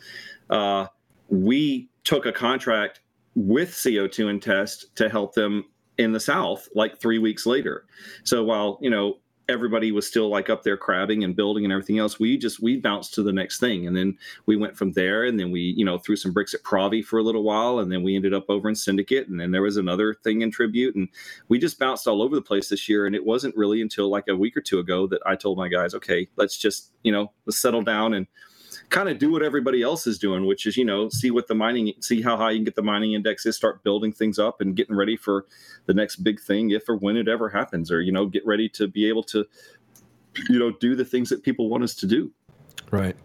uh, 0.51 0.87
we 1.29 1.89
took 2.05 2.27
a 2.27 2.33
contract 2.33 3.01
with 3.35 3.71
CO2 3.71 4.31
and 4.31 4.43
test 4.43 4.95
to 4.97 5.09
help 5.09 5.35
them 5.35 5.65
in 5.99 6.13
the 6.13 6.21
South 6.21 6.69
like 6.75 6.99
three 7.01 7.19
weeks 7.19 7.47
later. 7.47 7.87
So 8.25 8.45
while, 8.45 8.79
you 8.81 8.91
know, 8.91 9.19
everybody 9.49 9.93
was 9.93 10.07
still 10.07 10.29
like 10.29 10.51
up 10.51 10.63
there 10.63 10.77
crabbing 10.77 11.23
and 11.23 11.37
building 11.37 11.65
and 11.65 11.73
everything 11.73 11.99
else, 11.99 12.19
we 12.19 12.37
just, 12.37 12.61
we 12.61 12.77
bounced 12.77 13.15
to 13.15 13.23
the 13.23 13.33
next 13.33 13.61
thing. 13.61 13.87
And 13.87 13.97
then 13.97 14.19
we 14.47 14.57
went 14.57 14.77
from 14.77 14.93
there 14.93 15.25
and 15.25 15.39
then 15.39 15.51
we, 15.51 15.61
you 15.77 15.85
know, 15.85 15.99
threw 15.99 16.17
some 16.17 16.33
bricks 16.33 16.55
at 16.55 16.63
Provi 16.63 17.03
for 17.03 17.19
a 17.19 17.23
little 17.23 17.43
while. 17.43 17.79
And 17.79 17.91
then 17.91 18.03
we 18.03 18.17
ended 18.17 18.35
up 18.35 18.47
over 18.49 18.69
in 18.69 18.75
Syndicate. 18.75 19.29
And 19.29 19.39
then 19.39 19.53
there 19.53 19.63
was 19.63 19.77
another 19.77 20.15
thing 20.15 20.43
in 20.43 20.51
Tribute. 20.51 20.97
And 20.97 21.09
we 21.49 21.59
just 21.59 21.79
bounced 21.79 22.09
all 22.09 22.23
over 22.23 22.35
the 22.35 22.43
place 22.43 22.69
this 22.69 22.89
year. 22.89 23.07
And 23.07 23.15
it 23.15 23.25
wasn't 23.25 23.57
really 23.57 23.83
until 23.83 24.09
like 24.09 24.29
a 24.29 24.37
week 24.37 24.57
or 24.57 24.63
two 24.63 24.81
ago 24.81 25.07
that 25.07 25.23
I 25.25 25.37
told 25.37 25.59
my 25.59 25.69
guys, 25.69 25.95
okay, 25.95 26.29
let's 26.37 26.57
just, 26.57 26.93
you 27.03 27.13
know, 27.13 27.33
let's 27.47 27.59
settle 27.59 27.83
down 27.83 28.15
and, 28.15 28.27
kind 28.91 29.09
of 29.09 29.19
do 29.19 29.31
what 29.33 29.43
everybody 29.43 29.83
else 29.83 30.07
is 30.07 30.19
doing, 30.19 30.47
which 30.47 30.67
is, 30.67 30.77
you 30.77 30.85
know, 30.85 31.09
see 31.09 31.31
what 31.31 31.49
the 31.49 31.55
mining, 31.55 31.93
see 32.01 32.23
how 32.23 32.37
high 32.37 32.51
you 32.51 32.59
can 32.59 32.65
get 32.65 32.75
the 32.75 32.83
mining 32.83 33.15
index 33.15 33.45
is, 33.47 33.57
start 33.57 33.83
building 33.83 34.13
things 34.13 34.39
up 34.39 34.61
and 34.61 34.77
getting 34.77 34.95
ready 34.95 35.17
for 35.17 35.47
the 35.87 35.95
next 35.95 36.17
big 36.17 36.41
thing, 36.41 36.71
if 36.71 36.89
or 36.89 36.97
when 36.97 37.17
it 37.17 37.29
ever 37.29 37.49
happens, 37.49 37.91
or, 37.91 38.01
you 38.01 38.13
know, 38.13 38.27
get 38.27 38.47
ready 38.47 38.69
to 38.71 38.87
be 38.87 39.09
able 39.09 39.23
to, 39.25 39.45
you 40.49 40.59
know, 40.59 40.71
do 40.71 40.95
the 40.95 41.05
things 41.05 41.29
that 41.31 41.43
people 41.43 41.69
want 41.69 41.83
us 41.83 41.95
to 41.97 42.07
do. 42.07 42.31
Right. 42.91 43.17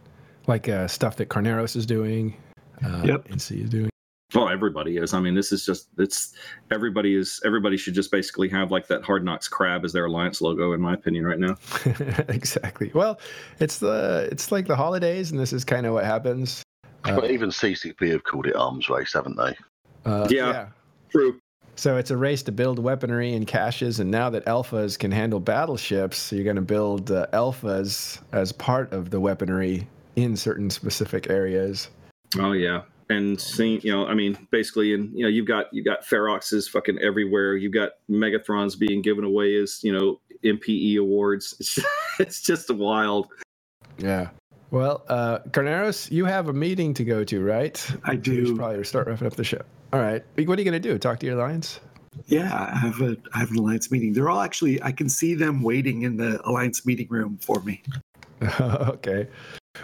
Like 0.48 0.68
uh, 0.68 0.88
stuff 0.88 1.18
that 1.18 1.30
Carneros 1.30 1.76
is 1.76 1.86
doing, 1.86 2.36
uh, 2.84 3.04
yep. 3.06 3.28
NC 3.28 3.64
is 3.64 3.70
doing. 3.70 3.91
Well, 4.34 4.50
everybody 4.50 4.98
is. 4.98 5.14
I 5.14 5.20
mean, 5.20 5.36
this 5.36 5.52
is 5.52 5.66
just 5.66 5.90
it's 5.98 6.34
everybody 6.72 7.16
is 7.16 7.42
everybody 7.46 7.76
should 7.76 7.94
just 7.94 8.12
basically 8.12 8.48
have 8.50 8.72
like 8.72 8.88
that 8.88 9.04
Hard 9.04 9.26
Knocks 9.26 9.48
crab 9.48 9.84
as 9.84 9.92
their 9.92 10.06
alliance 10.06 10.42
logo, 10.42 10.72
in 10.74 10.80
my 10.82 10.94
opinion, 10.94 11.26
right 11.26 11.40
now. 11.40 11.58
exactly. 12.30 12.92
Well, 12.94 13.20
it's 13.60 13.80
the 13.80 14.30
it's 14.32 14.52
like 14.52 14.68
the 14.68 14.76
holidays, 14.76 15.32
and 15.32 15.40
this 15.40 15.52
is 15.52 15.66
kind 15.66 15.86
of 15.86 15.94
what 15.94 16.06
happens. 16.06 16.64
But 17.04 17.26
uh, 17.26 17.28
even 17.28 17.50
CCP 17.50 18.12
have 18.12 18.24
called 18.24 18.48
it 18.48 18.56
arms 18.56 18.90
race, 18.90 19.14
haven't 19.14 19.36
they? 19.36 19.56
Uh, 20.06 20.28
yeah, 20.30 20.52
yeah, 20.52 20.68
true. 21.10 21.40
So 21.76 21.98
it's 21.98 22.12
a 22.12 22.18
race 22.18 22.44
to 22.44 22.52
build 22.52 22.80
weaponry 22.80 23.34
and 23.34 23.48
caches, 23.48 24.00
and 24.00 24.12
now 24.12 24.30
that 24.30 24.46
alphas 24.46 25.00
can 25.00 25.12
handle 25.12 25.40
battleships, 25.40 26.32
you're 26.32 26.44
going 26.44 26.58
to 26.58 26.62
build 26.62 27.12
uh, 27.12 27.28
alphas 27.34 28.22
as 28.34 28.52
part 28.52 28.94
of 28.94 29.10
the 29.10 29.20
weaponry 29.20 29.88
in 30.16 30.36
certain 30.38 30.70
specific 30.70 31.30
areas. 31.30 31.90
Oh 32.38 32.52
yeah, 32.52 32.84
and 33.12 33.40
seeing 33.40 33.82
you 33.82 33.92
know 33.92 34.08
i 34.08 34.14
mean 34.14 34.38
basically 34.52 34.94
and 34.94 35.14
you 35.14 35.24
know 35.24 35.30
you've 35.30 35.48
got 35.48 35.66
you've 35.74 35.86
got 35.86 36.04
feroxes 36.06 36.70
fucking 36.70 36.98
everywhere. 37.00 37.56
You've 37.56 37.74
got 37.74 37.92
megathrons 38.10 38.78
being 38.78 39.02
given 39.02 39.24
away 39.24 39.56
as 39.56 39.84
you 39.84 39.92
know 39.92 40.20
mpe 40.44 40.98
awards. 40.98 41.56
It's, 41.60 41.80
it's 42.20 42.42
just 42.42 42.70
wild. 42.70 43.28
Yeah. 43.98 44.30
Well 44.70 45.04
uh 45.08 45.40
carneros 45.52 46.12
you 46.12 46.26
have 46.26 46.48
a 46.48 46.54
meeting 46.54 46.94
to 46.96 47.04
go 47.04 47.24
to 47.24 47.44
right? 47.44 47.78
I 48.04 48.16
do 48.16 48.34
you 48.34 48.46
should 48.48 48.58
probably 48.58 48.84
start 48.84 49.08
wrapping 49.08 49.28
up 49.28 49.36
the 49.36 49.44
show. 49.44 49.62
All 49.94 50.00
right. 50.00 50.24
What 50.36 50.58
are 50.58 50.62
you 50.62 50.70
going 50.70 50.82
to 50.82 50.90
do? 50.90 50.98
Talk 50.98 51.20
to 51.20 51.26
your 51.26 51.36
alliance? 51.36 51.80
Yeah 52.26 52.70
i 52.74 52.78
have 52.78 53.00
a 53.02 53.18
i 53.34 53.40
have 53.40 53.52
an 53.52 53.58
alliance 53.58 53.92
meeting. 53.92 54.14
They're 54.14 54.30
all 54.30 54.42
actually 54.42 54.82
i 54.84 54.92
can 54.92 55.10
see 55.10 55.34
them 55.36 55.62
waiting 55.62 56.04
in 56.04 56.18
the 56.18 56.42
alliance 56.48 56.86
meeting 56.86 57.08
room 57.10 57.40
for 57.42 57.62
me. 57.62 57.82
Okay 58.60 59.28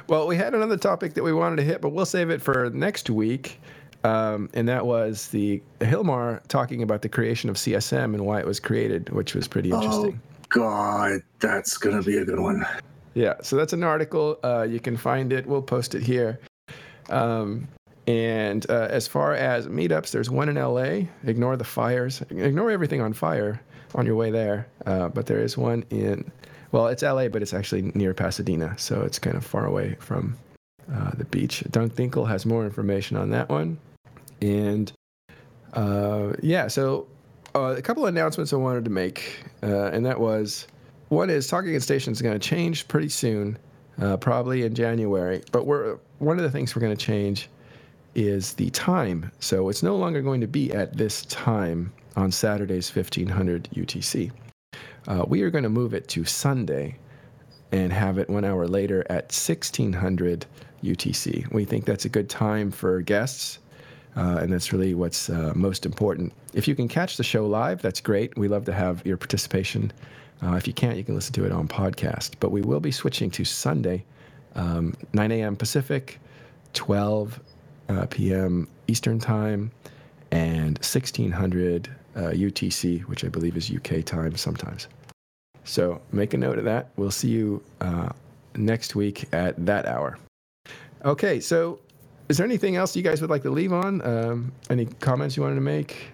well, 0.08 0.28
we 0.28 0.36
had 0.36 0.54
another 0.54 0.78
topic 0.78 1.14
that 1.16 1.24
we 1.24 1.34
wanted 1.34 1.58
to 1.58 1.64
hit, 1.64 1.82
but 1.82 1.90
we'll 1.90 2.06
save 2.06 2.30
it 2.30 2.42
for 2.42 2.70
next 2.72 3.10
week. 3.10 3.60
Um, 4.04 4.50
and 4.54 4.68
that 4.70 4.86
was 4.86 5.28
the 5.30 5.62
Hilmar 5.80 6.46
talking 6.48 6.84
about 6.84 7.02
the 7.02 7.10
creation 7.10 7.50
of 7.50 7.58
CSM 7.58 8.14
and 8.14 8.26
why 8.26 8.40
it 8.40 8.46
was 8.46 8.60
created, 8.60 9.10
which 9.10 9.34
was 9.34 9.48
pretty 9.48 9.72
interesting. 9.72 10.20
Oh, 10.24 10.38
God, 10.50 11.22
that's 11.40 11.78
going 11.78 11.98
to 11.98 12.04
be 12.04 12.18
a 12.18 12.26
good 12.26 12.40
one. 12.40 12.66
Yeah, 13.16 13.34
so 13.42 13.56
that's 13.56 13.74
an 13.74 13.84
article. 13.84 14.40
Uh, 14.44 14.64
you 14.70 14.80
can 14.80 14.96
find 14.96 15.34
it. 15.34 15.46
We'll 15.46 15.62
post 15.62 15.96
it 15.96 16.04
here. 16.04 16.40
Um, 17.10 17.68
and 18.06 18.70
uh, 18.70 18.88
as 18.90 19.08
far 19.08 19.34
as 19.34 19.68
meetups, 19.68 20.12
there's 20.12 20.30
one 20.30 20.48
in 20.48 20.56
LA. 20.56 21.08
Ignore 21.26 21.58
the 21.58 21.66
fires. 21.66 22.22
Ignore 22.30 22.72
everything 22.72 23.02
on 23.02 23.14
fire 23.14 23.60
on 23.96 24.06
your 24.06 24.16
way 24.16 24.32
there. 24.32 24.68
Uh, 24.86 25.10
but 25.10 25.26
there 25.26 25.40
is 25.40 25.58
one 25.58 25.84
in 25.90 26.32
well, 26.72 26.88
it's 26.88 27.04
LA, 27.04 27.28
but 27.28 27.42
it's 27.42 27.54
actually 27.54 27.92
near 27.94 28.14
Pasadena, 28.14 28.78
so 28.78 29.02
it's 29.02 29.20
kind 29.20 29.36
of 29.36 29.46
far 29.46 29.66
away 29.66 29.96
from 30.00 30.38
uh, 30.94 31.12
the 31.18 31.26
beach. 31.26 31.64
Dunk 31.72 31.96
Dinkle 31.96 32.28
has 32.28 32.46
more 32.46 32.66
information 32.66 33.18
on 33.18 33.30
that 33.32 33.50
one. 33.50 33.78
And 34.42 34.92
uh, 35.74 36.34
yeah, 36.42 36.68
so 36.68 37.08
uh, 37.56 37.76
a 37.78 37.82
couple 37.82 38.04
of 38.04 38.10
announcements 38.10 38.54
I 38.54 38.58
wanted 38.58 38.86
to 38.86 38.92
make, 38.92 39.44
uh, 39.64 39.86
and 39.88 40.06
that 40.06 40.20
was 40.20 40.68
one 41.10 41.30
is 41.30 41.48
Talking 41.48 41.74
in 41.74 41.82
Stations 41.82 42.18
is 42.18 42.22
going 42.22 42.38
to 42.38 42.48
change 42.48 42.88
pretty 42.88 43.10
soon, 43.10 43.58
uh, 44.02 44.18
probably 44.18 44.64
in 44.64 44.76
January. 44.76 45.42
But 45.52 45.66
we're 45.66 45.98
one 46.20 46.38
of 46.38 46.44
the 46.44 46.52
things 46.52 46.76
we're 46.76 46.82
going 46.82 46.96
to 46.96 47.06
change 47.06 47.50
is 48.16 48.54
the 48.54 48.70
time. 48.72 49.32
So 49.40 49.70
it's 49.70 49.84
no 49.84 49.96
longer 49.96 50.22
going 50.22 50.42
to 50.42 50.48
be 50.48 50.72
at 50.74 50.98
this 50.98 51.24
time 51.26 51.94
on 52.16 52.32
Saturdays 52.32 52.94
1500 52.94 53.70
UTC. 53.76 54.32
Uh, 55.08 55.24
we 55.26 55.42
are 55.42 55.50
going 55.50 55.64
to 55.64 55.70
move 55.70 55.94
it 55.94 56.08
to 56.10 56.26
Sunday 56.26 56.98
and 57.72 57.94
have 57.94 58.18
it 58.18 58.30
one 58.30 58.44
hour 58.44 58.68
later 58.68 59.06
at 59.10 59.32
1600 59.32 60.46
UTC. 60.84 61.52
We 61.52 61.66
think 61.66 61.86
that's 61.86 62.06
a 62.06 62.10
good 62.10 62.30
time 62.30 62.72
for 62.72 63.02
guests, 63.02 63.60
uh, 64.18 64.40
and 64.42 64.52
that's 64.52 64.74
really 64.74 64.94
what's 64.94 65.30
uh, 65.30 65.54
most 65.56 65.86
important. 65.86 66.34
If 66.54 66.68
you 66.68 66.76
can 66.76 66.90
catch 66.90 67.16
the 67.16 67.24
show 67.24 67.46
live, 67.48 67.82
that's 67.82 68.02
great. 68.02 68.38
We 68.38 68.50
love 68.50 68.66
to 68.66 68.74
have 68.74 69.06
your 69.06 69.18
participation. 69.18 69.94
Uh, 70.44 70.56
if 70.56 70.68
you 70.68 70.74
can't, 70.74 70.98
you 70.98 71.04
can 71.04 71.16
listen 71.16 71.34
to 71.34 71.46
it 71.46 71.52
on 71.52 71.68
podcast. 71.68 72.34
But 72.40 72.52
we 72.52 72.62
will 72.62 72.82
be 72.82 72.92
switching 72.92 73.32
to 73.32 73.46
Sunday, 73.46 74.04
um, 74.56 74.94
9 75.14 75.32
a.m. 75.32 75.56
Pacific, 75.56 76.20
12 76.74 77.40
uh, 77.90 78.06
p.m. 78.10 78.68
Eastern 78.88 79.20
Time, 79.20 79.72
and 80.32 80.78
1600 80.80 81.90
UTC, 82.18 83.02
uh, 83.04 83.08
which 83.08 83.24
I 83.24 83.30
believe 83.30 83.58
is 83.58 83.72
UK 83.72 84.04
time 84.04 84.36
sometimes. 84.36 84.88
So 85.64 86.02
make 86.12 86.34
a 86.34 86.38
note 86.38 86.58
of 86.58 86.64
that. 86.66 86.90
We'll 86.96 87.12
see 87.12 87.30
you 87.30 87.64
uh, 87.82 88.10
next 88.56 88.96
week 88.96 89.28
at 89.34 89.66
that 89.66 89.86
hour. 89.86 90.18
Okay, 91.06 91.40
so 91.40 91.80
is 92.30 92.38
there 92.38 92.46
anything 92.46 92.76
else 92.76 92.96
you 92.96 93.04
guys 93.04 93.22
would 93.22 93.30
like 93.30 93.44
to 93.44 93.50
leave 93.50 93.74
on? 93.74 94.06
Um, 94.06 94.52
any 94.70 94.86
comments 94.86 95.38
you 95.38 95.44
wanted 95.44 95.56
to 95.56 95.62
make? 95.62 96.10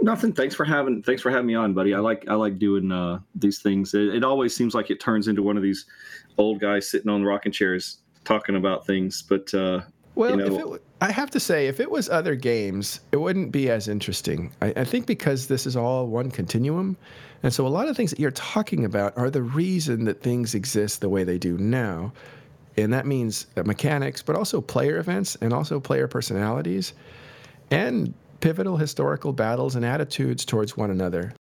Nothing. 0.00 0.32
Thanks 0.32 0.54
for 0.54 0.64
having 0.64 1.02
thanks 1.02 1.22
for 1.22 1.30
having 1.30 1.46
me 1.46 1.54
on, 1.54 1.74
buddy. 1.74 1.92
I 1.92 1.98
like 1.98 2.28
I 2.28 2.34
like 2.34 2.58
doing 2.58 2.92
uh, 2.92 3.18
these 3.34 3.58
things. 3.58 3.94
It, 3.94 4.14
it, 4.14 4.24
always 4.24 4.54
seems 4.54 4.74
like 4.74 4.90
it 4.90 5.00
turns 5.00 5.26
into 5.26 5.42
one 5.42 5.56
of 5.56 5.62
these 5.62 5.86
old 6.36 6.60
guys 6.60 6.88
sitting 6.88 7.10
on 7.10 7.24
rocking 7.24 7.50
chairs 7.50 7.98
talking 8.24 8.54
about 8.54 8.86
things. 8.86 9.22
But 9.22 9.52
uh, 9.54 9.80
well, 10.18 10.30
you 10.30 10.50
know, 10.50 10.74
it, 10.74 10.82
I 11.00 11.12
have 11.12 11.30
to 11.30 11.38
say, 11.38 11.68
if 11.68 11.78
it 11.78 11.88
was 11.88 12.08
other 12.08 12.34
games, 12.34 13.00
it 13.12 13.18
wouldn't 13.18 13.52
be 13.52 13.70
as 13.70 13.86
interesting. 13.86 14.52
I, 14.60 14.72
I 14.76 14.84
think 14.84 15.06
because 15.06 15.46
this 15.46 15.64
is 15.64 15.76
all 15.76 16.08
one 16.08 16.30
continuum, 16.32 16.96
and 17.44 17.54
so 17.54 17.64
a 17.64 17.68
lot 17.68 17.86
of 17.86 17.96
things 17.96 18.10
that 18.10 18.18
you're 18.18 18.32
talking 18.32 18.84
about 18.84 19.16
are 19.16 19.30
the 19.30 19.42
reason 19.42 20.04
that 20.06 20.20
things 20.20 20.56
exist 20.56 21.00
the 21.00 21.08
way 21.08 21.22
they 21.22 21.38
do 21.38 21.56
now, 21.56 22.12
and 22.76 22.92
that 22.92 23.06
means 23.06 23.46
mechanics, 23.64 24.20
but 24.20 24.34
also 24.34 24.60
player 24.60 24.98
events 24.98 25.36
and 25.40 25.52
also 25.52 25.78
player 25.78 26.08
personalities, 26.08 26.94
and 27.70 28.12
pivotal 28.40 28.76
historical 28.76 29.32
battles 29.32 29.76
and 29.76 29.84
attitudes 29.84 30.44
towards 30.44 30.76
one 30.76 30.90
another. 30.90 31.32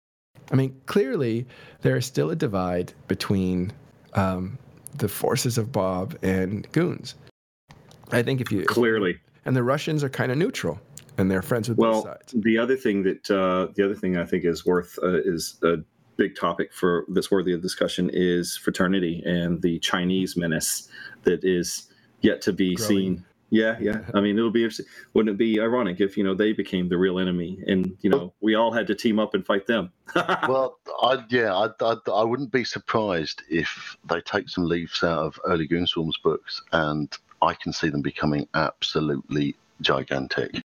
I 0.52 0.54
mean, 0.54 0.78
clearly, 0.84 1.46
there 1.80 1.96
is 1.96 2.04
still 2.04 2.30
a 2.30 2.36
divide 2.36 2.92
between 3.08 3.72
um, 4.12 4.58
the 4.98 5.08
forces 5.08 5.56
of 5.56 5.72
Bob 5.72 6.14
and 6.22 6.70
Goons. 6.72 7.14
I 8.12 8.22
think 8.22 8.40
if 8.40 8.52
you 8.52 8.64
clearly, 8.64 9.18
and 9.44 9.56
the 9.56 9.62
Russians 9.62 10.02
are 10.04 10.08
kind 10.08 10.32
of 10.32 10.38
neutral, 10.38 10.80
and 11.18 11.30
they're 11.30 11.42
friends 11.42 11.68
with 11.68 11.78
well, 11.78 12.02
both 12.02 12.04
sides. 12.04 12.34
The 12.36 12.58
other 12.58 12.76
thing 12.76 13.02
that 13.04 13.30
uh, 13.30 13.72
the 13.74 13.84
other 13.84 13.94
thing 13.94 14.16
I 14.16 14.24
think 14.24 14.44
is 14.44 14.64
worth 14.64 14.98
uh, 15.02 15.20
is 15.24 15.58
a 15.62 15.76
big 16.16 16.34
topic 16.34 16.72
for 16.72 17.04
that's 17.08 17.30
worthy 17.30 17.52
of 17.52 17.60
discussion 17.60 18.10
is 18.12 18.56
fraternity 18.56 19.22
and 19.26 19.60
the 19.60 19.78
Chinese 19.80 20.36
menace 20.36 20.88
that 21.24 21.44
is 21.44 21.88
yet 22.22 22.40
to 22.40 22.52
be 22.52 22.74
Growing. 22.74 22.88
seen 22.88 23.24
yeah, 23.50 23.76
yeah. 23.80 24.00
I 24.12 24.20
mean, 24.20 24.36
it'll 24.36 24.50
be 24.50 24.62
interesting. 24.62 24.86
Wouldn't 25.14 25.34
it 25.34 25.38
be 25.38 25.60
ironic 25.60 26.00
if 26.00 26.16
you 26.16 26.24
know 26.24 26.34
they 26.34 26.52
became 26.52 26.88
the 26.88 26.98
real 26.98 27.18
enemy, 27.18 27.62
and 27.66 27.96
you 28.00 28.10
know 28.10 28.32
we 28.40 28.54
all 28.54 28.72
had 28.72 28.86
to 28.88 28.94
team 28.94 29.18
up 29.18 29.34
and 29.34 29.46
fight 29.46 29.66
them? 29.66 29.92
well, 30.48 30.78
I, 31.02 31.24
yeah, 31.30 31.54
I, 31.54 31.68
I, 31.80 31.96
I, 32.12 32.24
wouldn't 32.24 32.50
be 32.50 32.64
surprised 32.64 33.42
if 33.48 33.96
they 34.08 34.20
take 34.20 34.48
some 34.48 34.64
leaves 34.64 35.02
out 35.04 35.18
of 35.18 35.40
early 35.44 35.68
Goonswarm's 35.68 36.18
books, 36.18 36.62
and 36.72 37.16
I 37.42 37.54
can 37.54 37.72
see 37.72 37.88
them 37.88 38.02
becoming 38.02 38.48
absolutely 38.54 39.56
gigantic. 39.80 40.62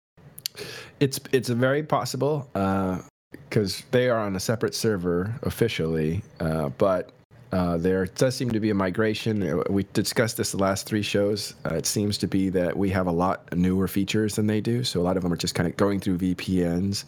It's 0.99 1.19
it's 1.31 1.49
very 1.49 1.83
possible 1.83 2.47
because 2.53 3.81
uh, 3.81 3.85
they 3.91 4.09
are 4.09 4.19
on 4.19 4.35
a 4.35 4.39
separate 4.39 4.75
server 4.75 5.33
officially, 5.43 6.23
uh, 6.39 6.69
but 6.69 7.11
uh, 7.51 7.77
there 7.77 8.05
does 8.05 8.35
seem 8.35 8.49
to 8.51 8.59
be 8.59 8.69
a 8.69 8.73
migration. 8.73 9.43
Uh, 9.43 9.63
we 9.69 9.85
discussed 9.93 10.37
this 10.37 10.51
the 10.51 10.57
last 10.57 10.85
three 10.85 11.01
shows. 11.01 11.55
Uh, 11.69 11.75
it 11.75 11.85
seems 11.85 12.17
to 12.17 12.27
be 12.27 12.49
that 12.49 12.75
we 12.75 12.89
have 12.89 13.07
a 13.07 13.11
lot 13.11 13.53
newer 13.55 13.87
features 13.87 14.35
than 14.35 14.47
they 14.47 14.61
do. 14.61 14.83
So 14.83 15.01
a 15.01 15.03
lot 15.03 15.17
of 15.17 15.23
them 15.23 15.33
are 15.33 15.37
just 15.37 15.55
kind 15.55 15.67
of 15.67 15.75
going 15.75 15.99
through 15.99 16.19
VPNs 16.19 17.05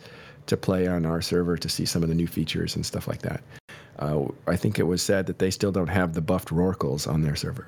to 0.48 0.58
play 0.58 0.88
on 0.88 1.06
our 1.06 1.22
server 1.22 1.56
to 1.56 1.70
see 1.70 1.86
some 1.86 2.04
of 2.04 2.10
the 2.10 2.16
new 2.16 2.28
features 2.28 2.76
and 2.76 2.86
stuff 2.86 3.08
like 3.08 3.22
that. 3.22 3.42
Uh, 4.00 4.26
I 4.48 4.58
think 4.58 4.80
it 4.80 4.84
was 4.84 5.02
said 5.02 5.26
that 5.28 5.40
they 5.40 5.50
still 5.50 5.72
don't 5.72 5.88
have 5.88 6.14
the 6.14 6.22
buffed 6.22 6.50
Rorquals 6.50 7.08
on 7.08 7.22
their 7.22 7.36
server. 7.36 7.68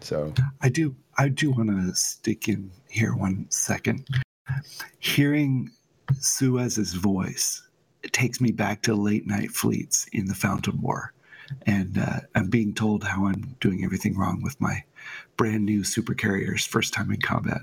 So 0.00 0.32
I 0.62 0.70
do. 0.70 0.94
I 1.18 1.28
do 1.28 1.50
want 1.50 1.70
to 1.70 1.94
stick 1.94 2.48
in 2.48 2.70
here 2.88 3.14
one 3.14 3.46
second. 3.50 4.06
Hearing 4.98 5.70
Suez's 6.18 6.94
voice, 6.94 7.62
it 8.02 8.12
takes 8.12 8.40
me 8.40 8.50
back 8.50 8.82
to 8.82 8.94
late 8.94 9.26
night 9.26 9.50
fleets 9.50 10.06
in 10.12 10.26
the 10.26 10.34
Fountain 10.34 10.80
War 10.80 11.14
and 11.66 11.98
uh, 11.98 12.20
I'm 12.34 12.48
being 12.48 12.74
told 12.74 13.04
how 13.04 13.26
I'm 13.26 13.56
doing 13.60 13.84
everything 13.84 14.16
wrong 14.16 14.42
with 14.42 14.60
my 14.60 14.82
brand 15.36 15.64
new 15.64 15.84
super 15.84 16.14
carriers 16.14 16.66
first 16.66 16.92
time 16.92 17.10
in 17.10 17.20
combat. 17.20 17.60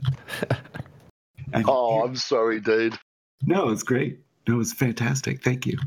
oh, 1.66 1.96
here, 1.96 2.06
I'm 2.06 2.16
sorry, 2.16 2.60
dude. 2.60 2.98
No, 3.46 3.70
it's 3.70 3.84
great. 3.84 4.20
No, 4.48 4.60
it's 4.60 4.74
fantastic. 4.74 5.44
Thank 5.44 5.66
you. 5.66 5.78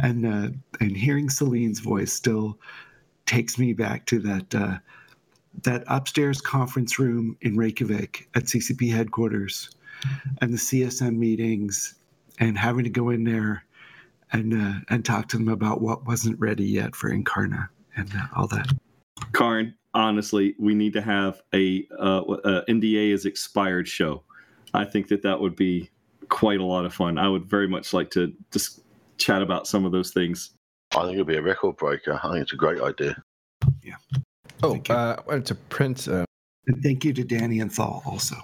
And 0.00 0.26
uh, 0.26 0.48
and 0.80 0.96
hearing 0.96 1.28
Seleene's 1.28 1.80
voice 1.80 2.12
still 2.12 2.58
takes 3.26 3.58
me 3.58 3.72
back 3.72 4.06
to 4.06 4.18
that 4.20 4.54
uh, 4.54 4.78
that 5.62 5.84
upstairs 5.86 6.40
conference 6.40 6.98
room 6.98 7.36
in 7.40 7.56
Reykjavik 7.56 8.28
at 8.34 8.44
CCP 8.44 8.92
headquarters, 8.92 9.70
and 10.40 10.52
the 10.52 10.58
CSM 10.58 11.16
meetings, 11.16 11.94
and 12.38 12.58
having 12.58 12.84
to 12.84 12.90
go 12.90 13.10
in 13.10 13.24
there 13.24 13.64
and 14.32 14.54
uh, 14.54 14.80
and 14.88 15.04
talk 15.04 15.28
to 15.28 15.38
them 15.38 15.48
about 15.48 15.80
what 15.80 16.06
wasn't 16.06 16.38
ready 16.38 16.64
yet 16.64 16.94
for 16.94 17.10
Incarna 17.10 17.68
and 17.96 18.10
uh, 18.14 18.26
all 18.36 18.46
that. 18.48 18.68
Karn, 19.32 19.74
honestly, 19.94 20.54
we 20.58 20.74
need 20.74 20.92
to 20.94 21.02
have 21.02 21.40
a 21.54 21.86
uh, 21.98 22.20
uh 22.20 22.64
NDA 22.68 23.12
is 23.12 23.24
expired 23.24 23.88
show. 23.88 24.22
I 24.74 24.84
think 24.84 25.08
that 25.08 25.22
that 25.22 25.40
would 25.40 25.56
be 25.56 25.90
quite 26.28 26.60
a 26.60 26.64
lot 26.64 26.84
of 26.84 26.92
fun. 26.92 27.16
I 27.18 27.28
would 27.28 27.44
very 27.44 27.68
much 27.68 27.92
like 27.92 28.10
to 28.10 28.34
just 28.50 28.80
chat 29.18 29.40
about 29.40 29.66
some 29.66 29.84
of 29.84 29.92
those 29.92 30.10
things. 30.10 30.50
I 30.92 31.02
think 31.02 31.14
it'd 31.14 31.26
be 31.26 31.36
a 31.36 31.42
record 31.42 31.76
breaker. 31.76 32.20
I 32.22 32.32
think 32.32 32.42
it's 32.42 32.52
a 32.52 32.56
great 32.56 32.80
idea. 32.80 33.22
Yeah. 34.72 34.80
Oh, 34.90 34.94
uh, 34.94 35.16
I 35.18 35.28
wanted 35.28 35.46
to 35.46 35.54
print. 35.54 36.08
Uh... 36.08 36.24
And 36.66 36.82
thank 36.82 37.04
you 37.04 37.12
to 37.12 37.24
Danny 37.24 37.60
and 37.60 37.70
Thal 37.72 38.02
also. 38.06 38.36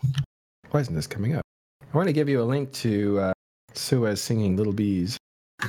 Why 0.70 0.80
isn't 0.80 0.94
this 0.94 1.06
coming 1.06 1.34
up? 1.34 1.42
I 1.92 1.97
want 1.97 2.09
to 2.09 2.12
give 2.12 2.28
you 2.28 2.42
a 2.42 2.44
link 2.44 2.70
to 2.74 3.18
uh, 3.18 3.32
Suez 3.74 4.20
singing 4.20 4.56
Little 4.56 4.72
Bees. 4.72 5.16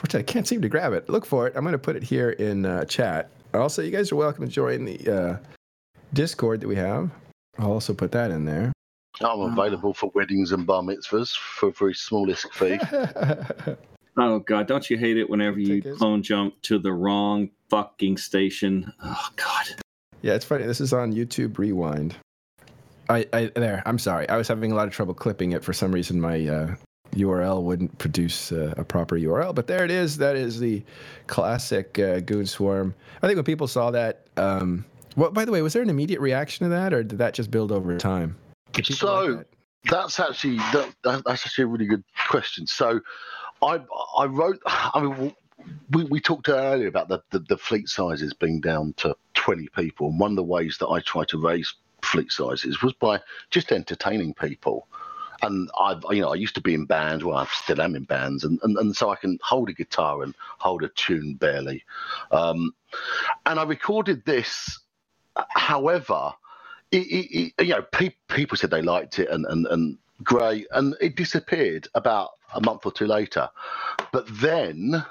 Which 0.00 0.14
I 0.14 0.22
can't 0.22 0.46
seem 0.46 0.62
to 0.62 0.68
grab 0.68 0.92
it. 0.92 1.08
Look 1.10 1.26
for 1.26 1.46
it. 1.46 1.54
I'm 1.56 1.62
going 1.62 1.72
to 1.72 1.78
put 1.78 1.96
it 1.96 2.02
here 2.02 2.30
in 2.30 2.64
uh, 2.64 2.84
chat. 2.86 3.30
Also, 3.52 3.82
you 3.82 3.90
guys 3.90 4.10
are 4.12 4.16
welcome 4.16 4.46
to 4.46 4.50
join 4.50 4.84
the 4.84 5.08
uh, 5.08 5.36
Discord 6.14 6.60
that 6.60 6.68
we 6.68 6.76
have. 6.76 7.10
I'll 7.58 7.72
also 7.72 7.92
put 7.92 8.12
that 8.12 8.30
in 8.30 8.44
there. 8.44 8.72
I'm 9.20 9.40
available 9.40 9.92
for 9.92 10.10
weddings 10.14 10.52
and 10.52 10.66
bar 10.66 10.82
mitzvahs 10.82 11.36
for 11.36 11.68
a 11.68 11.72
very 11.72 11.94
smallest 11.94 12.50
fee. 12.54 12.78
oh 14.20 14.38
God, 14.40 14.66
don't 14.66 14.88
you 14.90 14.96
hate 14.96 15.16
it 15.16 15.28
whenever 15.28 15.58
you 15.58 15.82
clone 15.96 16.22
jump 16.22 16.60
to 16.62 16.78
the 16.78 16.92
wrong 16.92 17.50
fucking 17.68 18.16
station? 18.16 18.92
Oh 19.02 19.28
God. 19.36 19.66
Yeah, 20.22 20.34
it's 20.34 20.44
funny. 20.44 20.64
This 20.66 20.80
is 20.80 20.92
on 20.92 21.12
YouTube 21.12 21.58
Rewind. 21.58 22.16
I, 23.08 23.26
I 23.32 23.50
there. 23.56 23.82
I'm 23.86 23.98
sorry. 23.98 24.28
I 24.28 24.36
was 24.36 24.46
having 24.46 24.70
a 24.70 24.74
lot 24.74 24.86
of 24.86 24.92
trouble 24.92 25.14
clipping 25.14 25.52
it 25.52 25.64
for 25.64 25.72
some 25.72 25.90
reason. 25.92 26.20
My 26.20 26.46
uh, 26.46 26.74
URL 27.14 27.62
wouldn't 27.62 27.96
produce 27.98 28.52
uh, 28.52 28.74
a 28.76 28.84
proper 28.84 29.16
URL. 29.16 29.54
But 29.54 29.66
there 29.66 29.84
it 29.84 29.90
is. 29.90 30.16
That 30.18 30.36
is 30.36 30.60
the 30.60 30.82
classic 31.26 31.98
uh, 31.98 32.20
Goonswarm. 32.20 32.94
I 33.22 33.26
think 33.26 33.36
when 33.36 33.44
people 33.44 33.66
saw 33.66 33.90
that, 33.90 34.26
um, 34.36 34.84
well, 35.16 35.30
by 35.30 35.44
the 35.44 35.52
way, 35.52 35.62
was 35.62 35.72
there 35.72 35.82
an 35.82 35.90
immediate 35.90 36.20
reaction 36.20 36.64
to 36.64 36.70
that, 36.70 36.94
or 36.94 37.02
did 37.02 37.18
that 37.18 37.34
just 37.34 37.50
build 37.50 37.72
over 37.72 37.96
time? 37.98 38.36
So 38.82 39.24
like 39.24 39.38
that? 39.38 39.46
that's 39.90 40.20
actually 40.20 40.56
that, 40.56 40.94
that's 41.02 41.22
actually 41.26 41.64
a 41.64 41.66
really 41.66 41.86
good 41.86 42.04
question. 42.28 42.66
So 42.66 43.00
I 43.62 43.80
I 44.16 44.26
wrote. 44.26 44.60
I 44.66 45.00
mean. 45.02 45.34
We, 45.90 46.04
we 46.04 46.20
talked 46.20 46.48
earlier 46.48 46.88
about 46.88 47.08
the, 47.08 47.22
the, 47.32 47.40
the 47.40 47.58
fleet 47.58 47.86
sizes 47.86 48.32
being 48.32 48.62
down 48.62 48.94
to 48.96 49.14
20 49.34 49.68
people. 49.76 50.08
And 50.08 50.18
one 50.18 50.30
of 50.30 50.36
the 50.36 50.42
ways 50.42 50.78
that 50.80 50.88
I 50.88 51.00
try 51.00 51.24
to 51.24 51.38
raise 51.38 51.74
fleet 52.02 52.32
sizes 52.32 52.80
was 52.82 52.94
by 52.94 53.20
just 53.50 53.70
entertaining 53.70 54.32
people 54.32 54.88
and 55.42 55.70
I, 55.78 55.98
you 56.10 56.20
know, 56.20 56.32
I 56.32 56.36
used 56.36 56.54
to 56.56 56.60
be 56.60 56.74
in 56.74 56.84
bands. 56.84 57.24
Well, 57.24 57.36
I 57.36 57.46
still 57.52 57.80
am 57.80 57.96
in 57.96 58.04
bands, 58.04 58.44
and, 58.44 58.58
and, 58.62 58.76
and 58.76 58.94
so 58.94 59.10
I 59.10 59.16
can 59.16 59.38
hold 59.42 59.68
a 59.68 59.72
guitar 59.72 60.22
and 60.22 60.34
hold 60.58 60.82
a 60.82 60.88
tune 60.90 61.34
barely. 61.34 61.84
Um, 62.30 62.74
and 63.46 63.58
I 63.58 63.64
recorded 63.64 64.24
this. 64.24 64.80
However, 65.50 66.32
it, 66.90 67.06
it, 67.06 67.52
it, 67.58 67.66
you 67.66 67.74
know, 67.74 67.82
pe- 67.82 68.14
people 68.28 68.56
said 68.56 68.70
they 68.70 68.82
liked 68.82 69.18
it, 69.18 69.28
and 69.30 69.46
and 69.46 69.66
and 69.66 69.98
great, 70.22 70.66
and 70.72 70.94
it 71.00 71.16
disappeared 71.16 71.88
about 71.94 72.30
a 72.54 72.60
month 72.60 72.86
or 72.86 72.92
two 72.92 73.06
later. 73.06 73.48
But 74.12 74.26
then, 74.40 75.04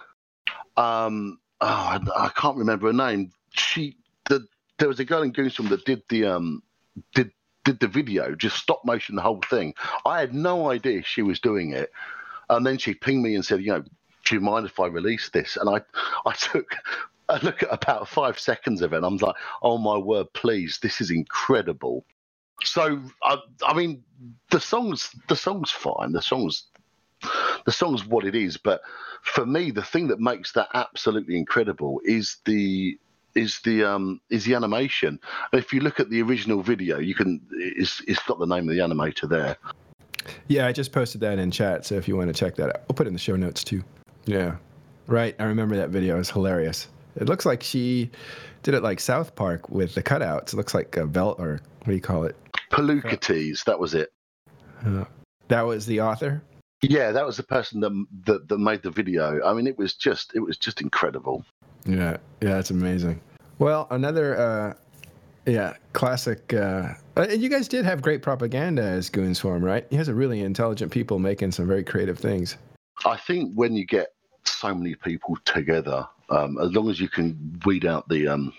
um, 0.77 1.39
oh, 1.61 1.67
I, 1.67 1.99
I 2.15 2.29
can't 2.35 2.57
remember 2.57 2.87
her 2.87 2.93
name. 2.93 3.31
She, 3.51 3.97
the, 4.29 4.45
there 4.77 4.87
was 4.87 4.99
a 4.99 5.05
girl 5.05 5.21
in 5.21 5.33
Goonswarm 5.33 5.69
that 5.69 5.85
did 5.85 6.03
the 6.09 6.25
um, 6.25 6.63
did 7.13 7.31
did 7.65 7.79
the 7.79 7.87
video, 7.87 8.35
just 8.35 8.57
stop 8.57 8.83
motion 8.85 9.15
the 9.15 9.21
whole 9.21 9.41
thing. 9.49 9.73
I 10.05 10.19
had 10.19 10.33
no 10.33 10.71
idea 10.71 11.03
she 11.03 11.21
was 11.21 11.39
doing 11.39 11.71
it. 11.71 11.91
And 12.49 12.65
then 12.65 12.77
she 12.77 12.93
pinged 12.93 13.21
me 13.21 13.35
and 13.35 13.45
said, 13.45 13.61
you 13.61 13.71
know, 13.71 13.83
do 14.25 14.35
you 14.35 14.41
mind 14.41 14.65
if 14.65 14.79
I 14.79 14.87
release 14.87 15.29
this? 15.29 15.55
And 15.55 15.69
I, 15.69 15.81
I 16.25 16.33
took 16.33 16.75
a 17.27 17.39
look 17.43 17.61
at 17.61 17.69
about 17.71 18.07
five 18.07 18.39
seconds 18.39 18.81
of 18.81 18.93
it. 18.93 18.97
And 18.97 19.05
I'm 19.05 19.17
like, 19.17 19.35
oh 19.61 19.77
my 19.77 19.97
word, 19.97 20.33
please, 20.33 20.79
this 20.81 20.99
is 20.99 21.11
incredible. 21.11 22.05
So, 22.63 23.01
I, 23.23 23.37
I 23.65 23.73
mean, 23.73 24.03
the 24.49 24.59
song's 24.59 25.09
the 25.27 25.35
song's 25.35 25.71
fine. 25.71 26.11
The 26.11 26.21
song's 26.21 26.65
the 27.65 27.71
song's 27.71 28.05
what 28.05 28.25
it 28.25 28.35
is. 28.35 28.57
But 28.57 28.81
for 29.21 29.45
me, 29.45 29.71
the 29.71 29.83
thing 29.83 30.07
that 30.07 30.19
makes 30.19 30.53
that 30.53 30.69
absolutely 30.73 31.37
incredible 31.37 32.01
is 32.03 32.37
the 32.45 32.97
is 33.35 33.59
the 33.63 33.83
um, 33.83 34.21
is 34.29 34.45
the 34.45 34.55
animation. 34.55 35.19
And 35.51 35.61
If 35.61 35.73
you 35.73 35.81
look 35.81 35.99
at 35.99 36.09
the 36.09 36.21
original 36.21 36.61
video, 36.61 36.99
you 36.99 37.15
can 37.15 37.41
it's 37.51 38.01
it's 38.07 38.21
got 38.23 38.39
the 38.39 38.45
name 38.45 38.69
of 38.69 38.75
the 38.75 38.81
animator 38.81 39.29
there. 39.29 39.57
Yeah, 40.47 40.67
I 40.67 40.71
just 40.71 40.91
posted 40.91 41.21
that 41.21 41.39
in 41.39 41.49
chat, 41.49 41.85
so 41.85 41.95
if 41.95 42.07
you 42.07 42.15
want 42.15 42.27
to 42.27 42.37
check 42.37 42.55
that 42.55 42.69
out, 42.69 42.81
I'll 42.89 42.95
put 42.95 43.07
it 43.07 43.09
in 43.09 43.13
the 43.13 43.19
show 43.19 43.35
notes 43.35 43.63
too. 43.63 43.83
Yeah, 44.25 44.57
right. 45.07 45.35
I 45.39 45.45
remember 45.45 45.75
that 45.77 45.89
video. 45.89 46.15
It 46.15 46.19
was 46.19 46.29
hilarious. 46.29 46.87
It 47.15 47.27
looks 47.27 47.45
like 47.45 47.63
she 47.63 48.11
did 48.63 48.73
it 48.73 48.83
like 48.83 48.99
South 48.99 49.35
Park 49.35 49.69
with 49.69 49.95
the 49.95 50.03
cutouts. 50.03 50.53
It 50.53 50.55
looks 50.55 50.73
like 50.73 50.95
a 50.97 51.07
belt 51.07 51.39
or 51.39 51.61
what 51.78 51.78
do 51.89 51.95
you 51.95 52.01
call 52.01 52.23
it? 52.23 52.35
Palookatees. 52.71 53.63
That 53.65 53.79
was 53.79 53.93
it. 53.93 54.11
Uh, 54.85 55.05
that 55.47 55.61
was 55.63 55.85
the 55.85 56.01
author. 56.01 56.41
Yeah, 56.81 57.11
that 57.11 57.25
was 57.25 57.37
the 57.37 57.43
person 57.43 57.81
that, 57.81 58.05
that 58.25 58.47
that 58.47 58.57
made 58.57 58.83
the 58.83 58.91
video. 58.91 59.43
I 59.43 59.53
mean, 59.53 59.67
it 59.67 59.77
was 59.77 59.93
just 59.95 60.31
it 60.33 60.39
was 60.39 60.57
just 60.57 60.81
incredible. 60.81 61.45
Yeah, 61.85 62.17
yeah, 62.41 62.59
it's 62.59 62.71
amazing. 62.71 63.19
Well, 63.57 63.87
another 63.91 64.37
uh, 64.39 64.73
yeah, 65.45 65.73
classic. 65.93 66.53
Uh, 66.53 66.93
you 67.29 67.49
guys 67.49 67.67
did 67.67 67.83
have 67.85 68.01
great 68.01 68.21
propaganda 68.21 68.83
as 68.83 69.09
Goonswarm, 69.09 69.61
right? 69.61 69.85
You 69.89 69.97
guys 69.97 70.07
are 70.07 70.15
really 70.15 70.41
intelligent 70.41 70.91
people 70.91 71.19
making 71.19 71.51
some 71.51 71.67
very 71.67 71.83
creative 71.83 72.17
things. 72.17 72.57
I 73.05 73.17
think 73.17 73.53
when 73.55 73.75
you 73.75 73.85
get 73.85 74.09
so 74.49 74.73
many 74.73 74.95
people 74.95 75.37
together, 75.45 76.07
um, 76.29 76.57
as 76.59 76.71
long 76.73 76.89
as 76.89 76.99
you 76.99 77.09
can 77.09 77.59
weed 77.65 77.85
out 77.85 78.07
the 78.09 78.27
um, 78.27 78.53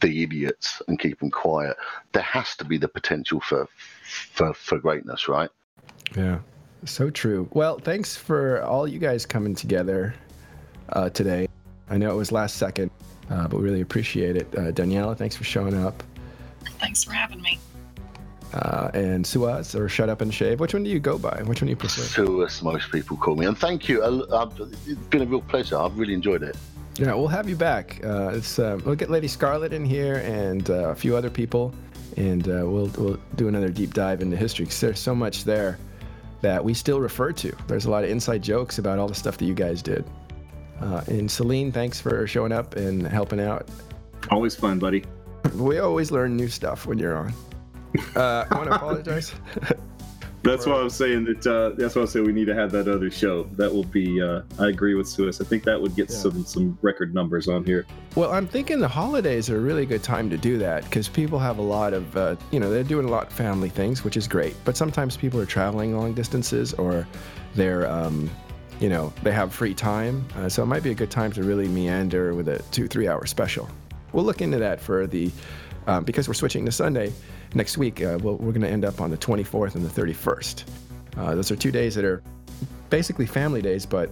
the 0.00 0.22
idiots 0.22 0.80
and 0.88 0.98
keep 0.98 1.18
them 1.20 1.30
quiet, 1.30 1.76
there 2.12 2.22
has 2.22 2.56
to 2.56 2.64
be 2.64 2.78
the 2.78 2.88
potential 2.88 3.40
for 3.40 3.68
for, 4.02 4.54
for 4.54 4.78
greatness, 4.78 5.28
right? 5.28 5.50
Yeah, 6.16 6.38
so 6.84 7.10
true. 7.10 7.48
Well, 7.52 7.78
thanks 7.78 8.16
for 8.16 8.62
all 8.62 8.86
you 8.86 8.98
guys 8.98 9.26
coming 9.26 9.54
together 9.54 10.14
uh, 10.90 11.10
today. 11.10 11.48
I 11.90 11.96
know 11.96 12.10
it 12.10 12.16
was 12.16 12.32
last 12.32 12.56
second, 12.56 12.90
uh, 13.30 13.48
but 13.48 13.58
we 13.58 13.64
really 13.64 13.80
appreciate 13.80 14.36
it. 14.36 14.46
Uh, 14.54 14.72
Daniela, 14.72 15.16
thanks 15.16 15.36
for 15.36 15.44
showing 15.44 15.74
up. 15.74 16.02
Thanks 16.80 17.02
for 17.02 17.12
having 17.12 17.42
me. 17.42 17.58
Uh, 18.54 18.90
and 18.94 19.24
Suaz 19.26 19.78
or 19.78 19.88
Shut 19.88 20.08
Up 20.08 20.22
and 20.22 20.32
Shave. 20.32 20.58
Which 20.58 20.72
one 20.72 20.82
do 20.82 20.88
you 20.88 21.00
go 21.00 21.18
by? 21.18 21.42
Which 21.44 21.60
one 21.60 21.66
do 21.66 21.70
you 21.70 21.76
prefer? 21.76 22.00
Suaz, 22.00 22.62
most 22.62 22.90
people 22.90 23.16
call 23.16 23.36
me. 23.36 23.44
And 23.44 23.58
thank 23.58 23.88
you. 23.88 24.02
I, 24.02 24.48
it's 24.86 25.06
been 25.10 25.22
a 25.22 25.26
real 25.26 25.42
pleasure. 25.42 25.76
I've 25.76 25.98
really 25.98 26.14
enjoyed 26.14 26.42
it. 26.42 26.56
Yeah, 26.98 27.14
we'll 27.14 27.28
have 27.28 27.48
you 27.48 27.56
back. 27.56 28.00
Uh, 28.02 28.32
it's 28.34 28.58
uh, 28.58 28.80
we'll 28.84 28.96
get 28.96 29.10
Lady 29.10 29.28
Scarlet 29.28 29.72
in 29.72 29.84
here 29.84 30.16
and 30.24 30.68
uh, 30.68 30.88
a 30.88 30.94
few 30.94 31.14
other 31.14 31.30
people, 31.30 31.72
and 32.16 32.48
uh, 32.48 32.62
we'll 32.64 32.90
we'll 32.98 33.20
do 33.36 33.46
another 33.46 33.68
deep 33.68 33.94
dive 33.94 34.20
into 34.20 34.36
history 34.36 34.64
because 34.64 34.80
there's 34.80 34.98
so 34.98 35.14
much 35.14 35.44
there 35.44 35.78
that 36.40 36.64
we 36.64 36.74
still 36.74 37.00
refer 37.00 37.32
to. 37.32 37.54
There's 37.66 37.84
a 37.84 37.90
lot 37.90 38.02
of 38.02 38.10
inside 38.10 38.42
jokes 38.42 38.78
about 38.78 38.98
all 38.98 39.08
the 39.08 39.14
stuff 39.14 39.38
that 39.38 39.44
you 39.44 39.54
guys 39.54 39.82
did. 39.82 40.04
Uh, 40.80 41.02
and 41.08 41.28
Seleene, 41.28 41.72
thanks 41.72 42.00
for 42.00 42.26
showing 42.26 42.52
up 42.52 42.76
and 42.76 43.06
helping 43.06 43.40
out. 43.40 43.68
Always 44.30 44.56
fun, 44.56 44.78
buddy. 44.78 45.04
We 45.54 45.78
always 45.78 46.10
learn 46.10 46.36
new 46.36 46.48
stuff 46.48 46.86
when 46.86 46.98
you're 46.98 47.16
on. 47.16 47.32
Uh, 48.14 48.44
I 48.50 48.54
want 48.54 48.68
to 48.68 48.76
apologize. 48.76 49.34
That's 50.42 50.66
why 50.66 50.80
I'm 50.80 50.90
saying 50.90 51.24
that. 51.24 51.46
Uh, 51.46 51.70
that's 51.76 51.96
why 51.96 52.02
I 52.02 52.04
say 52.04 52.20
we 52.20 52.32
need 52.32 52.46
to 52.46 52.54
have 52.54 52.70
that 52.72 52.88
other 52.88 53.10
show. 53.10 53.44
That 53.56 53.72
will 53.72 53.84
be. 53.84 54.22
Uh, 54.22 54.42
I 54.58 54.68
agree 54.68 54.94
with 54.94 55.08
Suis. 55.08 55.40
I 55.40 55.44
think 55.44 55.64
that 55.64 55.80
would 55.80 55.96
get 55.96 56.10
yeah. 56.10 56.16
some 56.16 56.44
some 56.44 56.78
record 56.80 57.12
numbers 57.12 57.48
on 57.48 57.64
here. 57.64 57.86
Well, 58.14 58.32
I'm 58.32 58.46
thinking 58.46 58.78
the 58.78 58.88
holidays 58.88 59.50
are 59.50 59.56
a 59.56 59.60
really 59.60 59.84
good 59.84 60.02
time 60.02 60.30
to 60.30 60.38
do 60.38 60.56
that 60.58 60.84
because 60.84 61.08
people 61.08 61.38
have 61.38 61.58
a 61.58 61.62
lot 61.62 61.92
of, 61.92 62.16
uh, 62.16 62.36
you 62.50 62.60
know, 62.60 62.70
they're 62.70 62.84
doing 62.84 63.06
a 63.06 63.10
lot 63.10 63.26
of 63.26 63.32
family 63.32 63.68
things, 63.68 64.04
which 64.04 64.16
is 64.16 64.28
great. 64.28 64.56
But 64.64 64.76
sometimes 64.76 65.16
people 65.16 65.40
are 65.40 65.46
traveling 65.46 65.96
long 65.96 66.14
distances 66.14 66.72
or 66.74 67.06
they're, 67.54 67.90
um, 67.90 68.30
you 68.80 68.88
know, 68.88 69.12
they 69.22 69.32
have 69.32 69.52
free 69.52 69.74
time. 69.74 70.26
Uh, 70.36 70.48
so 70.48 70.62
it 70.62 70.66
might 70.66 70.82
be 70.82 70.92
a 70.92 70.94
good 70.94 71.10
time 71.10 71.32
to 71.32 71.42
really 71.42 71.68
meander 71.68 72.34
with 72.34 72.48
a 72.48 72.58
two 72.70 72.86
three 72.86 73.08
hour 73.08 73.26
special. 73.26 73.68
We'll 74.12 74.24
look 74.24 74.40
into 74.40 74.58
that 74.58 74.80
for 74.80 75.06
the 75.06 75.30
um, 75.88 76.04
because 76.04 76.28
we're 76.28 76.34
switching 76.34 76.64
to 76.64 76.72
Sunday 76.72 77.12
next 77.54 77.78
week. 77.78 78.02
Uh, 78.02 78.18
we 78.22 78.32
we 78.32 78.48
are 78.48 78.52
going 78.52 78.60
to 78.62 78.68
end 78.68 78.84
up 78.84 79.00
on 79.00 79.10
the 79.10 79.16
24th 79.16 79.74
and 79.74 79.84
the 79.84 80.00
31st. 80.00 80.64
Uh, 81.16 81.34
those 81.34 81.50
are 81.50 81.56
two 81.56 81.72
days 81.72 81.94
that 81.94 82.04
are 82.04 82.22
basically 82.90 83.26
family 83.26 83.62
days, 83.62 83.84
but 83.84 84.10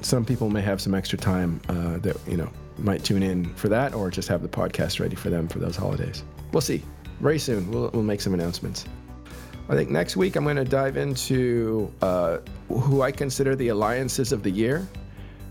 some 0.00 0.24
people 0.24 0.48
may 0.48 0.60
have 0.60 0.80
some 0.80 0.94
extra 0.94 1.18
time 1.18 1.60
uh, 1.68 1.98
that 1.98 2.16
you 2.26 2.36
know 2.36 2.50
might 2.78 3.02
tune 3.02 3.22
in 3.22 3.52
for 3.54 3.68
that, 3.68 3.94
or 3.94 4.10
just 4.10 4.28
have 4.28 4.42
the 4.42 4.48
podcast 4.48 5.00
ready 5.00 5.16
for 5.16 5.30
them 5.30 5.48
for 5.48 5.58
those 5.58 5.76
holidays. 5.76 6.22
We'll 6.52 6.60
see. 6.60 6.82
Very 7.20 7.38
soon, 7.38 7.68
we'll, 7.70 7.90
we'll 7.92 8.04
make 8.04 8.20
some 8.20 8.32
announcements. 8.34 8.84
I 9.68 9.74
think 9.74 9.90
next 9.90 10.16
week 10.16 10.36
I'm 10.36 10.44
going 10.44 10.56
to 10.56 10.64
dive 10.64 10.96
into 10.96 11.92
uh, 12.00 12.38
who 12.68 13.02
I 13.02 13.10
consider 13.10 13.56
the 13.56 13.68
alliances 13.68 14.32
of 14.32 14.42
the 14.42 14.50
year. 14.50 14.86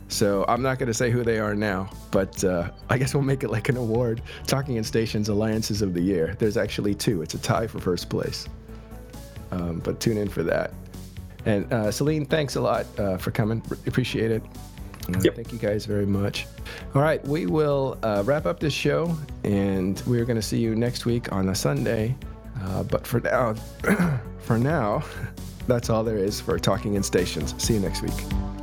So 0.09 0.45
I'm 0.47 0.61
not 0.61 0.79
going 0.79 0.87
to 0.87 0.93
say 0.93 1.11
who 1.11 1.23
they 1.23 1.39
are 1.39 1.53
now, 1.53 1.89
but 2.11 2.43
uh, 2.43 2.71
I 2.89 2.97
guess 2.97 3.13
we'll 3.13 3.23
make 3.23 3.43
it 3.43 3.49
like 3.49 3.69
an 3.69 3.77
award. 3.77 4.21
Talking 4.45 4.77
in 4.77 4.83
Stations 4.83 5.29
Alliances 5.29 5.81
of 5.81 5.93
the 5.93 6.01
Year. 6.01 6.35
There's 6.39 6.57
actually 6.57 6.95
two. 6.95 7.21
It's 7.21 7.33
a 7.33 7.39
tie 7.39 7.67
for 7.67 7.79
first 7.79 8.09
place. 8.09 8.47
Um, 9.51 9.79
but 9.79 9.99
tune 9.99 10.17
in 10.17 10.29
for 10.29 10.43
that. 10.43 10.71
And 11.45 11.71
uh, 11.71 11.85
Seleene, 11.87 12.27
thanks 12.27 12.55
a 12.55 12.61
lot 12.61 12.85
uh, 12.99 13.17
for 13.17 13.31
coming. 13.31 13.61
Appreciate 13.85 14.31
it. 14.31 14.43
Uh, 15.09 15.19
yep. 15.21 15.35
Thank 15.35 15.51
you 15.51 15.57
guys 15.57 15.85
very 15.85 16.05
much. 16.05 16.47
All 16.93 17.01
right, 17.01 17.25
we 17.25 17.45
will 17.45 17.97
uh, 18.03 18.23
wrap 18.25 18.45
up 18.45 18.59
this 18.59 18.73
show, 18.73 19.17
and 19.43 20.01
we're 20.05 20.25
going 20.25 20.35
to 20.35 20.41
see 20.41 20.57
you 20.57 20.75
next 20.75 21.05
week 21.05 21.31
on 21.31 21.49
a 21.49 21.55
Sunday. 21.55 22.15
Uh, 22.61 22.83
but 22.83 23.07
for 23.07 23.21
now, 23.21 23.53
for 24.39 24.57
now, 24.57 25.03
that's 25.67 25.89
all 25.89 26.03
there 26.03 26.17
is 26.17 26.41
for 26.41 26.59
Talking 26.59 26.95
in 26.95 27.03
Stations. 27.03 27.55
See 27.57 27.75
you 27.75 27.79
next 27.79 28.01
week. 28.01 28.56